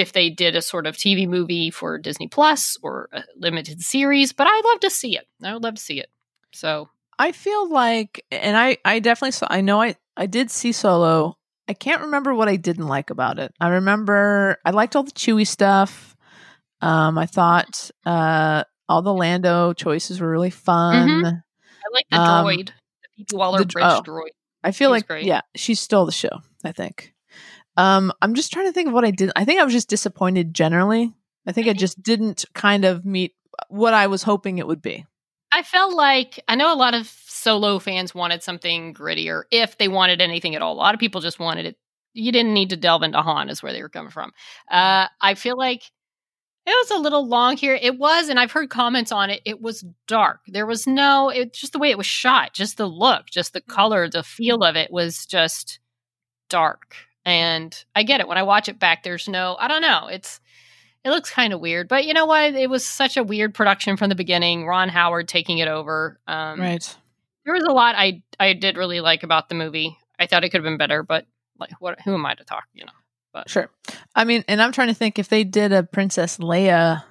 if 0.00 0.12
they 0.12 0.30
did 0.30 0.56
a 0.56 0.62
sort 0.62 0.86
of 0.86 0.96
TV 0.96 1.28
movie 1.28 1.70
for 1.70 1.98
Disney 1.98 2.26
Plus 2.28 2.76
or 2.82 3.08
a 3.12 3.22
limited 3.36 3.80
series, 3.82 4.32
but 4.32 4.46
I'd 4.46 4.62
love 4.64 4.80
to 4.80 4.90
see 4.90 5.16
it. 5.16 5.26
I 5.42 5.52
would 5.52 5.62
love 5.62 5.74
to 5.76 5.82
see 5.82 6.00
it. 6.00 6.08
So, 6.52 6.88
I 7.18 7.32
feel 7.32 7.70
like, 7.70 8.24
and 8.30 8.56
I, 8.56 8.78
I 8.84 8.98
definitely 8.98 9.32
saw. 9.32 9.46
I 9.50 9.60
know 9.60 9.80
I, 9.80 9.94
I 10.16 10.26
did 10.26 10.50
see 10.50 10.72
Solo. 10.72 11.36
I 11.68 11.74
can't 11.74 12.02
remember 12.02 12.34
what 12.34 12.48
I 12.48 12.56
didn't 12.56 12.88
like 12.88 13.10
about 13.10 13.38
it. 13.38 13.52
I 13.60 13.68
remember 13.68 14.56
I 14.64 14.70
liked 14.70 14.96
all 14.96 15.04
the 15.04 15.12
Chewy 15.12 15.46
stuff. 15.46 16.16
Um, 16.80 17.16
I 17.18 17.26
thought 17.26 17.90
uh, 18.04 18.64
all 18.88 19.02
the 19.02 19.12
Lando 19.14 19.72
choices 19.74 20.20
were 20.20 20.30
really 20.30 20.50
fun. 20.50 21.24
I 21.24 21.94
like 21.94 22.06
the 22.10 22.18
Um, 22.18 22.44
droid, 22.46 22.70
the 23.28 23.36
Waller 23.36 23.60
the 23.60 23.66
Bridge 23.66 23.84
oh. 23.86 24.02
droid. 24.04 24.30
I 24.64 24.72
feel 24.72 24.88
She 24.88 24.92
was 24.92 24.98
like, 25.02 25.06
great. 25.06 25.24
yeah, 25.26 25.42
she 25.54 25.74
stole 25.74 26.06
the 26.06 26.12
show. 26.12 26.40
I 26.64 26.72
think. 26.72 27.14
Um, 27.80 28.12
I'm 28.20 28.34
just 28.34 28.52
trying 28.52 28.66
to 28.66 28.72
think 28.72 28.88
of 28.88 28.94
what 28.94 29.06
I 29.06 29.10
did. 29.10 29.32
I 29.34 29.46
think 29.46 29.58
I 29.58 29.64
was 29.64 29.72
just 29.72 29.88
disappointed 29.88 30.52
generally. 30.52 31.14
I 31.46 31.52
think 31.52 31.66
I 31.66 31.72
just 31.72 32.02
didn't 32.02 32.44
kind 32.54 32.84
of 32.84 33.06
meet 33.06 33.34
what 33.68 33.94
I 33.94 34.06
was 34.06 34.22
hoping 34.22 34.58
it 34.58 34.66
would 34.66 34.82
be. 34.82 35.06
I 35.50 35.62
felt 35.62 35.94
like 35.94 36.38
I 36.46 36.56
know 36.56 36.72
a 36.72 36.76
lot 36.76 36.92
of 36.92 37.08
solo 37.26 37.78
fans 37.78 38.14
wanted 38.14 38.42
something 38.42 38.92
grittier 38.92 39.44
if 39.50 39.78
they 39.78 39.88
wanted 39.88 40.20
anything 40.20 40.54
at 40.54 40.60
all. 40.60 40.74
A 40.74 40.74
lot 40.74 40.92
of 40.92 41.00
people 41.00 41.22
just 41.22 41.40
wanted 41.40 41.64
it. 41.64 41.76
You 42.12 42.32
didn't 42.32 42.52
need 42.52 42.68
to 42.70 42.76
delve 42.76 43.02
into 43.02 43.22
Han, 43.22 43.48
is 43.48 43.62
where 43.62 43.72
they 43.72 43.80
were 43.80 43.88
coming 43.88 44.10
from. 44.10 44.32
Uh, 44.70 45.06
I 45.20 45.34
feel 45.34 45.56
like 45.56 45.84
it 46.66 46.70
was 46.70 46.90
a 46.90 46.98
little 46.98 47.26
long 47.26 47.56
here. 47.56 47.78
It 47.80 47.98
was, 47.98 48.28
and 48.28 48.38
I've 48.38 48.52
heard 48.52 48.68
comments 48.68 49.10
on 49.10 49.30
it. 49.30 49.40
It 49.46 49.62
was 49.62 49.86
dark. 50.06 50.40
There 50.46 50.66
was 50.66 50.86
no, 50.86 51.30
it 51.30 51.54
just 51.54 51.72
the 51.72 51.78
way 51.78 51.90
it 51.90 51.98
was 51.98 52.06
shot, 52.06 52.52
just 52.52 52.76
the 52.76 52.86
look, 52.86 53.30
just 53.30 53.54
the 53.54 53.62
color, 53.62 54.06
the 54.06 54.22
feel 54.22 54.62
of 54.62 54.76
it 54.76 54.92
was 54.92 55.24
just 55.24 55.80
dark. 56.50 56.94
And 57.24 57.84
I 57.94 58.02
get 58.02 58.20
it. 58.20 58.28
When 58.28 58.38
I 58.38 58.42
watch 58.42 58.68
it 58.68 58.78
back, 58.78 59.02
there's 59.02 59.28
no, 59.28 59.56
I 59.58 59.68
don't 59.68 59.82
know. 59.82 60.08
It's, 60.08 60.40
it 61.04 61.10
looks 61.10 61.30
kind 61.30 61.52
of 61.52 61.60
weird, 61.60 61.88
but 61.88 62.04
you 62.04 62.12
know 62.14 62.26
what? 62.26 62.54
It 62.54 62.68
was 62.68 62.84
such 62.84 63.16
a 63.16 63.24
weird 63.24 63.54
production 63.54 63.96
from 63.96 64.08
the 64.08 64.14
beginning. 64.14 64.66
Ron 64.66 64.88
Howard 64.88 65.28
taking 65.28 65.58
it 65.58 65.68
over. 65.68 66.20
Um, 66.26 66.60
right. 66.60 66.96
There 67.44 67.54
was 67.54 67.64
a 67.64 67.72
lot 67.72 67.94
I 67.96 68.22
I 68.38 68.52
did 68.52 68.76
really 68.76 69.00
like 69.00 69.22
about 69.22 69.48
the 69.48 69.54
movie. 69.54 69.96
I 70.18 70.26
thought 70.26 70.44
it 70.44 70.50
could 70.50 70.58
have 70.58 70.64
been 70.64 70.76
better, 70.76 71.02
but 71.02 71.26
like, 71.58 71.72
what? 71.80 72.00
Who 72.02 72.12
am 72.12 72.26
I 72.26 72.34
to 72.34 72.44
talk? 72.44 72.64
You 72.74 72.84
know. 72.84 72.92
But 73.32 73.48
Sure. 73.48 73.70
I 74.14 74.24
mean, 74.24 74.44
and 74.46 74.60
I'm 74.60 74.72
trying 74.72 74.88
to 74.88 74.94
think 74.94 75.18
if 75.18 75.28
they 75.28 75.44
did 75.44 75.72
a 75.72 75.82
Princess 75.82 76.38
Leia 76.38 77.04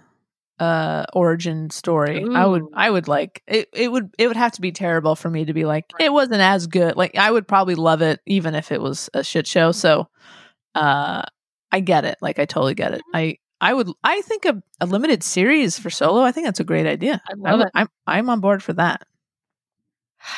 uh 0.59 1.05
origin 1.13 1.69
story, 1.69 2.25
I 2.35 2.45
would 2.45 2.63
I 2.73 2.89
would 2.89 3.07
like 3.07 3.41
it 3.47 3.69
it 3.73 3.91
would 3.91 4.13
it 4.17 4.27
would 4.27 4.35
have 4.37 4.51
to 4.53 4.61
be 4.61 4.71
terrible 4.71 5.15
for 5.15 5.29
me 5.29 5.45
to 5.45 5.53
be 5.53 5.65
like 5.65 5.85
it 5.99 6.11
wasn't 6.11 6.41
as 6.41 6.67
good. 6.67 6.95
Like 6.97 7.15
I 7.17 7.31
would 7.31 7.47
probably 7.47 7.75
love 7.75 8.01
it 8.01 8.19
even 8.25 8.55
if 8.55 8.71
it 8.71 8.81
was 8.81 9.09
a 9.13 9.23
shit 9.23 9.47
show. 9.47 9.71
So 9.71 10.09
uh 10.75 11.23
I 11.71 11.79
get 11.79 12.05
it. 12.05 12.17
Like 12.21 12.39
I 12.39 12.45
totally 12.45 12.75
get 12.75 12.93
it. 12.93 13.01
I 13.13 13.37
I 13.61 13.73
would 13.73 13.89
I 14.03 14.21
think 14.21 14.45
a, 14.45 14.61
a 14.81 14.85
limited 14.85 15.23
series 15.23 15.77
for 15.79 15.89
solo, 15.89 16.21
I 16.21 16.31
think 16.31 16.45
that's 16.47 16.59
a 16.59 16.63
great 16.65 16.85
idea. 16.87 17.21
I 17.29 17.33
I 17.33 17.35
love 17.51 17.59
would, 17.59 17.67
it. 17.67 17.71
I'm 17.75 17.87
I'm 18.07 18.29
on 18.29 18.39
board 18.41 18.61
for 18.63 18.73
that. 18.73 19.03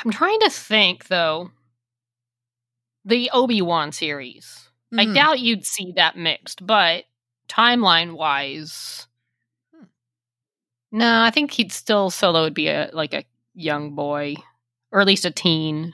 I'm 0.06 0.12
trying 0.12 0.40
to 0.42 0.50
think 0.50 1.08
though. 1.08 1.52
The 3.06 3.32
Obi 3.34 3.62
Wan 3.62 3.92
series. 3.92 4.70
I 4.96 5.06
Mhm. 5.06 5.14
doubt 5.16 5.40
you'd 5.40 5.66
see 5.66 5.94
that 5.96 6.18
mixed, 6.18 6.66
but 6.66 7.06
timeline 7.48 8.14
wise. 8.14 9.08
No, 10.92 11.22
I 11.24 11.30
think 11.32 11.52
he'd 11.52 11.72
still 11.72 12.10
Solo 12.10 12.44
would 12.44 12.54
be 12.54 12.68
a 12.68 12.90
like 12.94 13.14
a 13.14 13.24
young 13.54 13.96
boy, 13.96 14.36
or 14.92 15.02
at 15.02 15.08
least 15.08 15.26
a 15.26 15.32
teen. 15.32 15.94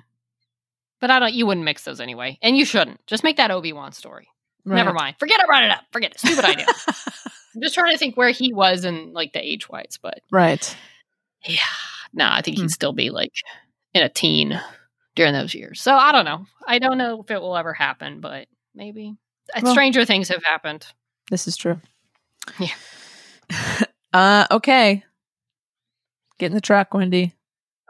But 1.00 1.12
I 1.12 1.20
don't. 1.20 1.34
You 1.34 1.46
wouldn't 1.46 1.66
mix 1.66 1.84
those 1.84 2.00
anyway, 2.02 2.40
and 2.42 2.58
you 2.58 2.66
shouldn't. 2.66 3.06
Just 3.06 3.24
make 3.24 3.38
that 3.38 3.52
Obi 3.52 3.74
Wan 3.74 3.92
story. 3.92 4.28
Never 4.66 4.92
mind. 4.94 5.16
Forget 5.20 5.40
I 5.40 5.46
brought 5.46 5.64
it 5.64 5.72
up. 5.72 5.84
Forget 5.94 6.12
it. 6.12 6.20
Stupid 6.20 6.44
idea. 6.44 6.66
I'm 7.56 7.62
just 7.62 7.74
trying 7.74 7.94
to 7.94 7.98
think 7.98 8.18
where 8.18 8.32
he 8.32 8.52
was 8.54 8.84
in 8.84 9.14
like 9.14 9.32
the 9.34 9.40
age 9.40 9.70
wise, 9.70 9.98
but 10.02 10.20
right. 10.32 10.76
yeah, 11.46 11.60
no, 12.14 12.28
I 12.30 12.42
think 12.42 12.58
Hmm. 12.58 12.64
he'd 12.64 12.72
still 12.72 12.92
be 12.92 13.10
like 13.10 13.32
in 13.94 14.04
a 14.04 14.10
teen 14.10 14.60
during 15.16 15.32
those 15.34 15.56
years. 15.56 15.80
So 15.82 15.96
I 15.96 16.12
don't 16.12 16.26
know. 16.26 16.46
I 16.68 16.80
don't 16.80 16.98
know 16.98 17.22
if 17.22 17.32
it 17.32 17.40
will 17.42 17.56
ever 17.56 17.74
happen, 17.74 18.20
but 18.20 18.48
maybe. 18.76 19.16
Uh, 19.56 19.62
Well- 19.64 19.72
Stranger 19.74 20.04
things 20.06 20.28
have 20.30 20.44
happened. 20.44 20.86
This 21.32 21.48
is 21.48 21.56
true. 21.56 21.80
Yeah. 22.60 22.74
uh 24.18 24.48
okay. 24.52 25.04
Get 26.40 26.48
in 26.48 26.54
the 26.54 26.62
truck, 26.62 26.94
Wendy. 26.94 27.34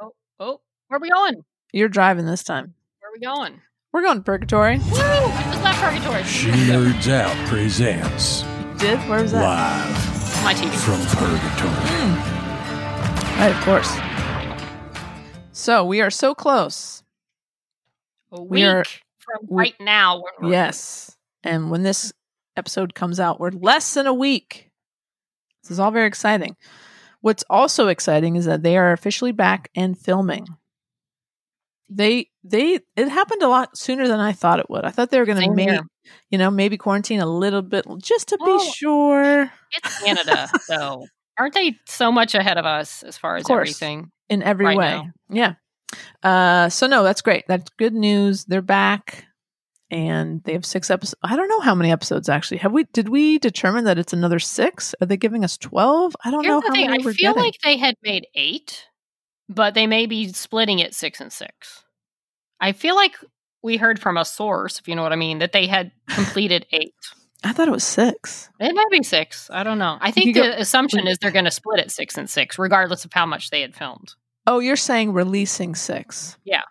Oh, 0.01 0.13
oh, 0.39 0.61
where 0.87 0.97
are 0.97 1.01
we 1.01 1.09
going? 1.09 1.43
You're 1.73 1.89
driving 1.89 2.25
this 2.25 2.43
time. 2.43 2.73
Where 2.99 3.09
are 3.09 3.13
we 3.13 3.19
going? 3.19 3.61
We're 3.93 4.01
going 4.03 4.17
to 4.17 4.23
Purgatory. 4.23 4.77
Woo! 4.77 4.83
I 4.99 5.43
just 5.51 5.63
left 5.63 5.79
Purgatory. 5.81 6.23
She 6.23 6.49
Nerds 6.49 7.09
Out 7.09 7.35
presents 7.47 8.41
Did? 8.79 8.99
Where 9.09 9.21
was 9.21 9.31
that? 9.31 9.41
live 9.41 10.43
My 10.43 10.53
TV. 10.53 10.71
from 10.77 10.99
Purgatory. 11.17 12.37
Right, 13.39 13.55
of 13.55 13.63
course. 13.63 13.97
So 15.51 15.85
we 15.85 16.01
are 16.01 16.09
so 16.09 16.33
close. 16.35 17.03
A 18.31 18.41
We 18.41 18.57
week 18.59 18.65
are- 18.65 18.83
from 19.19 19.47
we- 19.49 19.57
right 19.63 19.75
now. 19.79 20.23
Yes. 20.43 21.15
And 21.43 21.69
when 21.71 21.83
this 21.83 22.11
episode 22.55 22.93
comes 22.93 23.19
out, 23.19 23.39
we're 23.39 23.51
less 23.51 23.93
than 23.93 24.07
a 24.07 24.13
week. 24.13 24.66
This 25.67 25.75
is 25.75 25.79
all 25.79 25.91
very 25.91 26.07
exciting. 26.07 26.55
What's 27.21 27.43
also 27.49 27.87
exciting 27.89 28.35
is 28.35 28.45
that 28.45 28.63
they 28.63 28.77
are 28.77 28.93
officially 28.93 29.31
back 29.31 29.69
and 29.75 29.97
filming. 29.97 30.47
They 31.89 32.29
they 32.43 32.79
it 32.95 33.07
happened 33.09 33.43
a 33.43 33.47
lot 33.47 33.77
sooner 33.77 34.07
than 34.07 34.19
I 34.19 34.33
thought 34.33 34.59
it 34.59 34.69
would. 34.69 34.83
I 34.83 34.89
thought 34.91 35.09
they 35.09 35.19
were 35.19 35.25
going 35.25 35.41
to 35.41 35.49
maybe 35.53 35.79
you 36.29 36.37
know 36.37 36.51
maybe 36.51 36.77
quarantine 36.77 37.19
a 37.21 37.25
little 37.25 37.61
bit 37.61 37.85
just 37.99 38.29
to 38.29 38.37
Well, 38.39 38.59
be 38.59 38.71
sure 38.71 39.51
It's 39.73 40.03
Canada, 40.03 40.49
though. 40.67 41.05
Aren't 41.39 41.53
they 41.53 41.75
so 41.85 42.11
much 42.11 42.35
ahead 42.35 42.57
of 42.57 42.65
us 42.65 43.03
as 43.03 43.17
far 43.17 43.35
as 43.37 43.49
everything? 43.49 44.11
in 44.29 44.43
every 44.43 44.65
right 44.65 44.77
way. 44.77 44.91
now. 44.91 45.11
Yeah. 45.29 45.53
Uh, 46.21 46.67
so 46.69 46.87
no, 46.87 47.03
that's 47.03 47.21
great. 47.21 47.45
That's 47.47 47.69
good 47.77 47.93
news. 47.93 48.43
They're 48.45 48.61
back, 48.61 49.25
and 49.89 50.43
they 50.43 50.53
have 50.53 50.65
six 50.65 50.89
episodes. 50.89 51.15
I 51.23 51.35
don't 51.35 51.47
know 51.49 51.61
how 51.61 51.73
many 51.75 51.91
episodes 51.91 52.29
actually. 52.29 52.57
Have 52.57 52.71
we? 52.73 52.85
Did 52.93 53.09
we 53.09 53.39
determine 53.39 53.85
that 53.85 53.97
it's 53.97 54.13
another 54.13 54.39
six? 54.39 54.93
Are 55.01 55.05
they 55.07 55.17
giving 55.17 55.43
us 55.43 55.57
twelve? 55.57 56.15
I 56.23 56.31
don't 56.31 56.43
Here's 56.43 56.51
know 56.51 56.61
how 56.61 56.73
thing. 56.73 56.89
many 56.89 56.99
I 57.01 57.13
feel 57.13 57.33
getting. 57.33 57.43
like 57.43 57.55
they 57.63 57.77
had 57.77 57.95
made 58.03 58.27
eight, 58.35 58.85
but 59.49 59.73
they 59.73 59.87
may 59.87 60.05
be 60.05 60.31
splitting 60.33 60.79
it 60.79 60.93
six 60.93 61.21
and 61.21 61.31
six. 61.31 61.83
I 62.59 62.71
feel 62.71 62.95
like 62.95 63.15
we 63.63 63.77
heard 63.77 63.99
from 63.99 64.17
a 64.17 64.25
source, 64.25 64.79
if 64.79 64.87
you 64.87 64.95
know 64.95 65.03
what 65.03 65.13
I 65.13 65.17
mean, 65.17 65.39
that 65.39 65.51
they 65.51 65.67
had 65.67 65.91
completed 66.09 66.65
eight. 66.71 66.93
I 67.43 67.53
thought 67.53 67.67
it 67.67 67.71
was 67.71 67.83
six. 67.83 68.49
It 68.59 68.73
might 68.73 68.89
be 68.91 69.03
six. 69.03 69.49
I 69.51 69.63
don't 69.63 69.77
know. 69.77 69.97
I 70.01 70.09
think 70.11 70.33
the 70.33 70.41
go- 70.41 70.51
assumption 70.57 71.05
is 71.07 71.19
they're 71.19 71.31
going 71.31 71.45
to 71.45 71.51
split 71.51 71.79
it 71.79 71.91
six 71.91 72.17
and 72.17 72.27
six, 72.29 72.57
regardless 72.57 73.05
of 73.05 73.13
how 73.13 73.27
much 73.27 73.51
they 73.51 73.61
had 73.61 73.75
filmed. 73.75 74.15
Oh, 74.47 74.57
you're 74.59 74.75
saying 74.75 75.13
releasing 75.13 75.75
six. 75.75 76.35
Yeah. 76.43 76.61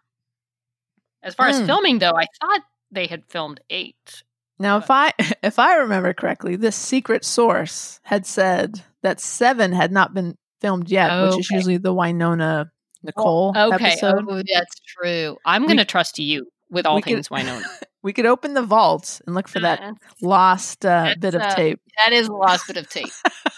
As 1.23 1.35
far 1.35 1.47
as 1.49 1.61
Mm. 1.61 1.67
filming, 1.67 1.99
though, 2.01 2.15
I 2.17 2.27
thought 2.41 2.63
they 2.91 3.07
had 3.07 3.25
filmed 3.27 3.61
eight. 3.71 4.23
Now, 4.59 4.79
if 4.79 4.91
I 4.91 5.13
if 5.43 5.59
I 5.59 5.77
remember 5.77 6.13
correctly, 6.15 6.57
this 6.57 6.77
secret 6.77 7.25
source 7.25 8.01
had 8.05 8.27
said 8.27 8.83
that 9.03 9.21
seven 9.21 9.73
had 9.73 9.93
not 9.93 10.15
been 10.15 10.37
filmed 10.61 10.89
yet, 10.91 11.29
which 11.29 11.41
is 11.41 11.51
usually 11.51 11.77
the 11.77 11.93
Wynonna 11.95 12.71
Nicole 13.03 13.53
Okay, 13.57 13.85
episode. 13.91 14.25
oh, 14.29 14.43
that's 14.53 14.81
true. 14.87 15.37
I'm 15.45 15.67
going 15.67 15.77
to 15.77 15.85
trust 15.85 16.19
you 16.19 16.47
with 16.71 16.87
all 16.87 16.97
we 16.97 17.03
could- 17.03 17.13
things 17.15 17.29
Wynonna. 17.29 17.63
We 18.03 18.13
could 18.13 18.27
open 18.27 18.55
the 18.55 18.63
vault 18.63 19.21
and 19.27 19.35
look 19.35 19.49
for 19.49 19.59
that 19.59 19.81
Uh, 19.81 19.93
lost 20.23 20.87
uh, 20.87 21.17
bit 21.19 21.35
of 21.35 21.43
uh, 21.43 21.53
tape. 21.57 21.81
That 21.99 22.13
is 22.13 22.29
a 22.29 22.33
lost 22.33 22.69
bit 22.69 22.77
of 22.77 22.89
tape. 22.89 23.11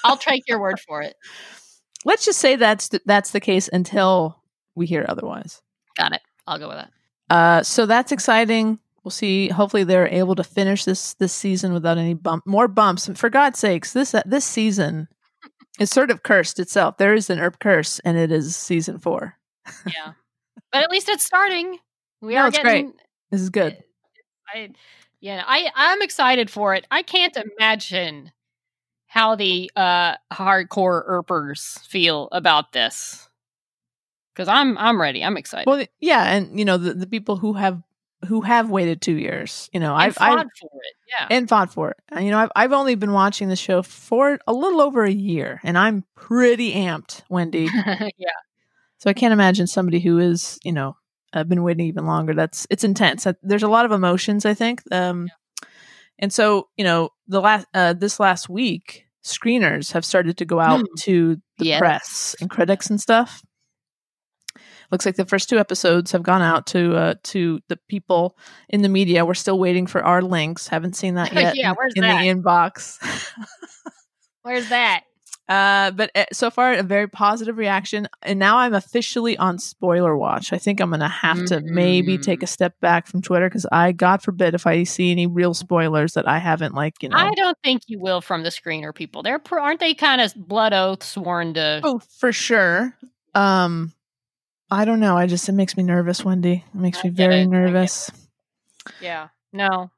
I'll 0.04 0.16
take 0.30 0.48
your 0.48 0.58
word 0.58 0.80
for 0.80 1.02
it. 1.02 1.14
Let's 2.06 2.24
just 2.24 2.38
say 2.38 2.56
that's 2.56 2.88
th- 2.88 3.02
that's 3.04 3.32
the 3.32 3.40
case 3.40 3.68
until 3.70 4.42
we 4.74 4.86
hear 4.86 5.04
otherwise. 5.06 5.60
Got 5.98 6.12
it. 6.14 6.22
I'll 6.46 6.58
go 6.58 6.68
with 6.68 6.78
that. 6.78 6.90
Uh, 7.28 7.62
so 7.62 7.84
that's 7.84 8.10
exciting. 8.10 8.78
We'll 9.04 9.10
see. 9.10 9.48
Hopefully, 9.48 9.84
they're 9.84 10.08
able 10.08 10.34
to 10.34 10.44
finish 10.44 10.84
this 10.84 11.14
this 11.14 11.32
season 11.32 11.72
without 11.72 11.98
any 11.98 12.14
bump, 12.14 12.46
more 12.46 12.68
bumps. 12.68 13.08
And 13.08 13.18
for 13.18 13.30
God's 13.30 13.58
sakes, 13.58 13.92
this 13.92 14.14
uh, 14.14 14.22
this 14.26 14.44
season 14.44 15.08
is 15.78 15.90
sort 15.90 16.10
of 16.10 16.22
cursed 16.22 16.58
itself. 16.58 16.96
There 16.98 17.14
is 17.14 17.30
an 17.30 17.38
Earp 17.38 17.58
curse, 17.60 18.00
and 18.00 18.18
it 18.18 18.32
is 18.32 18.56
season 18.56 18.98
four. 18.98 19.34
Yeah, 19.86 20.12
but 20.72 20.82
at 20.82 20.90
least 20.90 21.08
it's 21.08 21.24
starting. 21.24 21.78
We 22.20 22.34
No, 22.34 22.42
are 22.42 22.48
it's 22.48 22.58
getting. 22.58 22.92
This 23.30 23.40
is 23.40 23.50
good. 23.50 23.78
I, 24.54 24.70
yeah, 25.20 25.44
I 25.46 25.70
I'm 25.74 26.02
excited 26.02 26.50
for 26.50 26.74
it. 26.74 26.86
I 26.90 27.02
can't 27.02 27.36
imagine 27.36 28.32
how 29.06 29.36
the 29.36 29.70
uh 29.76 30.16
hardcore 30.32 31.04
Earpers 31.08 31.78
feel 31.88 32.28
about 32.32 32.72
this 32.72 33.28
because 34.34 34.48
I'm 34.48 34.76
I'm 34.78 35.00
ready. 35.00 35.24
I'm 35.24 35.36
excited. 35.36 35.66
Well, 35.66 35.84
yeah, 36.00 36.24
and 36.34 36.58
you 36.58 36.64
know 36.64 36.76
the, 36.76 36.94
the 36.94 37.06
people 37.06 37.36
who 37.36 37.52
have 37.54 37.82
who 38.26 38.40
have 38.40 38.68
waited 38.70 39.00
two 39.00 39.16
years. 39.16 39.68
You 39.72 39.80
know, 39.80 39.92
and 39.94 40.02
I've 40.02 40.14
fought 40.16 40.38
I've 40.38 40.46
for 40.60 40.70
it. 40.82 40.94
Yeah. 41.08 41.26
and 41.30 41.48
fought 41.48 41.72
for 41.72 41.90
it. 41.90 41.96
And, 42.10 42.24
you 42.24 42.30
know, 42.30 42.38
I've 42.38 42.50
I've 42.56 42.72
only 42.72 42.94
been 42.94 43.12
watching 43.12 43.48
the 43.48 43.56
show 43.56 43.82
for 43.82 44.38
a 44.46 44.52
little 44.52 44.80
over 44.80 45.04
a 45.04 45.10
year, 45.10 45.60
and 45.62 45.78
I'm 45.78 46.04
pretty 46.16 46.72
amped, 46.74 47.22
Wendy. 47.30 47.68
yeah. 47.86 48.30
So 48.98 49.08
I 49.08 49.12
can't 49.12 49.32
imagine 49.32 49.66
somebody 49.68 50.00
who 50.00 50.18
is, 50.18 50.58
you 50.64 50.72
know, 50.72 50.96
uh, 51.32 51.44
been 51.44 51.62
waiting 51.62 51.86
even 51.86 52.06
longer. 52.06 52.34
That's 52.34 52.66
it's 52.70 52.84
intense. 52.84 53.26
There's 53.42 53.62
a 53.62 53.68
lot 53.68 53.84
of 53.84 53.92
emotions, 53.92 54.44
I 54.44 54.54
think. 54.54 54.82
Um, 54.90 55.28
and 56.18 56.32
so 56.32 56.68
you 56.76 56.84
know, 56.84 57.10
the 57.28 57.40
last 57.40 57.66
uh, 57.74 57.92
this 57.92 58.18
last 58.18 58.48
week, 58.48 59.06
screeners 59.24 59.92
have 59.92 60.04
started 60.04 60.36
to 60.38 60.44
go 60.44 60.58
out 60.58 60.80
Hmm. 60.80 60.94
to 61.00 61.36
the 61.58 61.66
Yes. 61.66 61.78
press 61.78 62.36
and 62.40 62.50
critics 62.50 62.90
and 62.90 63.00
stuff. 63.00 63.42
Looks 64.90 65.04
like 65.04 65.16
the 65.16 65.24
first 65.26 65.48
two 65.48 65.58
episodes 65.58 66.12
have 66.12 66.22
gone 66.22 66.40
out 66.42 66.66
to 66.68 66.96
uh, 66.96 67.14
to 67.24 67.60
the 67.68 67.76
people 67.88 68.36
in 68.68 68.82
the 68.82 68.88
media. 68.88 69.24
We're 69.26 69.34
still 69.34 69.58
waiting 69.58 69.86
for 69.86 70.02
our 70.02 70.22
links. 70.22 70.68
Haven't 70.68 70.96
seen 70.96 71.14
that 71.14 71.32
yet. 71.34 71.56
Yeah, 71.56 71.70
in, 71.70 71.76
where's 71.76 71.92
in 71.94 72.02
that? 72.02 72.22
the 72.22 72.28
inbox. 72.28 72.98
Where's 74.42 74.68
that? 74.70 75.02
Uh, 75.48 75.90
but 75.92 76.10
uh, 76.14 76.24
so 76.32 76.50
far, 76.50 76.74
a 76.74 76.82
very 76.82 77.06
positive 77.08 77.56
reaction. 77.56 78.06
And 78.22 78.38
now 78.38 78.58
I'm 78.58 78.74
officially 78.74 79.36
on 79.38 79.58
spoiler 79.58 80.16
watch. 80.16 80.52
I 80.52 80.58
think 80.58 80.80
I'm 80.80 80.90
going 80.90 81.00
to 81.00 81.08
have 81.08 81.44
to 81.46 81.60
maybe 81.60 82.18
Mm. 82.18 82.22
take 82.22 82.42
a 82.42 82.46
step 82.46 82.78
back 82.80 83.06
from 83.06 83.22
Twitter 83.22 83.48
because 83.48 83.66
I, 83.72 83.92
God 83.92 84.22
forbid, 84.22 84.54
if 84.54 84.66
I 84.66 84.84
see 84.84 85.10
any 85.10 85.26
real 85.26 85.54
spoilers 85.54 86.12
that 86.14 86.28
I 86.28 86.38
haven't, 86.38 86.74
like, 86.74 87.02
you 87.02 87.08
know. 87.08 87.16
I 87.16 87.34
don't 87.34 87.56
think 87.64 87.82
you 87.86 87.98
will 87.98 88.20
from 88.20 88.42
the 88.42 88.50
screener 88.50 88.94
people. 88.94 89.22
They're 89.22 89.40
aren't 89.52 89.80
they 89.80 89.94
kind 89.94 90.20
of 90.20 90.34
blood 90.34 90.72
oath 90.74 91.02
sworn 91.02 91.54
to? 91.54 91.80
oh, 91.82 92.00
for 92.18 92.30
sure. 92.32 92.94
Um, 93.34 93.92
I 94.70 94.84
don't 94.84 95.00
know. 95.00 95.16
I 95.16 95.26
just, 95.26 95.48
it 95.48 95.52
makes 95.52 95.76
me 95.76 95.82
nervous, 95.82 96.24
Wendy. 96.24 96.64
It 96.74 96.78
makes 96.78 96.98
I 96.98 97.04
me 97.04 97.10
very 97.10 97.40
it. 97.42 97.46
Nervous. 97.48 98.10
Yeah, 99.00 99.28
no, 99.52 99.90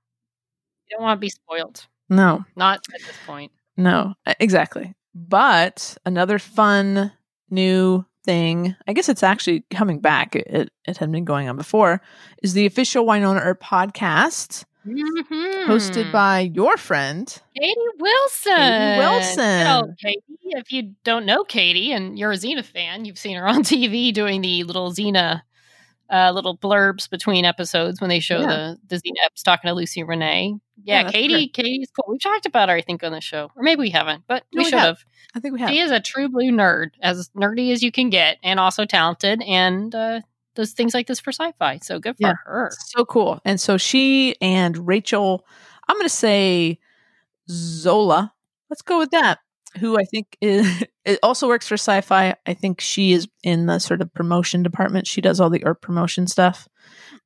you 0.88 0.96
don't 0.96 1.02
want 1.02 1.18
to 1.18 1.20
be 1.20 1.28
spoiled. 1.30 1.86
No, 2.08 2.44
Not 2.56 2.80
at 2.92 3.00
this 3.00 3.16
point. 3.26 3.52
no, 3.76 4.14
exactly. 4.40 4.94
But 5.14 5.96
another 6.04 6.38
fun 6.38 7.12
new 7.50 8.04
thing, 8.24 8.74
I 8.86 8.92
guess 8.92 9.08
it's 9.08 9.22
actually 9.22 9.64
coming 9.70 10.00
back. 10.00 10.34
It, 10.36 10.46
it, 10.48 10.70
it 10.86 10.96
had 10.98 11.10
been 11.12 11.24
going 11.24 11.48
on 11.48 11.56
before, 11.56 12.00
is 12.42 12.52
the 12.54 12.66
official 12.66 13.04
Wynonna 13.04 13.40
Earp 13.44 13.62
podcast. 13.62 14.64
Mhm. 14.86 15.66
hosted 15.66 16.10
by 16.10 16.40
your 16.40 16.76
friend. 16.76 17.26
Katie 17.56 17.74
Wilson. 17.98 18.56
Katie 18.56 18.98
Wilson. 18.98 19.96
Katie. 20.00 20.22
If 20.52 20.72
you 20.72 20.94
don't 21.04 21.26
know 21.26 21.44
Katie 21.44 21.92
and 21.92 22.18
you're 22.18 22.32
a 22.32 22.36
Xena 22.36 22.64
fan, 22.64 23.04
you've 23.04 23.18
seen 23.18 23.36
her 23.36 23.46
on 23.46 23.62
TV 23.62 24.12
doing 24.12 24.40
the 24.40 24.64
little 24.64 24.90
Xena 24.92 25.42
uh, 26.12 26.32
little 26.32 26.56
blurbs 26.58 27.08
between 27.08 27.44
episodes 27.44 28.00
when 28.00 28.10
they 28.10 28.18
show 28.20 28.40
Yeah. 28.40 28.46
the 28.46 28.78
the 28.88 28.96
Xena 28.96 29.30
eps 29.30 29.42
talking 29.44 29.68
to 29.68 29.74
Lucy 29.74 30.02
Renee. 30.02 30.56
Yeah, 30.82 31.02
Yeah, 31.02 31.10
Katie. 31.10 31.48
Katie's 31.48 31.90
cool. 31.94 32.10
We've 32.10 32.20
talked 32.20 32.46
about 32.46 32.68
her, 32.68 32.74
I 32.74 32.80
think, 32.80 33.04
on 33.04 33.12
the 33.12 33.20
show, 33.20 33.50
or 33.54 33.62
maybe 33.62 33.80
we 33.80 33.90
haven't, 33.90 34.24
but 34.26 34.44
No, 34.52 34.58
we 34.60 34.64
we 34.64 34.64
should 34.70 34.78
have. 34.78 34.86
have. 34.98 35.04
I 35.36 35.40
think 35.40 35.54
we 35.54 35.60
have. 35.60 35.68
She 35.70 35.78
is 35.78 35.90
a 35.92 36.00
true 36.00 36.28
blue 36.28 36.50
nerd, 36.50 36.90
as 37.00 37.28
nerdy 37.36 37.70
as 37.70 37.82
you 37.82 37.92
can 37.92 38.10
get, 38.10 38.38
and 38.42 38.58
also 38.58 38.84
talented, 38.86 39.40
and 39.46 39.94
uh, 39.94 40.20
does 40.54 40.72
things 40.72 40.94
like 40.94 41.06
this 41.06 41.20
for 41.20 41.32
sci-fi. 41.32 41.78
So 41.82 41.98
good 41.98 42.16
for 42.16 42.28
Yeah. 42.28 42.34
her. 42.44 42.70
So 42.86 43.04
cool. 43.04 43.40
And 43.44 43.60
so 43.60 43.76
she 43.76 44.36
and 44.40 44.86
Rachel, 44.86 45.46
I'm 45.88 45.96
going 45.96 46.04
to 46.04 46.08
say 46.08 46.78
Zola. 47.48 48.32
Let's 48.68 48.82
go 48.82 48.98
with 48.98 49.10
that. 49.10 49.38
Who 49.78 49.98
I 49.98 50.04
think 50.04 50.36
is 50.40 50.84
it 51.04 51.18
also 51.22 51.46
works 51.46 51.68
for 51.68 51.74
sci-fi. 51.74 52.34
I 52.46 52.54
think 52.54 52.80
she 52.80 53.12
is 53.12 53.28
in 53.42 53.66
the 53.66 53.78
sort 53.78 54.00
of 54.02 54.12
promotion 54.12 54.62
department. 54.62 55.06
She 55.06 55.20
does 55.20 55.40
all 55.40 55.50
the 55.50 55.64
art 55.64 55.80
promotion 55.80 56.26
stuff. 56.26 56.68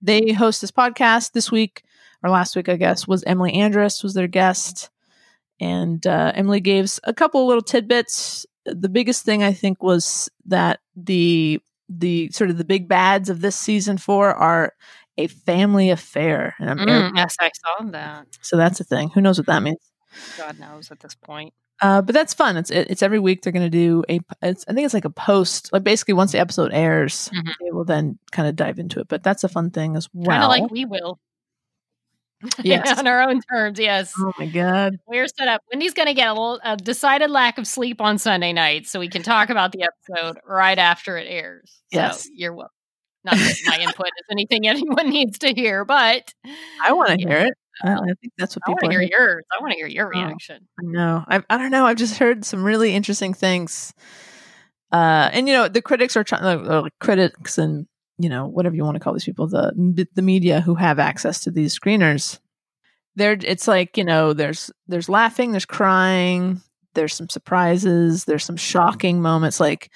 They 0.02 0.32
host 0.32 0.60
this 0.60 0.70
podcast 0.70 1.32
this 1.32 1.50
week 1.50 1.82
or 2.22 2.30
last 2.30 2.56
week, 2.56 2.68
I 2.68 2.76
guess, 2.76 3.06
was 3.08 3.22
Emily 3.24 3.54
Andras 3.54 4.02
was 4.02 4.14
their 4.14 4.26
guest, 4.28 4.90
and 5.60 6.06
uh, 6.06 6.32
Emily 6.34 6.60
gave 6.60 6.90
a 7.04 7.12
couple 7.12 7.46
little 7.46 7.62
tidbits 7.62 8.46
the 8.66 8.88
biggest 8.88 9.24
thing 9.24 9.42
I 9.42 9.52
think 9.52 9.82
was 9.82 10.30
that 10.46 10.80
the 10.96 11.60
the 11.88 12.30
sort 12.30 12.50
of 12.50 12.58
the 12.58 12.64
big 12.64 12.88
bads 12.88 13.28
of 13.28 13.40
this 13.40 13.56
season 13.56 13.98
four 13.98 14.34
are 14.34 14.72
a 15.18 15.26
family 15.28 15.90
affair, 15.90 16.54
and 16.58 16.68
I'm 16.70 16.78
Mm, 16.78 17.12
yes, 17.16 17.36
I 17.40 17.50
saw 17.54 17.84
that. 17.90 18.26
so 18.40 18.56
that's 18.56 18.80
a 18.80 18.84
thing. 18.84 19.10
Who 19.10 19.20
knows 19.20 19.38
what 19.38 19.46
that 19.46 19.62
means? 19.62 19.78
God 20.38 20.58
knows 20.58 20.90
at 20.90 21.00
this 21.00 21.14
point. 21.14 21.52
Uh, 21.82 22.00
but 22.00 22.14
that's 22.14 22.32
fun. 22.34 22.56
It's 22.56 22.70
it, 22.70 22.88
it's 22.90 23.02
every 23.02 23.18
week 23.18 23.42
they're 23.42 23.52
going 23.52 23.64
to 23.64 23.70
do 23.70 24.04
a. 24.08 24.20
It's, 24.42 24.64
I 24.68 24.72
think 24.72 24.84
it's 24.84 24.94
like 24.94 25.04
a 25.04 25.10
post. 25.10 25.72
Like 25.72 25.82
basically, 25.84 26.14
once 26.14 26.30
the 26.32 26.38
episode 26.38 26.72
airs, 26.72 27.30
Mhm. 27.34 27.52
they 27.60 27.70
will 27.72 27.84
then 27.84 28.18
kind 28.30 28.48
of 28.48 28.54
dive 28.56 28.78
into 28.78 29.00
it. 29.00 29.08
But 29.08 29.22
that's 29.24 29.42
a 29.44 29.48
fun 29.48 29.70
thing 29.70 29.96
as 29.96 30.08
well. 30.14 30.26
Kind 30.30 30.42
of 30.44 30.48
like 30.50 30.70
we 30.70 30.84
will. 30.84 31.18
Yes. 32.62 32.98
on 32.98 33.06
our 33.06 33.22
own 33.28 33.40
terms. 33.50 33.78
Yes, 33.78 34.12
oh 34.18 34.32
my 34.38 34.46
god! 34.46 34.98
we're 35.06 35.26
set 35.28 35.48
up. 35.48 35.62
Wendy's 35.72 35.94
going 35.94 36.08
to 36.08 36.14
get 36.14 36.28
a 36.28 36.32
little 36.32 36.60
a 36.64 36.76
decided 36.76 37.30
lack 37.30 37.58
of 37.58 37.66
sleep 37.66 38.00
on 38.00 38.18
Sunday 38.18 38.52
night, 38.52 38.86
so 38.86 38.98
we 39.00 39.08
can 39.08 39.22
talk 39.22 39.50
about 39.50 39.72
the 39.72 39.82
episode 39.84 40.38
right 40.46 40.78
after 40.78 41.16
it 41.16 41.26
airs. 41.28 41.70
So 41.92 41.98
Yes. 42.00 42.28
you're 42.34 42.52
welcome. 42.54 42.70
Not 43.24 43.36
that 43.36 43.56
my 43.66 43.78
input 43.78 44.06
is 44.06 44.24
anything 44.30 44.66
anyone 44.68 45.08
needs 45.08 45.38
to 45.38 45.54
hear, 45.54 45.84
but 45.84 46.32
I 46.82 46.92
want 46.92 47.10
to 47.18 47.26
hear 47.26 47.38
it. 47.38 47.54
I, 47.82 47.92
I 47.94 47.98
think 48.20 48.32
that's 48.38 48.54
what 48.54 48.62
I 48.66 48.70
want 48.70 48.80
people 48.82 48.90
to 48.90 48.96
are 48.96 49.00
hear 49.00 49.10
yours. 49.10 49.44
I 49.50 49.60
want 49.62 49.72
to 49.72 49.76
hear 49.78 49.86
your 49.88 50.06
Oh. 50.06 50.10
reaction. 50.20 50.68
I 50.78 50.82
know. 50.84 51.24
I 51.26 51.42
I 51.48 51.56
don't 51.58 51.70
know. 51.70 51.86
I've 51.86 51.96
just 51.96 52.18
heard 52.18 52.44
some 52.44 52.62
really 52.62 52.94
interesting 52.94 53.32
things. 53.34 53.92
Uh, 54.92 55.30
and 55.32 55.48
you 55.48 55.54
know, 55.54 55.66
the 55.68 55.82
critics 55.82 56.16
are 56.16 56.22
trying. 56.24 56.44
Uh, 56.44 56.62
uh, 56.62 56.88
critics 57.00 57.58
and 57.58 57.86
you 58.18 58.28
know 58.28 58.46
whatever 58.46 58.74
you 58.76 58.84
want 58.84 58.94
to 58.96 59.00
call 59.00 59.12
these 59.12 59.24
people, 59.24 59.46
the 59.46 60.06
the 60.14 60.22
media 60.22 60.60
who 60.60 60.74
have 60.76 60.98
access 60.98 61.40
to 61.40 61.50
these 61.50 61.78
screeners. 61.78 62.38
There, 63.16 63.36
it's 63.40 63.68
like 63.68 63.96
you 63.96 64.04
know, 64.04 64.32
there's 64.32 64.70
there's 64.88 65.08
laughing, 65.08 65.52
there's 65.52 65.64
crying, 65.66 66.60
there's 66.94 67.14
some 67.14 67.28
surprises, 67.28 68.24
there's 68.24 68.44
some 68.44 68.56
shocking 68.56 69.22
moments. 69.22 69.60
Like 69.60 69.90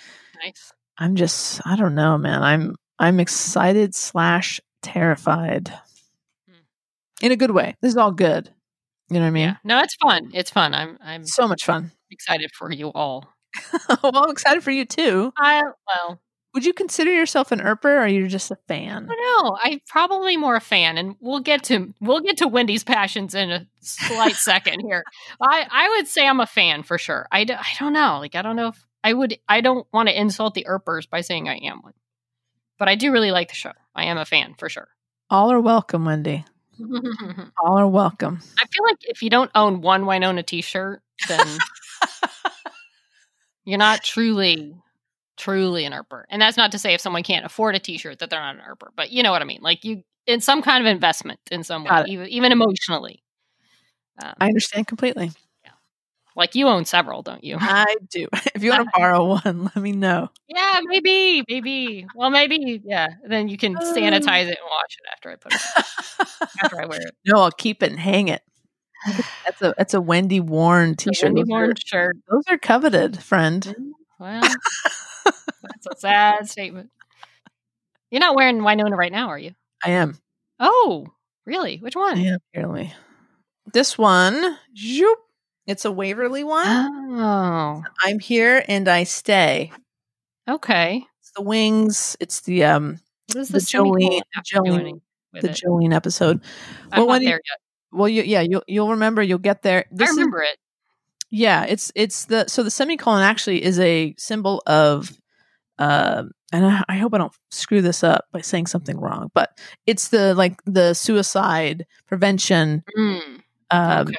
Nice. 0.45 0.73
I'm 0.99 1.17
just, 1.17 1.61
I 1.67 1.75
don't 1.77 1.95
know, 1.97 2.17
man. 2.19 2.43
I'm 2.43 2.77
I'm 2.99 3.19
excited 3.21 3.95
slash 3.95 4.61
terrified, 4.83 5.69
Hmm. 6.49 6.55
in 7.23 7.33
a 7.33 7.37
good 7.37 7.51
way. 7.53 7.77
This 7.83 7.91
is 7.93 7.97
all 7.97 8.13
good. 8.13 8.51
You 9.11 9.15
know 9.15 9.21
what 9.23 9.27
I 9.29 9.31
mean? 9.31 9.43
Yeah. 9.49 9.57
No, 9.65 9.81
it's 9.81 9.97
fun. 9.97 10.31
It's 10.35 10.51
fun. 10.51 10.75
I'm 10.75 10.99
I'm 11.03 11.25
So 11.25 11.49
much 11.49 11.65
fun. 11.65 11.91
excited 12.11 12.51
for 12.57 12.71
you 12.71 12.89
all. 12.93 13.33
well, 14.03 14.13
I'm 14.17 14.31
excited 14.31 14.63
for 14.63 14.71
you 14.71 14.85
too. 14.85 15.33
I 15.37 15.63
well, 15.87 16.21
Would 16.55 16.65
you 16.65 16.73
consider 16.73 17.13
yourself 17.13 17.53
an 17.53 17.61
Earper 17.61 17.85
or 17.85 17.99
are 17.99 18.09
you 18.09 18.27
just 18.27 18.51
a 18.51 18.57
fan? 18.69 19.07
No. 19.07 19.59
I'm 19.63 19.81
probably 19.87 20.37
more 20.37 20.57
a 20.57 20.61
fan, 20.61 20.97
and 20.99 21.15
we'll 21.21 21.41
get 21.41 21.63
to 21.65 21.95
we'll 22.01 22.21
get 22.21 22.39
to 22.39 22.49
Wendy's 22.49 22.85
passions 22.85 23.35
in 23.35 23.51
a 23.51 23.67
slight 23.81 24.35
second 24.37 24.81
here. 24.81 25.05
I 25.41 25.67
I 25.71 25.89
would 25.91 26.09
say 26.09 26.27
I'm 26.27 26.41
a 26.41 26.47
fan 26.47 26.83
for 26.83 26.99
sure. 26.99 27.29
I, 27.31 27.45
d- 27.45 27.53
I 27.55 27.67
don't 27.79 27.93
know. 27.93 28.19
Like 28.21 28.35
I 28.35 28.43
don't 28.43 28.57
know 28.57 28.69
if 28.69 28.85
I 29.05 29.13
would. 29.13 29.39
I 29.49 29.61
don't 29.61 29.87
want 29.93 30.09
to 30.09 30.19
insult 30.21 30.55
the 30.55 30.65
Earpers 30.67 31.07
by 31.07 31.21
saying 31.21 31.49
I 31.49 31.57
am 31.59 31.83
one, 31.83 31.93
but 32.79 32.89
I 32.89 32.95
do 32.95 33.13
really 33.13 33.31
like 33.31 33.49
the 33.49 33.55
show. 33.55 33.73
I 33.95 34.07
am 34.07 34.19
a 34.19 34.25
fan 34.25 34.55
for 34.59 34.69
sure. 34.69 34.89
All 35.31 35.53
are 35.53 35.61
welcome, 35.61 36.05
Wendy. 36.07 36.45
All 37.63 37.79
are 37.79 37.89
welcome. 37.89 38.41
I 38.59 38.65
feel 38.67 38.85
like 38.85 38.99
if 39.03 39.23
you 39.23 39.31
don't 39.31 39.51
own 39.55 39.81
one 39.83 40.05
Wynonna 40.05 40.45
T-shirt, 40.47 41.03
then 41.29 41.47
you're 43.65 43.79
not 43.79 44.03
truly 44.03 44.75
truly 45.39 45.85
an 45.85 45.93
Earper. 45.93 46.25
And 46.29 46.41
that's 46.43 46.57
not 46.57 46.73
to 46.73 46.79
say 46.79 46.95
if 46.95 47.01
someone 47.01 47.23
can't 47.23 47.47
afford 47.47 47.75
a 47.75 47.79
T-shirt 47.79 48.19
that 48.19 48.31
they're 48.31 48.41
not 48.41 48.57
an 48.57 48.63
Earper, 48.69 48.89
but 48.97 49.11
you 49.11 49.23
know 49.23 49.31
what 49.33 49.43
I 49.43 49.45
mean. 49.47 49.61
Like 49.63 49.85
you 49.85 50.03
in 50.27 50.41
some 50.41 50.61
kind 50.63 50.87
of 50.87 50.91
investment 50.91 51.41
in 51.51 51.65
some 51.65 51.85
way, 51.85 52.05
even, 52.09 52.29
even 52.29 52.53
emotionally. 52.53 53.23
Um, 54.23 54.35
I 54.41 54.47
understand 54.49 54.87
completely. 54.87 55.31
Yeah. 55.65 55.71
like 56.37 56.55
you 56.55 56.67
own 56.69 56.85
several, 56.85 57.23
don't 57.23 57.43
you? 57.43 57.57
I 57.61 57.97
do. 58.11 58.27
If 58.55 58.63
you 58.63 58.71
want 58.71 58.85
to 58.85 58.91
borrow 58.99 59.25
one, 59.43 59.65
let 59.65 59.77
me 59.77 59.93
know. 59.93 60.29
yeah, 60.49 60.81
maybe, 60.85 61.45
maybe. 61.49 62.07
Well, 62.15 62.29
maybe, 62.31 62.83
yeah. 62.85 63.07
Then 63.27 63.49
you 63.49 63.57
can 63.57 63.77
sanitize 63.77 64.49
it 64.49 64.59
and 64.59 64.69
wash 64.69 64.97
it 64.99 65.07
after 65.13 65.31
I 65.31 65.37
put 65.37 65.55
it 65.55 65.61
after 66.63 66.83
I 66.83 66.87
wear 66.87 67.01
it. 67.01 67.15
no, 67.27 67.41
I'll 67.41 67.51
keep 67.53 67.83
it 67.83 67.91
and 67.91 68.01
hang 68.01 68.29
it. 68.29 68.43
That's 69.45 69.63
a 69.63 69.75
that's 69.79 69.95
a 69.95 70.01
Wendy 70.01 70.41
worn 70.41 70.97
t-shirt. 70.97 71.29
Wendy 71.29 71.43
Those 71.43 71.49
Warren 71.49 71.71
are, 71.71 71.75
shirt. 71.87 72.17
those 72.29 72.43
are 72.49 72.59
coveted, 72.59 73.23
friend. 73.23 73.77
Well, 74.19 74.43
that's 75.63 75.87
a 75.91 75.97
sad 75.99 76.49
statement. 76.49 76.91
You're 78.11 78.21
not 78.21 78.37
wearing 78.37 78.59
Wynonna 78.61 78.97
right 78.97 79.13
now, 79.13 79.29
are 79.29 79.39
you? 79.39 79.53
I 79.85 79.91
am. 79.91 80.19
Oh, 80.61 81.07
really? 81.47 81.79
Which 81.79 81.95
one? 81.97 82.39
let 82.55 82.71
me. 82.71 82.95
This 83.73 83.99
one, 83.99 84.57
zoop, 84.77 85.19
it's 85.67 85.85
a 85.85 85.93
Waverly 85.93 86.43
one. 86.43 86.67
Oh, 87.21 87.83
I'm 88.03 88.19
here 88.19 88.65
and 88.67 88.89
I 88.89 89.05
stay. 89.05 89.73
okay. 90.49 91.05
It's 91.21 91.33
the 91.37 91.43
wings. 91.43 92.17
It's 92.21 92.41
the 92.41 92.65
um 92.65 92.99
What 93.27 93.35
does 93.35 93.49
the 93.51 93.59
Jolene 93.59 94.23
have 94.33 94.45
to 94.45 94.55
do 94.65 94.71
Jolene 94.71 95.01
the 95.35 95.51
it? 95.51 95.61
Jolene 95.63 95.95
episode. 95.95 96.41
I'm 96.91 97.01
well, 97.01 97.07
not 97.07 97.09
when 97.09 97.23
you- 97.23 97.29
there 97.29 97.41
yet. 97.45 97.59
Well, 97.91 98.09
you, 98.09 98.23
yeah, 98.23 98.41
you'll 98.41 98.65
you'll 98.67 98.91
remember. 98.91 99.23
You'll 99.23 99.39
get 99.39 99.63
there. 99.63 99.81
I 99.81 99.89
This 99.91 100.11
is- 100.11 100.17
remember 100.17 100.43
it. 100.43 100.57
Yeah, 101.31 101.65
it's 101.65 101.93
it's 101.95 102.27
the 102.27 102.47
so 102.49 102.63
the 102.63 102.71
semicolon 102.71 103.23
actually 103.23 103.63
is 103.63 103.79
a 103.81 104.15
symbol 104.19 104.63
of, 104.67 105.11
um, 105.79 106.31
and 106.53 106.65
I, 106.67 106.83
I 106.89 106.97
hope 106.97 107.15
I 107.15 107.19
don't 107.19 107.33
screw 107.51 107.83
this 107.83 108.03
up 108.03 108.25
by 108.33 108.41
saying 108.41 108.67
something 108.67 108.99
wrong, 108.99 109.31
but 109.35 109.59
it's 109.87 110.09
the 110.09 110.35
like 110.35 110.61
the 110.65 110.95
suicide 110.95 111.87
prevention 112.07 112.83
Mm, 112.97 113.41
um, 113.71 114.09
okay. 114.09 114.15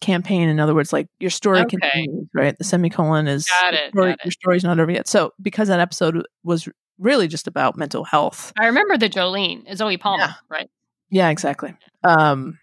campaign. 0.00 0.48
In 0.48 0.58
other 0.60 0.74
words, 0.74 0.92
like 0.92 1.08
your 1.20 1.30
story 1.30 1.60
Okay. 1.60 1.76
continues, 1.78 2.28
right? 2.34 2.56
The 2.58 2.64
semicolon 2.64 3.26
is 3.28 3.46
Got 3.60 3.72
your 3.74 3.82
it, 3.82 3.88
story- 3.90 4.10
got 4.10 4.18
it. 4.20 4.24
Your 4.24 4.32
story's 4.32 4.64
not 4.64 4.80
over 4.80 4.90
yet. 4.90 5.08
So 5.08 5.32
because 5.40 5.68
that 5.68 5.80
episode 5.80 6.26
was 6.44 6.68
really 6.98 7.28
just 7.28 7.46
about 7.46 7.76
mental 7.76 8.02
health. 8.04 8.52
I 8.58 8.66
remember 8.66 8.96
the 8.98 9.08
Jolene, 9.08 9.72
Zoe 9.76 9.96
Palmer, 9.96 10.24
Yeah. 10.24 10.32
right? 10.50 10.70
Yeah, 11.10 11.28
exactly. 11.30 11.74
Um, 12.02 12.58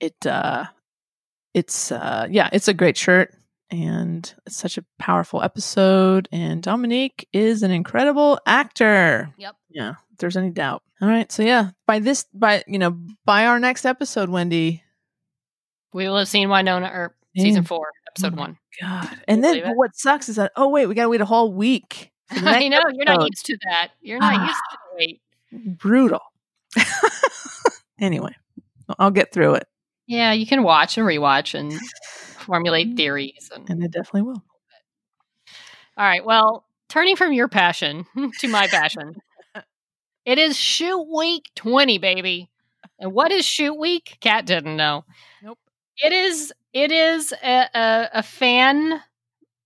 it 0.00 0.26
uh, 0.26 0.64
it's 1.56 1.90
uh, 1.90 2.26
yeah, 2.30 2.50
it's 2.52 2.68
a 2.68 2.74
great 2.74 2.96
shirt, 2.98 3.34
and 3.70 4.32
it's 4.46 4.56
such 4.56 4.76
a 4.76 4.84
powerful 4.98 5.42
episode. 5.42 6.28
And 6.30 6.62
Dominique 6.62 7.26
is 7.32 7.62
an 7.62 7.70
incredible 7.70 8.38
actor. 8.46 9.32
Yep. 9.38 9.56
Yeah, 9.70 9.90
if 10.12 10.18
there's 10.18 10.36
any 10.36 10.50
doubt. 10.50 10.82
All 11.00 11.08
right, 11.08 11.32
so 11.32 11.42
yeah, 11.42 11.70
by 11.86 11.98
this, 11.98 12.26
by 12.34 12.62
you 12.66 12.78
know, 12.78 12.98
by 13.24 13.46
our 13.46 13.58
next 13.58 13.86
episode, 13.86 14.28
Wendy. 14.28 14.82
We 15.94 16.06
will 16.06 16.18
have 16.18 16.28
seen 16.28 16.48
Wynonna 16.48 16.90
or 16.92 17.16
season 17.34 17.62
Yeah. 17.62 17.68
four, 17.68 17.88
episode 18.10 18.34
Oh 18.34 18.40
one. 18.40 18.58
God, 18.80 19.08
and 19.26 19.42
then 19.42 19.74
what 19.76 19.96
sucks 19.96 20.28
is 20.28 20.36
that 20.36 20.52
oh 20.56 20.68
wait, 20.68 20.86
we 20.86 20.94
gotta 20.94 21.08
wait 21.08 21.22
a 21.22 21.24
whole 21.26 21.52
week. 21.54 22.12
I 22.30 22.68
know 22.68 22.80
you're 22.92 23.06
not 23.06 23.22
used 23.30 23.46
to 23.46 23.56
that. 23.64 23.92
You're 24.02 24.18
not 24.18 24.34
Ah. 24.40 24.46
used 24.46 24.60
to 24.70 24.76
the 24.90 24.96
wait. 24.98 25.20
Brutal. 25.78 26.20
anyway, 28.00 28.34
I'll 28.98 29.10
get 29.10 29.32
through 29.32 29.54
it, 29.54 29.66
Yeah, 30.06 30.32
you 30.32 30.46
can 30.46 30.62
watch 30.62 30.96
and 30.98 31.06
rewatch 31.06 31.54
and 31.58 31.72
formulate 32.38 32.96
theories. 32.96 33.50
And 33.54 33.68
and 33.68 33.82
I 33.82 33.86
definitely 33.88 34.22
will. 34.22 34.42
all 35.96 36.04
right, 36.06 36.24
well, 36.24 36.64
turning 36.88 37.16
from 37.16 37.32
your 37.32 37.48
passion 37.48 38.06
to 38.40 38.48
my 38.48 38.66
passion, 38.68 39.14
it 40.24 40.38
is 40.38 40.56
shoot 40.56 41.02
week 41.14 41.44
twenty, 41.54 41.98
baby. 41.98 42.50
And 42.98 43.12
what 43.12 43.30
is 43.32 43.44
shoot 43.44 43.74
week? 43.74 44.16
Kat 44.20 44.46
didn't 44.46 44.76
know. 44.76 45.04
Nope. 45.42 45.58
It 45.98 46.12
is. 46.12 46.52
It 46.72 46.92
is 46.92 47.32
a, 47.42 47.68
a, 47.74 48.10
a 48.14 48.22
fan 48.22 49.00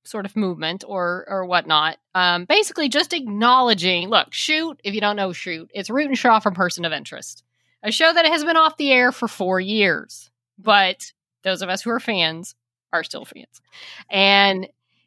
sort 0.04 0.26
of 0.26 0.36
movement 0.36 0.84
or 0.86 1.24
or 1.28 1.44
whatnot. 1.46 1.98
Um, 2.14 2.44
basically, 2.44 2.88
just 2.88 3.12
acknowledging. 3.12 4.08
Look, 4.08 4.32
shoot. 4.32 4.80
If 4.84 4.94
you 4.94 5.00
don't 5.00 5.16
know, 5.16 5.32
shoot. 5.32 5.70
It's 5.74 5.90
Root 5.90 6.06
and 6.06 6.18
Shaw 6.18 6.40
from 6.40 6.54
Person 6.54 6.84
of 6.84 6.92
Interest, 6.92 7.44
a 7.82 7.90
show 7.92 8.12
that 8.12 8.26
has 8.26 8.44
been 8.44 8.56
off 8.56 8.76
the 8.76 8.90
air 8.92 9.12
for 9.12 9.28
four 9.28 9.60
years, 9.60 10.30
but 10.58 11.12
those 11.44 11.62
of 11.62 11.68
us 11.68 11.82
who 11.82 11.90
are 11.90 12.00
fans 12.00 12.54
are 12.92 13.04
still 13.04 13.24
fans, 13.24 13.60
and 14.10 14.66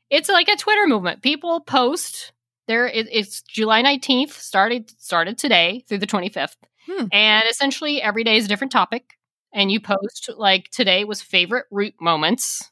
it's 0.09 0.30
like 0.30 0.47
a 0.47 0.55
Twitter 0.55 0.88
movement. 0.88 1.21
People 1.21 1.59
post. 1.61 2.32
There, 2.67 2.88
it, 2.88 3.07
it's 3.11 3.41
July 3.41 3.82
nineteenth. 3.82 4.39
Started 4.39 4.89
started 5.01 5.38
today 5.38 5.84
through 5.88 5.97
the 5.99 6.05
twenty 6.07 6.30
fifth, 6.30 6.57
Hmm. 6.89 7.05
and 7.11 7.43
essentially 7.49 8.01
every 8.01 8.24
day 8.24 8.38
is 8.38 8.45
a 8.45 8.47
different 8.47 8.71
topic. 8.71 9.17
And 9.53 9.71
you 9.71 9.80
post 9.80 10.30
like 10.38 10.69
today 10.71 11.03
was 11.03 11.21
favorite 11.21 11.65
Root 11.69 11.93
moments. 12.01 12.71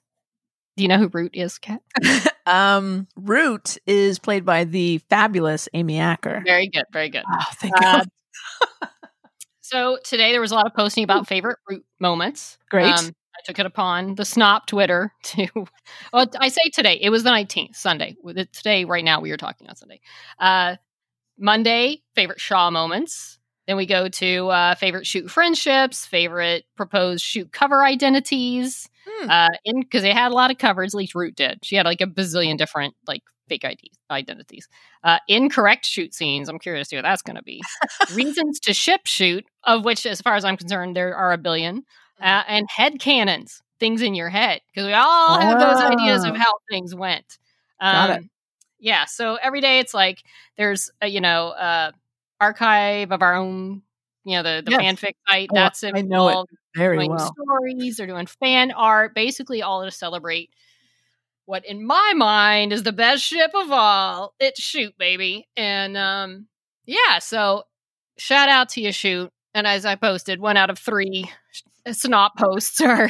Do 0.78 0.84
you 0.84 0.88
know 0.88 0.98
who 0.98 1.10
Root 1.10 1.32
is, 1.36 1.58
Kat? 1.60 1.82
um, 2.46 3.08
Root 3.18 3.78
is 3.86 4.18
played 4.18 4.46
by 4.46 4.64
the 4.64 5.00
fabulous 5.10 5.68
Amy 5.74 6.00
Acker. 6.00 6.42
Very 6.46 6.70
good, 6.70 6.86
very 6.92 7.10
good. 7.10 7.24
Oh, 7.32 7.46
thank 7.56 7.76
Uh, 7.78 7.82
God. 7.82 8.08
So 9.72 9.98
today 10.04 10.32
there 10.34 10.42
was 10.42 10.52
a 10.52 10.56
lot 10.56 10.66
of 10.66 10.74
posting 10.74 11.04
about 11.06 11.28
favorite 11.28 11.58
root 11.70 11.86
moments. 12.00 12.58
Great. 12.70 12.92
Um, 12.94 13.06
I 13.08 13.40
took 13.46 13.58
it 13.58 13.66
upon 13.66 14.16
the 14.16 14.24
Snop 14.24 14.66
Twitter 14.66 15.14
to. 15.24 15.48
Well, 16.12 16.28
I 16.40 16.50
say 16.50 16.70
today. 16.74 17.00
It 17.02 17.10
was 17.10 17.24
the 17.24 17.30
nineteenth, 17.30 17.78
Sunday. 17.78 18.16
Today, 18.52 18.84
right 18.84 19.04
now, 19.04 19.22
we 19.22 19.32
are 19.32 19.38
talking 19.38 19.68
on 19.70 19.76
Sunday. 19.78 20.02
Uh, 20.40 20.76
Monday, 21.40 22.02
favorite 22.16 22.42
Shaw 22.42 22.70
moments. 22.70 23.40
Then 23.66 23.78
we 23.78 23.86
go 23.86 24.10
to 24.10 24.48
uh, 24.50 24.76
favorite 24.76 25.08
shoot 25.08 25.32
friendships, 25.32 26.06
favorite 26.06 26.66
proposed 26.76 27.24
shoot 27.24 27.52
cover 27.54 27.86
identities. 27.86 28.90
Hmm. 29.08 29.30
Uh, 29.30 29.48
because 29.64 30.04
they 30.04 30.14
had 30.14 30.32
a 30.32 30.36
lot 30.36 30.52
of 30.52 30.58
covers, 30.58 30.94
at 30.94 30.98
least 30.98 31.16
Root 31.16 31.36
did. 31.36 31.60
She 31.64 31.76
had 31.76 31.86
like 31.86 32.02
a 32.02 32.08
bazillion 32.08 32.58
different 32.58 32.94
like 33.08 33.24
fake 33.52 33.66
IDs, 33.66 33.98
identities. 34.10 34.68
Uh, 35.04 35.20
incorrect 35.28 35.86
shoot 35.86 36.14
scenes. 36.14 36.50
I'm 36.50 36.60
curious 36.60 36.88
to 36.88 36.90
see 36.92 36.98
what 36.98 37.04
that's 37.04 37.22
going 37.22 37.36
to 37.38 37.44
be. 37.44 37.70
Reasons 38.08 38.60
to 38.62 38.74
ship 38.74 39.02
shoot, 39.06 39.46
of 39.64 39.86
which, 39.86 40.06
as 40.06 40.22
far 40.22 40.36
as 40.36 40.46
I'm 40.46 40.58
concerned, 40.58 40.96
there 40.96 41.16
are 41.16 41.34
a 41.34 41.38
billion. 41.38 41.84
Uh, 42.22 42.44
and 42.48 42.68
head 42.70 43.00
canons, 43.00 43.62
things 43.80 44.02
in 44.02 44.14
your 44.16 44.30
head, 44.30 44.62
because 44.74 44.86
we 44.88 44.94
all 44.94 45.40
have 45.40 45.60
those 45.60 45.82
ideas 45.82 46.24
of 46.24 46.36
Oh. 46.36 46.38
how 46.38 46.54
things 46.70 46.94
went. 46.96 47.38
Got 47.92 48.10
it. 48.12 48.16
Um, 48.18 48.30
Yeah, 48.80 49.06
so 49.06 49.36
every 49.36 49.62
day 49.62 49.80
it's 49.80 49.94
like 49.94 50.24
there's 50.58 50.90
a, 51.02 51.08
you 51.08 51.22
know 51.22 51.50
uh, 51.50 51.92
archive 52.40 53.12
of 53.12 53.22
our 53.22 53.36
own, 53.36 53.82
you 54.24 54.38
know 54.38 54.44
the 54.44 54.62
the 54.64 54.72
Yes. 54.72 54.84
fanfic 54.84 55.14
site. 55.30 55.50
Oh, 55.52 55.56
that's 55.56 55.84
I 55.84 56.02
know 56.02 56.28
it 56.30 56.32
involved 56.32 56.52
Very 56.76 56.98
doing 56.98 57.10
well. 57.12 57.36
stories, 57.36 57.98
they're 57.98 58.08
doing 58.08 58.26
fan 58.28 58.72
art, 58.72 59.16
basically 59.16 59.62
all 59.62 59.84
to 59.86 59.92
celebrate 59.92 60.52
what 61.46 61.66
in 61.66 61.86
my 61.86 62.14
mind 62.16 62.72
is 62.74 62.84
the 62.84 62.92
best 62.94 63.24
ship 63.24 63.52
of 63.54 63.72
all. 63.72 64.34
It's 64.40 64.62
shoot, 64.62 64.98
baby. 64.98 65.48
And 65.58 65.98
um 65.98 66.48
yeah, 66.86 67.20
so 67.20 67.64
shout 68.18 68.50
out 68.50 68.70
to 68.70 68.82
you 68.82 68.92
shoot. 68.92 69.30
And 69.54 69.68
as 69.68 69.86
I 69.86 69.96
posted, 69.96 70.40
one 70.40 70.58
out 70.58 70.70
of 70.70 70.80
three 70.80 71.30
snot 71.92 72.38
posts 72.38 72.80
are 72.82 73.10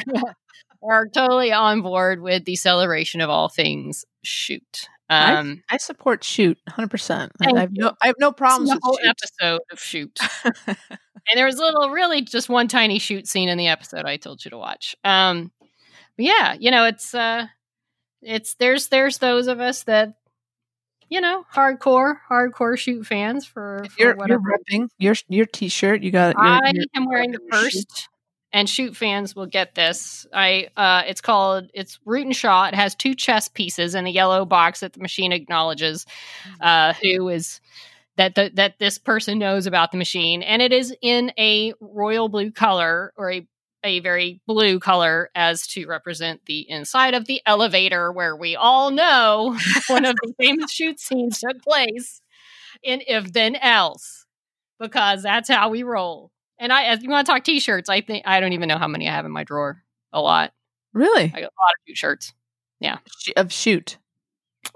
are 0.82 1.06
totally 1.08 1.52
on 1.52 1.82
board 1.82 2.20
with 2.20 2.44
the 2.44 2.56
celebration 2.56 3.20
of 3.20 3.30
all 3.30 3.48
things 3.48 4.04
shoot. 4.24 4.88
I- 5.08 5.34
Um 5.34 5.62
I 5.70 5.76
support 5.76 6.24
shoot 6.24 6.58
100%. 6.70 7.30
I, 7.40 7.60
have 7.60 7.70
no 7.72 7.92
I 8.02 8.06
have 8.06 8.16
no 8.18 8.32
problems 8.32 8.70
the 8.70 8.76
with 8.76 8.82
whole 8.82 8.98
shoot. 9.02 9.08
episode 9.08 9.60
of 9.70 9.78
shoot. 9.80 10.18
and 10.66 10.76
there 11.36 11.46
was 11.46 11.56
a 11.58 11.62
little 11.62 11.90
really 11.90 12.22
just 12.22 12.48
one 12.48 12.66
tiny 12.66 12.98
shoot 12.98 13.28
scene 13.28 13.48
in 13.48 13.56
the 13.58 13.68
episode 13.68 14.04
i 14.06 14.16
told 14.16 14.44
you 14.44 14.50
to 14.50 14.58
watch 14.58 14.96
um 15.04 15.52
but 15.60 16.24
yeah 16.24 16.56
you 16.58 16.70
know 16.70 16.84
it's 16.84 17.14
uh 17.14 17.46
it's 18.22 18.54
there's 18.54 18.88
there's 18.88 19.18
those 19.18 19.46
of 19.48 19.60
us 19.60 19.82
that 19.84 20.14
you 21.08 21.20
know 21.20 21.44
hardcore 21.52 22.16
hardcore 22.30 22.78
shoot 22.78 23.06
fans 23.06 23.44
for, 23.46 23.84
for 23.90 24.02
you're, 24.02 24.08
you're 24.08 24.16
whatever 24.16 24.40
repping 24.40 24.88
your 24.98 25.14
your 25.28 25.46
t-shirt. 25.46 26.02
You 26.02 26.10
got 26.10 26.36
your, 26.36 26.44
i 26.46 26.72
your- 26.74 26.84
am 26.94 27.06
wearing 27.06 27.32
the 27.32 27.38
your 27.42 27.52
shoot. 27.52 27.84
first 27.86 28.08
and 28.52 28.68
shoot 28.68 28.96
fans 28.96 29.34
will 29.34 29.46
get 29.46 29.74
this 29.74 30.26
i 30.32 30.68
uh 30.76 31.02
it's 31.06 31.20
called 31.20 31.70
it's 31.74 31.98
root 32.04 32.24
and 32.26 32.36
shaw 32.36 32.66
it 32.66 32.74
has 32.74 32.94
two 32.94 33.14
chess 33.14 33.48
pieces 33.48 33.94
in 33.94 34.06
a 34.06 34.10
yellow 34.10 34.44
box 34.44 34.80
that 34.80 34.92
the 34.92 35.00
machine 35.00 35.32
acknowledges 35.32 36.06
uh 36.60 36.92
who 36.94 37.28
is 37.28 37.60
that 38.16 38.34
the, 38.34 38.50
that 38.54 38.78
this 38.78 38.98
person 38.98 39.38
knows 39.38 39.66
about 39.66 39.90
the 39.90 39.96
machine 39.98 40.42
and 40.42 40.60
it 40.60 40.70
is 40.72 40.94
in 41.00 41.32
a 41.38 41.72
royal 41.80 42.28
blue 42.28 42.50
color 42.50 43.12
or 43.16 43.30
a 43.32 43.46
a 43.84 44.00
very 44.00 44.40
blue 44.46 44.78
color 44.78 45.30
as 45.34 45.66
to 45.68 45.86
represent 45.86 46.40
the 46.46 46.68
inside 46.70 47.14
of 47.14 47.26
the 47.26 47.40
elevator 47.46 48.12
where 48.12 48.36
we 48.36 48.56
all 48.56 48.90
know 48.90 49.56
one 49.88 50.04
of 50.04 50.14
the 50.22 50.34
famous 50.40 50.72
shoot 50.72 51.00
scenes 51.00 51.40
took 51.40 51.60
place 51.62 52.20
in 52.82 53.02
if 53.06 53.32
then 53.32 53.56
else 53.56 54.26
because 54.80 55.22
that's 55.22 55.48
how 55.48 55.68
we 55.68 55.82
roll 55.82 56.30
and 56.58 56.72
i 56.72 56.84
as 56.84 57.02
you 57.02 57.10
want 57.10 57.26
to 57.26 57.32
talk 57.32 57.44
t-shirts 57.44 57.88
i 57.88 58.00
think 58.00 58.22
i 58.26 58.40
don't 58.40 58.52
even 58.52 58.68
know 58.68 58.78
how 58.78 58.88
many 58.88 59.08
i 59.08 59.12
have 59.12 59.24
in 59.26 59.32
my 59.32 59.44
drawer 59.44 59.82
a 60.12 60.20
lot 60.20 60.52
Really? 60.92 61.24
i 61.24 61.40
got 61.40 61.52
a 61.52 61.60
lot 61.62 61.72
of 61.78 61.82
shoot 61.88 61.96
shirts 61.98 62.32
Yeah, 62.80 62.98
of 63.36 63.52
shoot. 63.52 63.98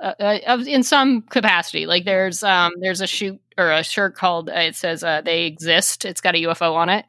uh, 0.00 0.14
uh, 0.20 0.38
of- 0.46 0.66
in 0.68 0.82
some 0.82 1.22
capacity. 1.22 1.86
Like 1.86 2.04
there's 2.04 2.42
um 2.42 2.72
there's 2.80 3.00
a 3.00 3.06
shoot 3.06 3.40
or 3.58 3.70
a 3.72 3.82
shirt 3.84 4.14
called 4.14 4.48
uh, 4.50 4.52
it 4.54 4.76
says 4.76 5.02
uh, 5.04 5.20
they 5.22 5.44
exist. 5.46 6.04
It's 6.04 6.20
got 6.20 6.34
a 6.34 6.38
UFO 6.42 6.74
on 6.74 6.88
it. 6.88 7.04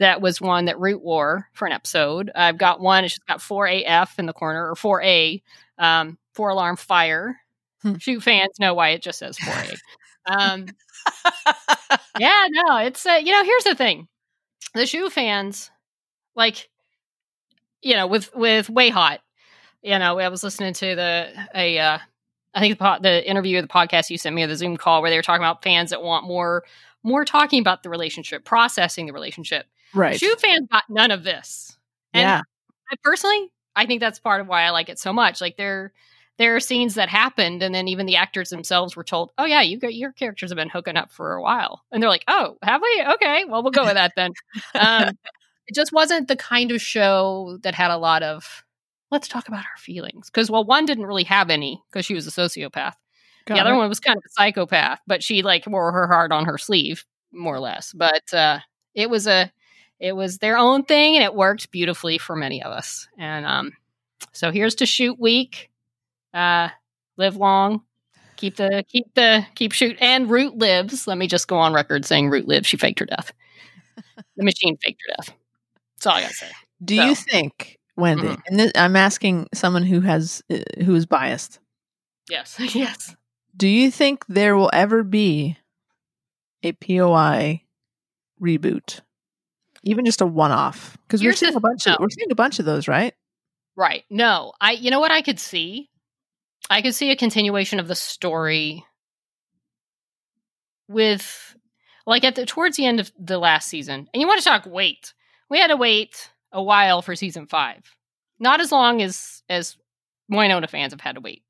That 0.00 0.20
was 0.20 0.40
one 0.40 0.64
that 0.64 0.80
Root 0.80 1.02
wore 1.02 1.48
for 1.52 1.66
an 1.66 1.72
episode. 1.72 2.30
I've 2.34 2.58
got 2.58 2.80
one. 2.80 3.04
It's 3.04 3.14
just 3.14 3.26
got 3.26 3.42
four 3.42 3.66
AF 3.68 4.18
in 4.18 4.26
the 4.26 4.32
corner 4.32 4.68
or 4.68 4.74
four 4.74 5.02
A, 5.02 5.42
um, 5.78 6.18
four 6.32 6.48
alarm 6.48 6.76
fire. 6.76 7.36
Hmm. 7.82 7.96
Shoot 7.98 8.22
fans 8.22 8.58
know 8.58 8.74
why 8.74 8.90
it 8.90 9.02
just 9.02 9.18
says 9.18 9.38
four 9.38 9.54
A. 9.54 10.32
um, 10.32 10.66
yeah, 12.18 12.46
no, 12.50 12.78
it's 12.78 13.06
uh, 13.06 13.20
you 13.22 13.32
know 13.32 13.44
here's 13.44 13.64
the 13.64 13.74
thing, 13.74 14.08
the 14.74 14.86
shoot 14.86 15.12
fans, 15.12 15.70
like 16.34 16.68
you 17.82 17.94
know 17.94 18.06
with 18.06 18.34
with 18.34 18.68
way 18.68 18.88
hot. 18.88 19.20
You 19.82 19.98
know, 19.98 20.18
I 20.18 20.28
was 20.28 20.42
listening 20.42 20.74
to 20.74 20.94
the 20.94 21.28
a 21.54 21.78
uh, 21.78 21.98
I 22.54 22.60
think 22.60 22.78
the, 22.78 22.84
po- 22.84 22.98
the 23.00 23.28
interview 23.28 23.58
of 23.58 23.64
the 23.64 23.72
podcast 23.72 24.10
you 24.10 24.18
sent 24.18 24.34
me 24.34 24.42
or 24.42 24.46
the 24.46 24.56
Zoom 24.56 24.76
call 24.76 25.02
where 25.02 25.10
they 25.10 25.16
were 25.16 25.22
talking 25.22 25.42
about 25.42 25.62
fans 25.62 25.90
that 25.90 26.02
want 26.02 26.26
more 26.26 26.64
more 27.02 27.24
talking 27.24 27.60
about 27.60 27.82
the 27.82 27.90
relationship, 27.90 28.44
processing 28.44 29.06
the 29.06 29.12
relationship. 29.12 29.66
Right. 29.94 30.18
Shoot 30.18 30.40
fans 30.40 30.68
got 30.70 30.84
none 30.88 31.10
of 31.10 31.24
this. 31.24 31.76
And 32.12 32.22
yeah. 32.22 32.42
I 32.90 32.96
personally, 33.02 33.50
I 33.76 33.86
think 33.86 34.00
that's 34.00 34.18
part 34.18 34.40
of 34.40 34.46
why 34.48 34.62
I 34.62 34.70
like 34.70 34.88
it 34.88 34.98
so 34.98 35.12
much. 35.12 35.40
Like 35.40 35.56
there 35.56 35.92
there 36.38 36.56
are 36.56 36.60
scenes 36.60 36.94
that 36.94 37.08
happened 37.10 37.62
and 37.62 37.74
then 37.74 37.86
even 37.86 38.06
the 38.06 38.16
actors 38.16 38.48
themselves 38.50 38.96
were 38.96 39.04
told, 39.04 39.30
"Oh 39.38 39.44
yeah, 39.44 39.60
you 39.62 39.78
got 39.78 39.94
your 39.94 40.12
characters 40.12 40.50
have 40.50 40.56
been 40.56 40.70
hooking 40.70 40.96
up 40.96 41.12
for 41.12 41.34
a 41.34 41.42
while." 41.42 41.82
And 41.92 42.02
they're 42.02 42.10
like, 42.10 42.24
"Oh, 42.28 42.56
have 42.62 42.82
we? 42.82 43.04
Okay, 43.14 43.44
well 43.44 43.62
we'll 43.62 43.72
go 43.72 43.84
with 43.84 43.94
that 43.94 44.12
then." 44.16 44.32
um, 44.74 45.10
it 45.66 45.74
just 45.74 45.92
wasn't 45.92 46.28
the 46.28 46.36
kind 46.36 46.72
of 46.72 46.82
show 46.82 47.58
that 47.62 47.74
had 47.74 47.90
a 47.90 47.96
lot 47.96 48.22
of 48.22 48.64
let's 49.10 49.28
talk 49.28 49.48
about 49.48 49.60
our 49.64 49.76
feelings 49.78 50.28
because 50.30 50.50
well 50.50 50.64
one 50.64 50.86
didn't 50.86 51.06
really 51.06 51.24
have 51.24 51.50
any 51.50 51.82
because 51.90 52.04
she 52.06 52.14
was 52.14 52.26
a 52.26 52.30
sociopath 52.30 52.94
Got 53.46 53.54
the 53.54 53.60
other 53.60 53.74
it. 53.74 53.76
one 53.76 53.88
was 53.88 54.00
kind 54.00 54.16
of 54.16 54.22
a 54.26 54.32
psychopath 54.32 55.00
but 55.06 55.22
she 55.22 55.42
like 55.42 55.66
wore 55.66 55.92
her 55.92 56.06
heart 56.06 56.32
on 56.32 56.44
her 56.44 56.58
sleeve 56.58 57.04
more 57.32 57.54
or 57.54 57.60
less 57.60 57.92
but 57.92 58.32
uh 58.34 58.60
it 58.94 59.10
was 59.10 59.26
a 59.26 59.52
it 60.00 60.12
was 60.16 60.38
their 60.38 60.56
own 60.58 60.84
thing 60.84 61.16
and 61.16 61.24
it 61.24 61.34
worked 61.34 61.70
beautifully 61.70 62.18
for 62.18 62.36
many 62.36 62.62
of 62.62 62.72
us. 62.72 63.08
And 63.18 63.46
um 63.46 63.72
so 64.32 64.50
here's 64.50 64.76
to 64.76 64.86
shoot 64.86 65.18
week. 65.20 65.70
Uh 66.34 66.68
live 67.16 67.36
long. 67.36 67.82
Keep 68.36 68.56
the 68.56 68.84
keep 68.88 69.14
the 69.14 69.46
keep 69.54 69.72
shoot 69.72 69.96
and 70.00 70.30
root 70.30 70.56
lives 70.56 71.06
let 71.06 71.18
me 71.18 71.26
just 71.28 71.48
go 71.48 71.58
on 71.58 71.74
record 71.74 72.04
saying 72.06 72.30
root 72.30 72.48
lives 72.48 72.66
she 72.68 72.76
faked 72.76 73.00
her 73.00 73.06
death. 73.06 73.32
The 74.36 74.44
machine 74.44 74.76
faked 74.78 75.00
her 75.08 75.14
death. 75.16 75.36
That's 75.96 76.06
all 76.06 76.14
i 76.14 76.22
gotta 76.22 76.34
say. 76.34 76.50
Do 76.84 76.94
you 76.96 77.14
think, 77.14 77.78
Wendy? 77.96 78.28
Mhm. 78.28 78.42
And 78.46 78.60
this, 78.60 78.72
I'm 78.74 78.96
asking 78.96 79.48
someone 79.54 79.82
who 79.84 80.00
has 80.00 80.42
uh, 80.50 80.58
who 80.84 80.94
is 80.94 81.06
biased. 81.06 81.60
yes 82.30 82.56
yes. 82.74 83.14
Do 83.56 83.68
you 83.68 83.90
think 83.90 84.24
there 84.28 84.56
will 84.56 84.70
ever 84.72 85.02
be 85.04 85.58
a 86.62 86.72
POI 86.72 87.62
reboot, 88.40 89.00
even 89.82 90.04
just 90.04 90.20
a 90.20 90.26
one-off? 90.26 90.96
Because 91.06 91.22
we're 91.22 91.32
the 91.32 91.36
seeing 91.36 91.56
a 91.56 91.60
bunch 91.60 91.86
of 91.86 91.92
no. 91.92 91.96
we're 92.00 92.10
seeing 92.10 92.30
a 92.30 92.36
bunch 92.36 92.58
of 92.58 92.64
those, 92.64 92.88
right? 92.88 93.14
Right. 93.76 94.04
No, 94.10 94.52
I 94.60 94.72
you 94.72 94.90
know 94.90 95.00
what 95.00 95.10
I 95.10 95.22
could 95.22 95.40
see? 95.40 95.88
I 96.68 96.82
could 96.82 96.94
see 96.94 97.10
a 97.10 97.16
continuation 97.16 97.80
of 97.80 97.88
the 97.88 97.94
story 97.94 98.84
with 100.88 101.56
like 102.06 102.24
at 102.24 102.34
the 102.34 102.46
towards 102.46 102.76
the 102.76 102.86
end 102.86 103.00
of 103.00 103.12
the 103.18 103.38
last 103.38 103.68
season. 103.68 104.08
And 104.12 104.20
you 104.20 104.26
want 104.26 104.40
to 104.40 104.44
talk 104.44 104.66
wait. 104.66 105.14
We 105.48 105.58
had 105.58 105.68
to 105.68 105.76
wait 105.76 106.30
a 106.52 106.62
while 106.62 107.02
for 107.02 107.16
season 107.16 107.46
5. 107.46 107.96
Not 108.38 108.60
as 108.60 108.72
long 108.72 109.00
as 109.02 109.42
as 109.48 109.76
Wynonna 110.30 110.68
fans 110.68 110.92
have 110.92 111.00
had 111.00 111.14
to 111.14 111.20
wait. 111.20 111.42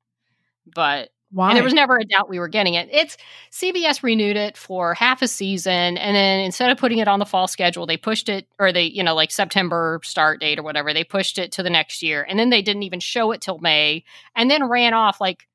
But 0.73 1.09
Why? 1.33 1.49
and 1.49 1.55
there 1.55 1.63
was 1.63 1.73
never 1.73 1.97
a 1.97 2.03
doubt 2.03 2.29
we 2.29 2.39
were 2.39 2.49
getting 2.49 2.73
it. 2.73 2.89
It's 2.91 3.15
CBS 3.51 4.03
renewed 4.03 4.35
it 4.35 4.57
for 4.57 4.93
half 4.93 5.21
a 5.21 5.27
season, 5.27 5.97
and 5.97 6.15
then 6.15 6.41
instead 6.41 6.71
of 6.71 6.77
putting 6.77 6.97
it 6.99 7.07
on 7.07 7.19
the 7.19 7.25
fall 7.25 7.47
schedule, 7.47 7.85
they 7.85 7.95
pushed 7.97 8.27
it, 8.27 8.47
or 8.59 8.73
they, 8.73 8.83
you 8.83 9.01
know, 9.01 9.15
like 9.15 9.31
September 9.31 10.01
start 10.03 10.41
date 10.41 10.59
or 10.59 10.63
whatever, 10.63 10.93
they 10.93 11.05
pushed 11.05 11.37
it 11.37 11.51
to 11.53 11.63
the 11.63 11.69
next 11.69 12.03
year, 12.03 12.25
and 12.27 12.37
then 12.37 12.49
they 12.49 12.61
didn't 12.61 12.83
even 12.83 12.99
show 12.99 13.31
it 13.31 13.39
till 13.41 13.59
May, 13.59 14.03
and 14.35 14.51
then 14.51 14.67
ran 14.67 14.93
off 14.93 15.21
like 15.21 15.47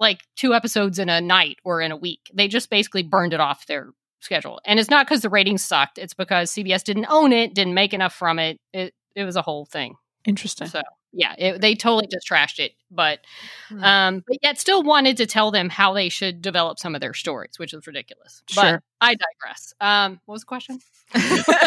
like 0.00 0.22
two 0.36 0.54
episodes 0.54 0.98
in 0.98 1.08
a 1.08 1.20
night 1.20 1.58
or 1.64 1.80
in 1.80 1.92
a 1.92 1.96
week. 1.96 2.30
They 2.34 2.48
just 2.48 2.70
basically 2.70 3.02
burned 3.02 3.32
it 3.34 3.40
off 3.40 3.66
their 3.66 3.90
schedule, 4.20 4.60
and 4.64 4.80
it's 4.80 4.90
not 4.90 5.06
because 5.06 5.22
the 5.22 5.28
ratings 5.30 5.64
sucked; 5.64 5.98
it's 5.98 6.14
because 6.14 6.50
CBS 6.52 6.82
didn't 6.84 7.06
own 7.08 7.32
it, 7.32 7.54
didn't 7.54 7.74
make 7.74 7.94
enough 7.94 8.14
from 8.14 8.38
it. 8.38 8.58
It 8.72 8.94
it 9.14 9.24
was 9.24 9.36
a 9.36 9.42
whole 9.42 9.66
thing. 9.66 9.94
interesting. 10.26 10.66
So 10.68 10.82
yeah, 11.12 11.34
it, 11.38 11.60
they 11.60 11.74
totally 11.74 12.06
just 12.10 12.28
trashed 12.28 12.58
it, 12.58 12.72
but 12.90 13.20
Hmm. 13.68 13.84
um, 13.84 14.24
but 14.26 14.38
yet 14.42 14.58
still 14.58 14.82
wanted 14.82 15.16
to 15.18 15.26
tell 15.26 15.50
them 15.50 15.68
how 15.68 15.92
they 15.92 16.08
should 16.08 16.40
develop 16.42 16.78
some 16.78 16.94
of 16.94 17.00
their 17.00 17.14
stories, 17.14 17.58
which 17.58 17.74
is 17.74 17.86
ridiculous. 17.86 18.42
But 18.54 18.80
I 19.00 19.14
digress. 19.14 19.74
Um, 19.80 20.20
what 20.26 20.34
was 20.34 20.42
the 20.42 20.46
question? 20.46 20.78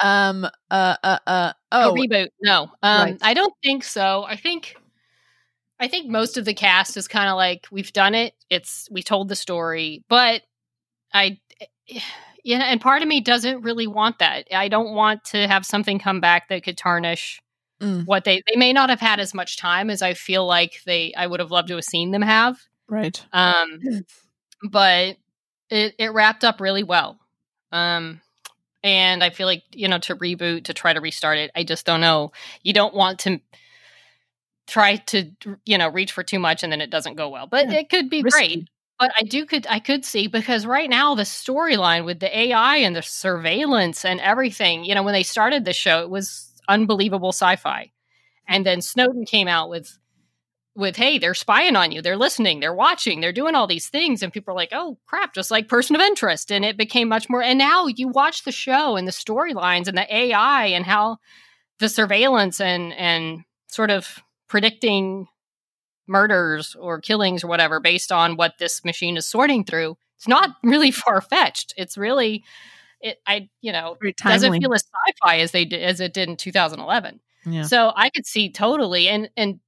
um. 0.00 0.44
Uh. 0.70 0.96
Uh. 1.02 1.18
Uh. 1.26 1.52
Oh, 1.72 1.90
Oh. 1.90 1.94
reboot? 1.94 2.28
No, 2.40 2.70
um, 2.82 3.02
right. 3.02 3.18
I 3.22 3.34
don't 3.34 3.54
think 3.62 3.84
so. 3.84 4.24
I 4.26 4.36
think. 4.36 4.76
I 5.78 5.88
think 5.88 6.08
most 6.10 6.38
of 6.38 6.46
the 6.46 6.54
cast 6.54 6.96
is 6.96 7.06
kind 7.06 7.28
of 7.28 7.36
like 7.36 7.66
we've 7.70 7.92
done 7.92 8.14
it. 8.14 8.32
It's 8.48 8.88
we 8.90 9.02
told 9.02 9.28
the 9.28 9.36
story, 9.36 10.02
but 10.08 10.40
I, 11.12 11.38
yeah, 12.42 12.62
and 12.62 12.80
part 12.80 13.02
of 13.02 13.08
me 13.08 13.20
doesn't 13.20 13.60
really 13.60 13.86
want 13.86 14.20
that. 14.20 14.46
I 14.54 14.68
don't 14.68 14.94
want 14.94 15.22
to 15.24 15.46
have 15.46 15.66
something 15.66 15.98
come 15.98 16.18
back 16.20 16.48
that 16.48 16.64
could 16.64 16.78
tarnish 16.78 17.42
Mm. 17.80 18.06
what 18.06 18.24
they 18.24 18.42
they 18.48 18.56
may 18.56 18.72
not 18.72 18.88
have 18.88 19.00
had 19.00 19.20
as 19.20 19.34
much 19.34 19.58
time 19.58 19.90
as 19.90 20.00
I 20.00 20.14
feel 20.14 20.46
like 20.46 20.80
they 20.86 21.12
I 21.14 21.26
would 21.26 21.40
have 21.40 21.50
loved 21.50 21.68
to 21.68 21.74
have 21.74 21.84
seen 21.84 22.10
them 22.10 22.22
have. 22.22 22.58
Right. 22.88 23.22
Um, 23.34 23.80
but 24.70 25.16
it 25.70 25.94
it 25.98 26.12
wrapped 26.14 26.44
up 26.44 26.60
really 26.60 26.82
well. 26.84 27.18
Um, 27.72 28.20
and 28.82 29.22
I 29.24 29.30
feel 29.30 29.46
like 29.46 29.64
you 29.72 29.88
know 29.88 29.98
to 29.98 30.16
reboot 30.16 30.64
to 30.64 30.74
try 30.74 30.92
to 30.94 31.00
restart 31.00 31.38
it. 31.38 31.50
I 31.54 31.64
just 31.64 31.84
don't 31.86 32.00
know. 32.00 32.32
You 32.62 32.72
don't 32.72 32.94
want 32.94 33.18
to 33.20 33.40
try 34.66 34.96
to 34.96 35.30
you 35.64 35.78
know 35.78 35.88
reach 35.88 36.12
for 36.12 36.22
too 36.22 36.38
much 36.38 36.62
and 36.62 36.72
then 36.72 36.80
it 36.80 36.90
doesn't 36.90 37.14
go 37.16 37.28
well, 37.28 37.46
but 37.46 37.66
Yeah. 37.70 37.78
it 37.80 37.88
could 37.90 38.10
be 38.10 38.22
Risky. 38.22 38.46
great. 38.56 38.68
But 38.98 39.12
I 39.16 39.22
do 39.22 39.44
could 39.44 39.66
I 39.68 39.78
could 39.78 40.04
see 40.04 40.26
because 40.26 40.64
right 40.66 40.88
now 40.88 41.14
the 41.14 41.22
storyline 41.24 42.04
with 42.06 42.18
the 42.20 42.36
AI 42.36 42.78
and 42.78 42.96
the 42.96 43.02
surveillance 43.02 44.04
and 44.04 44.20
everything, 44.20 44.84
you 44.84 44.94
know, 44.94 45.02
when 45.02 45.12
they 45.12 45.22
started 45.22 45.64
the 45.64 45.74
show, 45.74 46.00
it 46.02 46.10
was 46.10 46.45
unbelievable 46.68 47.32
sci-fi. 47.32 47.92
And 48.48 48.64
then 48.64 48.80
Snowden 48.80 49.24
came 49.24 49.48
out 49.48 49.68
with 49.68 49.98
with 50.74 50.96
hey, 50.96 51.16
they're 51.18 51.32
spying 51.34 51.74
on 51.74 51.90
you, 51.90 52.02
they're 52.02 52.18
listening, 52.18 52.60
they're 52.60 52.74
watching, 52.74 53.20
they're 53.20 53.32
doing 53.32 53.54
all 53.54 53.66
these 53.66 53.88
things. 53.88 54.22
And 54.22 54.32
people 54.32 54.52
are 54.52 54.56
like, 54.56 54.72
"Oh, 54.72 54.98
crap, 55.06 55.34
just 55.34 55.50
like 55.50 55.68
person 55.68 55.96
of 55.96 56.02
interest." 56.02 56.52
And 56.52 56.64
it 56.64 56.76
became 56.76 57.08
much 57.08 57.30
more 57.30 57.42
and 57.42 57.58
now 57.58 57.86
you 57.86 58.08
watch 58.08 58.44
the 58.44 58.52
show 58.52 58.96
and 58.96 59.08
the 59.08 59.12
storylines 59.12 59.88
and 59.88 59.96
the 59.96 60.14
AI 60.14 60.66
and 60.66 60.84
how 60.84 61.16
the 61.78 61.88
surveillance 61.88 62.60
and 62.60 62.92
and 62.94 63.44
sort 63.68 63.90
of 63.90 64.22
predicting 64.48 65.28
murders 66.06 66.76
or 66.78 67.00
killings 67.00 67.42
or 67.42 67.48
whatever 67.48 67.80
based 67.80 68.12
on 68.12 68.36
what 68.36 68.54
this 68.58 68.84
machine 68.84 69.16
is 69.16 69.26
sorting 69.26 69.64
through 69.64 69.96
it's 70.16 70.28
not 70.28 70.50
really 70.62 70.90
far 71.02 71.20
fetched 71.20 71.74
it's 71.76 71.98
really 71.98 72.44
it 73.00 73.18
i 73.26 73.48
you 73.60 73.72
know 73.72 73.96
doesn't 74.22 74.60
feel 74.60 74.72
as 74.74 74.82
sci-fi 74.84 75.38
as 75.38 75.50
they 75.52 75.64
did 75.64 75.82
as 75.82 76.00
it 76.00 76.12
did 76.14 76.28
in 76.28 76.36
2011 76.36 77.20
Yeah. 77.44 77.62
so 77.62 77.92
i 77.96 78.10
could 78.10 78.26
see 78.26 78.50
totally 78.50 79.08
and 79.08 79.28
and 79.36 79.60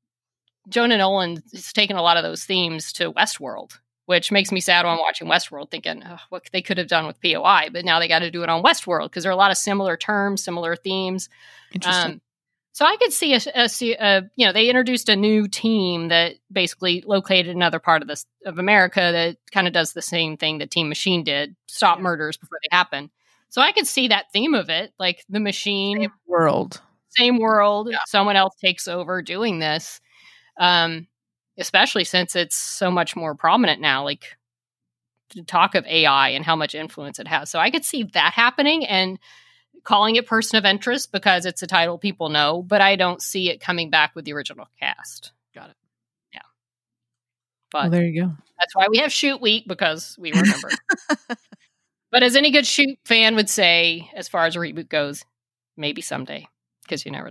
jonah 0.68 0.96
nolan 0.98 1.42
has 1.52 1.72
taken 1.72 1.96
a 1.96 2.02
lot 2.02 2.16
of 2.16 2.22
those 2.22 2.44
themes 2.44 2.92
to 2.94 3.12
westworld 3.12 3.78
which 4.06 4.32
makes 4.32 4.50
me 4.52 4.60
sad 4.60 4.84
when 4.84 4.94
i'm 4.94 4.98
watching 5.00 5.28
westworld 5.28 5.70
thinking 5.70 6.02
oh, 6.06 6.18
what 6.30 6.44
they 6.52 6.62
could 6.62 6.78
have 6.78 6.88
done 6.88 7.06
with 7.06 7.20
poi 7.20 7.68
but 7.72 7.84
now 7.84 7.98
they 7.98 8.08
got 8.08 8.20
to 8.20 8.30
do 8.30 8.42
it 8.42 8.48
on 8.48 8.62
westworld 8.62 9.04
because 9.04 9.22
there 9.24 9.30
are 9.30 9.34
a 9.34 9.36
lot 9.36 9.50
of 9.50 9.56
similar 9.56 9.96
terms 9.96 10.42
similar 10.42 10.74
themes 10.76 11.28
Interesting. 11.72 12.12
um, 12.12 12.20
so 12.72 12.84
I 12.84 12.96
could 12.96 13.12
see 13.12 13.34
a, 13.34 13.40
a, 13.56 13.68
a, 13.98 14.22
you 14.36 14.46
know, 14.46 14.52
they 14.52 14.68
introduced 14.68 15.08
a 15.08 15.16
new 15.16 15.48
team 15.48 16.08
that 16.08 16.34
basically 16.52 17.02
located 17.04 17.48
another 17.48 17.80
part 17.80 18.02
of 18.02 18.08
this 18.08 18.24
of 18.46 18.60
America 18.60 19.00
that 19.00 19.36
kind 19.50 19.66
of 19.66 19.72
does 19.72 19.94
the 19.94 20.02
same 20.02 20.36
thing 20.36 20.58
that 20.58 20.70
Team 20.70 20.88
Machine 20.88 21.24
did, 21.24 21.56
stop 21.66 21.98
Yeah. 21.98 22.02
murders 22.04 22.36
before 22.36 22.58
they 22.62 22.68
happen. 22.76 23.10
So 23.50 23.62
I 23.62 23.72
could 23.72 23.86
see 23.86 24.08
that 24.08 24.30
theme 24.32 24.54
of 24.54 24.68
it, 24.70 24.92
like 24.98 25.24
the 25.28 25.40
machine, 25.40 26.00
Same 26.00 26.10
world. 26.26 26.80
same 27.10 27.38
world, 27.38 27.88
Yeah. 27.90 27.98
someone 28.06 28.36
else 28.36 28.54
takes 28.56 28.86
over 28.88 29.22
doing 29.22 29.58
this. 29.58 30.00
Um, 30.58 31.06
especially 31.58 32.04
since 32.04 32.36
it's 32.36 32.56
so 32.56 32.90
much 32.90 33.16
more 33.16 33.34
prominent 33.34 33.80
now, 33.80 34.04
like 34.04 34.36
to 35.30 35.42
talk 35.42 35.74
of 35.74 35.84
AI 35.86 36.30
and 36.30 36.44
how 36.44 36.56
much 36.56 36.74
influence 36.74 37.18
it 37.18 37.28
has. 37.28 37.50
So 37.50 37.58
I 37.58 37.70
could 37.70 37.84
see 37.84 38.04
that 38.14 38.32
happening 38.34 38.86
and 38.86 39.18
calling 39.84 40.16
it 40.16 40.26
person 40.26 40.56
of 40.58 40.64
interest 40.64 41.12
because 41.12 41.46
it's 41.46 41.62
a 41.62 41.66
title 41.66 41.98
people 41.98 42.28
know, 42.28 42.62
but 42.62 42.80
I 42.80 42.96
don't 42.96 43.22
see 43.22 43.50
it 43.50 43.60
coming 43.60 43.90
back 43.90 44.14
with 44.14 44.24
the 44.24 44.32
original 44.32 44.66
cast. 44.80 45.32
Got 45.54 45.70
it. 45.70 45.76
Yeah. 46.34 46.40
Well, 47.72 47.84
But 47.84 47.90
there 47.92 48.04
you 48.04 48.22
go. 48.22 48.32
that's 48.58 48.74
why 48.74 48.86
we 48.90 48.98
have 48.98 49.12
shoot 49.12 49.40
week 49.40 49.64
because 49.66 50.16
we 50.18 50.32
remember. 50.32 50.70
but 52.10 52.22
as 52.22 52.36
any 52.36 52.50
good 52.50 52.66
shoot 52.66 52.98
fan 53.04 53.34
would 53.36 53.48
say, 53.50 54.10
as 54.14 54.28
far 54.28 54.46
as 54.46 54.56
a 54.56 54.58
reboot 54.58 54.88
goes, 54.88 55.24
maybe 55.76 56.00
someday 56.02 56.46
because 56.82 57.04
you 57.04 57.12
never 57.12 57.30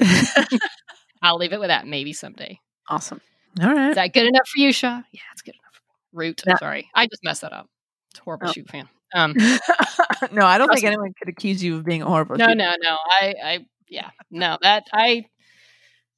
know. 0.00 0.06
I'll 1.22 1.36
leave 1.38 1.52
it 1.52 1.60
with 1.60 1.68
that. 1.68 1.86
Maybe 1.86 2.12
someday. 2.12 2.60
awesome. 2.88 3.20
All 3.60 3.72
right. 3.74 3.90
Is 3.90 3.94
that 3.96 4.12
good 4.12 4.26
enough 4.26 4.46
for 4.48 4.60
you, 4.60 4.72
Shaw? 4.72 5.02
Yeah, 5.12 5.20
it's 5.32 5.42
good 5.42 5.54
enough. 5.54 5.80
Root. 6.12 6.42
Yeah. 6.46 6.56
Sorry, 6.58 6.88
I 6.94 7.06
just 7.06 7.24
messed 7.24 7.40
that 7.42 7.52
up. 7.52 7.68
It's 8.10 8.20
a 8.20 8.22
horrible 8.22 8.48
Oh. 8.48 8.52
shoot 8.52 8.68
fan. 8.68 8.88
Um, 9.14 9.34
no, 10.32 10.44
I 10.46 10.58
don't 10.58 10.68
think 10.68 10.82
me. 10.82 10.88
anyone 10.88 11.12
could 11.18 11.28
accuse 11.28 11.62
you 11.64 11.76
of 11.76 11.84
being 11.84 12.02
a 12.02 12.06
horrible. 12.06 12.36
no, 12.36 12.46
shooter. 12.46 12.56
no, 12.56 12.74
no. 12.82 12.96
I, 13.10 13.34
I, 13.42 13.66
yeah, 13.88 14.10
no. 14.30 14.58
That 14.60 14.84
I, 14.92 15.24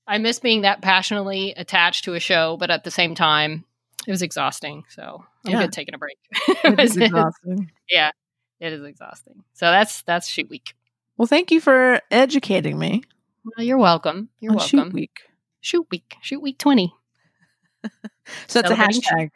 I 0.07 0.19
miss 0.19 0.41
being 0.41 0.63
that 0.63 0.83
passionately 0.83 1.55
attached 1.57 2.05
to 2.07 2.15
a 2.15 2.21
show, 2.21 2.57
but 2.59 2.71
at 2.71 2.83
the 2.85 2.91
same 2.91 3.15
time, 3.15 3.65
it 4.07 4.11
was 4.11 4.23
exhausting. 4.23 4.85
So 4.89 5.25
I'm 5.47 5.53
Yeah. 5.53 5.63
good 5.63 5.73
taking 5.73 5.95
a 5.95 5.99
break. 5.99 6.19
It 6.65 6.81
is 6.81 6.97
exhausting. 6.99 7.71
yeah, 7.89 8.11
it 8.61 8.73
is 8.73 8.83
exhausting. 8.85 9.45
So 9.55 9.71
that's 9.71 10.03
that's 10.03 10.29
shoot 10.29 10.49
week. 10.49 10.75
Well, 11.17 11.27
thank 11.27 11.51
you 11.51 11.61
for 11.61 12.01
educating 12.11 12.79
me 12.79 13.03
Well, 13.45 13.65
you're 13.67 13.79
welcome. 13.79 14.31
You're 14.41 14.53
on 14.53 14.57
welcome. 14.59 14.79
Shoot 14.85 14.93
Week. 14.93 15.21
Shoot 15.61 15.87
week. 15.91 16.17
Shoot 16.23 16.41
week 16.43 16.59
twenty. 16.59 16.93
So 18.47 18.63
that's 18.63 18.71
a 18.71 18.75
hashtag. 18.77 19.31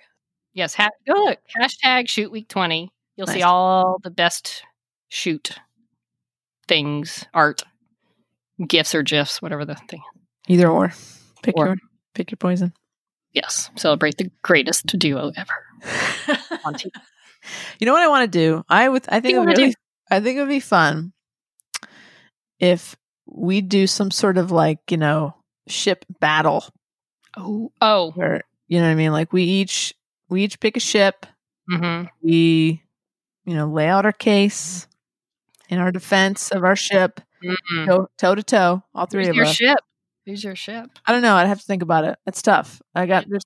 Yes. 0.52 0.74
Ha- 0.74 0.88
go 1.06 1.14
look. 1.14 1.38
Hashtag 1.60 2.08
shoot 2.08 2.30
week 2.30 2.46
20. 2.48 2.92
You'll 3.16 3.26
see 3.26 3.42
all 3.42 3.98
the 4.04 4.10
best 4.10 4.62
shoot 5.08 5.50
things, 6.68 7.24
art, 7.34 7.62
gifs 8.64 8.94
or 8.94 9.02
gifs, 9.02 9.42
whatever 9.42 9.64
the 9.64 9.74
thing. 9.74 10.02
Either 10.48 10.68
or. 10.68 10.92
Pick 11.42 11.56
Or. 11.56 11.66
your 11.66 11.76
pick 12.14 12.30
your 12.30 12.36
poison. 12.36 12.72
Yes. 13.35 13.70
Celebrate 13.76 14.16
the 14.16 14.30
greatest 14.43 14.87
duo 14.99 15.32
ever 15.37 15.53
on 16.64 16.74
TV. 16.74 16.91
you 17.78 17.87
know 17.87 17.93
what 17.93 18.03
I 18.03 18.09
want 18.09 18.30
to 18.30 18.39
do? 18.39 18.64
I 18.68 18.89
would. 18.89 19.05
I 19.09 19.20
think 19.20 19.35
it 19.35 19.39
would 19.41 19.49
really, 19.49 19.68
do? 19.70 19.74
I 20.11 20.20
think 20.20 20.39
it 20.39 20.41
would 20.41 20.49
be 20.49 20.61
fun 20.61 21.12
if 22.61 22.97
we 23.26 23.61
do 23.61 23.87
some 23.87 24.11
sort 24.11 24.39
of 24.39 24.51
like 24.51 24.78
you 24.91 24.97
know 24.97 25.35
ship 25.68 26.05
battle 26.20 26.64
Oh. 27.37 27.72
Oh. 27.80 28.12
where 28.12 28.43
you 28.68 28.78
know 28.78 28.85
what 28.87 28.93
I 28.93 28.95
mean. 28.95 29.12
Like 29.12 29.32
we 29.32 29.43
each 29.43 29.93
we 30.28 30.45
each 30.45 30.61
pick 30.61 30.76
a 30.76 30.80
ship. 30.80 31.26
Mm-hmm. 31.70 32.07
We 32.22 32.82
you 33.45 33.55
know 33.55 33.66
lay 33.66 33.89
out 33.89 34.07
our 34.07 34.12
case 34.12 34.87
in 35.68 35.78
our 35.78 35.91
defense 35.91 36.51
of 36.53 36.62
our 36.64 36.76
ship, 36.76 37.20
Mm-hmm. 37.45 38.05
toe 38.16 38.35
to 38.35 38.43
toe, 38.43 38.82
all 38.95 39.07
three 39.07 39.26
of 39.28 39.35
your 39.37 39.45
us. 39.47 39.55
ship? 39.55 39.78
Who's 40.27 40.43
your 40.45 40.57
ship? 40.57 40.91
I 41.07 41.12
don't 41.12 41.22
know. 41.22 41.35
I'd 41.37 41.47
have 41.49 41.61
to 41.61 41.66
think 41.66 41.83
about 41.83 42.05
it. 42.05 42.18
It's 42.27 42.43
tough. 42.43 42.81
I 42.95 43.07
got 43.07 43.27
there's 43.29 43.45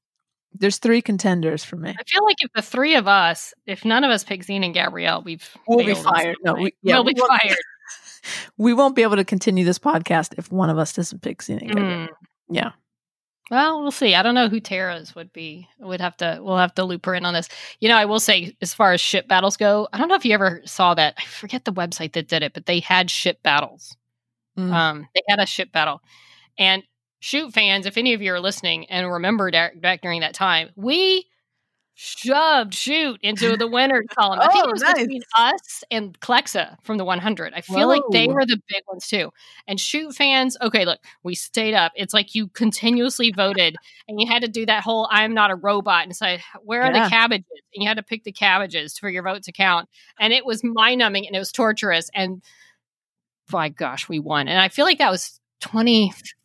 there's 0.54 0.78
three 0.78 1.02
contenders 1.02 1.64
for 1.64 1.76
me. 1.76 1.90
I 1.90 2.02
feel 2.06 2.24
like 2.24 2.36
if 2.40 2.50
the 2.54 2.62
three 2.62 2.94
of 2.94 3.06
us, 3.06 3.52
if 3.66 3.84
none 3.84 4.04
of 4.04 4.10
us 4.10 4.24
pick 4.24 4.42
Xena 4.44 4.64
and 4.66 4.74
Gabrielle, 4.74 5.22
we've 5.22 5.48
We'll 5.66 5.84
be 5.84 5.94
fired. 5.94 6.36
No, 6.42 6.54
we- 6.54 6.74
yeah, 6.82 6.96
we'll 6.96 7.04
we 7.04 7.14
be 7.14 7.20
won't- 7.20 7.40
fired. 7.40 7.56
We 8.58 8.74
won't 8.74 8.96
be 8.96 9.02
able 9.02 9.16
to 9.16 9.24
continue 9.24 9.64
this 9.64 9.78
podcast 9.78 10.34
if 10.38 10.50
one 10.50 10.68
of 10.70 10.76
us 10.76 10.92
doesn't 10.92 11.22
pick 11.22 11.40
anything. 11.48 11.70
Mm. 11.70 12.08
Yeah. 12.50 12.72
Well, 13.50 13.80
we'll 13.80 13.92
see. 13.92 14.14
I 14.14 14.22
don't 14.22 14.34
know 14.34 14.48
who 14.48 14.60
Tara's 14.60 15.14
would 15.14 15.32
be. 15.32 15.68
We'd 15.78 16.00
have 16.02 16.16
to. 16.18 16.38
We'll 16.42 16.58
have 16.58 16.74
to 16.74 16.84
loop 16.84 17.06
her 17.06 17.14
in 17.14 17.24
on 17.24 17.32
this. 17.32 17.48
You 17.80 17.88
know, 17.88 17.96
I 17.96 18.04
will 18.04 18.20
say, 18.20 18.54
as 18.60 18.74
far 18.74 18.92
as 18.92 19.00
ship 19.00 19.28
battles 19.28 19.56
go, 19.56 19.88
I 19.92 19.98
don't 19.98 20.08
know 20.08 20.16
if 20.16 20.26
you 20.26 20.34
ever 20.34 20.60
saw 20.66 20.94
that. 20.94 21.14
I 21.16 21.24
forget 21.24 21.64
the 21.64 21.72
website 21.72 22.12
that 22.14 22.28
did 22.28 22.42
it, 22.42 22.52
but 22.52 22.66
they 22.66 22.80
had 22.80 23.08
ship 23.10 23.42
battles. 23.42 23.96
Mm. 24.58 24.72
Um, 24.72 25.08
they 25.14 25.22
had 25.28 25.38
a 25.38 25.46
ship 25.46 25.72
battle, 25.72 26.02
and 26.58 26.82
shoot 27.20 27.52
fans, 27.52 27.86
if 27.86 27.96
any 27.96 28.14
of 28.14 28.22
you 28.22 28.32
are 28.32 28.40
listening 28.40 28.86
and 28.86 29.10
remember 29.10 29.50
back 29.80 30.00
during 30.02 30.20
that 30.20 30.34
time, 30.34 30.70
we 30.76 31.26
shoved 32.00 32.74
shoot 32.74 33.18
into 33.24 33.56
the 33.56 33.66
winners 33.66 34.06
column. 34.16 34.38
I 34.40 34.46
think 34.48 34.64
Oh, 34.64 34.68
it 34.68 34.72
was 34.72 34.82
nice. 34.82 34.98
between 34.98 35.22
us 35.36 35.82
and 35.90 36.18
Klexa 36.20 36.76
from 36.84 36.96
the 36.96 37.04
100. 37.04 37.52
I 37.54 37.60
feel 37.60 37.88
like 37.88 38.02
they 38.12 38.28
were 38.28 38.46
the 38.46 38.60
big 38.68 38.82
ones 38.86 39.08
too. 39.08 39.32
And 39.66 39.80
shoot 39.80 40.14
fans, 40.14 40.56
okay, 40.62 40.84
look, 40.84 41.00
we 41.24 41.34
stayed 41.34 41.74
up. 41.74 41.90
It's 41.96 42.14
like 42.14 42.36
you 42.36 42.46
continuously 42.48 43.32
voted, 43.32 43.74
and 44.06 44.20
you 44.20 44.28
had 44.28 44.42
to 44.42 44.48
do 44.48 44.64
that 44.66 44.84
whole 44.84 45.08
"I'm 45.10 45.34
not 45.34 45.50
a 45.50 45.56
robot" 45.56 46.04
and 46.04 46.14
say, 46.14 46.40
"Where 46.62 46.82
are 46.82 46.92
Yeah. 46.94 47.04
the 47.04 47.10
cabbages?" 47.10 47.46
And 47.74 47.82
you 47.82 47.88
had 47.88 47.96
to 47.96 48.04
pick 48.04 48.22
the 48.22 48.32
cabbages 48.32 48.96
for 48.96 49.10
your 49.10 49.24
vote 49.24 49.42
to 49.42 49.52
count. 49.52 49.88
And 50.20 50.32
it 50.32 50.46
was 50.46 50.62
mind 50.62 51.00
numbing 51.00 51.26
and 51.26 51.34
it 51.34 51.40
was 51.40 51.50
torturous. 51.50 52.10
And 52.14 52.42
by 53.50 53.70
gosh, 53.70 54.08
we 54.08 54.20
won. 54.20 54.46
And 54.46 54.60
I 54.60 54.68
feel 54.68 54.84
like 54.84 54.98
that 54.98 55.10
was 55.10 55.40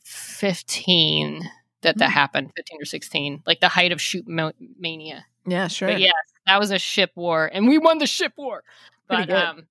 2015 0.03 1.49
that 1.81 1.97
that 1.97 2.09
Hmm. 2.09 2.13
happened, 2.13 2.51
15 2.55 2.81
or 2.81 2.85
16, 2.85 3.43
like 3.45 3.59
the 3.59 3.67
height 3.69 3.91
of 3.91 4.01
shoot 4.01 4.25
mania. 4.27 5.25
yeah, 5.45 5.67
sure. 5.67 5.89
But 5.89 5.99
yes, 5.99 6.13
that 6.45 6.59
was 6.59 6.71
a 6.71 6.79
ship 6.79 7.11
war, 7.15 7.49
and 7.51 7.67
we 7.67 7.77
won 7.77 7.97
the 7.97 8.07
ship 8.07 8.33
war. 8.37 8.63
But 9.07 9.29
um, 9.29 9.67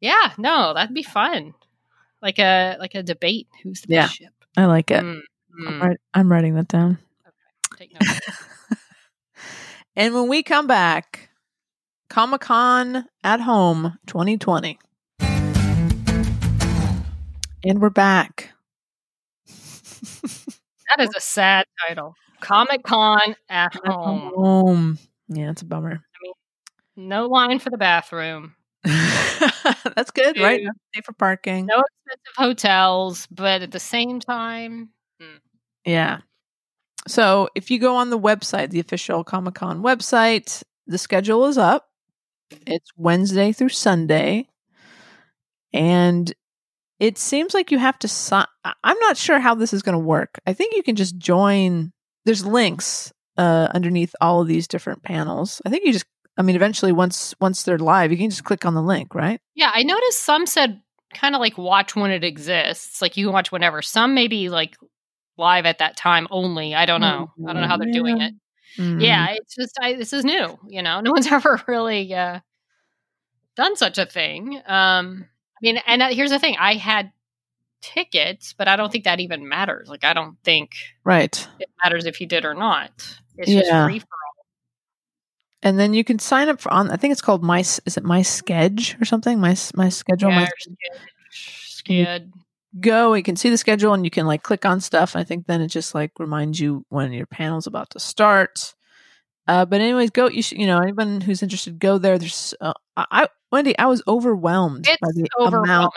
yeah, 0.00 0.32
no, 0.38 0.74
that'd 0.74 0.94
be 0.94 1.02
fun, 1.04 1.54
like 2.20 2.38
a 2.38 2.76
like 2.80 2.94
a 2.94 3.02
debate. 3.02 3.46
Who's 3.62 3.82
the 3.82 3.94
Yeah. 3.94 4.02
best 4.02 4.16
ship? 4.16 4.32
I 4.56 4.64
like 4.66 4.90
it. 4.90 5.02
Mm, 5.04 5.20
I'm, 5.66 5.74
mm, 5.74 5.80
write- 5.82 6.00
I'm 6.14 6.32
writing 6.32 6.54
that 6.54 6.68
down. 6.68 6.98
take 7.76 7.92
note. 7.92 8.02
And 9.98 10.12
when 10.14 10.28
we 10.28 10.42
come 10.42 10.66
back, 10.66 11.30
Comic 12.10 12.42
Con 12.42 13.06
at 13.24 13.40
Home 13.40 13.98
2020. 14.06 14.78
And 17.64 17.80
we're 17.80 17.88
back. 17.88 18.50
That 20.22 21.00
is 21.00 21.10
a 21.16 21.20
sad 21.20 21.66
title. 21.86 22.14
Comic 22.40 22.82
Con 22.82 23.34
at 23.48 23.74
home. 23.84 24.32
home. 24.34 24.98
Yeah, 25.28 25.50
it's 25.50 25.62
a 25.62 25.64
bummer. 25.64 26.00
No 26.96 27.26
line 27.26 27.58
for 27.58 27.70
the 27.70 27.78
bathroom. 27.78 28.54
That's 28.84 30.10
good, 30.12 30.38
right? 30.38 30.62
Pay 30.94 31.00
for 31.02 31.12
parking. 31.12 31.66
No 31.66 31.82
expensive 31.82 32.36
hotels, 32.36 33.26
but 33.30 33.62
at 33.62 33.72
the 33.72 33.80
same 33.80 34.20
time, 34.20 34.90
mm. 35.20 35.40
Yeah. 35.84 36.18
So 37.08 37.48
if 37.54 37.70
you 37.70 37.78
go 37.78 37.96
on 37.96 38.10
the 38.10 38.18
website, 38.18 38.70
the 38.70 38.80
official 38.80 39.24
Comic 39.24 39.54
Con 39.54 39.82
website, 39.82 40.62
the 40.86 40.98
schedule 40.98 41.46
is 41.46 41.56
up. 41.56 41.88
It's 42.66 42.90
Wednesday 42.96 43.52
through 43.52 43.70
Sunday. 43.70 44.48
And 45.72 46.32
it 46.98 47.18
seems 47.18 47.54
like 47.54 47.70
you 47.70 47.78
have 47.78 47.98
to 48.00 48.08
sign. 48.08 48.46
I'm 48.64 48.98
not 49.00 49.16
sure 49.16 49.38
how 49.38 49.54
this 49.54 49.72
is 49.72 49.82
going 49.82 49.94
to 49.94 49.98
work. 49.98 50.38
I 50.46 50.52
think 50.52 50.74
you 50.74 50.82
can 50.82 50.96
just 50.96 51.18
join. 51.18 51.92
There's 52.24 52.44
links 52.44 53.12
uh, 53.36 53.68
underneath 53.74 54.14
all 54.20 54.40
of 54.40 54.48
these 54.48 54.66
different 54.66 55.02
panels. 55.02 55.60
I 55.64 55.70
think 55.70 55.84
you 55.84 55.92
just. 55.92 56.06
I 56.38 56.42
mean, 56.42 56.56
eventually, 56.56 56.92
once 56.92 57.34
once 57.40 57.62
they're 57.62 57.78
live, 57.78 58.12
you 58.12 58.18
can 58.18 58.30
just 58.30 58.44
click 58.44 58.66
on 58.66 58.74
the 58.74 58.82
link, 58.82 59.14
right? 59.14 59.40
Yeah, 59.54 59.70
I 59.72 59.82
noticed 59.82 60.20
some 60.20 60.46
said 60.46 60.82
kind 61.14 61.34
of 61.34 61.40
like 61.40 61.56
watch 61.56 61.96
when 61.96 62.10
it 62.10 62.24
exists. 62.24 63.00
Like 63.00 63.16
you 63.16 63.26
can 63.26 63.32
watch 63.32 63.50
whenever. 63.50 63.80
Some 63.80 64.14
maybe 64.14 64.48
like 64.48 64.76
live 65.38 65.66
at 65.66 65.78
that 65.78 65.96
time 65.96 66.26
only. 66.30 66.74
I 66.74 66.86
don't 66.86 67.00
know. 67.00 67.30
I 67.46 67.52
don't 67.52 67.62
know 67.62 67.68
how 67.68 67.76
they're 67.76 67.90
doing 67.90 68.20
it. 68.20 68.34
Mm. 68.78 69.02
Yeah, 69.02 69.28
it's 69.30 69.54
just 69.54 69.78
I, 69.80 69.94
this 69.94 70.12
is 70.12 70.24
new. 70.24 70.58
You 70.68 70.82
know, 70.82 71.00
no 71.02 71.12
one's 71.12 71.30
ever 71.30 71.60
really 71.66 72.12
uh, 72.14 72.40
done 73.56 73.76
such 73.76 73.98
a 73.98 74.06
thing. 74.06 74.60
Um, 74.66 75.26
I 75.56 75.60
mean, 75.62 75.78
and 75.86 76.02
uh, 76.02 76.08
here's 76.08 76.30
the 76.30 76.38
thing: 76.38 76.56
I 76.58 76.74
had 76.74 77.12
tickets, 77.82 78.52
but 78.52 78.68
I 78.68 78.76
don't 78.76 78.90
think 78.90 79.04
that 79.04 79.20
even 79.20 79.48
matters. 79.48 79.88
Like, 79.88 80.04
I 80.04 80.12
don't 80.12 80.36
think 80.44 80.72
right. 81.04 81.48
it 81.58 81.68
matters 81.82 82.06
if 82.06 82.20
you 82.20 82.26
did 82.26 82.44
or 82.44 82.54
not. 82.54 82.90
It's 83.36 83.50
Yeah. 83.50 83.60
just 83.60 83.84
free 83.84 83.98
for 84.00 84.06
And 85.62 85.78
then 85.78 85.94
you 85.94 86.04
can 86.04 86.18
sign 86.18 86.48
up 86.48 86.60
for 86.60 86.72
on. 86.72 86.90
I 86.90 86.96
think 86.96 87.12
it's 87.12 87.20
called 87.22 87.42
my. 87.42 87.60
Is 87.60 87.96
it 87.96 88.04
my 88.04 88.22
Sketch 88.22 88.96
or 89.00 89.04
something? 89.04 89.40
My 89.40 89.56
my 89.74 89.88
schedule. 89.88 90.30
all. 90.30 90.36
My 90.36 90.48
Yeah, 90.66 90.98
skid. 91.30 92.32
go. 92.80 93.14
You 93.14 93.22
can 93.22 93.36
see 93.36 93.50
the 93.50 93.56
schedule 93.56 93.94
and 93.94 94.04
you 94.04 94.10
can 94.10 94.26
like 94.26 94.42
click 94.42 94.64
on 94.64 94.80
stuff. 94.80 95.16
I 95.16 95.24
think 95.24 95.46
then 95.46 95.60
it 95.62 95.68
just 95.68 95.94
like 95.94 96.12
reminds 96.18 96.60
you 96.60 96.84
when 96.90 97.12
your 97.12 97.26
panel's 97.26 97.66
about 97.66 97.90
to 97.90 97.98
start. 97.98 98.74
Uh, 99.48 99.64
but 99.64 99.80
anyways, 99.80 100.10
go. 100.10 100.28
You 100.28 100.42
should, 100.42 100.58
you 100.58 100.66
know, 100.66 100.78
anyone 100.78 101.20
who's 101.20 101.42
interested, 101.42 101.78
go 101.78 101.98
there. 101.98 102.18
There's, 102.18 102.54
uh, 102.60 102.72
I, 102.96 103.28
Wendy, 103.52 103.78
I 103.78 103.86
was 103.86 104.02
overwhelmed 104.08 104.84
by 105.00 105.08
the 105.14 105.28
amount 105.40 105.94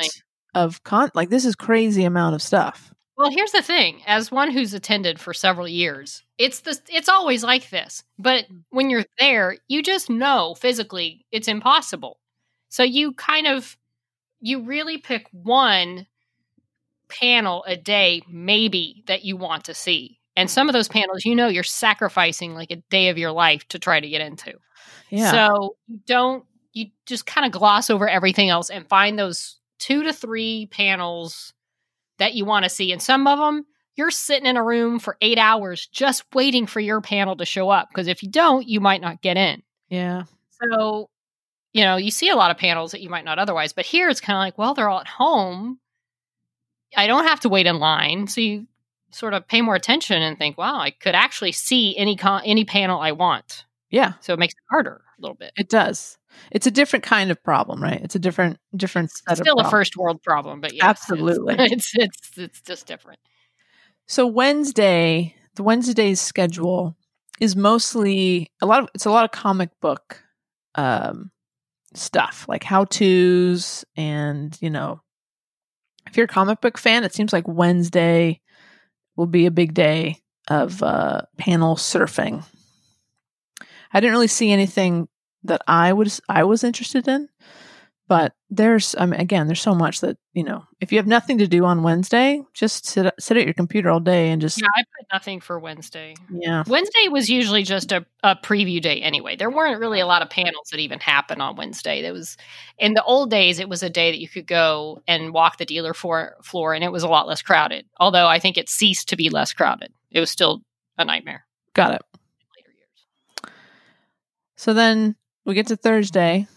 of 0.53 0.83
con. 0.83 1.09
Like 1.13 1.29
this 1.29 1.45
is 1.45 1.55
crazy 1.55 2.03
amount 2.03 2.35
of 2.35 2.41
stuff. 2.41 2.93
Well, 3.17 3.31
here's 3.31 3.51
the 3.51 3.61
thing: 3.61 4.01
as 4.05 4.31
one 4.31 4.51
who's 4.51 4.73
attended 4.73 5.19
for 5.19 5.33
several 5.33 5.67
years, 5.67 6.23
it's 6.37 6.61
the 6.61 6.79
it's 6.89 7.09
always 7.09 7.43
like 7.43 7.69
this. 7.69 8.03
But 8.17 8.45
when 8.69 8.89
you're 8.89 9.05
there, 9.17 9.57
you 9.67 9.81
just 9.81 10.09
know 10.09 10.55
physically 10.55 11.25
it's 11.31 11.47
impossible. 11.47 12.19
So 12.69 12.83
you 12.83 13.13
kind 13.13 13.47
of 13.47 13.77
you 14.39 14.61
really 14.61 14.97
pick 14.97 15.27
one 15.31 16.07
panel 17.09 17.63
a 17.67 17.75
day, 17.75 18.21
maybe 18.29 19.03
that 19.07 19.25
you 19.25 19.35
want 19.35 19.65
to 19.65 19.73
see. 19.73 20.18
And 20.39 20.49
some 20.49 20.69
of 20.69 20.73
those 20.73 20.87
panels, 20.87 21.25
you 21.25 21.35
know, 21.35 21.49
you're 21.49 21.63
sacrificing 21.63 22.53
like 22.53 22.71
a 22.71 22.77
day 22.89 23.09
of 23.09 23.17
your 23.17 23.31
life 23.31 23.67
to 23.69 23.79
try 23.79 23.99
to 23.99 24.07
get 24.07 24.21
into. 24.21 24.53
Yeah. 25.09 25.31
So 25.31 25.75
you 25.87 25.99
don't 26.07 26.45
you 26.71 26.85
just 27.05 27.25
kind 27.25 27.45
of 27.45 27.51
gloss 27.51 27.89
over 27.89 28.07
everything 28.07 28.49
else 28.49 28.69
and 28.69 28.87
find 28.87 29.19
those 29.19 29.57
two 29.79 30.03
to 30.03 30.13
three 30.13 30.67
panels 30.67 31.53
that 32.19 32.35
you 32.35 32.45
want 32.45 32.63
to 32.63 32.69
see. 32.69 32.93
And 32.93 33.01
some 33.01 33.27
of 33.27 33.37
them 33.37 33.65
you're 33.95 34.11
sitting 34.11 34.45
in 34.45 34.55
a 34.55 34.63
room 34.63 34.97
for 34.97 35.17
eight 35.19 35.37
hours 35.37 35.87
just 35.87 36.23
waiting 36.33 36.67
for 36.67 36.79
your 36.79 37.01
panel 37.01 37.35
to 37.35 37.45
show 37.45 37.69
up. 37.69 37.89
Because 37.89 38.07
if 38.07 38.23
you 38.23 38.29
don't, 38.29 38.65
you 38.65 38.79
might 38.79 39.01
not 39.01 39.21
get 39.21 39.35
in. 39.35 39.61
yeah. 39.89 40.23
So, 40.63 41.09
you 41.73 41.83
know, 41.83 41.97
you 41.97 42.11
see 42.11 42.29
a 42.29 42.35
lot 42.35 42.51
of 42.51 42.57
panels 42.57 42.91
that 42.91 43.01
you 43.01 43.09
might 43.09 43.25
not 43.25 43.39
otherwise. 43.39 43.73
But 43.73 43.85
here 43.85 44.07
it's 44.07 44.21
kind 44.21 44.37
of 44.37 44.41
like, 44.41 44.57
well, 44.57 44.73
they're 44.73 44.89
all 44.89 45.01
at 45.01 45.07
home. 45.07 45.79
I 46.95 47.07
don't 47.07 47.27
have 47.27 47.41
to 47.41 47.49
wait 47.49 47.67
in 47.67 47.79
line. 47.79 48.27
So 48.27 48.41
you 48.41 48.67
sort 49.11 49.33
of 49.33 49.47
pay 49.47 49.61
more 49.61 49.75
attention 49.75 50.21
and 50.21 50.37
think, 50.37 50.57
wow, 50.57 50.79
I 50.79 50.91
could 50.91 51.15
actually 51.15 51.51
see 51.51 51.97
any 51.97 52.15
con- 52.15 52.43
any 52.45 52.65
panel 52.65 52.99
I 52.99 53.11
want. 53.11 53.65
Yeah. 53.89 54.13
So 54.19 54.33
it 54.33 54.39
makes 54.39 54.53
it 54.53 54.59
harder 54.69 55.01
a 55.17 55.21
little 55.21 55.35
bit. 55.35 55.51
It 55.57 55.69
does. 55.69 56.17
It's 56.51 56.67
a 56.67 56.71
different 56.71 57.03
kind 57.03 57.31
of 57.31 57.43
problem, 57.43 57.81
right? 57.81 57.99
It's 58.01 58.15
a 58.15 58.19
different 58.19 58.59
different 58.75 59.11
set 59.11 59.37
Still 59.37 59.59
of 59.59 59.65
a 59.65 59.69
first 59.69 59.97
world 59.97 60.21
problem, 60.21 60.61
but 60.61 60.73
yes, 60.73 60.83
Absolutely. 60.83 61.55
it's, 61.57 61.91
it's 61.95 62.31
it's 62.35 62.37
it's 62.37 62.61
just 62.61 62.85
different. 62.85 63.19
So 64.07 64.27
Wednesday, 64.27 65.35
the 65.55 65.63
Wednesday's 65.63 66.21
schedule 66.21 66.95
is 67.39 67.55
mostly 67.55 68.51
a 68.61 68.65
lot 68.65 68.83
of 68.83 68.89
it's 68.93 69.05
a 69.05 69.11
lot 69.11 69.25
of 69.25 69.31
comic 69.31 69.69
book 69.81 70.23
um 70.75 71.31
stuff, 71.95 72.45
like 72.47 72.63
how 72.63 72.85
to's 72.85 73.85
and, 73.95 74.57
you 74.61 74.69
know, 74.69 75.01
if 76.07 76.17
you're 76.17 76.25
a 76.25 76.27
comic 76.27 76.61
book 76.61 76.77
fan, 76.77 77.03
it 77.03 77.13
seems 77.13 77.33
like 77.33 77.47
Wednesday 77.47 78.41
will 79.19 79.27
be 79.27 79.45
a 79.45 79.51
big 79.51 79.73
day 79.73 80.17
of 80.47 80.81
uh 80.81 81.21
panel 81.37 81.75
surfing. 81.75 82.41
I 83.93 83.99
didn't 83.99 84.13
really 84.13 84.27
see 84.27 84.51
anything 84.51 85.09
that 85.43 85.61
I 85.67 85.91
was 85.91 86.21
I 86.29 86.45
was 86.45 86.63
interested 86.63 87.07
in, 87.07 87.27
but 88.09 88.33
there's 88.49 88.95
I 88.97 89.05
mean, 89.05 89.19
again, 89.19 89.47
there's 89.47 89.61
so 89.61 89.73
much 89.75 90.01
that 90.01 90.17
you 90.33 90.43
know. 90.43 90.65
If 90.81 90.91
you 90.91 90.97
have 90.97 91.07
nothing 91.07 91.37
to 91.37 91.47
do 91.47 91.63
on 91.63 91.83
Wednesday, 91.83 92.41
just 92.53 92.85
sit 92.87 93.13
sit 93.19 93.37
at 93.37 93.45
your 93.45 93.53
computer 93.53 93.89
all 93.89 93.99
day 93.99 94.31
and 94.31 94.41
just 94.41 94.59
Yeah, 94.59 94.67
I 94.75 94.81
put 94.81 95.07
nothing 95.13 95.39
for 95.39 95.59
Wednesday. 95.59 96.15
yeah, 96.29 96.63
Wednesday 96.67 97.07
was 97.07 97.29
usually 97.29 97.63
just 97.63 97.91
a, 97.91 98.05
a 98.23 98.35
preview 98.35 98.81
day 98.81 99.01
anyway. 99.01 99.35
There 99.35 99.51
weren't 99.51 99.79
really 99.79 99.99
a 99.99 100.07
lot 100.07 100.23
of 100.23 100.29
panels 100.29 100.69
that 100.71 100.79
even 100.79 100.99
happened 100.99 101.41
on 101.41 101.55
Wednesday. 101.55 102.01
There 102.01 102.11
was 102.11 102.35
in 102.79 102.95
the 102.95 103.03
old 103.03 103.29
days 103.29 103.59
it 103.59 103.69
was 103.69 103.83
a 103.83 103.89
day 103.89 104.11
that 104.11 104.19
you 104.19 104.27
could 104.27 104.47
go 104.47 105.01
and 105.07 105.31
walk 105.31 105.57
the 105.57 105.65
dealer 105.65 105.93
floor 105.93 106.35
floor 106.43 106.73
and 106.73 106.83
it 106.83 106.91
was 106.91 107.03
a 107.03 107.07
lot 107.07 107.27
less 107.27 107.41
crowded. 107.43 107.85
Although 107.99 108.27
I 108.27 108.39
think 108.39 108.57
it 108.57 108.67
ceased 108.69 109.09
to 109.09 109.15
be 109.15 109.29
less 109.29 109.53
crowded. 109.53 109.93
It 110.09 110.19
was 110.19 110.31
still 110.31 110.61
a 110.97 111.05
nightmare 111.05 111.45
got 111.75 111.93
it. 111.93 112.01
later 112.57 112.71
years. 112.75 113.53
So 114.55 114.73
then 114.73 115.15
we 115.45 115.53
get 115.53 115.67
to 115.67 115.75
Thursday. 115.77 116.47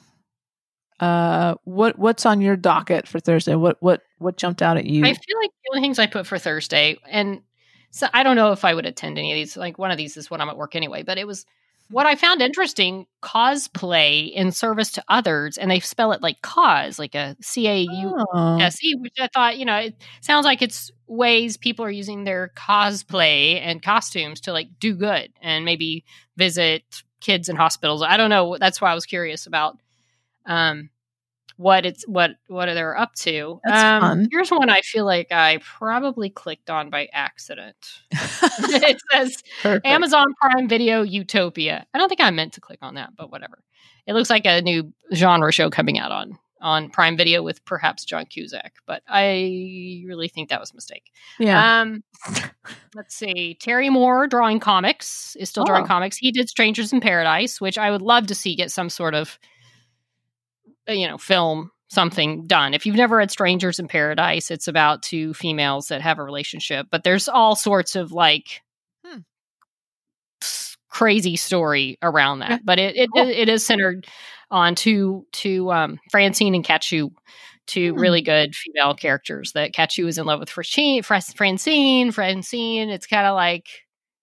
Uh, 1.03 1.57
what 1.65 1.99
what's 1.99 2.25
on 2.25 2.41
your 2.41 2.55
docket 2.55 3.09
for 3.09 3.19
Thursday? 3.19 3.57
What 3.57 3.77
what 3.81 4.03
what 4.19 4.37
jumped 4.37 4.63
out 4.63 4.77
at 4.77 4.87
you? 4.87 5.05
I 5.05 5.13
feel 5.15 5.37
like 5.41 5.51
the 5.65 5.71
only 5.73 5.81
things 5.81 5.99
I 5.99 6.07
put 6.07 6.29
for 6.29 6.39
Thursday, 6.39 6.97
and 7.11 7.41
so 7.91 8.07
I 8.15 8.23
don't 8.23 8.37
know 8.37 8.53
if 8.53 8.65
I 8.65 8.73
would 8.73 8.87
attend 8.87 9.19
any 9.19 9.33
of 9.33 9.37
these. 9.37 9.57
Like 9.57 9.79
one 9.79 9.91
of 9.91 9.97
these 9.97 10.17
is 10.17 10.31
when 10.31 10.41
I'm 10.41 10.49
at 10.49 10.57
work 10.57 10.77
anyway, 10.77 11.03
but 11.03 11.19
it 11.19 11.27
was 11.27 11.45
what 11.91 12.07
I 12.07 12.15
found 12.15 12.41
interesting 12.41 13.07
cosplay 13.21 14.33
in 14.33 14.53
service 14.53 14.93
to 14.93 15.03
others, 15.09 15.59
and 15.59 15.69
they 15.69 15.81
spell 15.81 16.13
it 16.13 16.23
like 16.23 16.41
cause, 16.41 17.01
like 17.01 17.17
a 17.17 17.37
C 17.41 17.67
A 17.67 17.81
U 17.81 18.25
Oh, 18.33 18.59
S 18.61 18.79
E, 18.85 18.95
which 18.95 19.17
I 19.19 19.27
thought, 19.27 19.59
you 19.59 19.65
know, 19.65 19.79
it 19.79 19.97
sounds 20.21 20.45
like 20.45 20.63
it's 20.63 20.93
ways 21.09 21.57
people 21.57 21.85
are 21.85 21.91
using 21.91 22.23
their 22.23 22.53
cosplay 22.57 23.61
and 23.61 23.83
costumes 23.83 24.41
to 24.43 24.53
like 24.53 24.69
do 24.79 24.95
good 24.95 25.33
and 25.43 25.65
maybe 25.65 26.05
visit 26.37 26.85
kids 27.21 27.49
in 27.49 27.57
hospitals. 27.57 28.03
I 28.03 28.17
don't 28.17 28.31
know. 28.31 28.57
That's 28.57 28.81
why 28.81 28.93
I 28.93 28.95
was 28.95 29.05
curious 29.05 29.49
about 29.49 29.81
um 30.47 30.91
what 31.63 31.87
it's 31.87 32.05
what 32.09 32.33
what 32.49 32.67
they're 32.67 32.97
up 32.99 33.15
to. 33.15 33.61
Um 33.71 34.27
here's 34.31 34.51
one 34.51 34.69
I 34.69 34.81
feel 34.81 35.05
like 35.05 35.31
I 35.31 35.59
probably 35.63 36.29
clicked 36.31 36.69
on 36.71 36.91
by 36.91 37.09
accident. 37.13 37.77
it 38.13 39.01
says 39.11 39.43
Perfect. 39.63 39.87
Amazon 39.87 40.27
Prime 40.41 40.69
Video 40.69 41.03
Utopia. 41.03 41.87
I 41.95 41.99
don't 41.99 42.09
think 42.09 42.21
I 42.21 42.31
meant 42.31 42.55
to 42.55 42.61
click 42.61 42.81
on 42.83 42.95
that, 42.97 43.11
but 43.17 43.31
whatever. 43.31 43.63
It 44.07 44.15
looks 44.15 44.31
like 44.31 44.45
a 44.47 44.61
new 44.61 44.93
genre 45.15 45.53
show 45.53 45.71
coming 45.71 45.99
out 45.99 46.11
on 46.13 46.39
on 46.61 46.91
Prime 46.91 47.17
Video 47.17 47.43
with 47.43 47.65
perhaps 47.65 48.05
John 48.05 48.25
Cusack, 48.25 48.75
but 48.87 49.03
I 49.09 50.05
really 50.07 50.29
think 50.29 50.49
that 50.51 50.61
was 50.61 50.71
a 50.71 50.75
mistake. 50.77 51.11
Yeah. 51.41 51.81
Um, 51.81 52.05
let's 52.95 53.17
see. 53.17 53.57
Terry 53.61 53.91
Moore 53.91 54.29
drawing 54.29 54.61
comics 54.61 55.35
is 55.41 55.49
still 55.49 55.65
drawing 55.65 55.83
Oh. 55.85 55.89
comics. 55.89 56.17
He 56.17 56.31
did 56.31 56.49
Strangers 56.49 56.93
in 56.93 57.01
Paradise, 57.01 57.61
which 57.61 57.79
I 57.79 57.91
would 57.91 58.03
love 58.03 58.29
to 58.29 58.35
see 58.37 58.55
get 58.55 58.71
some 58.71 58.91
sort 58.91 59.15
of 59.15 59.41
you 60.89 61.07
know 61.09 61.19
film 61.19 61.71
something 61.91 62.47
done. 62.47 62.73
If 62.75 62.87
you've 62.87 62.97
never 62.97 63.17
read 63.17 63.31
Strangers 63.31 63.79
in 63.79 63.87
Paradise, 63.89 64.51
it's 64.51 64.67
about 64.69 65.03
two 65.03 65.35
females 65.35 65.89
that 65.89 66.01
have 66.01 66.19
a 66.19 66.25
relationship, 66.25 66.87
but 66.91 67.05
there's 67.05 67.29
all 67.29 67.55
sorts 67.57 67.97
of 67.97 68.13
like 68.13 68.63
Hmm. 69.05 69.19
crazy 70.89 71.37
story 71.37 71.99
around 72.03 72.41
that. 72.41 72.53
Okay. 72.53 72.61
But 72.65 72.79
it 72.79 72.97
it, 72.97 73.11
Cool. 73.15 73.29
it 73.29 73.49
is 73.49 73.65
centered 73.65 74.07
on 74.51 74.75
two 74.75 75.27
two 75.33 75.71
um, 75.73 75.99
Francine 76.11 76.55
and 76.55 76.65
Katchoo, 76.65 77.11
two 77.67 77.93
Hmm. 77.95 78.01
really 78.01 78.23
good 78.23 78.55
female 78.55 78.95
characters. 78.95 79.53
That 79.53 79.73
Katchoo 79.73 80.07
is 80.09 80.19
in 80.19 80.27
love 80.27 80.41
with 80.41 80.51
Francine. 80.51 81.03
Francine, 81.03 82.11
Francine. 82.13 82.89
It's 82.91 83.07
kind 83.07 83.27
of 83.27 83.35
like 83.35 83.67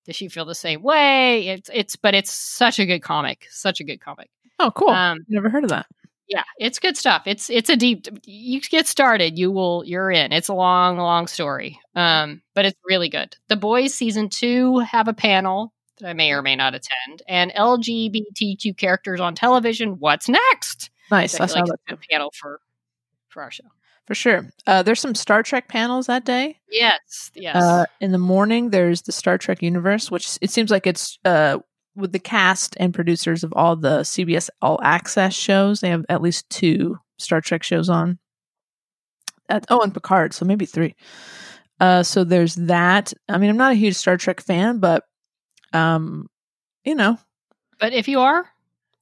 does 0.06 0.16
she 0.16 0.28
feel 0.28 0.46
the 0.46 0.56
same 0.56 0.82
way? 0.82 1.50
It's 1.50 1.70
it's 1.74 1.96
but 1.96 2.16
it's 2.16 2.32
such 2.34 2.80
a 2.80 2.86
good 2.86 3.02
comic, 3.02 3.46
such 3.52 3.80
a 3.80 3.84
good 3.84 4.00
comic. 4.02 4.30
oh, 4.60 4.72
cool. 4.72 4.90
Um, 4.90 5.20
Never 5.28 5.50
heard 5.50 5.64
of 5.64 5.70
that. 5.70 5.86
Yeah, 6.30 6.44
it's 6.60 6.78
good 6.80 6.96
stuff. 6.96 7.24
It's 7.26 7.50
it's 7.50 7.70
a 7.70 7.76
deep. 7.76 8.08
You 8.24 8.62
get 8.62 8.86
started, 8.88 9.38
you 9.38 9.52
will. 9.52 9.84
You're 9.84 10.12
in. 10.12 10.32
It's 10.32 10.48
a 10.48 10.54
long, 10.54 10.98
long 10.98 11.26
story, 11.28 11.80
um, 11.96 12.42
but 12.54 12.66
it's 12.66 12.78
really 12.88 13.10
good. 13.10 13.36
The 13.48 13.56
Boys 13.56 13.94
season 13.96 14.30
two 14.30 14.80
have 14.80 15.08
a 15.08 15.14
panel 15.14 15.74
that 15.98 16.10
I 16.10 16.14
may 16.14 16.32
or 16.32 16.42
may 16.44 16.56
not 16.56 16.76
attend, 16.76 17.24
and 17.28 17.52
LGBTQ 17.54 18.78
characters 18.78 19.20
on 19.20 19.34
television. 19.34 20.00
What's 20.00 20.30
next? 20.30 20.92
Nice. 21.10 21.40
I 21.40 21.46
I 21.46 21.48
saw 21.48 21.60
like 21.62 21.66
that 21.88 21.94
a 21.96 21.98
panel 22.12 22.32
for 22.34 22.62
for 23.28 23.42
our 23.42 23.52
show. 23.52 23.66
for 24.06 24.14
sure. 24.16 24.46
Uh, 24.68 24.84
there's 24.84 25.00
some 25.00 25.16
Star 25.16 25.42
Trek 25.44 25.68
panels 25.68 26.06
that 26.08 26.26
day. 26.26 26.60
Yes, 26.70 27.32
yes. 27.34 27.56
Uh, 27.56 27.86
in 28.00 28.12
the 28.12 28.18
morning, 28.20 28.70
there's 28.70 29.02
the 29.04 29.12
Star 29.12 29.38
Trek 29.40 29.64
universe, 29.64 30.12
which 30.12 30.38
it 30.42 30.52
seems 30.52 30.70
like 30.70 30.86
it's 30.86 31.18
uh, 31.26 31.58
with 32.00 32.12
the 32.12 32.20
cast 32.20 32.76
and 32.80 32.94
producers 32.94 33.44
of 33.44 33.54
all 33.54 33.76
the 33.76 34.00
CBS 34.02 34.50
All 34.62 34.80
Access 34.84 35.34
shows. 35.36 35.82
They 35.82 35.90
have 35.90 36.06
at 36.10 36.22
least 36.22 36.50
two 36.50 36.98
Star 37.18 37.42
Trek 37.42 37.64
shows 37.64 37.90
on. 37.90 38.18
At, 39.50 39.66
oh, 39.70 39.82
and 39.82 39.94
Picard, 39.94 40.34
so 40.34 40.46
maybe 40.46 40.66
three. 40.66 40.96
Uh, 41.80 42.04
so 42.04 42.24
there's 42.24 42.56
that. 42.56 43.14
I 43.28 43.38
mean, 43.38 43.50
I'm 43.50 43.58
not 43.58 43.72
a 43.72 43.76
huge 43.76 43.96
Star 43.96 44.18
Trek 44.18 44.42
fan, 44.42 44.80
but 44.80 45.04
um, 45.74 46.28
you 46.84 46.96
know, 46.96 47.18
But 47.80 47.94
if 47.94 48.08
you 48.08 48.20
are, 48.20 48.46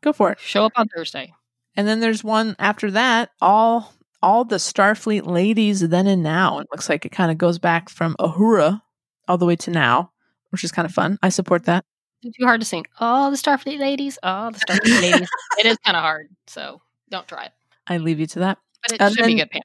go 0.02 0.14
for 0.14 0.32
it. 0.32 0.40
show 0.40 0.66
up 0.66 0.74
on 0.76 0.88
Thursday. 0.88 1.34
And 1.76 1.88
then 1.88 2.00
there's 2.00 2.24
one 2.24 2.56
after 2.60 2.92
that, 2.92 3.30
all 3.42 3.94
all 4.24 4.44
the 4.46 4.56
Starfleet 4.56 5.26
ladies 5.28 5.82
then 5.88 6.08
and 6.08 6.24
now. 6.24 6.60
It 6.60 6.68
looks 6.72 6.90
like 6.90 7.06
it 7.06 7.12
kind 7.12 7.32
of 7.32 7.38
goes 7.38 7.60
back 7.60 7.90
from 7.90 8.16
Uhura 8.20 8.82
all 9.28 9.38
the 9.38 9.46
way 9.46 9.56
to 9.58 9.72
now, 9.72 10.12
which 10.50 10.64
is 10.64 10.72
kind 10.72 10.86
of 10.86 10.94
fun. 10.94 11.20
I 11.22 11.30
support 11.30 11.66
that. 11.66 11.86
Too 12.24 12.46
hard 12.46 12.62
to 12.62 12.66
sing. 12.66 12.86
Oh, 13.00 13.30
the 13.32 13.38
Starfleet 13.38 13.80
ladies. 13.80 14.18
Oh, 14.24 14.52
the 14.52 14.60
Starfleet 14.60 15.02
ladies. 15.02 15.30
It 15.60 15.66
is 15.66 15.78
kind 15.86 15.96
of 15.96 16.02
hard, 16.04 16.30
so 16.48 16.82
don't 17.10 17.28
try 17.28 17.46
it. 17.46 17.52
I 17.88 17.98
leave 17.98 18.20
you 18.20 18.26
to 18.28 18.40
that. 18.40 18.58
But 18.84 18.96
it 18.96 19.02
And 19.02 19.16
should 19.16 19.26
be 19.26 19.36
good. 19.36 19.50
Pam. 19.52 19.62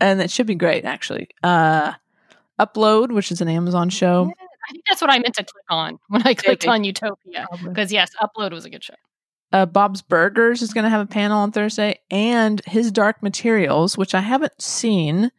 And 0.00 0.20
it 0.20 0.30
should 0.30 0.46
be 0.46 0.54
great 0.54 0.84
actually. 0.84 1.28
Uh 1.42 1.92
Upload, 2.58 3.12
which 3.12 3.30
is 3.30 3.40
an 3.42 3.48
Amazon 3.48 3.90
show. 3.90 4.30
I 4.68 4.72
think 4.72 4.84
that's 4.88 5.00
what 5.02 5.10
I 5.10 5.18
meant 5.18 5.34
to 5.34 5.44
click 5.44 5.64
on 5.68 5.98
when 6.08 6.22
I 6.22 6.32
clicked 6.34 6.62
Maybe. 6.64 6.70
on 6.72 6.84
Utopia. 6.84 7.46
Because 7.62 7.92
yes, 7.92 8.10
Upload 8.20 8.52
was 8.52 8.64
a 8.64 8.70
good 8.70 8.82
show. 8.82 8.94
Uh, 9.52 9.64
Bob's 9.66 10.02
Burgers 10.02 10.60
is 10.62 10.72
going 10.72 10.82
to 10.84 10.90
have 10.90 11.00
a 11.02 11.06
panel 11.06 11.38
on 11.38 11.52
Thursday, 11.52 12.00
and 12.10 12.60
his 12.66 12.90
Dark 12.90 13.22
Materials, 13.22 13.96
which 13.96 14.12
I 14.14 14.20
haven't 14.20 14.60
seen. 14.60 15.30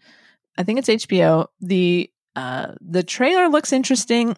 I 0.57 0.63
think 0.63 0.79
it's 0.79 0.87
HBO. 0.87 1.47
the 1.59 2.09
uh, 2.35 2.73
The 2.81 3.03
trailer 3.03 3.49
looks 3.49 3.73
interesting. 3.73 4.37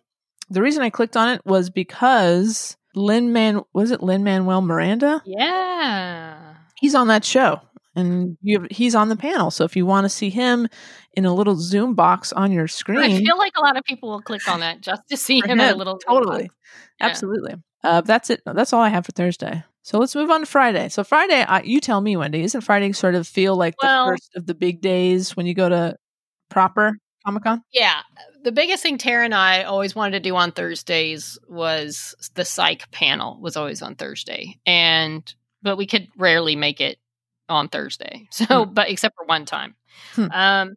The 0.49 0.61
reason 0.61 0.83
I 0.83 0.89
clicked 0.89 1.15
on 1.17 1.29
it 1.29 1.45
was 1.45 1.69
because 1.69 2.77
Lin 2.95 3.33
Man 3.33 3.61
was 3.73 3.91
it 3.91 4.01
Lin 4.01 4.23
Manuel 4.23 4.61
Miranda? 4.61 5.21
Yeah. 5.25 6.55
He's 6.77 6.95
on 6.95 7.07
that 7.07 7.25
show, 7.25 7.59
and 7.95 8.37
you 8.41 8.65
he's 8.71 8.95
on 8.95 9.09
the 9.09 9.15
panel. 9.15 9.51
So 9.51 9.63
if 9.63 9.75
you 9.75 9.85
want 9.85 10.05
to 10.05 10.09
see 10.09 10.29
him 10.29 10.67
in 11.13 11.25
a 11.25 11.33
little 11.33 11.55
Zoom 11.55 11.93
box 11.93 12.31
on 12.33 12.51
your 12.51 12.67
screen, 12.67 12.99
I 12.99 13.17
feel 13.19 13.37
like 13.37 13.53
a 13.57 13.61
lot 13.61 13.77
of 13.77 13.83
people 13.83 14.09
will 14.09 14.21
click 14.21 14.47
on 14.47 14.61
that 14.61 14.81
just 14.81 15.01
to 15.09 15.17
see 15.17 15.41
for 15.41 15.49
him 15.49 15.59
in 15.59 15.73
a 15.73 15.75
little 15.75 15.97
totally. 15.99 16.49
Yeah. 16.99 17.07
Absolutely. 17.07 17.55
Uh, 17.83 18.01
that's 18.01 18.29
it. 18.29 18.41
That's 18.45 18.73
all 18.73 18.81
I 18.81 18.89
have 18.89 19.05
for 19.05 19.11
Thursday. 19.11 19.63
So 19.83 19.97
let's 19.97 20.15
move 20.15 20.29
on 20.29 20.41
to 20.41 20.45
Friday. 20.45 20.89
So 20.89 21.03
Friday, 21.03 21.41
I, 21.41 21.61
you 21.61 21.79
tell 21.79 22.01
me, 22.01 22.17
Wendy, 22.17 22.43
isn't 22.43 22.61
Friday 22.61 22.91
sort 22.91 23.15
of 23.15 23.27
feel 23.27 23.55
like 23.55 23.75
Well- 23.81 24.05
the 24.05 24.11
first 24.11 24.31
of 24.35 24.45
the 24.45 24.53
big 24.53 24.81
days 24.81 25.35
when 25.35 25.45
you 25.45 25.53
go 25.53 25.69
to 25.69 25.95
proper 26.49 26.97
Comic 27.25 27.43
Con? 27.43 27.63
Yeah. 27.71 28.01
The 28.43 28.51
biggest 28.51 28.83
thing 28.83 28.97
Tara 28.97 29.25
and 29.25 29.33
I 29.35 29.63
always 29.63 29.95
wanted 29.95 30.11
to 30.11 30.29
do 30.29 30.35
on 30.35 30.51
Thursdays 30.51 31.37
was 31.47 32.15
the 32.35 32.45
psych 32.45 32.89
panel 32.91 33.39
was 33.41 33.57
always 33.57 33.81
on 33.81 33.95
Thursday. 33.95 34.59
And 34.65 35.33
but 35.61 35.75
we 35.77 35.85
could 35.85 36.07
rarely 36.17 36.55
make 36.55 36.79
it 36.81 36.97
on 37.49 37.67
Thursday. 37.67 38.27
So 38.31 38.65
Hmm. 38.65 38.73
but 38.73 38.89
except 38.89 39.15
for 39.15 39.25
one 39.25 39.45
time. 39.45 39.75
Hmm. 40.13 40.27
Um 40.31 40.75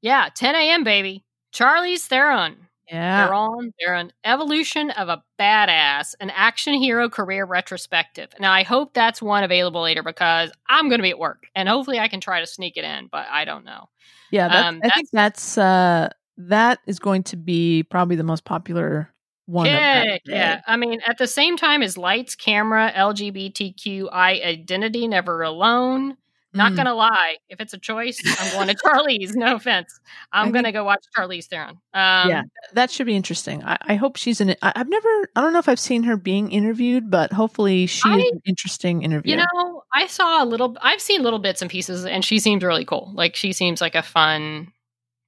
yeah, 0.00 0.28
10 0.34 0.54
a.m. 0.54 0.84
baby. 0.84 1.24
Charlize 1.52 2.06
Theron. 2.06 2.56
Yeah. 2.90 3.24
They're 3.24 3.34
on 3.34 3.72
they're 3.78 3.94
an 3.94 4.12
evolution 4.24 4.90
of 4.90 5.08
a 5.08 5.22
badass, 5.38 6.14
an 6.20 6.30
action 6.30 6.74
hero 6.74 7.08
career 7.10 7.44
retrospective. 7.44 8.30
Now 8.40 8.52
I 8.52 8.62
hope 8.62 8.94
that's 8.94 9.20
one 9.20 9.44
available 9.44 9.82
later 9.82 10.02
because 10.02 10.50
I'm 10.68 10.88
gonna 10.88 11.02
be 11.02 11.10
at 11.10 11.18
work 11.18 11.44
and 11.54 11.68
hopefully 11.68 11.98
I 11.98 12.08
can 12.08 12.20
try 12.20 12.40
to 12.40 12.46
sneak 12.46 12.76
it 12.76 12.84
in, 12.84 13.08
but 13.12 13.26
I 13.30 13.44
don't 13.44 13.64
know. 13.64 13.88
Yeah. 14.30 14.46
Um, 14.46 14.80
I 14.82 14.88
think 14.90 15.08
that's 15.12 15.58
uh, 15.58 16.08
that 16.48 16.78
is 16.86 16.98
going 16.98 17.22
to 17.24 17.36
be 17.36 17.82
probably 17.82 18.16
the 18.16 18.22
most 18.24 18.44
popular 18.44 19.08
one. 19.46 19.66
that 19.66 20.20
yeah. 20.24 20.60
I 20.66 20.76
mean, 20.76 21.00
at 21.06 21.18
the 21.18 21.26
same 21.26 21.56
time 21.56 21.82
as 21.82 21.98
lights, 21.98 22.34
camera, 22.34 22.92
LGBTQI 22.94 24.44
identity, 24.44 25.06
never 25.08 25.42
alone. 25.42 26.16
Not 26.54 26.72
Mm. 26.72 26.76
gonna 26.76 26.94
lie, 26.94 27.36
if 27.48 27.62
it's 27.62 27.72
a 27.72 27.78
choice, 27.78 28.18
I'm 28.38 28.52
going 28.52 28.68
to 28.68 28.74
Charlize. 28.74 29.34
No 29.34 29.56
offense, 29.56 29.98
I'm 30.34 30.46
think- 30.46 30.56
gonna 30.56 30.72
go 30.72 30.84
watch 30.84 31.02
Charlize 31.16 31.46
Theron. 31.46 31.78
Um, 31.94 32.28
yeah, 32.28 32.42
that 32.74 32.90
should 32.90 33.06
be 33.06 33.16
interesting. 33.16 33.64
I, 33.64 33.78
I 33.80 33.94
hope 33.94 34.16
she's 34.16 34.38
in 34.38 34.50
it. 34.50 34.58
I, 34.60 34.70
I've 34.76 34.88
never, 34.88 35.08
I 35.34 35.40
don't 35.40 35.54
know 35.54 35.60
if 35.60 35.68
I've 35.70 35.80
seen 35.80 36.02
her 36.02 36.18
being 36.18 36.52
interviewed, 36.52 37.10
but 37.10 37.32
hopefully 37.32 37.86
she 37.86 38.06
is 38.06 38.32
an 38.32 38.42
interesting 38.44 39.00
interview. 39.02 39.30
You 39.30 39.36
know, 39.38 39.82
I 39.94 40.06
saw 40.08 40.44
a 40.44 40.46
little. 40.46 40.76
I've 40.82 41.00
seen 41.00 41.22
little 41.22 41.38
bits 41.38 41.62
and 41.62 41.70
pieces, 41.70 42.04
and 42.04 42.22
she 42.22 42.38
seemed 42.38 42.62
really 42.62 42.84
cool. 42.84 43.10
Like 43.14 43.34
she 43.34 43.54
seems 43.54 43.80
like 43.80 43.94
a 43.94 44.02
fun 44.02 44.70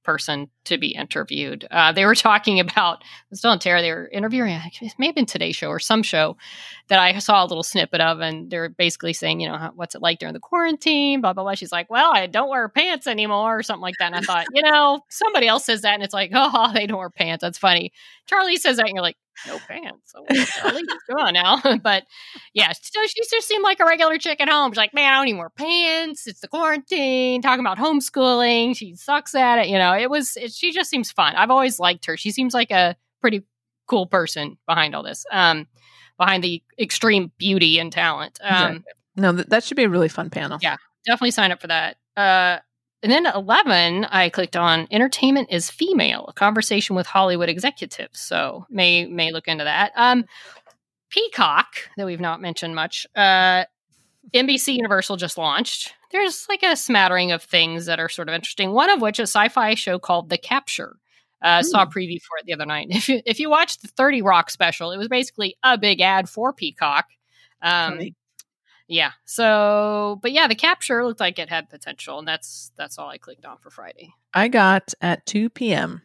person 0.05 0.49
to 0.65 0.77
be 0.77 0.89
interviewed. 0.89 1.67
Uh, 1.71 1.91
they 1.91 2.05
were 2.05 2.15
talking 2.15 2.59
about 2.59 3.03
still 3.33 3.51
on 3.51 3.59
Tara. 3.59 3.81
They 3.81 3.91
were 3.91 4.07
interviewing. 4.07 4.59
It 4.81 4.93
may 4.97 5.07
have 5.07 5.15
been 5.15 5.25
Today's 5.25 5.55
Show 5.55 5.67
or 5.67 5.79
some 5.79 6.03
show 6.03 6.37
that 6.87 6.99
I 6.99 7.17
saw 7.19 7.43
a 7.43 7.47
little 7.47 7.63
snippet 7.63 7.99
of, 7.99 8.19
and 8.19 8.49
they're 8.49 8.69
basically 8.69 9.13
saying, 9.13 9.39
you 9.39 9.49
know, 9.49 9.71
what's 9.75 9.95
it 9.95 10.01
like 10.01 10.19
during 10.19 10.33
the 10.33 10.39
quarantine? 10.39 11.21
Blah 11.21 11.33
blah 11.33 11.43
blah. 11.43 11.55
She's 11.55 11.71
like, 11.71 11.89
well, 11.89 12.11
I 12.13 12.27
don't 12.27 12.49
wear 12.49 12.69
pants 12.69 13.07
anymore, 13.07 13.59
or 13.59 13.63
something 13.63 13.81
like 13.81 13.95
that. 13.99 14.13
And 14.13 14.15
I 14.15 14.21
thought, 14.21 14.45
you 14.53 14.61
know, 14.61 15.01
somebody 15.09 15.47
else 15.47 15.65
says 15.65 15.81
that, 15.81 15.95
and 15.95 16.03
it's 16.03 16.13
like, 16.13 16.31
oh, 16.33 16.71
they 16.73 16.87
don't 16.87 16.99
wear 16.99 17.09
pants. 17.09 17.41
That's 17.41 17.57
funny. 17.57 17.91
Charlize 18.29 18.59
says 18.59 18.77
that, 18.77 18.85
and 18.85 18.95
you're 18.95 19.03
like, 19.03 19.17
no 19.47 19.59
pants. 19.67 20.11
So, 20.11 20.25
Charlize, 20.29 20.81
come 21.09 21.19
on 21.19 21.33
now. 21.33 21.61
but 21.83 22.03
yeah, 22.53 22.71
so 22.71 23.01
she 23.07 23.21
just 23.29 23.47
seemed 23.47 23.63
like 23.63 23.79
a 23.79 23.85
regular 23.85 24.17
chick 24.17 24.39
at 24.41 24.49
home. 24.49 24.71
She's 24.71 24.77
like, 24.77 24.93
man, 24.93 25.13
I 25.13 25.17
don't 25.17 25.27
even 25.27 25.39
wear 25.39 25.49
pants. 25.49 26.27
It's 26.27 26.39
the 26.41 26.47
quarantine. 26.47 27.41
Talking 27.41 27.59
about 27.65 27.77
homeschooling. 27.77 28.75
She 28.75 28.95
sucks 28.95 29.35
at 29.35 29.59
it. 29.59 29.67
You 29.67 29.77
know, 29.77 29.93
it 29.93 30.09
was. 30.09 30.37
It, 30.37 30.51
she 30.53 30.71
just 30.71 30.89
seems 30.89 31.11
fun. 31.11 31.35
I've 31.35 31.51
always 31.51 31.79
liked 31.79 32.05
her. 32.05 32.17
She 32.17 32.31
seems 32.31 32.53
like 32.53 32.71
a 32.71 32.95
pretty 33.21 33.43
cool 33.87 34.07
person 34.07 34.57
behind 34.67 34.95
all 34.95 35.03
this. 35.03 35.25
Um, 35.31 35.67
behind 36.17 36.43
the 36.43 36.63
extreme 36.79 37.31
beauty 37.37 37.77
and 37.79 37.91
talent. 37.91 38.39
Um, 38.41 38.53
Exactly. 38.77 38.83
no, 39.17 39.31
that, 39.33 39.49
that 39.49 39.63
should 39.63 39.77
be 39.77 39.83
a 39.83 39.89
really 39.89 40.09
fun 40.09 40.29
panel. 40.29 40.57
Yeah. 40.61 40.77
definitely 41.05 41.31
sign 41.31 41.51
up 41.51 41.59
for 41.61 41.67
that. 41.67 41.97
Uh, 42.15 42.59
and 43.05 43.11
then 43.11 43.27
11, 43.27 44.05
I 44.05 44.29
clicked 44.29 44.55
on 44.55 44.87
entertainment 44.89 45.49
is 45.51 45.69
female, 45.69 46.25
a 46.27 46.33
conversation 46.33 46.95
with 46.95 47.05
Hollywood 47.05 47.49
executives. 47.49 48.19
So 48.19 48.65
may 48.67 49.05
may 49.05 49.31
look 49.31 49.47
into 49.47 49.63
that. 49.63 49.91
Um, 49.95 50.25
Peacock, 51.11 51.67
that 51.97 52.07
we've 52.07 52.19
not 52.19 52.41
mentioned 52.41 52.73
much, 52.73 53.05
uh, 53.15 53.65
NBC 54.33 54.73
Universal 54.73 55.17
just 55.17 55.37
launched. 55.37 55.93
There's 56.11 56.47
like 56.49 56.63
a 56.63 56.75
smattering 56.75 57.31
of 57.31 57.43
things 57.43 57.85
that 57.85 57.99
are 57.99 58.09
sort 58.09 58.27
of 58.27 58.33
interesting. 58.33 58.71
One 58.71 58.89
of 58.89 59.01
which 59.01 59.19
a 59.19 59.27
sci-fi 59.27 59.75
show 59.75 59.99
called 59.99 60.29
The 60.31 60.39
Capture. 60.39 60.95
Uh, 61.43 61.61
Saw 61.61 61.83
a 61.83 61.85
preview 61.85 62.19
for 62.19 62.39
it 62.39 62.47
the 62.47 62.53
other 62.53 62.65
night. 62.65 62.87
If 62.89 63.07
you 63.07 63.21
if 63.27 63.39
you 63.39 63.51
watched 63.51 63.83
the 63.83 63.87
Thirty 63.89 64.23
Rock 64.23 64.49
special, 64.49 64.91
it 64.91 64.97
was 64.97 65.09
basically 65.09 65.57
a 65.61 65.77
big 65.77 66.01
ad 66.01 66.27
for 66.27 66.53
Peacock. 66.53 67.05
Um, 67.61 67.97
Funny. 67.97 68.15
Yeah. 68.87 69.11
So, 69.25 70.19
but 70.21 70.31
yeah, 70.31 70.47
the 70.47 70.55
capture 70.55 71.05
looked 71.05 71.19
like 71.19 71.39
it 71.39 71.49
had 71.49 71.69
potential, 71.69 72.19
and 72.19 72.27
that's 72.27 72.71
that's 72.77 72.97
all 72.97 73.09
I 73.09 73.17
clicked 73.17 73.45
on 73.45 73.57
for 73.57 73.69
Friday. 73.69 74.13
I 74.33 74.47
got 74.47 74.93
at 75.01 75.25
2 75.25 75.49
p.m. 75.49 76.03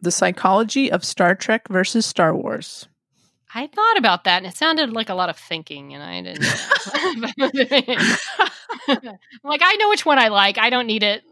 The 0.00 0.10
Psychology 0.10 0.90
of 0.90 1.04
Star 1.04 1.34
Trek 1.34 1.68
versus 1.68 2.04
Star 2.04 2.34
Wars. 2.34 2.88
I 3.54 3.68
thought 3.68 3.96
about 3.96 4.24
that, 4.24 4.38
and 4.38 4.46
it 4.46 4.56
sounded 4.56 4.92
like 4.92 5.08
a 5.08 5.14
lot 5.14 5.30
of 5.30 5.38
thinking, 5.38 5.94
and 5.94 6.02
I 6.02 6.20
didn't. 6.20 6.44
like 9.44 9.60
I 9.62 9.76
know 9.78 9.88
which 9.88 10.04
one 10.04 10.18
I 10.18 10.28
like. 10.28 10.58
I 10.58 10.68
don't 10.68 10.86
need 10.86 11.02
it, 11.02 11.22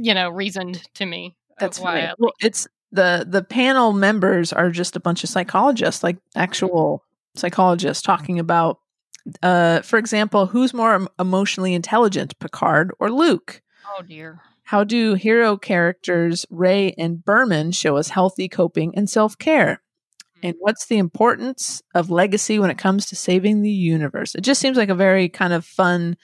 you 0.00 0.14
know, 0.14 0.30
reasoned 0.30 0.82
to 0.94 1.06
me. 1.06 1.34
That's 1.58 1.80
why. 1.80 2.00
I 2.00 2.14
Well, 2.18 2.32
it's 2.40 2.68
the 2.92 3.26
the 3.28 3.42
panel 3.42 3.92
members 3.92 4.52
are 4.52 4.70
just 4.70 4.96
a 4.96 5.00
bunch 5.00 5.24
of 5.24 5.30
psychologists, 5.30 6.02
like 6.02 6.18
actual 6.36 7.04
psychologists, 7.34 8.02
talking 8.02 8.38
about, 8.38 8.78
uh, 9.42 9.82
for 9.82 9.98
example, 9.98 10.46
who's 10.46 10.74
more 10.74 11.06
emotionally 11.18 11.74
intelligent, 11.74 12.38
Picard 12.38 12.92
or 12.98 13.10
Luke? 13.10 13.62
Oh 13.86 14.02
dear. 14.02 14.40
How 14.64 14.84
do 14.84 15.14
hero 15.14 15.56
characters 15.56 16.46
Rey 16.50 16.94
and 16.96 17.24
Burnham 17.24 17.72
show 17.72 17.96
us 17.96 18.08
healthy 18.08 18.48
coping 18.48 18.94
and 18.96 19.08
self 19.08 19.36
care? 19.38 19.82
And 20.42 20.56
what's 20.58 20.86
the 20.86 20.98
importance 20.98 21.82
of 21.94 22.10
legacy 22.10 22.58
when 22.58 22.70
it 22.70 22.78
comes 22.78 23.06
to 23.06 23.16
saving 23.16 23.62
the 23.62 23.70
universe? 23.70 24.34
It 24.34 24.40
just 24.40 24.60
seems 24.60 24.76
like 24.76 24.88
a 24.88 24.94
very 24.94 25.28
kind 25.28 25.52
of 25.52 25.64
fun, 25.64 26.16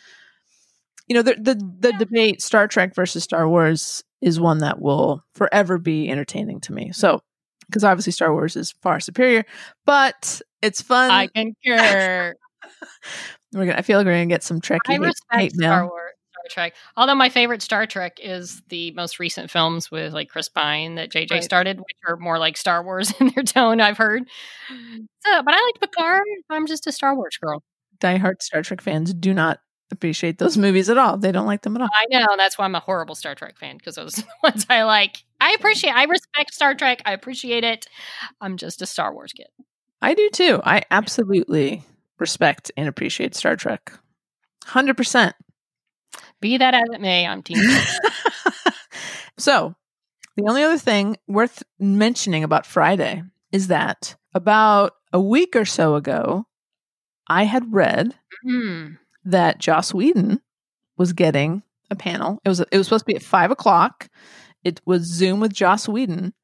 you 1.06 1.14
know, 1.14 1.22
the 1.22 1.34
the, 1.34 1.54
the 1.54 1.92
debate 1.92 2.42
Star 2.42 2.66
Trek 2.66 2.94
versus 2.94 3.22
Star 3.22 3.48
Wars 3.48 4.02
is 4.20 4.40
one 4.40 4.58
that 4.58 4.80
will 4.80 5.22
forever 5.34 5.78
be 5.78 6.10
entertaining 6.10 6.60
to 6.62 6.72
me. 6.72 6.90
So, 6.92 7.20
because 7.66 7.84
obviously 7.84 8.12
Star 8.12 8.32
Wars 8.32 8.56
is 8.56 8.72
far 8.82 8.98
superior, 8.98 9.44
but 9.86 10.40
it's 10.62 10.82
fun. 10.82 11.10
I 11.10 11.28
concur. 11.28 12.34
we're 13.52 13.66
gonna, 13.66 13.78
I 13.78 13.82
feel 13.82 13.98
like 13.98 14.06
we're 14.06 14.12
gonna 14.14 14.26
get 14.26 14.42
some 14.42 14.60
Trekkie 14.60 14.78
I 14.88 14.96
respect. 14.96 15.54
Star 15.54 15.86
Wars, 15.86 16.12
Star 16.32 16.42
Trek. 16.50 16.74
Although 16.96 17.14
my 17.14 17.28
favorite 17.28 17.62
Star 17.62 17.86
Trek 17.86 18.18
is 18.22 18.62
the 18.68 18.90
most 18.92 19.18
recent 19.18 19.50
films 19.50 19.90
with 19.90 20.12
like 20.12 20.28
Chris 20.28 20.48
Pine 20.48 20.96
that 20.96 21.10
JJ 21.10 21.30
Right. 21.30 21.44
started, 21.44 21.78
which 21.78 21.96
are 22.06 22.16
more 22.16 22.38
like 22.38 22.56
Star 22.56 22.82
Wars 22.82 23.12
in 23.20 23.32
their 23.34 23.44
tone. 23.44 23.80
I've 23.80 23.98
heard. 23.98 24.24
So, 24.68 25.42
but 25.42 25.54
I 25.54 25.62
like 25.64 25.80
Picard. 25.80 26.22
I'm 26.50 26.66
just 26.66 26.86
a 26.86 26.92
Star 26.92 27.14
Wars 27.16 27.36
girl. 27.42 27.62
diehard 28.00 28.42
Star 28.42 28.62
Trek 28.62 28.80
fans 28.80 29.12
do 29.14 29.32
not 29.34 29.60
appreciate 29.90 30.36
those 30.38 30.58
movies 30.58 30.90
at 30.90 30.98
all. 30.98 31.16
They 31.16 31.32
don't 31.32 31.46
like 31.46 31.62
them 31.62 31.74
at 31.74 31.80
all. 31.80 31.88
I 31.92 32.04
know 32.10 32.26
that's 32.36 32.58
why 32.58 32.66
I'm 32.66 32.74
a 32.74 32.80
horrible 32.80 33.14
Star 33.14 33.34
Trek 33.34 33.56
fan 33.58 33.78
because 33.78 33.94
those 33.94 34.18
are 34.18 34.22
the 34.22 34.28
ones 34.50 34.66
I 34.68 34.82
like. 34.82 35.24
I 35.40 35.52
appreciate. 35.52 35.92
I 35.92 36.04
respect 36.04 36.52
Star 36.52 36.74
Trek. 36.74 37.00
I 37.06 37.12
appreciate 37.12 37.64
it. 37.64 37.86
I'm 38.40 38.56
just 38.58 38.82
a 38.82 38.86
Star 38.86 39.14
Wars 39.14 39.32
kid. 39.32 39.46
I 40.02 40.12
do 40.14 40.28
too. 40.30 40.60
I 40.62 40.82
absolutely 40.90 41.82
respect 42.20 42.70
and 42.76 42.88
appreciate 42.88 43.34
Star 43.34 43.56
Trek. 43.56 43.92
100%. 44.66 45.32
Be 46.40 46.56
that 46.58 46.74
as 46.74 46.84
it 46.92 47.00
may, 47.00 47.26
I'm 47.26 47.42
team. 47.42 47.58
so, 49.38 49.74
the 50.36 50.44
only 50.48 50.62
other 50.62 50.78
thing 50.78 51.16
worth 51.26 51.62
mentioning 51.78 52.44
about 52.44 52.66
Friday 52.66 53.22
is 53.52 53.68
that 53.68 54.14
about 54.34 54.92
a 55.12 55.20
week 55.20 55.56
or 55.56 55.64
so 55.64 55.94
ago, 55.96 56.46
I 57.28 57.44
had 57.44 57.72
read 57.72 58.14
Hmm. 58.44 58.92
that 59.24 59.58
Joss 59.58 59.92
Whedon 59.92 60.40
was 60.96 61.12
getting 61.12 61.62
a 61.90 61.96
panel. 61.96 62.38
It 62.44 62.48
was 62.48 62.60
it 62.60 62.76
was 62.78 62.86
supposed 62.86 63.02
to 63.04 63.12
be 63.12 63.16
at 63.16 63.22
five 63.22 63.50
o'clock. 63.50 64.08
It 64.62 64.80
was 64.84 65.02
Zoom 65.12 65.40
with 65.40 65.52
Joss 65.52 65.88
Whedon. 65.88 66.34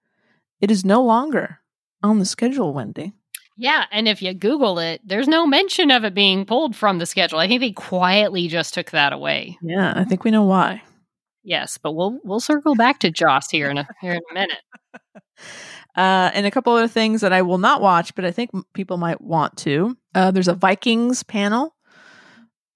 It 0.60 0.70
is 0.70 0.84
no 0.84 1.02
longer 1.02 1.60
on 2.02 2.18
the 2.18 2.24
schedule, 2.24 2.72
Wendy. 2.74 3.12
Yeah, 3.56 3.84
and 3.92 4.08
if 4.08 4.20
you 4.20 4.34
Google 4.34 4.78
it, 4.78 5.00
there's 5.04 5.28
no 5.28 5.46
mention 5.46 5.90
of 5.90 6.04
it 6.04 6.14
being 6.14 6.44
pulled 6.44 6.74
from 6.74 6.98
the 6.98 7.06
schedule. 7.06 7.38
I 7.38 7.46
think 7.46 7.60
they 7.60 7.72
quietly 7.72 8.48
just 8.48 8.74
took 8.74 8.90
that 8.90 9.12
away. 9.12 9.56
Yeah, 9.62 9.92
I 9.94 10.04
think 10.04 10.24
we 10.24 10.30
know 10.30 10.44
why. 10.44 10.82
Yes, 11.44 11.78
but 11.78 11.92
we'll 11.92 12.18
we'll 12.24 12.40
circle 12.40 12.74
back 12.74 13.00
to 13.00 13.10
Joss 13.10 13.50
here 13.50 13.70
in 13.70 13.78
a 13.78 13.86
here 14.00 14.12
in 14.12 14.22
a 14.30 14.34
minute. 14.34 14.62
Uh, 15.96 16.28
and 16.34 16.44
a 16.44 16.50
couple 16.50 16.72
other 16.72 16.88
things 16.88 17.20
that 17.20 17.32
I 17.32 17.42
will 17.42 17.58
not 17.58 17.80
watch, 17.80 18.16
but 18.16 18.24
I 18.24 18.32
think 18.32 18.50
people 18.72 18.96
might 18.96 19.20
want 19.20 19.56
to. 19.58 19.96
Uh, 20.12 20.32
there's 20.32 20.48
a 20.48 20.54
Vikings 20.54 21.22
panel. 21.22 21.76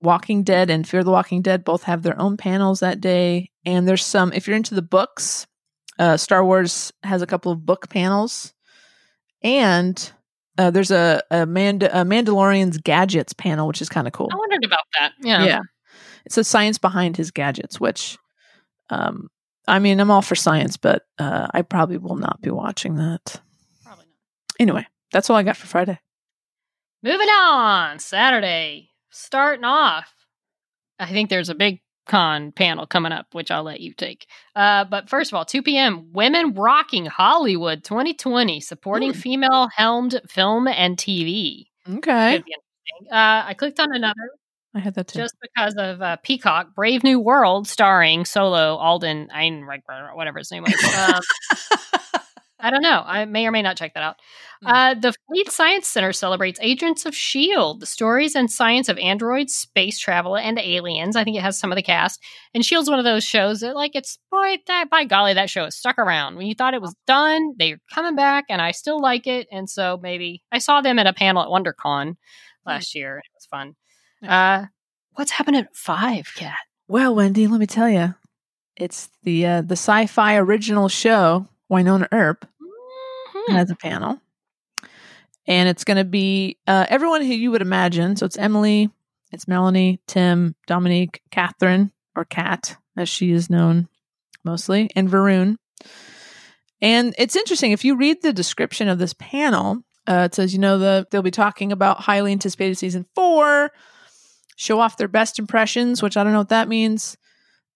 Walking 0.01 0.45
Dead 0.45 0.71
and 0.71 0.89
Fear 0.89 1.03
the 1.03 1.11
Walking 1.11 1.43
Dead 1.43 1.65
both 1.65 1.83
have 1.83 2.03
their 2.05 2.21
own 2.21 2.37
panels 2.37 2.79
that 2.79 3.01
day. 3.01 3.51
And 3.65 3.89
there's 3.89 4.05
some, 4.05 4.33
if 4.33 4.47
you're 4.47 4.57
into 4.57 4.77
the 4.77 4.83
books, 4.83 5.49
uh, 5.99 6.17
Star 6.17 6.45
Wars 6.45 6.93
has 7.03 7.21
a 7.21 7.27
couple 7.27 7.51
of 7.51 7.67
book 7.67 7.89
panels. 7.89 8.55
And 9.43 10.13
uh, 10.59 10.71
there's 10.71 10.91
a, 10.91 11.23
a, 11.31 11.47
Mand- 11.47 11.85
a 11.85 12.05
Mandalorian's 12.05 12.79
gadgets 12.79 13.33
panel, 13.33 13.67
which 13.67 13.81
is 13.81 13.89
kind 13.89 14.07
of 14.07 14.13
cool. 14.13 14.29
I 14.33 14.37
wondered 14.37 14.65
about 14.65 14.85
that. 14.99 15.13
Yeah. 15.21 15.45
Yeah. 15.45 15.61
It's 16.27 16.35
the 16.35 16.45
science 16.45 16.77
behind 16.79 17.17
his 17.17 17.31
gadgets, 17.31 17.81
which, 17.81 18.19
um, 18.91 19.29
I 19.67 19.79
mean, 19.79 20.01
I'm 20.01 20.11
all 20.11 20.21
for 20.21 20.35
science, 20.35 20.77
but 20.77 21.05
uh, 21.19 21.47
I 21.53 21.63
probably 21.63 21.97
will 21.97 22.17
not 22.17 22.43
be 22.43 22.51
watching 22.51 22.97
that. 22.97 23.41
Probably 23.85 24.05
not. 24.05 24.57
Anyway, 24.61 24.87
that's 25.13 25.31
all 25.31 25.37
I 25.37 25.43
got 25.43 25.57
for 25.57 25.67
Friday. 25.67 25.99
Moving 27.03 27.29
on, 27.29 27.99
Saturday, 27.99 28.91
starting 29.11 29.65
off. 29.65 30.13
I 30.99 31.07
think 31.07 31.31
there's 31.31 31.49
a 31.49 31.55
big 31.55 31.81
con 32.09 32.51
panel 32.51 32.87
coming 32.87 33.13
up, 33.13 33.27
which 33.33 33.51
I'll 33.51 33.63
let 33.63 33.81
you 33.81 33.95
take. 33.95 34.27
Uh, 34.57 34.85
but 34.85 35.09
first 35.09 35.31
of 35.31 35.37
all, 35.37 35.45
2 35.45 35.63
p.m. 35.63 36.13
Women 36.13 36.55
Rocking 36.55 37.07
Hollywood 37.07 37.85
2020, 37.85 38.61
supporting 38.61 39.13
female 39.13 39.69
helmed 39.69 40.21
film 40.29 40.67
and 40.67 40.97
TV. 40.97 41.67
Okay. 41.89 42.37
Could 42.37 42.45
be 42.45 42.55
interesting. 42.55 43.13
Uh, 43.13 43.45
I 43.47 43.55
clicked 43.55 43.79
on 43.79 43.95
another 43.95 44.31
I 44.75 44.81
had 44.81 44.95
that 44.95 45.09
too. 45.09 45.19
just 45.21 45.35
because 45.41 45.75
of 45.77 46.03
uh, 46.03 46.17
Peacock, 46.23 46.75
Brave 46.75 47.03
New 47.03 47.19
World, 47.19 47.67
starring 47.69 48.25
Solo 48.25 48.77
Alden 48.77 49.29
Ehrenreich, 49.35 49.83
whatever 50.15 50.39
his 50.39 50.51
name 50.51 50.65
was. 50.65 50.75
Um, 50.95 52.21
I 52.61 52.71
don't 52.71 52.83
know. 52.83 53.03
I 53.07 53.25
may 53.25 53.47
or 53.47 53.53
may 53.53 53.63
not 53.63 53.77
check 53.77 53.95
that 53.95 54.03
out. 54.03 54.17
Hmm. 54.63 54.67
Uh, 54.67 54.95
the 54.95 55.15
Fleet 55.27 55.51
Science 55.51 55.87
Center 55.87 56.13
celebrates 56.13 56.59
Agents 56.61 57.07
of 57.07 57.13
S.H.I.E.L.D., 57.13 57.81
the 57.81 57.87
stories 57.87 58.35
and 58.35 58.51
science 58.51 58.89
of 58.89 58.99
androids, 58.99 59.55
space 59.55 59.99
travel, 59.99 60.37
and 60.37 60.59
aliens. 60.59 61.15
I 61.15 61.23
think 61.23 61.37
it 61.37 61.43
has 61.43 61.59
some 61.59 61.71
of 61.71 61.77
the 61.77 61.83
cast. 61.83 62.21
And 62.55 62.63
S.H.I.E.L.D.'s 62.63 62.91
one 62.91 62.99
of 62.99 63.05
those 63.05 63.23
shows 63.23 63.61
that, 63.61 63.77
like, 63.77 63.95
it's, 63.95 64.19
boy, 64.31 64.57
that, 64.67 64.91
by 64.91 65.05
golly, 65.05 65.35
that 65.35 65.51
show 65.51 65.65
has 65.65 65.77
stuck 65.77 65.99
around. 65.99 66.37
When 66.37 66.47
you 66.47 66.55
thought 66.55 66.75
it 66.75 66.83
was 66.83 66.97
done, 67.07 67.55
they're 67.59 67.81
coming 67.95 68.17
back, 68.17 68.47
and 68.49 68.61
I 68.61 68.73
still 68.73 69.01
like 69.01 69.27
it. 69.27 69.47
And 69.53 69.71
so 69.71 69.99
maybe 70.03 70.43
I 70.51 70.59
saw 70.59 70.81
them 70.81 70.99
at 70.99 71.07
a 71.07 71.13
panel 71.13 71.43
at 71.43 71.49
WonderCon 71.49 72.17
last 72.67 72.95
year. 72.95 73.19
It 73.19 73.31
was 73.35 73.47
fun. 73.47 73.77
Uh, 74.27 74.67
what's 75.13 75.31
happening 75.31 75.61
at 75.61 75.77
five, 75.77 76.33
Kat? 76.35 76.57
well, 76.89 77.15
Wendy, 77.15 77.47
let 77.47 77.61
me 77.61 77.67
tell 77.67 77.89
you, 77.89 78.15
it's 78.77 79.11
the 79.23 79.47
uh, 79.47 79.61
the 79.61 79.75
sci-fi 79.75 80.37
original 80.37 80.89
show 80.89 81.47
Wynonna 81.71 82.09
Earp 82.13 82.47
Mhm. 83.33 83.53
has 83.53 83.71
a 83.71 83.77
panel, 83.77 84.21
and 85.47 85.69
it's 85.69 85.85
going 85.85 85.97
to 85.99 86.05
be 86.05 86.59
uh, 86.67 86.87
everyone 86.89 87.23
who 87.23 87.35
you 87.35 87.51
would 87.51 87.63
imagine. 87.63 88.17
So 88.17 88.27
it's 88.27 88.39
Emily, 88.39 88.91
it's 89.33 89.49
Melanie, 89.49 90.01
Tim, 90.07 90.55
Dominique, 90.67 91.21
Catherine, 91.31 91.93
or 92.17 92.25
Kat, 92.25 92.77
as 92.97 93.09
she 93.09 93.31
is 93.31 93.51
known 93.51 93.89
mostly, 94.45 94.91
and 94.97 95.09
Varun. 95.09 95.57
And 96.81 97.15
it's 97.19 97.37
interesting 97.37 97.73
if 97.73 97.85
you 97.85 97.97
read 97.97 98.23
the 98.23 98.33
description 98.33 98.89
of 98.89 98.99
this 98.99 99.15
panel. 99.15 99.83
Uh, 100.07 100.23
it 100.31 100.35
says, 100.35 100.53
you 100.55 100.59
know, 100.59 100.79
the 100.79 101.07
they'll 101.11 101.23
be 101.23 101.31
talking 101.31 101.71
about 101.73 102.01
highly 102.01 102.33
anticipated 102.33 102.77
season 102.77 103.05
four, 103.15 103.71
show 104.57 104.81
off 104.81 104.97
their 104.97 105.09
best 105.09 105.39
impressions, 105.39 106.03
which 106.03 106.17
I 106.17 106.25
don't 106.25 106.33
know 106.33 106.39
what 106.39 106.49
that 106.49 106.69
means. 106.69 107.17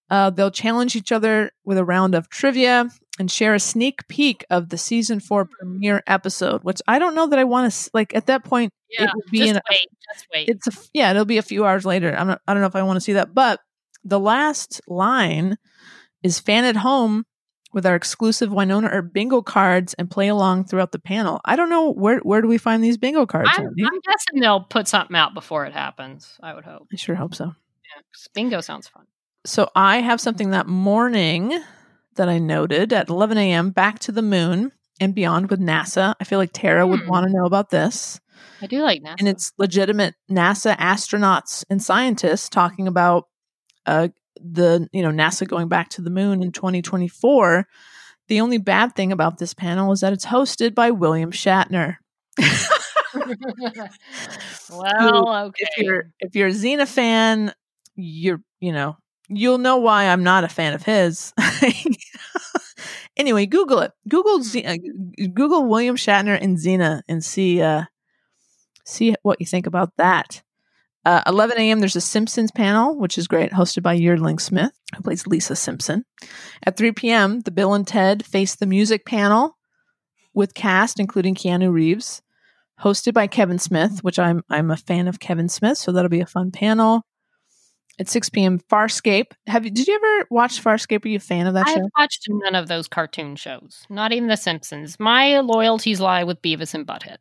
Uh, 0.09 0.30
they'll 0.30 0.51
challenge 0.51 0.97
each 0.97 1.12
other 1.12 1.51
with 1.64 1.78
a 1.78 1.84
round 1.84 2.14
of 2.14 2.28
trivia 2.28 2.88
and 3.18 3.30
share 3.30 3.54
a 3.54 3.60
sneak 3.60 4.06
peek 4.08 4.44
of 4.50 4.70
the 4.70 4.78
season 4.78 5.20
four 5.20 5.44
hmm. 5.44 5.50
premiere 5.58 6.02
episode, 6.06 6.64
which 6.64 6.80
I 6.88 6.98
don't 6.98 7.14
know 7.14 7.28
that 7.28 7.38
I 7.38 7.44
want 7.44 7.72
to 7.72 7.90
like 7.92 8.14
at 8.14 8.26
that 8.26 8.44
point. 8.44 8.72
Yeah, 8.90 9.10
would 9.14 9.30
be 9.30 9.38
just 9.38 9.50
in 9.50 9.56
a- 9.56 9.62
wait, 9.70 9.88
just 10.12 10.26
wait. 10.32 10.48
It's 10.48 10.66
a 10.66 10.72
yeah, 10.92 11.10
it'll 11.10 11.24
be 11.24 11.38
a 11.38 11.42
few 11.42 11.64
hours 11.64 11.84
later. 11.84 12.14
I'm 12.16 12.26
not, 12.28 12.40
I 12.46 12.54
don't 12.54 12.60
know 12.60 12.68
if 12.68 12.76
I 12.76 12.82
want 12.82 12.96
to 12.96 13.00
see 13.00 13.14
that, 13.14 13.34
but 13.34 13.60
the 14.04 14.20
last 14.20 14.80
line 14.86 15.56
is 16.22 16.38
fan 16.38 16.64
at 16.64 16.76
home 16.76 17.24
with 17.72 17.86
our 17.86 17.94
exclusive 17.94 18.50
Wynonna 18.50 18.92
Earp 18.92 19.12
bingo 19.12 19.40
cards 19.40 19.94
and 19.94 20.10
play 20.10 20.28
along 20.28 20.64
throughout 20.64 20.92
the 20.92 20.98
panel. 20.98 21.40
I 21.44 21.56
don't 21.56 21.70
know 21.70 21.90
where 21.90 22.18
where 22.18 22.42
do 22.42 22.48
we 22.48 22.58
find 22.58 22.84
these 22.84 22.98
bingo 22.98 23.26
cards? 23.26 23.50
I'm, 23.52 23.66
I'm 23.66 23.74
guessing 23.74 24.40
they'll 24.40 24.64
put 24.64 24.88
something 24.88 25.16
out 25.16 25.34
before 25.34 25.64
it 25.64 25.72
happens. 25.72 26.38
I 26.42 26.54
would 26.54 26.64
hope. 26.64 26.88
I 26.92 26.96
sure 26.96 27.14
hope 27.14 27.34
so. 27.34 27.46
Yeah, 27.46 28.02
bingo 28.34 28.60
sounds 28.60 28.88
fun. 28.88 29.06
So 29.44 29.70
I 29.74 29.98
have 29.98 30.20
something 30.20 30.50
that 30.50 30.66
morning 30.66 31.58
that 32.16 32.28
I 32.28 32.38
noted 32.38 32.92
at 32.92 33.08
11 33.08 33.38
a.m. 33.38 33.70
Back 33.70 33.98
to 34.00 34.12
the 34.12 34.22
Moon 34.22 34.72
and 35.00 35.14
Beyond 35.14 35.50
with 35.50 35.60
NASA. 35.60 36.14
I 36.20 36.24
feel 36.24 36.38
like 36.38 36.52
Tara 36.52 36.86
would 36.86 37.00
Hmm. 37.00 37.08
want 37.08 37.26
to 37.26 37.32
know 37.32 37.44
about 37.46 37.70
this. 37.70 38.20
I 38.60 38.66
do 38.66 38.80
like 38.82 39.02
NASA. 39.02 39.16
and 39.18 39.28
it's 39.28 39.52
legitimate 39.58 40.14
NASA 40.30 40.76
astronauts 40.76 41.64
and 41.68 41.82
scientists 41.82 42.48
talking 42.48 42.86
about 42.86 43.26
uh, 43.86 44.08
the 44.40 44.88
you 44.92 45.02
know 45.02 45.10
NASA 45.10 45.46
going 45.46 45.68
back 45.68 45.88
to 45.90 46.02
the 46.02 46.10
moon 46.10 46.42
in 46.42 46.52
2024. 46.52 47.66
The 48.28 48.40
only 48.40 48.58
bad 48.58 48.94
thing 48.94 49.10
about 49.12 49.38
this 49.38 49.52
panel 49.54 49.90
is 49.92 50.00
that 50.00 50.12
it's 50.12 50.26
hosted 50.26 50.74
by 50.74 50.90
William 50.92 51.32
Shatner. 51.32 51.96
well, 54.70 55.46
okay. 55.46 55.64
If 55.76 55.84
you're 55.84 56.04
if 56.20 56.34
you're 56.36 56.48
a 56.48 56.52
Xena 56.52 56.86
fan, 56.86 57.52
you're 57.94 58.40
you 58.60 58.72
know 58.72 58.97
you'll 59.36 59.59
know 59.59 59.76
why 59.78 60.06
I'm 60.06 60.22
not 60.22 60.44
a 60.44 60.48
fan 60.48 60.74
of 60.74 60.82
his. 60.82 61.32
anyway, 63.16 63.46
Google 63.46 63.80
it. 63.80 63.92
Google 64.09 64.42
Z- 64.42 64.64
uh, 64.64 64.76
Google 65.34 65.66
William 65.66 65.96
Shatner 65.96 66.38
and 66.40 66.56
Xena 66.56 67.02
and 67.09 67.24
see 67.24 67.60
uh, 67.60 67.84
see 68.84 69.14
what 69.22 69.40
you 69.40 69.46
think 69.46 69.66
about 69.66 69.92
that. 69.96 70.42
Uh, 71.04 71.20
11 71.26 71.59
a.m. 71.59 71.80
There's 71.80 71.96
a 71.96 72.00
Simpsons 72.00 72.52
panel, 72.52 72.96
which 72.96 73.18
is 73.18 73.26
great, 73.26 73.50
hosted 73.50 73.82
by 73.82 73.94
Yeardley 73.94 74.38
Smith, 74.38 74.70
who 74.94 75.02
plays 75.02 75.26
Lisa 75.26 75.56
Simpson. 75.56 76.04
At 76.64 76.76
3 76.76 76.92
p.m., 76.92 77.40
the 77.40 77.50
Bill 77.50 77.74
and 77.74 77.86
Ted 77.86 78.24
Face 78.24 78.54
the 78.54 78.66
Music 78.66 79.04
panel 79.04 79.56
with 80.34 80.54
cast 80.54 81.00
including 81.00 81.34
Keanu 81.34 81.72
Reeves, 81.72 82.22
hosted 82.80 83.14
by 83.14 83.26
Kevin 83.26 83.59
Smith, 83.59 84.02
which 84.02 84.18
I'm 84.18 84.42
I'm 84.48 84.70
a 84.70 84.76
fan 84.76 85.09
of 85.09 85.20
Kevin 85.20 85.48
Smith, 85.48 85.78
so 85.78 85.92
that'll 85.92 86.09
be 86.09 86.20
a 86.20 86.26
fun 86.26 86.50
panel. 86.50 87.04
At 87.98 88.09
6 88.09 88.31
p.m., 88.31 88.59
Farscape. 88.59 89.32
Have 89.47 89.64
you? 89.64 89.70
Did 89.70 89.86
you 89.86 89.94
ever 89.94 90.27
watch 90.31 90.62
Farscape? 90.62 91.05
Are 91.05 91.09
you 91.09 91.16
a 91.16 91.20
fan 91.20 91.47
of 91.47 91.55
that 91.55 91.69
show? 91.69 91.74
I've 91.74 91.78
show? 91.81 91.90
watched 91.98 92.27
none 92.28 92.55
of 92.55 92.66
those 92.69 92.89
cartoon 92.89 93.36
shows, 93.36 93.85
not 93.90 94.12
even 94.12 94.28
The 94.28 94.36
Simpsons. 94.36 94.98
My 94.98 95.40
loyalties 95.40 96.01
lie 96.01 96.24
with 96.24 96.40
Beavis 96.40 96.74
and 96.74 96.86
Butthead. 96.86 97.19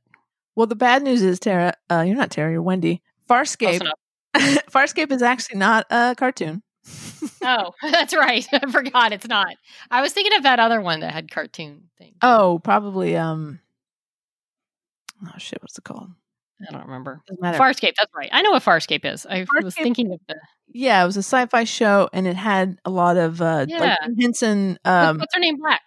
Well, 0.56 0.68
the 0.68 0.76
bad 0.76 1.04
news 1.04 1.22
is, 1.22 1.40
Tara, 1.40 1.74
uh, 1.90 2.02
you're 2.02 2.16
not 2.16 2.32
Tara, 2.32 2.52
you're 2.52 2.62
Wendy. 2.62 3.02
Farscape. 3.30 3.82
Farscape 4.36 5.12
is 5.12 5.22
actually 5.22 5.60
not 5.60 5.86
a 5.90 6.16
cartoon. 6.18 6.64
Oh, 7.44 7.72
that's 7.92 8.16
right. 8.16 8.46
I 8.52 8.72
forgot 8.72 9.14
it's 9.14 9.28
not. 9.28 9.56
I 9.90 10.02
was 10.02 10.14
thinking 10.14 10.36
of 10.38 10.44
that 10.44 10.60
other 10.60 10.80
one 10.82 11.00
that 11.02 11.12
had 11.12 11.30
cartoon 11.30 11.90
things. 11.98 12.18
Oh, 12.22 12.60
probably. 12.64 13.16
Um. 13.16 13.60
Oh 15.26 15.38
shit! 15.38 15.62
What's 15.62 15.78
it 15.78 15.84
called? 15.84 16.12
I 16.68 16.72
don't 16.72 16.86
remember. 16.86 17.22
Farscape. 17.42 17.94
That's 17.98 18.12
right. 18.16 18.30
I 18.32 18.42
know 18.42 18.52
what 18.52 18.64
Farscape 18.64 19.06
is. 19.06 19.26
I 19.30 19.46
was 19.62 19.76
thinking 19.76 20.12
of 20.14 20.20
the. 20.28 20.36
yeah, 20.74 21.02
it 21.04 21.06
was 21.06 21.18
a 21.18 21.24
sci-fi 21.24 21.64
show, 21.64 22.10
and 22.14 22.28
it 22.28 22.36
had 22.36 22.78
a 22.86 22.90
lot 22.90 23.18
of 23.18 23.42
uh, 23.42 23.66
Yeah. 23.68 23.80
like 23.80 23.98
Henson. 24.20 24.78
what's- 24.84 25.08
Um. 25.10 25.18
what's 25.20 25.34
her 25.36 25.40
name? 25.42 25.58
Black. 25.58 25.82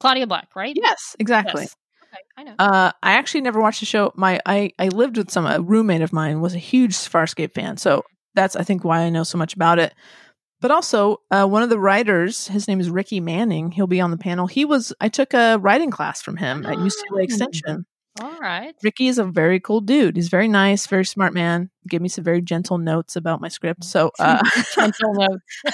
Claudia 0.00 0.26
Black, 0.26 0.48
right? 0.56 0.74
Yes, 0.76 1.14
exactly. 1.18 1.62
Yes. 1.62 1.76
Okay, 2.12 2.22
I 2.36 2.42
know. 2.44 2.54
Uh, 2.58 2.92
I 3.02 3.12
actually 3.12 3.40
never 3.42 3.60
watched 3.60 3.80
the 3.80 3.86
show. 3.86 4.12
My 4.16 4.40
I 4.46 4.72
I 4.78 4.88
lived 4.88 5.16
with 5.16 5.30
some 5.30 5.46
a 5.46 5.60
roommate 5.60 6.02
of 6.02 6.12
mine 6.12 6.40
was 6.40 6.54
a 6.54 6.58
huge 6.58 6.92
Farscape 6.94 7.54
fan, 7.54 7.76
so 7.76 8.04
that's 8.34 8.56
I 8.56 8.62
think 8.64 8.84
why 8.84 9.00
I 9.00 9.10
know 9.10 9.22
so 9.24 9.38
much 9.38 9.54
about 9.54 9.78
it. 9.78 9.94
But 10.60 10.70
also, 10.70 11.16
uh, 11.30 11.44
one 11.46 11.62
of 11.64 11.70
the 11.70 11.78
writers, 11.78 12.46
his 12.48 12.68
name 12.68 12.78
is 12.80 12.88
Ricky 12.88 13.18
Manning. 13.18 13.72
He'll 13.72 13.88
be 13.88 14.00
on 14.00 14.10
the 14.12 14.16
panel. 14.16 14.46
He 14.46 14.64
was 14.64 14.92
I 15.00 15.08
took 15.08 15.34
a 15.34 15.56
writing 15.58 15.90
class 15.90 16.20
from 16.22 16.36
him 16.36 16.66
at 16.66 16.76
UCLA 16.78 16.92
Oh. 17.12 17.16
Extension. 17.18 17.84
All 18.20 18.38
right. 18.38 18.74
Ricky 18.82 19.08
is 19.08 19.18
a 19.18 19.24
very 19.24 19.58
cool 19.58 19.80
dude. 19.80 20.16
He's 20.16 20.28
very 20.28 20.48
nice, 20.48 20.86
very 20.86 21.04
smart 21.04 21.32
man. 21.32 21.70
Give 21.88 22.02
me 22.02 22.08
some 22.08 22.24
very 22.24 22.42
gentle 22.42 22.76
notes 22.78 23.16
about 23.16 23.40
my 23.40 23.48
script. 23.48 23.84
So, 23.84 24.10
uh, 24.18 24.42
Gentle 24.74 25.14
note. 25.14 25.40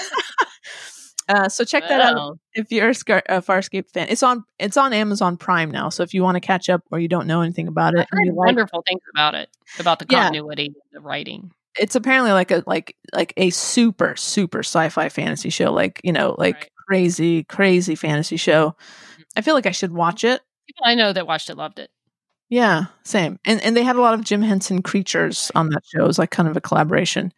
uh, 1.29 1.49
so 1.49 1.63
check 1.65 1.83
that 1.89 1.99
out 2.01 2.39
if 2.53 2.71
you're 2.71 2.89
a, 2.89 2.93
Scar- 2.95 3.23
a 3.27 3.41
Farscape 3.41 3.89
fan. 3.89 4.07
It's 4.09 4.23
on 4.23 4.45
it's 4.57 4.77
on 4.77 4.93
Amazon 4.93 5.35
Prime 5.37 5.69
now. 5.69 5.89
So 5.89 6.01
if 6.03 6.13
you 6.13 6.23
want 6.23 6.35
to 6.35 6.39
catch 6.39 6.69
up 6.69 6.81
or 6.91 6.99
you 6.99 7.07
don't 7.09 7.27
know 7.27 7.41
anything 7.41 7.67
about 7.67 7.93
it, 7.93 7.99
I've 7.99 8.07
heard 8.09 8.27
like, 8.27 8.35
wonderful 8.35 8.83
things 8.87 9.01
about 9.13 9.35
it, 9.35 9.49
about 9.77 9.99
the 9.99 10.05
Yeah. 10.09 10.23
continuity, 10.23 10.73
the 10.93 11.01
writing. 11.01 11.51
it's 11.77 11.95
apparently 11.95 12.31
like 12.31 12.51
a 12.51 12.63
like 12.65 12.95
like 13.13 13.33
a 13.37 13.49
super 13.51 14.15
super 14.15 14.59
sci-fi 14.59 15.09
fantasy 15.09 15.49
show. 15.49 15.71
Like 15.73 15.99
you 16.05 16.13
know 16.13 16.35
like 16.37 16.55
Right. 16.55 16.69
crazy 16.87 17.43
crazy 17.43 17.95
fantasy 17.95 18.37
show. 18.37 18.75
I 19.35 19.41
feel 19.41 19.55
like 19.55 19.65
I 19.67 19.71
should 19.71 19.91
watch 19.91 20.23
it. 20.23 20.41
People 20.67 20.85
I 20.85 20.95
know 20.95 21.11
that 21.13 21.27
watched 21.27 21.49
it 21.49 21.55
loved 21.57 21.79
it. 21.79 21.91
Yeah, 22.49 22.85
same. 23.03 23.39
And 23.45 23.61
and 23.61 23.77
they 23.77 23.83
had 23.83 23.95
a 23.95 24.01
lot 24.01 24.13
of 24.15 24.23
Jim 24.23 24.41
Henson 24.41 24.81
creatures 24.81 25.51
on 25.55 25.69
that 25.69 25.83
show. 25.85 26.03
It 26.03 26.07
was 26.07 26.17
like 26.19 26.31
kind 26.31 26.49
of 26.49 26.57
a 26.57 26.61
collaboration. 26.61 27.31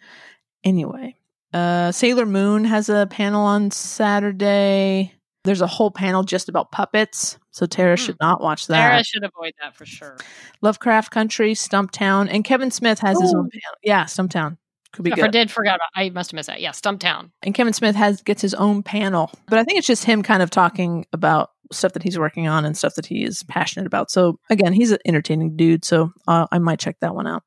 Anyway, 0.63 1.15
uh 1.53 1.91
Sailor 1.91 2.25
Moon 2.25 2.63
has 2.65 2.87
a 2.89 3.07
panel 3.09 3.43
on 3.43 3.71
Saturday. 3.71 5.13
There's 5.43 5.61
a 5.61 5.67
whole 5.67 5.91
panel 5.91 6.23
just 6.23 6.49
about 6.49 6.71
puppets. 6.71 7.37
So 7.51 7.65
Tara 7.65 7.97
Hmm. 7.97 8.05
should 8.05 8.17
not 8.21 8.41
watch 8.41 8.67
that. 8.67 8.89
Tara 8.91 9.03
should 9.03 9.23
avoid 9.23 9.53
that 9.61 9.75
for 9.75 9.85
sure. 9.85 10.17
Lovecraft 10.61 11.11
Country, 11.11 11.53
Stumptown, 11.53 12.29
and 12.31 12.43
Kevin 12.45 12.71
Smith 12.71 12.99
has 12.99 13.19
his 13.19 13.33
own 13.33 13.49
panel. 13.49 13.77
Yeah, 13.83 14.03
Stumptown. 14.05 14.57
Could 14.93 15.03
be 15.05 15.11
I 15.13 15.15
good. 15.15 15.31
did 15.31 15.49
forget. 15.49 15.79
I 15.95 16.09
must 16.09 16.31
have 16.31 16.35
missed 16.35 16.47
that. 16.47 16.61
Yeah, 16.61 16.71
Stumptown. 16.71 17.31
and 17.43 17.55
Kevin 17.55 17.73
Smith 17.73 17.95
has 17.95 18.21
gets 18.21 18.41
his 18.41 18.53
own 18.53 18.83
panel. 18.83 19.31
But 19.47 19.57
I 19.59 19.63
think 19.63 19.79
it's 19.79 19.87
just 19.87 20.03
him 20.03 20.21
kind 20.21 20.43
of 20.43 20.49
talking 20.51 21.05
about 21.13 21.49
stuff 21.71 21.93
that 21.93 22.03
he's 22.03 22.19
working 22.19 22.47
on 22.47 22.65
and 22.65 22.77
stuff 22.77 22.95
that 22.95 23.05
he 23.05 23.23
is 23.23 23.43
passionate 23.43 23.87
about. 23.87 24.11
So 24.11 24.39
again, 24.49 24.73
he's 24.73 24.91
an 24.91 24.99
entertaining 25.05 25.55
dude. 25.55 25.85
So 25.85 26.11
uh, 26.27 26.47
I 26.51 26.59
might 26.59 26.79
check 26.79 26.97
that 27.01 27.15
one 27.15 27.27
out. 27.27 27.43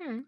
Hmm. 0.00 0.20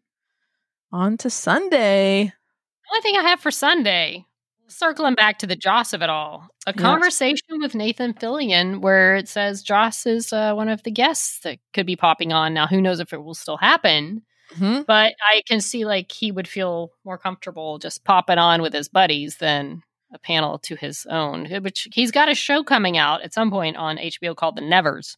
On 0.93 1.17
to 1.19 1.31
Sunday. 1.31 2.25
The 2.25 2.95
only 2.95 3.03
thing 3.03 3.17
I 3.19 3.29
have 3.29 3.41
for 3.41 3.51
Sunday, 3.51 4.25
circling 4.69 5.15
back 5.15 5.39
to 5.41 5.47
the 5.47 5.57
Joss 5.57 5.93
of 5.93 6.03
it 6.03 6.09
all, 6.11 6.49
a 6.67 6.73
Yes. 6.75 6.81
conversation 6.83 7.61
with 7.61 7.75
Nathan 7.75 8.15
Fillion 8.15 8.81
where 8.81 9.17
it 9.17 9.29
says 9.29 9.63
Joss 9.63 10.07
is 10.07 10.33
uh, 10.33 10.55
one 10.55 10.69
of 10.69 10.83
the 10.85 10.91
guests 10.91 11.41
that 11.41 11.59
could 11.75 11.87
be 11.87 11.97
popping 11.97 12.33
on. 12.33 12.55
Now, 12.55 12.67
who 12.67 12.81
knows 12.81 13.01
if 13.01 13.13
it 13.13 13.23
will 13.23 13.35
still 13.35 13.57
happen? 13.59 14.23
Mhm. 14.55 14.87
But 14.87 15.13
I 15.31 15.43
can 15.47 15.61
see 15.61 15.85
like 15.85 16.11
he 16.11 16.33
would 16.33 16.49
feel 16.49 16.93
more 17.05 17.19
comfortable 17.19 17.79
just 17.79 18.05
popping 18.05 18.39
on 18.39 18.63
with 18.63 18.73
his 18.73 18.89
buddies 18.89 19.37
than 19.37 19.83
a 20.13 20.19
panel 20.19 20.59
to 20.61 20.77
his 20.77 21.07
own. 21.11 21.47
Which 21.63 21.89
he's 21.93 22.11
got 22.11 22.29
a 22.31 22.35
show 22.35 22.63
coming 22.65 22.97
out 22.97 23.23
at 23.23 23.33
some 23.35 23.51
point 23.51 23.77
on 23.77 23.97
HBO 23.99 24.35
called 24.37 24.57
The 24.57 24.63
Nevers. 24.63 25.17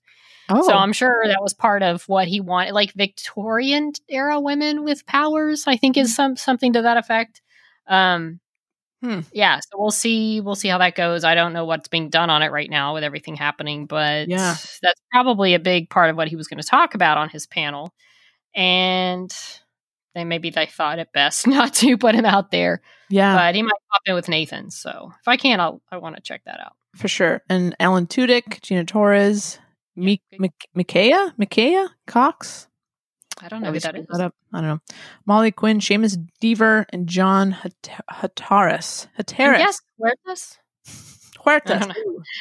Oh, 0.49 0.63
So 0.67 0.73
I'm 0.75 0.93
sure 0.93 1.23
that 1.27 1.41
was 1.43 1.55
part 1.55 1.83
of 1.83 2.03
what 2.09 2.27
he 2.27 2.41
wanted, 2.41 2.73
like 2.75 2.93
Victorian 2.95 3.93
era 4.09 4.41
women 4.41 4.83
with 4.85 5.07
powers. 5.07 5.65
I 5.67 5.77
think 5.77 5.97
is 5.97 6.15
some 6.15 6.37
something 6.37 6.73
to 6.73 6.83
that 6.83 6.97
effect. 6.97 7.41
Um, 7.87 8.41
Hmm. 9.03 9.21
yeah. 9.33 9.61
So 9.61 9.79
we'll 9.79 9.91
see. 9.93 10.43
We'll 10.43 10.55
see 10.55 10.69
how 10.69 10.77
that 10.77 10.95
goes. 10.95 11.25
I 11.25 11.35
don't 11.35 11.55
know 11.55 11.65
what's 11.65 11.89
being 11.89 12.11
done 12.11 12.29
on 12.29 12.43
it 12.43 12.53
right 12.53 12.69
now 12.69 12.93
with 12.93 13.03
everything 13.03 13.35
happening, 13.35 13.87
but 13.87 14.29
Yeah. 14.29 14.57
that's 14.83 15.01
probably 15.11 15.55
a 15.55 15.59
big 15.59 15.89
part 15.89 16.11
of 16.11 16.17
what 16.17 16.29
he 16.29 16.37
was 16.37 16.49
going 16.49 16.61
to 16.61 16.67
talk 16.69 16.95
about 16.95 17.17
on 17.17 17.31
his 17.31 17.47
panel. 17.47 17.95
And 18.55 19.35
then 20.15 20.29
maybe 20.29 20.51
they 20.51 20.67
thought 20.67 20.99
it 20.99 21.13
best 21.13 21.47
not 21.47 21.75
to 21.75 21.97
put 21.97 22.15
him 22.15 22.25
out 22.25 22.51
there, 22.51 22.81
yeah, 23.09 23.37
but 23.37 23.55
he 23.55 23.63
might 23.63 23.73
pop 23.91 24.03
in 24.07 24.15
with 24.15 24.29
Nathan. 24.29 24.71
So 24.71 25.13
if 25.21 25.29
I 25.29 25.37
can, 25.37 25.61
I'll 25.61 25.81
I 25.91 25.99
want 25.99 26.17
to 26.17 26.23
check 26.23 26.43
that 26.45 26.61
out. 26.61 26.73
for 26.97 27.09
sure. 27.09 27.43
And 27.49 27.75
Alan 27.81 28.07
Tudyk, 28.07 28.61
Gina 28.63 28.85
Torres, 28.85 29.59
Mi-. 29.97 30.23
Mi- 30.39 30.51
Micaiah, 30.75 31.35
Micaiah 31.37 31.89
Cox. 32.07 32.67
I 33.43 33.49
don't 33.49 33.63
know 33.63 33.73
who 33.73 33.81
that 33.81 33.95
up. 34.21 34.35
I 34.53 34.61
don't 34.61 34.69
know. 34.69 34.81
Molly 35.25 35.51
Quinn, 35.51 35.79
Seamus 35.81 36.19
Dever, 36.41 36.85
and 36.91 37.07
John 37.07 37.53
Hat- 37.53 38.01
Hataris. 38.11 39.07
Hataris. 39.19 39.59
Yes, 39.59 39.81
this? 40.27 40.59
Huertas. 41.39 41.91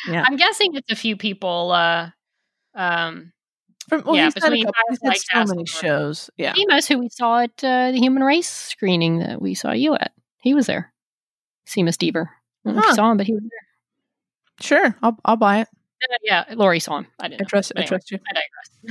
Yeah. 0.09 0.25
I'm 0.27 0.35
guessing 0.35 0.75
it's 0.75 0.91
a 0.91 0.95
few 0.97 1.15
people. 1.15 1.71
Uh, 1.71 2.09
um, 2.75 3.31
From, 3.89 4.03
well, 4.05 4.15
Yeah, 4.15 4.25
he's 4.25 4.35
had, 4.35 4.43
a 4.43 4.49
between 4.51 4.65
couple, 4.65 4.83
he's 5.11 5.19
had 5.31 5.45
so 5.47 5.53
many 5.55 5.65
shows. 5.65 6.29
Yeah. 6.37 6.53
Amos, 6.57 6.87
who 6.87 6.99
we 6.99 7.09
saw 7.09 7.39
at 7.39 7.63
uh, 7.63 7.91
the 7.91 7.97
Human 7.99 8.23
Race 8.23 8.47
screening 8.49 9.19
that 9.19 9.41
we 9.41 9.53
saw 9.55 9.71
you 9.71 9.95
at, 9.95 10.11
he 10.41 10.53
was 10.53 10.67
there. 10.67 10.93
Seamus 11.67 11.97
Dever. 11.97 12.29
I 12.65 12.69
don't 12.69 12.75
know 12.75 12.79
if 12.79 12.85
Huh. 12.85 12.89
you 12.89 12.95
saw 12.95 13.11
him, 13.11 13.17
but 13.17 13.25
he 13.27 13.33
was 13.33 13.41
there. 13.43 13.49
Sure. 14.61 14.95
I'll, 15.01 15.17
I'll 15.25 15.35
buy 15.37 15.59
it. 15.61 15.67
Uh, 16.01 16.15
yeah, 16.23 16.45
Lori 16.53 16.79
saw 16.79 16.99
him. 16.99 17.07
I 17.19 17.27
didn't. 17.27 17.41
I 17.41 17.45
trust, 17.45 17.73
But 17.75 17.83
I 17.83 17.85
trust 17.87 18.09
you. 18.11 18.19
I 18.29 18.41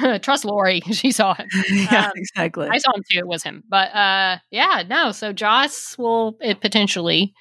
digress. 0.02 0.20
trust 0.24 0.44
Lori. 0.44 0.80
She 0.92 1.10
saw 1.10 1.34
him. 1.34 1.48
yeah, 1.70 2.06
Um, 2.06 2.12
exactly. 2.16 2.68
I 2.70 2.76
saw 2.78 2.92
him 2.94 3.02
too. 3.10 3.18
It 3.18 3.26
was 3.26 3.42
him. 3.42 3.64
But 3.68 3.94
uh, 3.94 4.38
yeah, 4.50 4.82
no. 4.88 5.12
So 5.12 5.32
Joss 5.32 5.96
will 5.96 6.36
it 6.40 6.60
potentially 6.60 7.32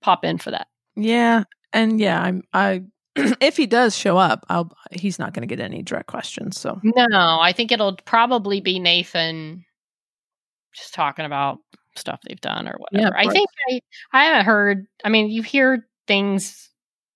pop 0.00 0.24
in 0.24 0.38
for 0.38 0.50
that. 0.50 0.66
yeah. 0.96 1.44
And 1.74 1.98
yeah, 2.00 2.22
I'm, 2.22 2.42
I, 2.52 2.82
if 3.40 3.56
he 3.56 3.66
does 3.66 3.96
show 3.96 4.18
up, 4.18 4.44
I'll, 4.48 4.70
he's 4.92 5.18
not 5.18 5.32
going 5.32 5.46
to 5.46 5.54
get 5.54 5.62
any 5.64 5.82
direct 5.82 6.06
questions. 6.06 6.58
So 6.60 6.80
No, 6.82 7.38
I 7.40 7.52
think 7.52 7.72
it'll 7.72 7.96
probably 8.04 8.60
be 8.60 8.78
Nathan 8.78 9.64
just 10.74 10.94
talking 10.94 11.24
about 11.24 11.58
stuff 11.96 12.20
they've 12.26 12.40
done 12.40 12.66
or 12.66 12.76
whatever. 12.78 13.14
of 13.16 13.28
I 13.28 13.32
think 13.32 13.48
I, 13.70 13.80
I 14.12 14.24
haven't 14.24 14.46
heard. 14.46 14.86
I 15.04 15.08
mean, 15.08 15.30
you 15.30 15.42
hear 15.42 15.86
things 16.06 16.70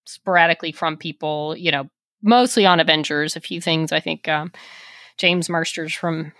sporadically 0.06 0.72
from 0.72 0.96
people, 0.96 1.56
you 1.56 1.70
know, 1.72 1.88
mostly 2.22 2.64
on 2.64 2.78
Avengers. 2.80 3.34
A 3.36 3.40
few 3.40 3.60
things 3.60 3.90
I 3.92 4.00
think 4.00 4.28
um, 4.28 4.52
James 5.16 5.48
Marsters 5.48 5.92
from 5.92 6.32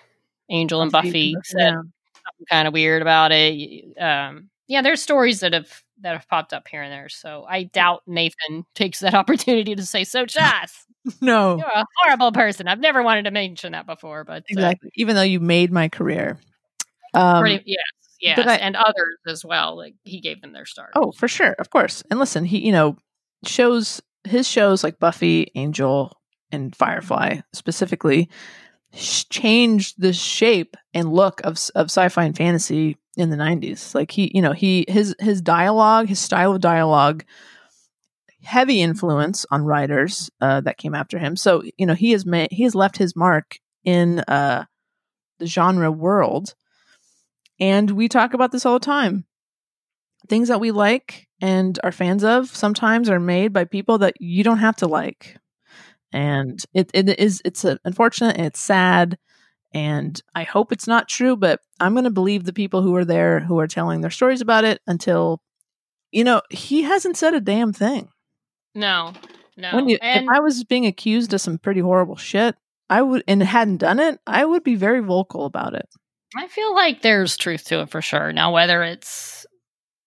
Angel 0.51 0.80
and 0.82 0.93
Buffy 0.93 1.35
said 1.44 1.59
Yeah. 1.60 1.72
something 1.72 2.47
kind 2.48 2.68
of 2.68 2.74
weird 2.74 3.02
about 3.02 3.32
it. 3.32 3.85
Um, 4.01 4.51
yeah, 4.68 4.82
there's 4.82 5.02
stories 5.02 5.40
that 5.40 5.52
have 5.52 5.82
that 6.03 6.12
have 6.15 6.29
popped 6.29 6.53
up 6.53 6.69
here 6.69 6.83
and 6.83 6.93
there. 6.93 7.09
So 7.09 7.45
I 7.49 7.65
doubt 7.65 8.03
Nathan 8.07 8.65
takes 8.75 9.01
that 9.01 9.15
opportunity 9.23 9.75
to 9.75 9.85
say, 9.87 10.05
"So, 10.05 10.25
Joss, 10.27 10.87
No, 11.20 11.57
you're 11.59 11.66
a 11.66 11.85
horrible 12.03 12.33
person." 12.33 12.69
I've 12.69 12.81
never 12.81 13.03
wanted 13.03 13.25
to 13.25 13.31
mention 13.31 13.73
that 13.73 13.87
before, 13.87 14.25
but 14.25 14.43
uh, 14.43 14.47
exactly. 14.49 14.91
Even 14.97 15.16
though 15.16 15.23
you 15.23 15.41
made 15.41 15.73
my 15.73 15.89
career. 15.89 16.39
Um, 17.15 17.41
pretty, 17.43 17.62
yes, 17.66 17.79
yes, 18.20 18.47
I- 18.47 18.57
and 18.57 18.77
others 18.77 19.19
as 19.27 19.45
well. 19.45 19.77
Like 19.77 19.95
he 20.05 20.20
gave 20.20 20.41
them 20.43 20.53
their 20.53 20.66
start. 20.66 20.91
Oh, 20.95 21.12
for 21.12 21.27
sure, 21.29 21.53
of 21.59 21.70
course. 21.70 22.03
And 22.11 22.19
listen, 22.20 22.45
he 22.45 22.59
you 22.65 22.73
know 22.73 22.97
shows 23.47 24.01
his 24.25 24.47
shows 24.49 24.85
like 24.85 24.99
Buffy, 24.99 25.51
Angel, 25.55 26.12
and 26.53 26.75
Firefly 26.77 27.41
specifically 27.55 28.29
changed 28.94 30.01
the 30.01 30.12
shape 30.12 30.77
and 30.94 31.12
look 31.12 31.40
of 31.44 31.59
of 31.74 31.86
sci-fi 31.86 32.24
and 32.24 32.36
fantasy 32.36 32.97
in 33.16 33.31
the 33.31 33.36
90s. 33.36 33.94
Like 33.94 34.10
he, 34.10 34.31
you 34.35 34.43
know, 34.43 34.52
he 34.52 34.85
his 34.89 35.15
his 35.19 35.40
dialogue, 35.40 36.09
his 36.09 36.19
style 36.19 36.55
of 36.55 36.60
dialogue 36.60 37.24
heavy 38.43 38.81
influence 38.81 39.44
on 39.51 39.62
writers 39.65 40.31
uh, 40.40 40.60
that 40.60 40.78
came 40.78 40.94
after 40.94 41.19
him. 41.19 41.36
So, 41.36 41.62
you 41.77 41.85
know, 41.85 41.94
he 41.94 42.12
has 42.12 42.24
made 42.24 42.48
he 42.51 42.62
has 42.62 42.74
left 42.74 42.97
his 42.97 43.16
mark 43.16 43.59
in 43.85 44.20
uh 44.20 44.65
the 45.39 45.47
genre 45.47 45.90
world. 45.90 46.55
And 47.60 47.90
we 47.90 48.09
talk 48.09 48.35
about 48.35 48.52
this 48.52 48.65
all 48.65 48.78
the 48.78 48.85
time 48.85 49.24
things 50.28 50.48
that 50.48 50.60
we 50.60 50.70
like 50.70 51.28
and 51.40 51.78
are 51.82 51.93
fans 51.93 52.24
of 52.24 52.55
sometimes 52.55 53.09
are 53.09 53.20
made 53.20 53.52
by 53.52 53.65
people 53.65 53.98
that 53.98 54.15
you 54.20 54.44
don't 54.44 54.59
have 54.59 54.77
to 54.77 54.86
like 54.86 55.36
and 56.12 56.64
it, 56.74 56.90
it 56.94 57.18
is 57.18 57.43
it's 57.44 57.64
uh 57.64 57.76
unfortunate 57.85 58.36
and 58.36 58.47
it's 58.47 58.60
sad 58.60 59.18
and 59.72 60.22
i 60.35 60.43
hope 60.43 60.72
it's 60.72 60.86
not 60.86 61.09
true 61.09 61.36
but 61.36 61.60
i'm 61.80 61.93
going 61.93 62.05
to 62.05 62.10
believe 62.10 62.44
the 62.44 62.52
people 62.52 62.82
who 62.82 62.94
are 62.94 63.05
there 63.05 63.40
who 63.40 63.59
are 63.59 63.66
telling 63.66 64.01
their 64.01 64.10
stories 64.10 64.40
about 64.40 64.64
it 64.64 64.80
until 64.86 65.40
you 66.10 66.24
know 66.24 66.40
he 66.51 66.82
hasn't 66.82 67.16
said 67.16 67.35
a 67.35 67.40
damn 67.40 67.72
thing 67.72 68.09
no, 68.74 69.12
no. 69.56 69.78
you, 69.86 69.98
and 70.01 70.24
if 70.24 70.30
i 70.30 70.40
was 70.40 70.64
being 70.64 70.86
accused 70.86 71.32
of 71.35 71.40
some 71.40 71.59
pretty 71.59 71.80
horrible 71.80 72.16
shit 72.16 72.56
i 72.89 73.02
would 73.02 73.22
and 73.28 73.43
hadn't 73.43 73.78
done 73.78 73.98
it 73.98 74.18
i 74.26 74.44
would 74.44 74.64
be 74.64 74.74
very 74.74 75.01
vocal 75.01 75.44
about 75.44 75.74
it 75.74 75.89
I 76.36 76.47
feel 76.47 76.74
like 76.74 77.01
there's 77.01 77.36
truth 77.36 77.64
to 77.66 77.80
it 77.80 77.90
for 77.90 78.02
sure. 78.02 78.32
Now, 78.32 78.52
whether 78.52 78.82
it's 78.82 79.47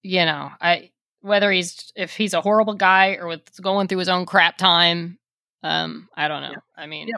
you 0.04 0.26
know, 0.26 0.52
I 0.60 0.92
whether 1.22 1.52
he's 1.52 1.92
if 1.96 2.16
he's 2.16 2.34
a 2.34 2.42
horrible 2.42 2.76
guy 2.76 3.18
or 3.20 3.28
with 3.28 3.62
going 3.62 3.88
through 3.88 4.00
his 4.00 4.10
own 4.10 4.26
crap 4.26 4.58
time, 4.58 5.18
um, 5.64 6.08
I 6.16 6.28
don't 6.28 6.42
know. 6.42 6.50
Yep. 6.52 6.64
I 6.78 6.86
mean, 6.88 7.10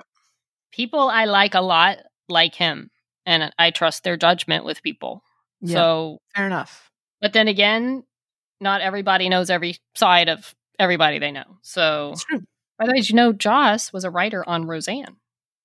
people 0.72 1.10
I 1.10 1.26
like 1.26 1.54
a 1.56 1.62
lot 1.62 1.98
like 2.30 2.56
him, 2.56 2.90
and 3.26 3.52
I 3.58 3.72
trust 3.72 4.04
their 4.04 4.18
judgment 4.18 4.66
with 4.66 4.82
people. 4.84 5.24
Yeah. 5.62 5.76
So, 5.76 6.18
fair 6.36 6.46
enough 6.48 6.90
but 7.22 7.32
then 7.32 7.48
again, 7.48 8.04
not 8.60 8.82
everybody 8.82 9.30
knows 9.30 9.50
every 9.50 9.78
side 9.96 10.28
of 10.28 10.54
everybody 10.78 11.20
they 11.20 11.32
know. 11.32 11.58
So, 11.62 12.12
it's 12.12 12.26
true 12.26 12.42
by 12.78 12.86
the 12.86 12.92
way, 12.92 12.98
did 12.98 13.10
you 13.10 13.16
know 13.16 13.32
Joss 13.32 13.94
was 13.94 14.04
a 14.04 14.10
writer 14.10 14.44
on 14.48 14.66
Roseanne? 14.66 15.16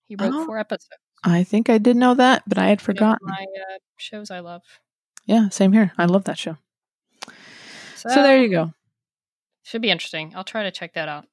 He 0.06 0.14
wrote 0.14 0.32
Oh. 0.34 0.46
four 0.46 0.58
episodes. 0.58 0.86
i 1.24 1.42
think 1.42 1.68
i 1.68 1.78
did 1.78 1.96
know 1.96 2.14
that 2.14 2.44
but 2.46 2.58
i 2.58 2.68
had 2.68 2.80
forgotten 2.80 3.26
my 3.26 3.44
uh, 3.44 3.78
shows 3.96 4.30
I 4.30 4.38
love. 4.38 4.62
yeah 5.26 5.48
same 5.48 5.72
here 5.72 5.90
i 5.98 6.04
love 6.04 6.24
that 6.24 6.38
show 6.38 6.56
so 7.96 8.08
there 8.22 8.40
you 8.40 8.48
go 8.50 8.72
Should 9.64 9.82
be 9.82 9.90
interesting. 9.90 10.32
I'll 10.36 10.44
try 10.44 10.62
to 10.62 10.70
check 10.70 10.94
that 10.94 11.08
out. 11.08 11.26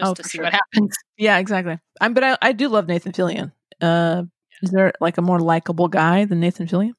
Just 0.00 0.10
Oh, 0.10 0.14
to 0.14 0.24
see 0.24 0.38
sure. 0.38 0.44
what 0.44 0.52
happens. 0.52 0.94
Yeah, 1.18 1.38
exactly. 1.38 1.78
I'm, 2.00 2.14
but 2.14 2.24
I, 2.24 2.38
I 2.40 2.52
do 2.52 2.68
love 2.68 2.88
Nathan 2.88 3.12
Fillion. 3.12 3.52
Uh, 3.80 4.22
is 4.62 4.70
there 4.70 4.92
like 5.00 5.18
a 5.18 5.22
more 5.22 5.38
likable 5.38 5.88
guy 5.88 6.24
than 6.24 6.40
Nathan 6.40 6.66
Fillion? 6.66 6.92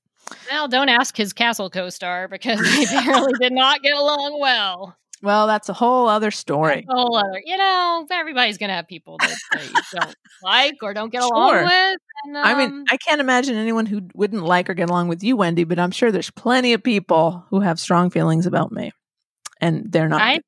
Well, 0.50 0.68
don't 0.68 0.90
ask 0.90 1.18
his 1.18 1.34
Castle 1.34 1.70
co-star 1.70 2.28
because 2.28 2.60
they 2.60 2.84
apparently 2.98 3.34
did 3.40 3.52
not 3.52 3.82
get 3.82 3.98
along 3.98 4.40
well. 4.40 4.96
Well, 5.24 5.46
that's 5.48 5.70
a 5.70 5.74
whole 5.74 6.08
other 6.08 6.32
story. 6.32 6.86
A 6.90 6.94
whole 6.94 7.16
other, 7.16 7.42
you 7.46 7.56
know, 7.58 8.08
everybody's 8.12 8.58
gonna 8.58 8.74
have 8.74 8.88
people 8.88 9.18
that 9.20 9.36
they 9.54 9.68
don't 10.00 10.16
like 10.44 10.76
or 10.82 10.94
don't 10.94 11.12
get 11.12 11.22
Sure. 11.22 11.34
along 11.36 11.64
with. 11.66 11.98
And, 12.26 12.38
I 12.38 12.54
mean, 12.56 12.70
um, 12.70 12.86
I 12.90 12.98
can't 12.98 13.22
imagine 13.22 13.56
anyone 13.56 13.86
who 13.88 14.02
wouldn't 14.16 14.44
like 14.44 14.70
or 14.70 14.74
get 14.76 14.90
along 14.90 15.08
with 15.10 15.24
you, 15.24 15.36
Wendy, 15.36 15.64
but 15.64 15.78
I'm 15.80 15.92
sure 15.92 16.12
there's 16.12 16.32
plenty 16.32 16.74
of 16.74 16.82
people 16.84 17.44
who 17.50 17.60
have 17.62 17.80
strong 17.80 18.10
feelings 18.12 18.46
about 18.46 18.72
me. 18.72 18.92
And 19.60 19.92
they're 19.92 20.10
not. 20.10 20.22
I 20.22 20.40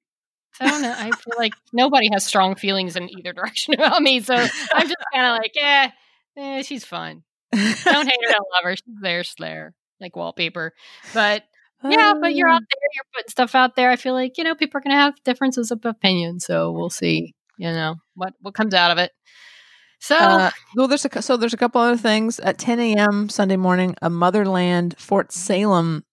don't 0.60 0.82
know. 0.82 0.94
I 0.96 1.10
feel 1.12 1.34
like 1.38 1.54
nobody 1.72 2.10
has 2.14 2.26
strong 2.26 2.56
feelings 2.56 2.96
in 2.96 3.10
either 3.18 3.34
direction 3.40 3.74
about 3.74 4.02
me, 4.02 4.20
so 4.22 4.36
I'm 4.36 4.88
just 4.88 5.04
kind 5.14 5.26
of 5.26 5.38
like, 5.38 5.54
eh, 5.60 5.90
eh, 6.38 6.62
she's 6.64 6.86
fun. 6.86 7.24
Don't 7.52 7.62
hate 7.62 8.20
her, 8.26 8.32
don't 8.32 8.48
love 8.54 8.64
her. 8.64 8.76
She's 8.76 8.96
there, 9.02 9.24
she's 9.24 9.36
there, 9.38 9.74
like 10.00 10.16
wallpaper. 10.16 10.74
But 11.14 11.44
yeah, 11.84 12.14
but 12.20 12.36
you're 12.36 12.50
out 12.50 12.62
there, 12.62 12.90
you're 12.94 13.04
putting 13.14 13.30
stuff 13.30 13.56
out 13.56 13.76
there. 13.76 13.90
I 13.90 13.96
feel 13.96 14.14
like 14.14 14.38
you 14.38 14.44
know 14.44 14.56
people 14.56 14.78
are 14.80 14.82
gonna 14.82 14.96
have 14.96 15.16
differences 15.24 15.72
of 15.72 15.86
opinion, 15.86 16.40
so 16.40 16.72
we'll 16.72 16.90
see. 16.90 17.34
You 17.58 17.72
know 17.72 17.96
what 18.16 18.34
what 18.42 18.56
comes 18.56 18.74
out 18.74 18.92
of 18.92 18.98
it. 18.98 19.12
So 20.00 20.18
Uh, 20.18 20.52
well, 20.76 20.88
there's 20.88 21.06
a 21.06 21.22
so 21.22 21.38
there's 21.38 21.54
a 21.54 21.58
couple 21.58 21.80
other 21.80 21.96
things 21.98 22.40
at 22.40 22.58
10 22.58 22.80
a.m. 22.80 23.30
Sunday 23.30 23.56
morning. 23.56 23.96
A 24.02 24.10
Motherland 24.10 24.96
Fort 24.98 25.32
Salem 25.32 26.04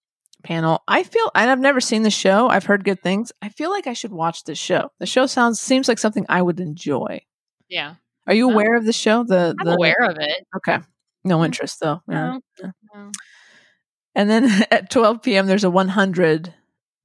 panel. 0.43 0.83
I 0.89 1.03
feel 1.03 1.31
and 1.35 1.51
I've 1.51 1.59
never 1.61 1.81
seen 1.81 2.03
the 2.03 2.11
show. 2.11 2.49
I've 2.49 2.65
heard 2.65 2.85
good 2.85 3.03
things. 3.03 3.33
I 3.43 3.49
feel 3.51 3.71
like 3.71 3.87
I 3.87 3.93
should 3.93 4.13
watch 4.13 4.45
this 4.45 4.59
show. 4.59 4.91
The 4.99 5.07
show 5.07 5.27
sounds 5.27 5.61
seems 5.61 5.89
like 5.89 5.99
something 5.99 6.27
I 6.29 6.43
would 6.43 6.61
enjoy. 6.61 7.21
yeah, 7.69 7.95
Are 8.27 8.35
you 8.35 8.49
Oh. 8.49 8.53
aware 8.53 8.77
of 8.77 8.85
the 8.85 8.93
show? 8.93 9.25
The 9.25 9.55
I'm 9.61 9.67
the 9.67 9.75
aware 9.75 9.97
of 10.03 10.17
it. 10.19 10.47
okay, 10.57 10.79
no 11.25 11.39
Mm. 11.39 11.45
interest 11.47 11.81
though. 11.81 12.01
Yeah. 12.09 12.39
No, 12.63 12.73
no. 12.95 13.11
And 14.15 14.29
then 14.31 14.45
at 14.71 14.91
12 14.91 15.23
p.m. 15.23 15.47
there's 15.47 15.65
a 15.65 15.71
100 15.71 16.55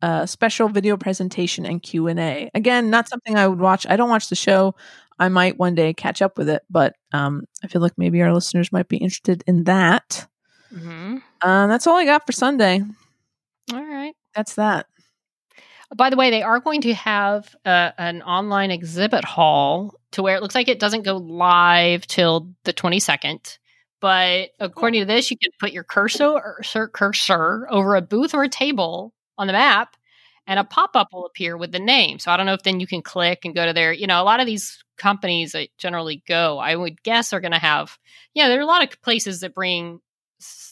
uh, 0.01 0.25
special 0.25 0.67
video 0.69 0.97
presentation 0.97 1.65
and 1.65 1.81
Q 1.81 2.07
and 2.07 2.19
A. 2.19 2.49
Again, 2.53 2.89
not 2.89 3.07
something 3.07 3.35
I 3.37 3.47
would 3.47 3.59
watch. 3.59 3.85
I 3.89 3.95
don't 3.95 4.09
watch 4.09 4.29
the 4.29 4.35
show. 4.35 4.75
I 5.17 5.29
might 5.29 5.57
one 5.57 5.75
day 5.75 5.93
catch 5.93 6.21
up 6.21 6.37
with 6.37 6.49
it, 6.49 6.63
but 6.69 6.93
um, 7.13 7.45
I 7.63 7.67
feel 7.67 7.81
like 7.81 7.97
maybe 7.97 8.21
our 8.21 8.33
listeners 8.33 8.71
might 8.71 8.87
be 8.89 8.97
interested 8.97 9.43
in 9.47 9.63
that. 9.63 10.27
hmm 10.69 11.17
Uh, 11.41 11.67
that's 11.67 11.87
all 11.87 11.95
I 11.95 12.05
got 12.05 12.25
for 12.25 12.33
Sunday. 12.33 12.83
All 13.73 13.83
right. 13.83 14.15
That's 14.35 14.55
that. 14.55 14.87
By 15.95 16.09
the 16.09 16.15
way, 16.17 16.29
they 16.29 16.41
are 16.41 16.59
going 16.59 16.81
to 16.81 16.93
have 16.93 17.55
uh, 17.65 17.91
an 17.97 18.21
online 18.23 18.71
exhibit 18.71 19.23
hall 19.23 19.93
to 20.11 20.23
where 20.23 20.35
it 20.35 20.41
looks 20.41 20.55
like 20.55 20.67
it 20.67 20.79
doesn't 20.79 21.03
go 21.03 21.17
live 21.17 22.07
till 22.07 22.49
the 22.63 22.73
22nd. 22.73 23.59
But 24.01 24.49
according 24.59 25.01
to 25.01 25.05
this, 25.05 25.31
you 25.31 25.37
can 25.37 25.51
put 25.59 25.71
your 25.71 25.83
cursor 25.83 26.25
or 26.25 26.89
cursor 26.93 27.67
over 27.69 27.95
a 27.95 28.01
booth 28.01 28.33
or 28.33 28.43
a 28.43 28.49
table 28.49 29.13
on 29.37 29.47
the 29.47 29.53
map, 29.53 29.95
and 30.47 30.59
a 30.59 30.63
pop 30.63 30.91
up 30.95 31.09
will 31.13 31.25
appear 31.25 31.57
with 31.57 31.71
the 31.71 31.79
name. 31.79 32.19
So 32.19 32.31
I 32.31 32.37
don't 32.37 32.45
know 32.45 32.53
if 32.53 32.63
then 32.63 32.79
you 32.79 32.87
can 32.87 33.01
click 33.01 33.45
and 33.45 33.55
go 33.55 33.65
to 33.65 33.73
their. 33.73 33.93
You 33.93 34.07
know, 34.07 34.21
a 34.21 34.23
lot 34.25 34.39
of 34.39 34.45
these 34.45 34.83
companies 34.97 35.53
that 35.53 35.69
generally 35.77 36.23
go, 36.27 36.57
I 36.57 36.75
would 36.75 37.01
guess, 37.03 37.31
are 37.33 37.39
going 37.39 37.51
to 37.51 37.59
have. 37.59 37.97
Yeah, 38.33 38.47
there 38.47 38.59
are 38.59 38.63
a 38.63 38.67
lot 38.67 38.83
of 38.83 39.01
places 39.01 39.39
that 39.41 39.55
bring 39.55 40.01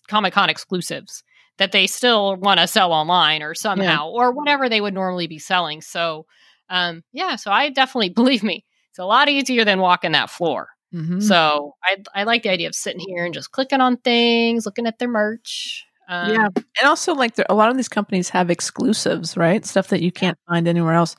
Comic 0.07 0.33
Con 0.33 0.49
exclusives 0.49 1.23
that 1.57 1.71
they 1.71 1.87
still 1.87 2.35
want 2.35 2.59
to 2.59 2.67
sell 2.67 2.91
online 2.91 3.43
or 3.43 3.53
somehow 3.53 4.09
or 4.09 4.31
whatever 4.31 4.69
they 4.69 4.81
would 4.81 4.93
normally 4.93 5.27
be 5.27 5.39
selling. 5.39 5.81
So, 5.81 6.25
um, 6.69 7.03
yeah, 7.13 7.35
so 7.35 7.51
I 7.51 7.69
definitely 7.69 8.09
believe 8.21 8.43
me, 8.43 8.65
it's 8.89 8.99
a 8.99 9.05
lot 9.05 9.29
easier 9.29 9.65
than 9.65 9.79
walking 9.79 10.13
that 10.13 10.29
floor. 10.29 10.69
Mhm. 10.93 11.21
So 11.23 11.73
I 11.83 11.97
I 12.13 12.23
like 12.23 12.43
the 12.43 12.49
idea 12.51 12.67
of 12.67 12.75
sitting 12.75 12.99
here 12.99 13.25
and 13.25 13.33
just 13.33 13.51
clicking 13.51 13.81
on 13.81 13.97
things, 13.97 14.65
looking 14.65 14.85
at 14.87 14.99
their 14.99 15.07
merch. 15.09 15.85
Um, 16.07 16.33
yeah, 16.33 16.47
and 16.55 16.87
also 16.87 17.13
like 17.15 17.35
there, 17.35 17.45
a 17.49 17.55
lot 17.55 17.69
of 17.71 17.77
these 17.77 17.89
companies 17.89 18.29
have 18.29 18.49
exclusives, 18.51 19.35
right? 19.37 19.65
Stuff 19.65 19.87
that 19.87 20.01
you 20.01 20.11
can't 20.11 20.37
find 20.47 20.67
anywhere 20.67 20.93
else. 20.93 21.15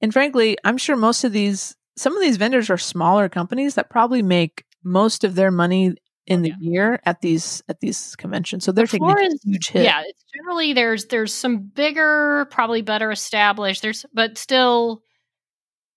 And 0.00 0.12
frankly, 0.12 0.56
I'm 0.64 0.78
sure 0.78 0.96
most 0.96 1.24
of 1.24 1.32
these, 1.32 1.76
some 1.96 2.16
of 2.16 2.22
these 2.22 2.36
vendors 2.38 2.70
are 2.70 2.78
smaller 2.78 3.28
companies 3.28 3.74
that 3.74 3.90
probably 3.90 4.22
make 4.22 4.64
most 4.84 5.24
of 5.24 5.34
their 5.34 5.50
money 5.50 5.94
Oh, 6.28 6.34
in 6.34 6.42
the 6.42 6.50
Yeah. 6.50 6.54
year 6.60 7.00
at 7.06 7.20
these 7.20 7.62
at 7.68 7.80
these 7.80 8.14
conventions. 8.16 8.64
So 8.64 8.72
they're 8.72 8.86
taking 8.86 9.08
a 9.10 9.28
huge 9.44 9.68
hit. 9.68 9.82
yeah. 9.84 10.02
It's 10.06 10.24
generally 10.34 10.72
there's 10.72 11.06
there's 11.06 11.32
some 11.34 11.58
bigger, 11.58 12.46
probably 12.50 12.82
better 12.82 13.10
established. 13.10 13.82
There's 13.82 14.04
but 14.12 14.38
still, 14.38 15.02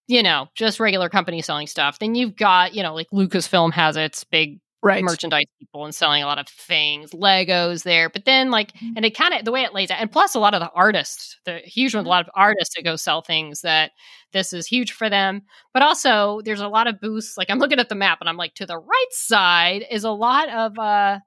you 0.08 0.24
know, 0.24 0.48
just 0.56 0.80
regular 0.80 1.10
company 1.10 1.42
selling 1.42 1.68
stuff. 1.68 2.00
Then 2.00 2.16
you've 2.16 2.36
got 2.36 2.74
you 2.74 2.84
know 2.84 2.94
like 2.94 3.08
Lucasfilm 3.14 3.74
has 3.74 3.96
its 3.98 4.24
big 4.24 4.60
right. 4.84 5.04
merchandise 5.04 5.46
people 5.60 5.86
and 5.86 5.96
selling 5.96 6.22
a 6.22 6.26
lot 6.26 6.38
of 6.38 6.48
things, 6.48 7.12
Legos 7.12 7.84
there. 7.84 8.10
But 8.10 8.26
then 8.26 8.52
like, 8.52 8.74
and 8.96 9.06
it 9.06 9.16
kind 9.16 9.34
of 9.34 9.46
the 9.46 9.52
way 9.52 9.64
it 9.64 9.74
lays 9.74 9.90
out, 9.90 10.00
and 10.00 10.12
plus 10.12 10.36
a 10.36 10.40
lot 10.40 10.54
of 10.54 10.60
the 10.60 10.70
artists, 10.72 11.38
the 11.46 11.60
huge 11.60 11.96
one, 11.96 12.06
a 12.06 12.10
lot 12.10 12.26
of 12.26 12.32
artists 12.36 12.76
that 12.76 12.84
go 12.84 12.96
sell 12.96 13.22
things 13.22 13.62
that 13.62 13.92
this 14.34 14.54
is 14.54 14.68
huge 14.68 14.92
for 14.92 15.10
them. 15.10 15.42
But 15.74 15.84
also 15.84 16.42
there's 16.44 16.62
a 16.62 16.68
lot 16.68 16.88
of 16.88 17.00
booths. 17.00 17.38
Like 17.38 17.50
I'm 17.50 17.60
looking 17.60 17.80
at 17.80 17.90
the 17.90 17.96
map 17.96 18.20
and 18.20 18.30
I'm 18.30 18.38
like, 18.38 18.56
to 18.56 18.66
the 18.66 18.78
right 18.78 19.12
side 19.12 19.86
is 19.90 20.04
a 20.04 20.12
lot 20.12 20.50
of 20.50 20.78
uh 20.78 21.20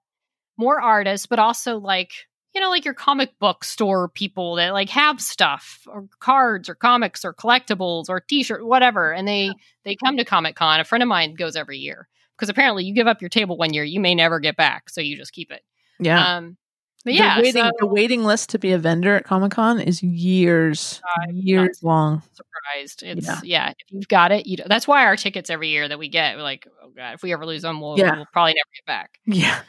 more 0.58 0.80
artists, 0.80 1.26
but 1.26 1.38
also 1.38 1.78
like 1.78 2.12
you 2.54 2.62
know, 2.62 2.70
like 2.70 2.86
your 2.86 2.94
comic 2.94 3.38
book 3.38 3.64
store 3.64 4.08
people 4.08 4.54
that 4.54 4.72
like 4.72 4.88
have 4.88 5.20
stuff 5.20 5.86
or 5.86 6.06
cards 6.20 6.70
or 6.70 6.74
comics 6.74 7.22
or 7.22 7.34
collectibles 7.34 8.08
or 8.08 8.18
t-shirt, 8.20 8.66
whatever. 8.66 9.12
And 9.12 9.28
they 9.28 9.50
they 9.84 9.94
come 9.94 10.16
to 10.16 10.24
Comic 10.24 10.56
Con. 10.56 10.80
A 10.80 10.84
friend 10.84 11.02
of 11.02 11.08
mine 11.08 11.34
goes 11.34 11.54
every 11.54 11.76
year 11.76 12.08
because 12.36 12.48
apparently 12.48 12.84
you 12.84 12.94
give 12.94 13.06
up 13.06 13.20
your 13.20 13.28
table 13.30 13.56
one 13.56 13.72
year, 13.72 13.84
you 13.84 14.00
may 14.00 14.14
never 14.14 14.38
get 14.40 14.56
back, 14.56 14.90
so 14.90 15.00
you 15.00 15.16
just 15.16 15.32
keep 15.32 15.50
it. 15.50 15.62
Yeah. 15.98 16.36
Um, 16.36 16.56
but 17.04 17.14
yeah, 17.14 17.36
the 17.36 17.42
waiting, 17.42 17.62
so 17.62 17.70
the 17.78 17.86
waiting 17.86 18.24
list 18.24 18.50
to 18.50 18.58
be 18.58 18.72
a 18.72 18.78
vendor 18.78 19.14
at 19.14 19.22
Comic 19.24 19.52
Con 19.52 19.78
is 19.78 20.02
years, 20.02 21.00
I'm 21.20 21.36
years 21.36 21.78
long. 21.84 22.20
surprised. 22.32 23.04
It's 23.04 23.24
Yeah. 23.28 23.40
yeah. 23.44 23.68
if 23.70 23.76
you've 23.90 24.08
got 24.08 24.32
it, 24.32 24.44
you. 24.46 24.56
Know, 24.56 24.64
That's 24.66 24.88
why 24.88 25.04
our 25.04 25.14
tickets 25.14 25.48
every 25.48 25.68
year 25.68 25.86
that 25.86 26.00
we 26.00 26.08
get, 26.08 26.36
we're 26.36 26.42
like, 26.42 26.66
oh 26.82 26.90
god, 26.96 27.14
if 27.14 27.22
we 27.22 27.32
ever 27.32 27.46
lose 27.46 27.62
them, 27.62 27.80
we'll, 27.80 27.96
Yeah. 27.96 28.16
we'll 28.16 28.26
probably 28.32 28.54
never 28.54 28.68
get 28.74 28.86
back. 28.86 29.20
Yeah. 29.24 29.60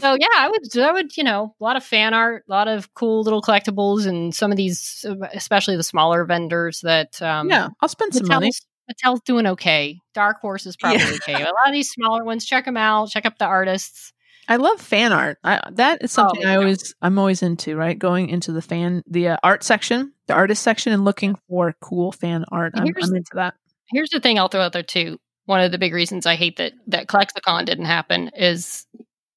so 0.00 0.14
yeah, 0.20 0.26
I 0.36 0.48
would, 0.50 0.78
I 0.78 0.92
would, 0.92 1.16
you 1.16 1.24
know, 1.24 1.54
a 1.58 1.64
lot 1.64 1.76
of 1.76 1.82
fan 1.82 2.12
art, 2.12 2.44
a 2.46 2.50
lot 2.52 2.68
of 2.68 2.92
cool 2.92 3.22
little 3.22 3.40
collectibles, 3.40 4.06
and 4.06 4.34
some 4.34 4.50
of 4.50 4.58
these, 4.58 5.06
especially 5.32 5.76
the 5.76 5.82
smaller 5.82 6.26
vendors 6.26 6.82
that, 6.82 7.22
um, 7.22 7.48
yeah. 7.48 7.68
I'll 7.80 7.88
spend 7.88 8.14
some 8.14 8.28
money. 8.28 8.50
Mattel's, 8.92 9.20
doing 9.24 9.46
okay. 9.46 9.98
Dark 10.14 10.40
Horse 10.40 10.66
is 10.66 10.76
probably 10.76 11.00
Yeah. 11.00 11.14
okay. 11.14 11.34
A 11.34 11.46
lot 11.46 11.68
of 11.68 11.72
these 11.72 11.90
smaller 11.90 12.24
ones, 12.24 12.44
check 12.44 12.64
them 12.64 12.76
out. 12.76 13.10
Check 13.10 13.26
up 13.26 13.38
the 13.38 13.46
artists. 13.46 14.12
I 14.48 14.56
love 14.56 14.80
fan 14.80 15.12
art. 15.12 15.38
I, 15.44 15.60
that 15.72 16.02
is 16.02 16.12
something 16.12 16.44
I 16.44 16.52
yeah. 16.52 16.58
always 16.58 16.94
I'm 17.00 17.18
always 17.18 17.42
into. 17.42 17.76
Right, 17.76 17.98
going 17.98 18.28
into 18.28 18.52
the 18.52 18.62
fan 18.62 19.02
the 19.06 19.28
uh, 19.28 19.36
art 19.42 19.62
section, 19.62 20.12
the 20.26 20.34
artist 20.34 20.62
section, 20.62 20.92
and 20.92 21.04
looking 21.04 21.36
for 21.48 21.74
cool 21.80 22.12
fan 22.12 22.44
art. 22.50 22.72
I'm, 22.74 22.82
I'm 22.82 23.14
into 23.14 23.30
that. 23.34 23.54
Here's 23.92 24.10
the 24.10 24.20
thing 24.20 24.38
I'll 24.38 24.48
throw 24.48 24.62
out 24.62 24.72
there 24.72 24.82
too. 24.82 25.18
One 25.46 25.60
of 25.60 25.70
the 25.70 25.78
big 25.78 25.94
reasons 25.94 26.26
I 26.26 26.34
hate 26.34 26.56
that 26.56 26.72
that 26.88 27.06
ClexaCon 27.06 27.64
didn't 27.66 27.84
happen 27.84 28.30
is 28.36 28.86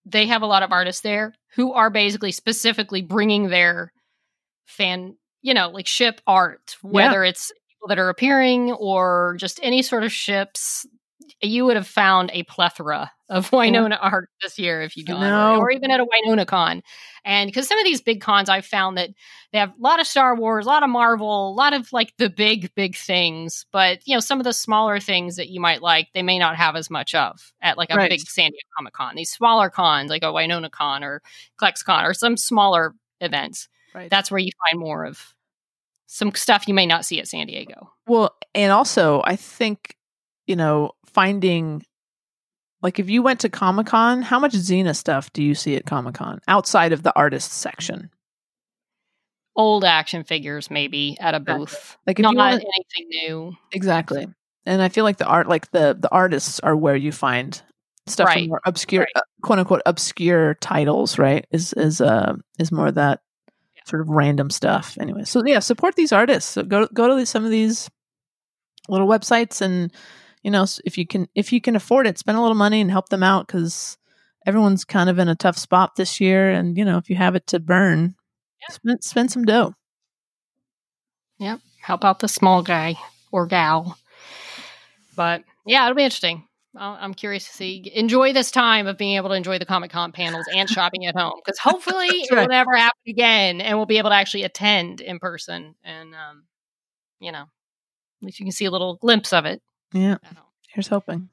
they 0.06 0.28
have 0.28 0.42
a 0.42 0.48
lot 0.48 0.64
of 0.64 0.72
artists 0.72 1.02
there 1.02 1.34
who 1.56 1.74
are 1.74 1.90
basically 1.90 2.32
specifically 2.32 3.02
bringing 3.02 3.50
their 3.50 3.92
fan, 4.66 5.16
you 5.42 5.54
know, 5.54 5.70
like 5.70 5.88
ship 5.88 6.20
art, 6.26 6.78
whether 6.82 7.24
it's 7.24 7.52
people 7.86 7.96
that 7.96 8.00
are 8.02 8.10
appearing 8.10 8.72
or 8.74 9.36
just 9.40 9.60
any 9.64 9.82
sort 9.82 10.04
of 10.04 10.12
ships. 10.12 10.86
You 11.42 11.66
would 11.66 11.76
have 11.76 11.88
found 11.88 12.30
a 12.34 12.44
plethora 12.44 13.12
of 13.30 13.50
Wynonna 13.52 13.98
art 14.00 14.30
this 14.42 14.58
year 14.58 14.82
if 14.82 14.96
you 14.96 15.04
I 15.08 15.12
gone, 15.12 15.58
or, 15.58 15.66
or 15.66 15.72
even 15.72 15.92
at 15.92 16.00
a 16.00 16.06
Wynonna 16.06 16.46
con. 16.48 16.82
And 17.26 17.48
because 17.48 17.68
some 17.68 17.80
of 17.80 17.84
these 17.84 18.02
big 18.02 18.22
cons, 18.22 18.48
I've 18.50 18.66
found 18.66 18.98
that 18.98 19.10
they 19.52 19.58
have 19.60 19.72
a 19.72 19.82
lot 19.82 20.00
of 20.00 20.08
Star 20.08 20.36
Wars, 20.36 20.66
a 20.66 20.70
lot 20.70 20.84
of 20.84 20.90
Marvel, 20.90 21.50
a 21.50 21.54
lot 21.54 21.74
of 21.74 21.92
like 21.92 22.14
the 22.18 22.30
big, 22.30 22.74
big 22.76 22.96
things. 22.96 23.66
But 23.72 24.00
you 24.06 24.16
know, 24.16 24.20
some 24.20 24.40
of 24.40 24.44
the 24.46 24.54
smaller 24.54 25.00
things 25.00 25.36
that 25.36 25.50
you 25.50 25.60
might 25.60 25.82
like, 25.82 26.08
they 26.14 26.24
may 26.24 26.38
not 26.40 26.56
have 26.56 26.76
as 26.76 26.90
much 26.90 27.14
of 27.16 27.52
at 27.62 27.78
like 27.78 27.92
a 27.92 27.96
Right. 27.96 28.10
big 28.10 28.22
San 28.22 28.52
Diego 28.52 28.68
Comic 28.78 28.94
Con. 28.94 29.16
These 29.16 29.32
smaller 29.32 29.70
cons, 29.70 30.10
like 30.10 30.24
a 30.24 30.28
Wynonna 30.28 30.72
Con 30.72 31.04
or 31.04 31.22
ClexaCon, 31.60 32.04
or 32.04 32.14
some 32.14 32.38
smaller 32.38 32.94
events, 33.20 33.68
Right. 33.94 34.10
that's 34.10 34.30
where 34.32 34.40
you 34.40 34.52
find 34.70 34.80
more 34.80 35.06
of 35.06 35.34
some 36.08 36.34
stuff 36.36 36.68
you 36.68 36.74
may 36.74 36.86
not 36.86 37.06
see 37.06 37.20
at 37.20 37.28
San 37.28 37.48
Diego. 37.48 37.92
Well, 38.08 38.36
and 38.54 38.72
also 38.72 39.22
I 39.26 39.36
think 39.36 39.96
you 40.48 40.56
know 40.56 40.92
finding 41.06 41.84
like 42.82 43.00
if 43.00 43.10
you 43.10 43.24
went 43.24 43.40
to 43.40 43.50
Comic 43.50 43.88
Con, 43.88 44.22
how 44.22 44.40
much 44.40 44.54
Xena 44.54 44.96
stuff 44.96 45.32
do 45.34 45.42
you 45.42 45.56
see 45.56 45.76
at 45.76 45.86
Comic 45.86 46.16
Con 46.16 46.40
outside 46.48 46.92
of 46.94 47.02
the 47.04 47.16
artist 47.16 47.52
section? 47.54 48.10
Old 49.56 49.86
action 49.86 50.24
figures, 50.26 50.70
maybe 50.70 51.18
at 51.20 51.34
a 51.34 51.40
booth. 51.40 51.98
Like 52.06 52.20
if 52.20 52.24
Not 52.24 52.34
you 52.34 52.38
want 52.38 52.54
anything 52.64 53.08
new. 53.10 53.54
exactly, 53.72 54.28
and 54.66 54.82
I 54.82 54.90
feel 54.90 55.06
like 55.06 55.18
the 55.18 55.26
art, 55.26 55.48
like 55.48 55.72
the 55.72 55.96
the 55.98 56.12
artists, 56.12 56.60
are 56.60 56.76
where 56.76 56.96
you 56.98 57.14
find 57.14 57.60
stuff 58.06 58.28
Right. 58.28 58.40
from 58.42 58.50
more 58.50 58.62
obscure, 58.66 59.04
Right. 59.04 59.12
uh, 59.16 59.22
quote 59.42 59.60
unquote, 59.60 59.82
obscure 59.86 60.56
titles. 60.56 61.18
Right? 61.18 61.48
Is 61.52 61.72
is 61.74 62.02
uh 62.02 62.36
is 62.60 62.72
more 62.74 62.92
that 62.92 63.22
sort 63.86 64.02
of 64.02 64.10
random 64.10 64.50
stuff. 64.50 64.98
Anyway, 65.00 65.24
so 65.24 65.44
yeah, 65.46 65.60
support 65.60 65.96
these 65.96 66.12
artists. 66.12 66.52
So 66.52 66.64
go 66.64 66.88
go 66.94 67.08
to 67.08 67.26
some 67.26 67.46
of 67.46 67.52
these 67.52 67.90
little 68.88 69.08
websites 69.08 69.62
and 69.62 69.92
you 70.44 70.52
know 70.52 70.66
if 70.86 70.98
you 70.98 71.08
can 71.08 71.28
if 71.34 71.52
you 71.52 71.60
can 71.60 71.76
afford 71.76 72.06
it 72.06 72.20
spend 72.20 72.38
a 72.38 72.42
little 72.42 72.56
money 72.56 72.80
and 72.80 72.92
help 72.92 73.10
them 73.10 73.24
out 73.24 73.48
because 73.48 73.98
everyone's 74.46 74.86
kind 74.86 75.10
of 75.10 75.18
in 75.18 75.28
a 75.28 75.34
tough 75.34 75.58
spot 75.58 75.96
this 75.96 76.22
year 76.22 76.52
and 76.52 76.78
you 76.78 76.86
know 76.86 76.98
if 76.98 77.10
you 77.10 77.16
have 77.16 77.34
it 77.34 77.48
to 77.48 77.60
burn 77.60 78.14
spend, 78.70 79.04
spend 79.04 79.32
some 79.32 79.44
dough 79.44 79.74
Yep. 81.40 81.60
Help 81.82 82.06
out 82.06 82.20
the 82.20 82.28
small 82.28 82.62
guy 82.64 82.96
or 83.32 83.46
gal. 83.46 83.98
But 85.16 85.44
yeah, 85.66 85.86
it'll 85.86 85.96
be 85.96 86.04
interesting. 86.04 86.48
I'm 86.78 87.14
curious 87.14 87.46
to 87.48 87.54
see. 87.54 87.92
Enjoy 87.94 88.34
this 88.34 88.52
time 88.52 88.88
of 88.88 88.98
being 88.98 89.16
able 89.18 89.30
to 89.30 89.36
enjoy 89.36 89.60
the 89.60 89.66
Comic 89.66 89.92
Con 89.92 90.12
panels 90.12 90.46
and 90.54 90.70
shopping 90.70 91.06
at 91.06 91.16
home 91.16 91.40
because 91.44 91.58
hopefully 91.60 92.08
it 92.10 92.32
right. 92.32 92.42
will 92.42 92.48
never 92.50 92.76
happen 92.76 93.00
again 93.08 93.62
and 93.62 93.78
we'll 93.78 93.86
be 93.86 93.98
able 93.98 94.10
to 94.10 94.16
actually 94.16 94.44
attend 94.44 95.02
in 95.02 95.20
person. 95.20 95.76
And, 95.84 96.14
um, 96.14 96.44
you 97.20 97.32
know, 97.32 97.44
at 98.22 98.26
least 98.26 98.40
you 98.40 98.46
can 98.46 98.52
see 98.52 98.66
a 98.66 98.72
little 98.72 98.96
glimpse 98.96 99.34
of 99.34 99.46
it 99.46 99.62
yeah 99.94 100.18
here's 100.70 100.88
hoping 100.88 101.30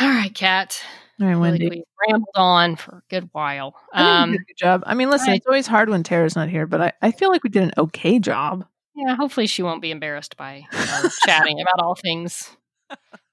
All 0.00 0.08
right, 0.08 0.34
Kat. 0.34 0.82
all 1.20 1.26
right 1.26 1.32
Really, 1.34 1.40
wendy 1.40 1.68
we 1.68 1.84
rambled 2.08 2.28
on 2.34 2.76
for 2.76 2.96
a 2.98 3.02
good 3.10 3.28
while. 3.32 3.74
Um, 3.92 4.32
good 4.32 4.56
job 4.56 4.82
i 4.86 4.94
mean 4.94 5.10
listen 5.10 5.30
I- 5.30 5.34
it's 5.34 5.46
always 5.46 5.66
hard 5.66 5.90
when 5.90 6.02
tara's 6.02 6.34
not 6.36 6.48
here 6.48 6.66
but 6.66 6.80
I, 6.80 6.92
I 7.02 7.10
feel 7.10 7.28
like 7.30 7.44
we 7.44 7.50
did 7.50 7.64
an 7.64 7.72
okay 7.76 8.18
job 8.18 8.64
Yeah, 8.94 9.14
hopefully 9.14 9.46
she 9.46 9.62
won't 9.62 9.82
be 9.82 9.90
embarrassed 9.90 10.36
by 10.36 10.62
chatting 11.26 11.60
about 11.60 11.80
all 11.80 11.94
things 11.96 12.56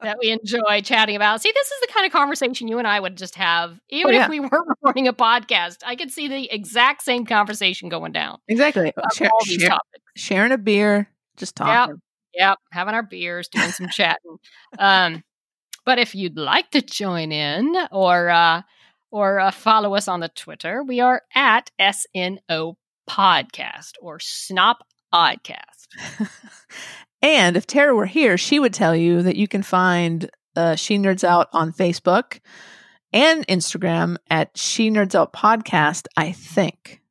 that 0.01 0.17
we 0.21 0.31
enjoy 0.31 0.81
chatting 0.81 1.15
about. 1.15 1.41
See, 1.41 1.51
this 1.53 1.67
is 1.71 1.81
the 1.81 1.87
kind 1.93 2.05
of 2.05 2.11
conversation 2.11 2.67
you 2.67 2.77
and 2.79 2.87
I 2.87 2.99
would 2.99 3.17
just 3.17 3.35
have, 3.35 3.79
even 3.89 4.11
Oh, 4.11 4.17
yeah. 4.17 4.23
if 4.25 4.29
we 4.29 4.39
weren't 4.39 4.67
recording 4.67 5.07
a 5.07 5.13
podcast. 5.13 5.77
I 5.85 5.95
could 5.95 6.11
see 6.11 6.27
the 6.27 6.53
exact 6.53 7.03
same 7.03 7.25
conversation 7.25 7.89
going 7.89 8.11
down. 8.11 8.39
exactly 8.47 8.93
Share- 9.13 9.29
share- 9.45 9.69
topics. 9.69 10.03
sharing 10.15 10.51
a 10.51 10.57
beer 10.57 11.09
just 11.37 11.55
talking 11.55 12.01
Yep, 12.35 12.57
having 12.71 12.93
our 12.93 13.01
beers, 13.03 13.47
doing 13.47 13.71
some 13.71 13.87
chatting. 13.89 14.37
Um, 14.77 15.23
but 15.85 15.97
if 15.99 16.13
you'd 16.13 16.37
like 16.37 16.69
to 16.71 16.81
join 16.81 17.31
in 17.31 17.75
or 17.91 18.29
uh, 18.29 18.61
or 19.11 19.39
uh, 19.39 19.49
follow 19.51 19.95
us 19.95 20.07
on 20.07 20.19
the 20.19 20.29
Twitter, 20.29 20.83
we 20.83 20.99
are 20.99 21.23
at 21.33 21.71
SNO 21.79 22.77
Podcast 23.09 23.93
or 23.99 24.19
Snop 24.19 24.75
Oddcast. 25.13 25.87
and 27.21 27.57
if 27.57 27.67
Tara 27.67 27.95
were 27.95 28.05
here, 28.05 28.37
she 28.37 28.59
would 28.59 28.73
tell 28.73 28.95
you 28.95 29.21
that 29.23 29.35
you 29.35 29.47
can 29.47 29.63
find 29.63 30.29
uh, 30.55 30.75
She 30.75 30.97
Nerds 30.97 31.23
Out 31.23 31.47
on 31.53 31.71
Facebook 31.71 32.39
and 33.11 33.45
Instagram 33.47 34.17
at 34.29 34.57
She 34.57 34.91
Nerds 34.91 35.15
Out 35.15 35.33
Podcast, 35.33 36.07
I 36.15 36.31
think. 36.31 37.01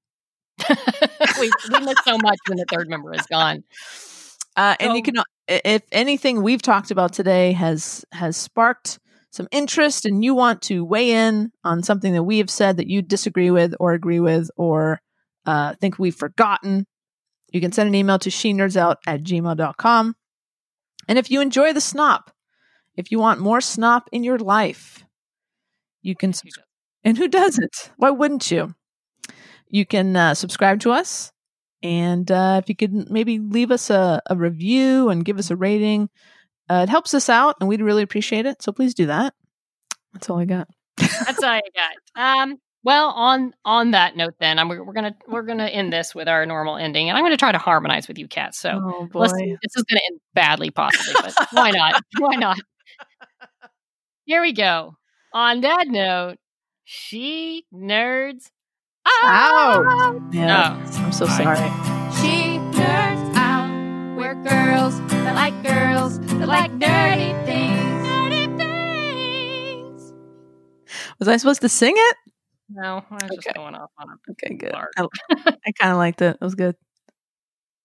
we, 0.69 1.51
we 1.73 1.81
miss 1.81 1.99
so 2.05 2.19
much 2.19 2.39
when 2.49 2.59
the 2.59 2.67
third 2.71 2.89
member 2.89 3.15
is 3.15 3.27
gone. 3.27 3.65
Uh, 4.57 4.75
and 4.81 4.97
you 4.97 5.03
can, 5.03 5.15
if 5.47 5.83
anything 5.93 6.43
we've 6.43 6.63
talked 6.63 6.91
about 6.91 7.13
today 7.13 7.53
has 7.53 8.05
has 8.13 8.37
sparked 8.37 8.99
some 9.31 9.47
interest, 9.53 10.05
and 10.05 10.25
you 10.25 10.35
want 10.35 10.63
to 10.63 10.85
weigh 10.85 11.13
in 11.13 11.53
on 11.63 11.83
something 11.83 12.13
that 12.15 12.25
we 12.25 12.39
have 12.39 12.51
said 12.51 12.77
that 12.79 12.89
you 12.89 13.03
disagree 13.03 13.53
with, 13.53 13.75
or 13.79 13.93
agree 13.93 14.19
with, 14.19 14.51
or 14.57 15.01
uh, 15.47 15.75
think 15.81 15.99
we've 15.99 16.15
forgotten, 16.15 16.87
you 17.51 17.61
can 17.61 17.73
send 17.73 17.89
an 17.89 17.95
email 17.95 18.19
to 18.21 18.31
she 18.31 18.53
nerds 18.53 18.77
out 18.77 18.99
at 19.07 19.23
gmail.com. 19.23 20.17
And 21.09 21.19
if 21.19 21.31
you 21.31 21.41
enjoy 21.41 21.73
the 21.73 21.81
snop, 21.81 22.31
if 22.97 23.11
you 23.11 23.19
want 23.19 23.41
more 23.41 23.61
snop 23.61 24.09
in 24.13 24.25
your 24.25 24.39
life, 24.39 25.05
you 26.03 26.15
can 26.15 26.33
subscribe. 26.33 26.67
And 27.05 27.17
who 27.17 27.29
doesn't? 27.29 27.91
Why 27.97 28.11
wouldn't 28.11 28.51
you? 28.51 28.75
You 29.69 29.87
can 29.87 30.17
uh, 30.17 30.35
subscribe 30.35 30.81
to 30.81 30.91
us. 30.91 31.33
And 31.83 32.31
uh, 32.31 32.61
if 32.63 32.69
you 32.69 32.75
could 32.75 33.11
maybe 33.11 33.39
leave 33.39 33.71
us 33.71 33.89
a, 33.89 34.21
a 34.29 34.37
review 34.37 35.09
and 35.09 35.25
give 35.25 35.39
us 35.39 35.51
a 35.51 35.57
rating, 35.57 36.11
uh, 36.69 36.81
it 36.83 36.89
helps 36.89 37.15
us 37.15 37.29
out 37.29 37.57
and 37.61 37.69
we'd 37.69 37.81
really 37.81 38.03
appreciate 38.03 38.47
it. 38.47 38.63
So 38.63 38.73
please 38.73 38.95
do 38.95 39.07
that. 39.07 39.35
That's 40.13 40.29
all 40.29 40.39
I 40.39 40.45
got. 40.45 40.69
That's 40.97 41.43
all 41.43 41.51
I 41.51 41.61
got. 41.75 42.43
Um, 42.43 42.59
well, 42.85 43.09
on 43.11 43.55
on 43.65 43.91
that 43.91 44.17
note, 44.17 44.35
then 44.39 44.59
I'm, 44.59 44.69
we're 44.69 44.93
gonna 44.93 45.15
we're 45.27 45.43
gonna 45.43 45.67
end 45.67 45.93
this 45.93 46.15
with 46.15 46.29
our 46.29 46.47
normal 46.47 46.77
ending, 46.77 47.09
and 47.09 47.19
I'm 47.19 47.25
gonna 47.25 47.37
try 47.37 47.53
to 47.53 47.59
harmonize 47.59 48.07
with 48.07 48.19
you, 48.19 48.29
Kat. 48.29 48.55
So 48.55 48.81
oh 48.83 49.07
boy. 49.07 49.21
Listen, 49.21 49.59
this 49.63 49.77
is 49.77 49.83
going 49.83 49.99
to 49.99 50.07
end 50.07 50.21
badly, 50.35 50.71
possibly, 50.71 51.15
but 51.21 51.35
why 51.53 51.71
not? 51.71 52.01
Why 52.19 52.35
not? 52.37 52.59
Here 54.25 54.41
we 54.43 54.53
go. 54.53 54.95
On 55.35 55.61
that 55.63 55.89
note, 55.89 56.37
she 56.85 57.67
nerds 57.75 58.51
out. 59.07 59.87
Out. 59.87 60.23
Yeah. 60.33 60.77
Oh, 60.79 61.03
I'm 61.03 61.13
so 61.13 61.27
sorry. 61.27 61.57
She 62.21 62.59
nerds 62.79 63.35
out. 63.35 64.17
We're 64.17 64.35
girls 64.35 65.01
that 65.11 65.35
like 65.35 65.63
girls 65.65 66.21
that 66.21 66.47
like 66.49 66.71
nerdy 66.73 67.45
things. 67.45 68.07
Nerdy 68.07 68.57
things. 68.57 70.13
Was 71.19 71.27
I 71.27 71.37
supposed 71.37 71.61
to 71.63 71.69
sing 71.69 71.95
it? 71.97 72.17
No, 72.69 73.05
I 73.11 73.15
was 73.25 73.35
just 73.35 73.55
going 73.55 73.75
off 73.75 73.91
on 73.99 74.09
a 74.11 74.31
Okay, 74.33 74.55
good. 74.55 74.75
I, 74.75 75.07
I 75.67 75.73
kind 75.73 75.93
of 75.93 75.99
liked 75.99 76.23
it. 76.23 76.37
It 76.41 76.45
was 76.45 76.55
good. 76.55 76.77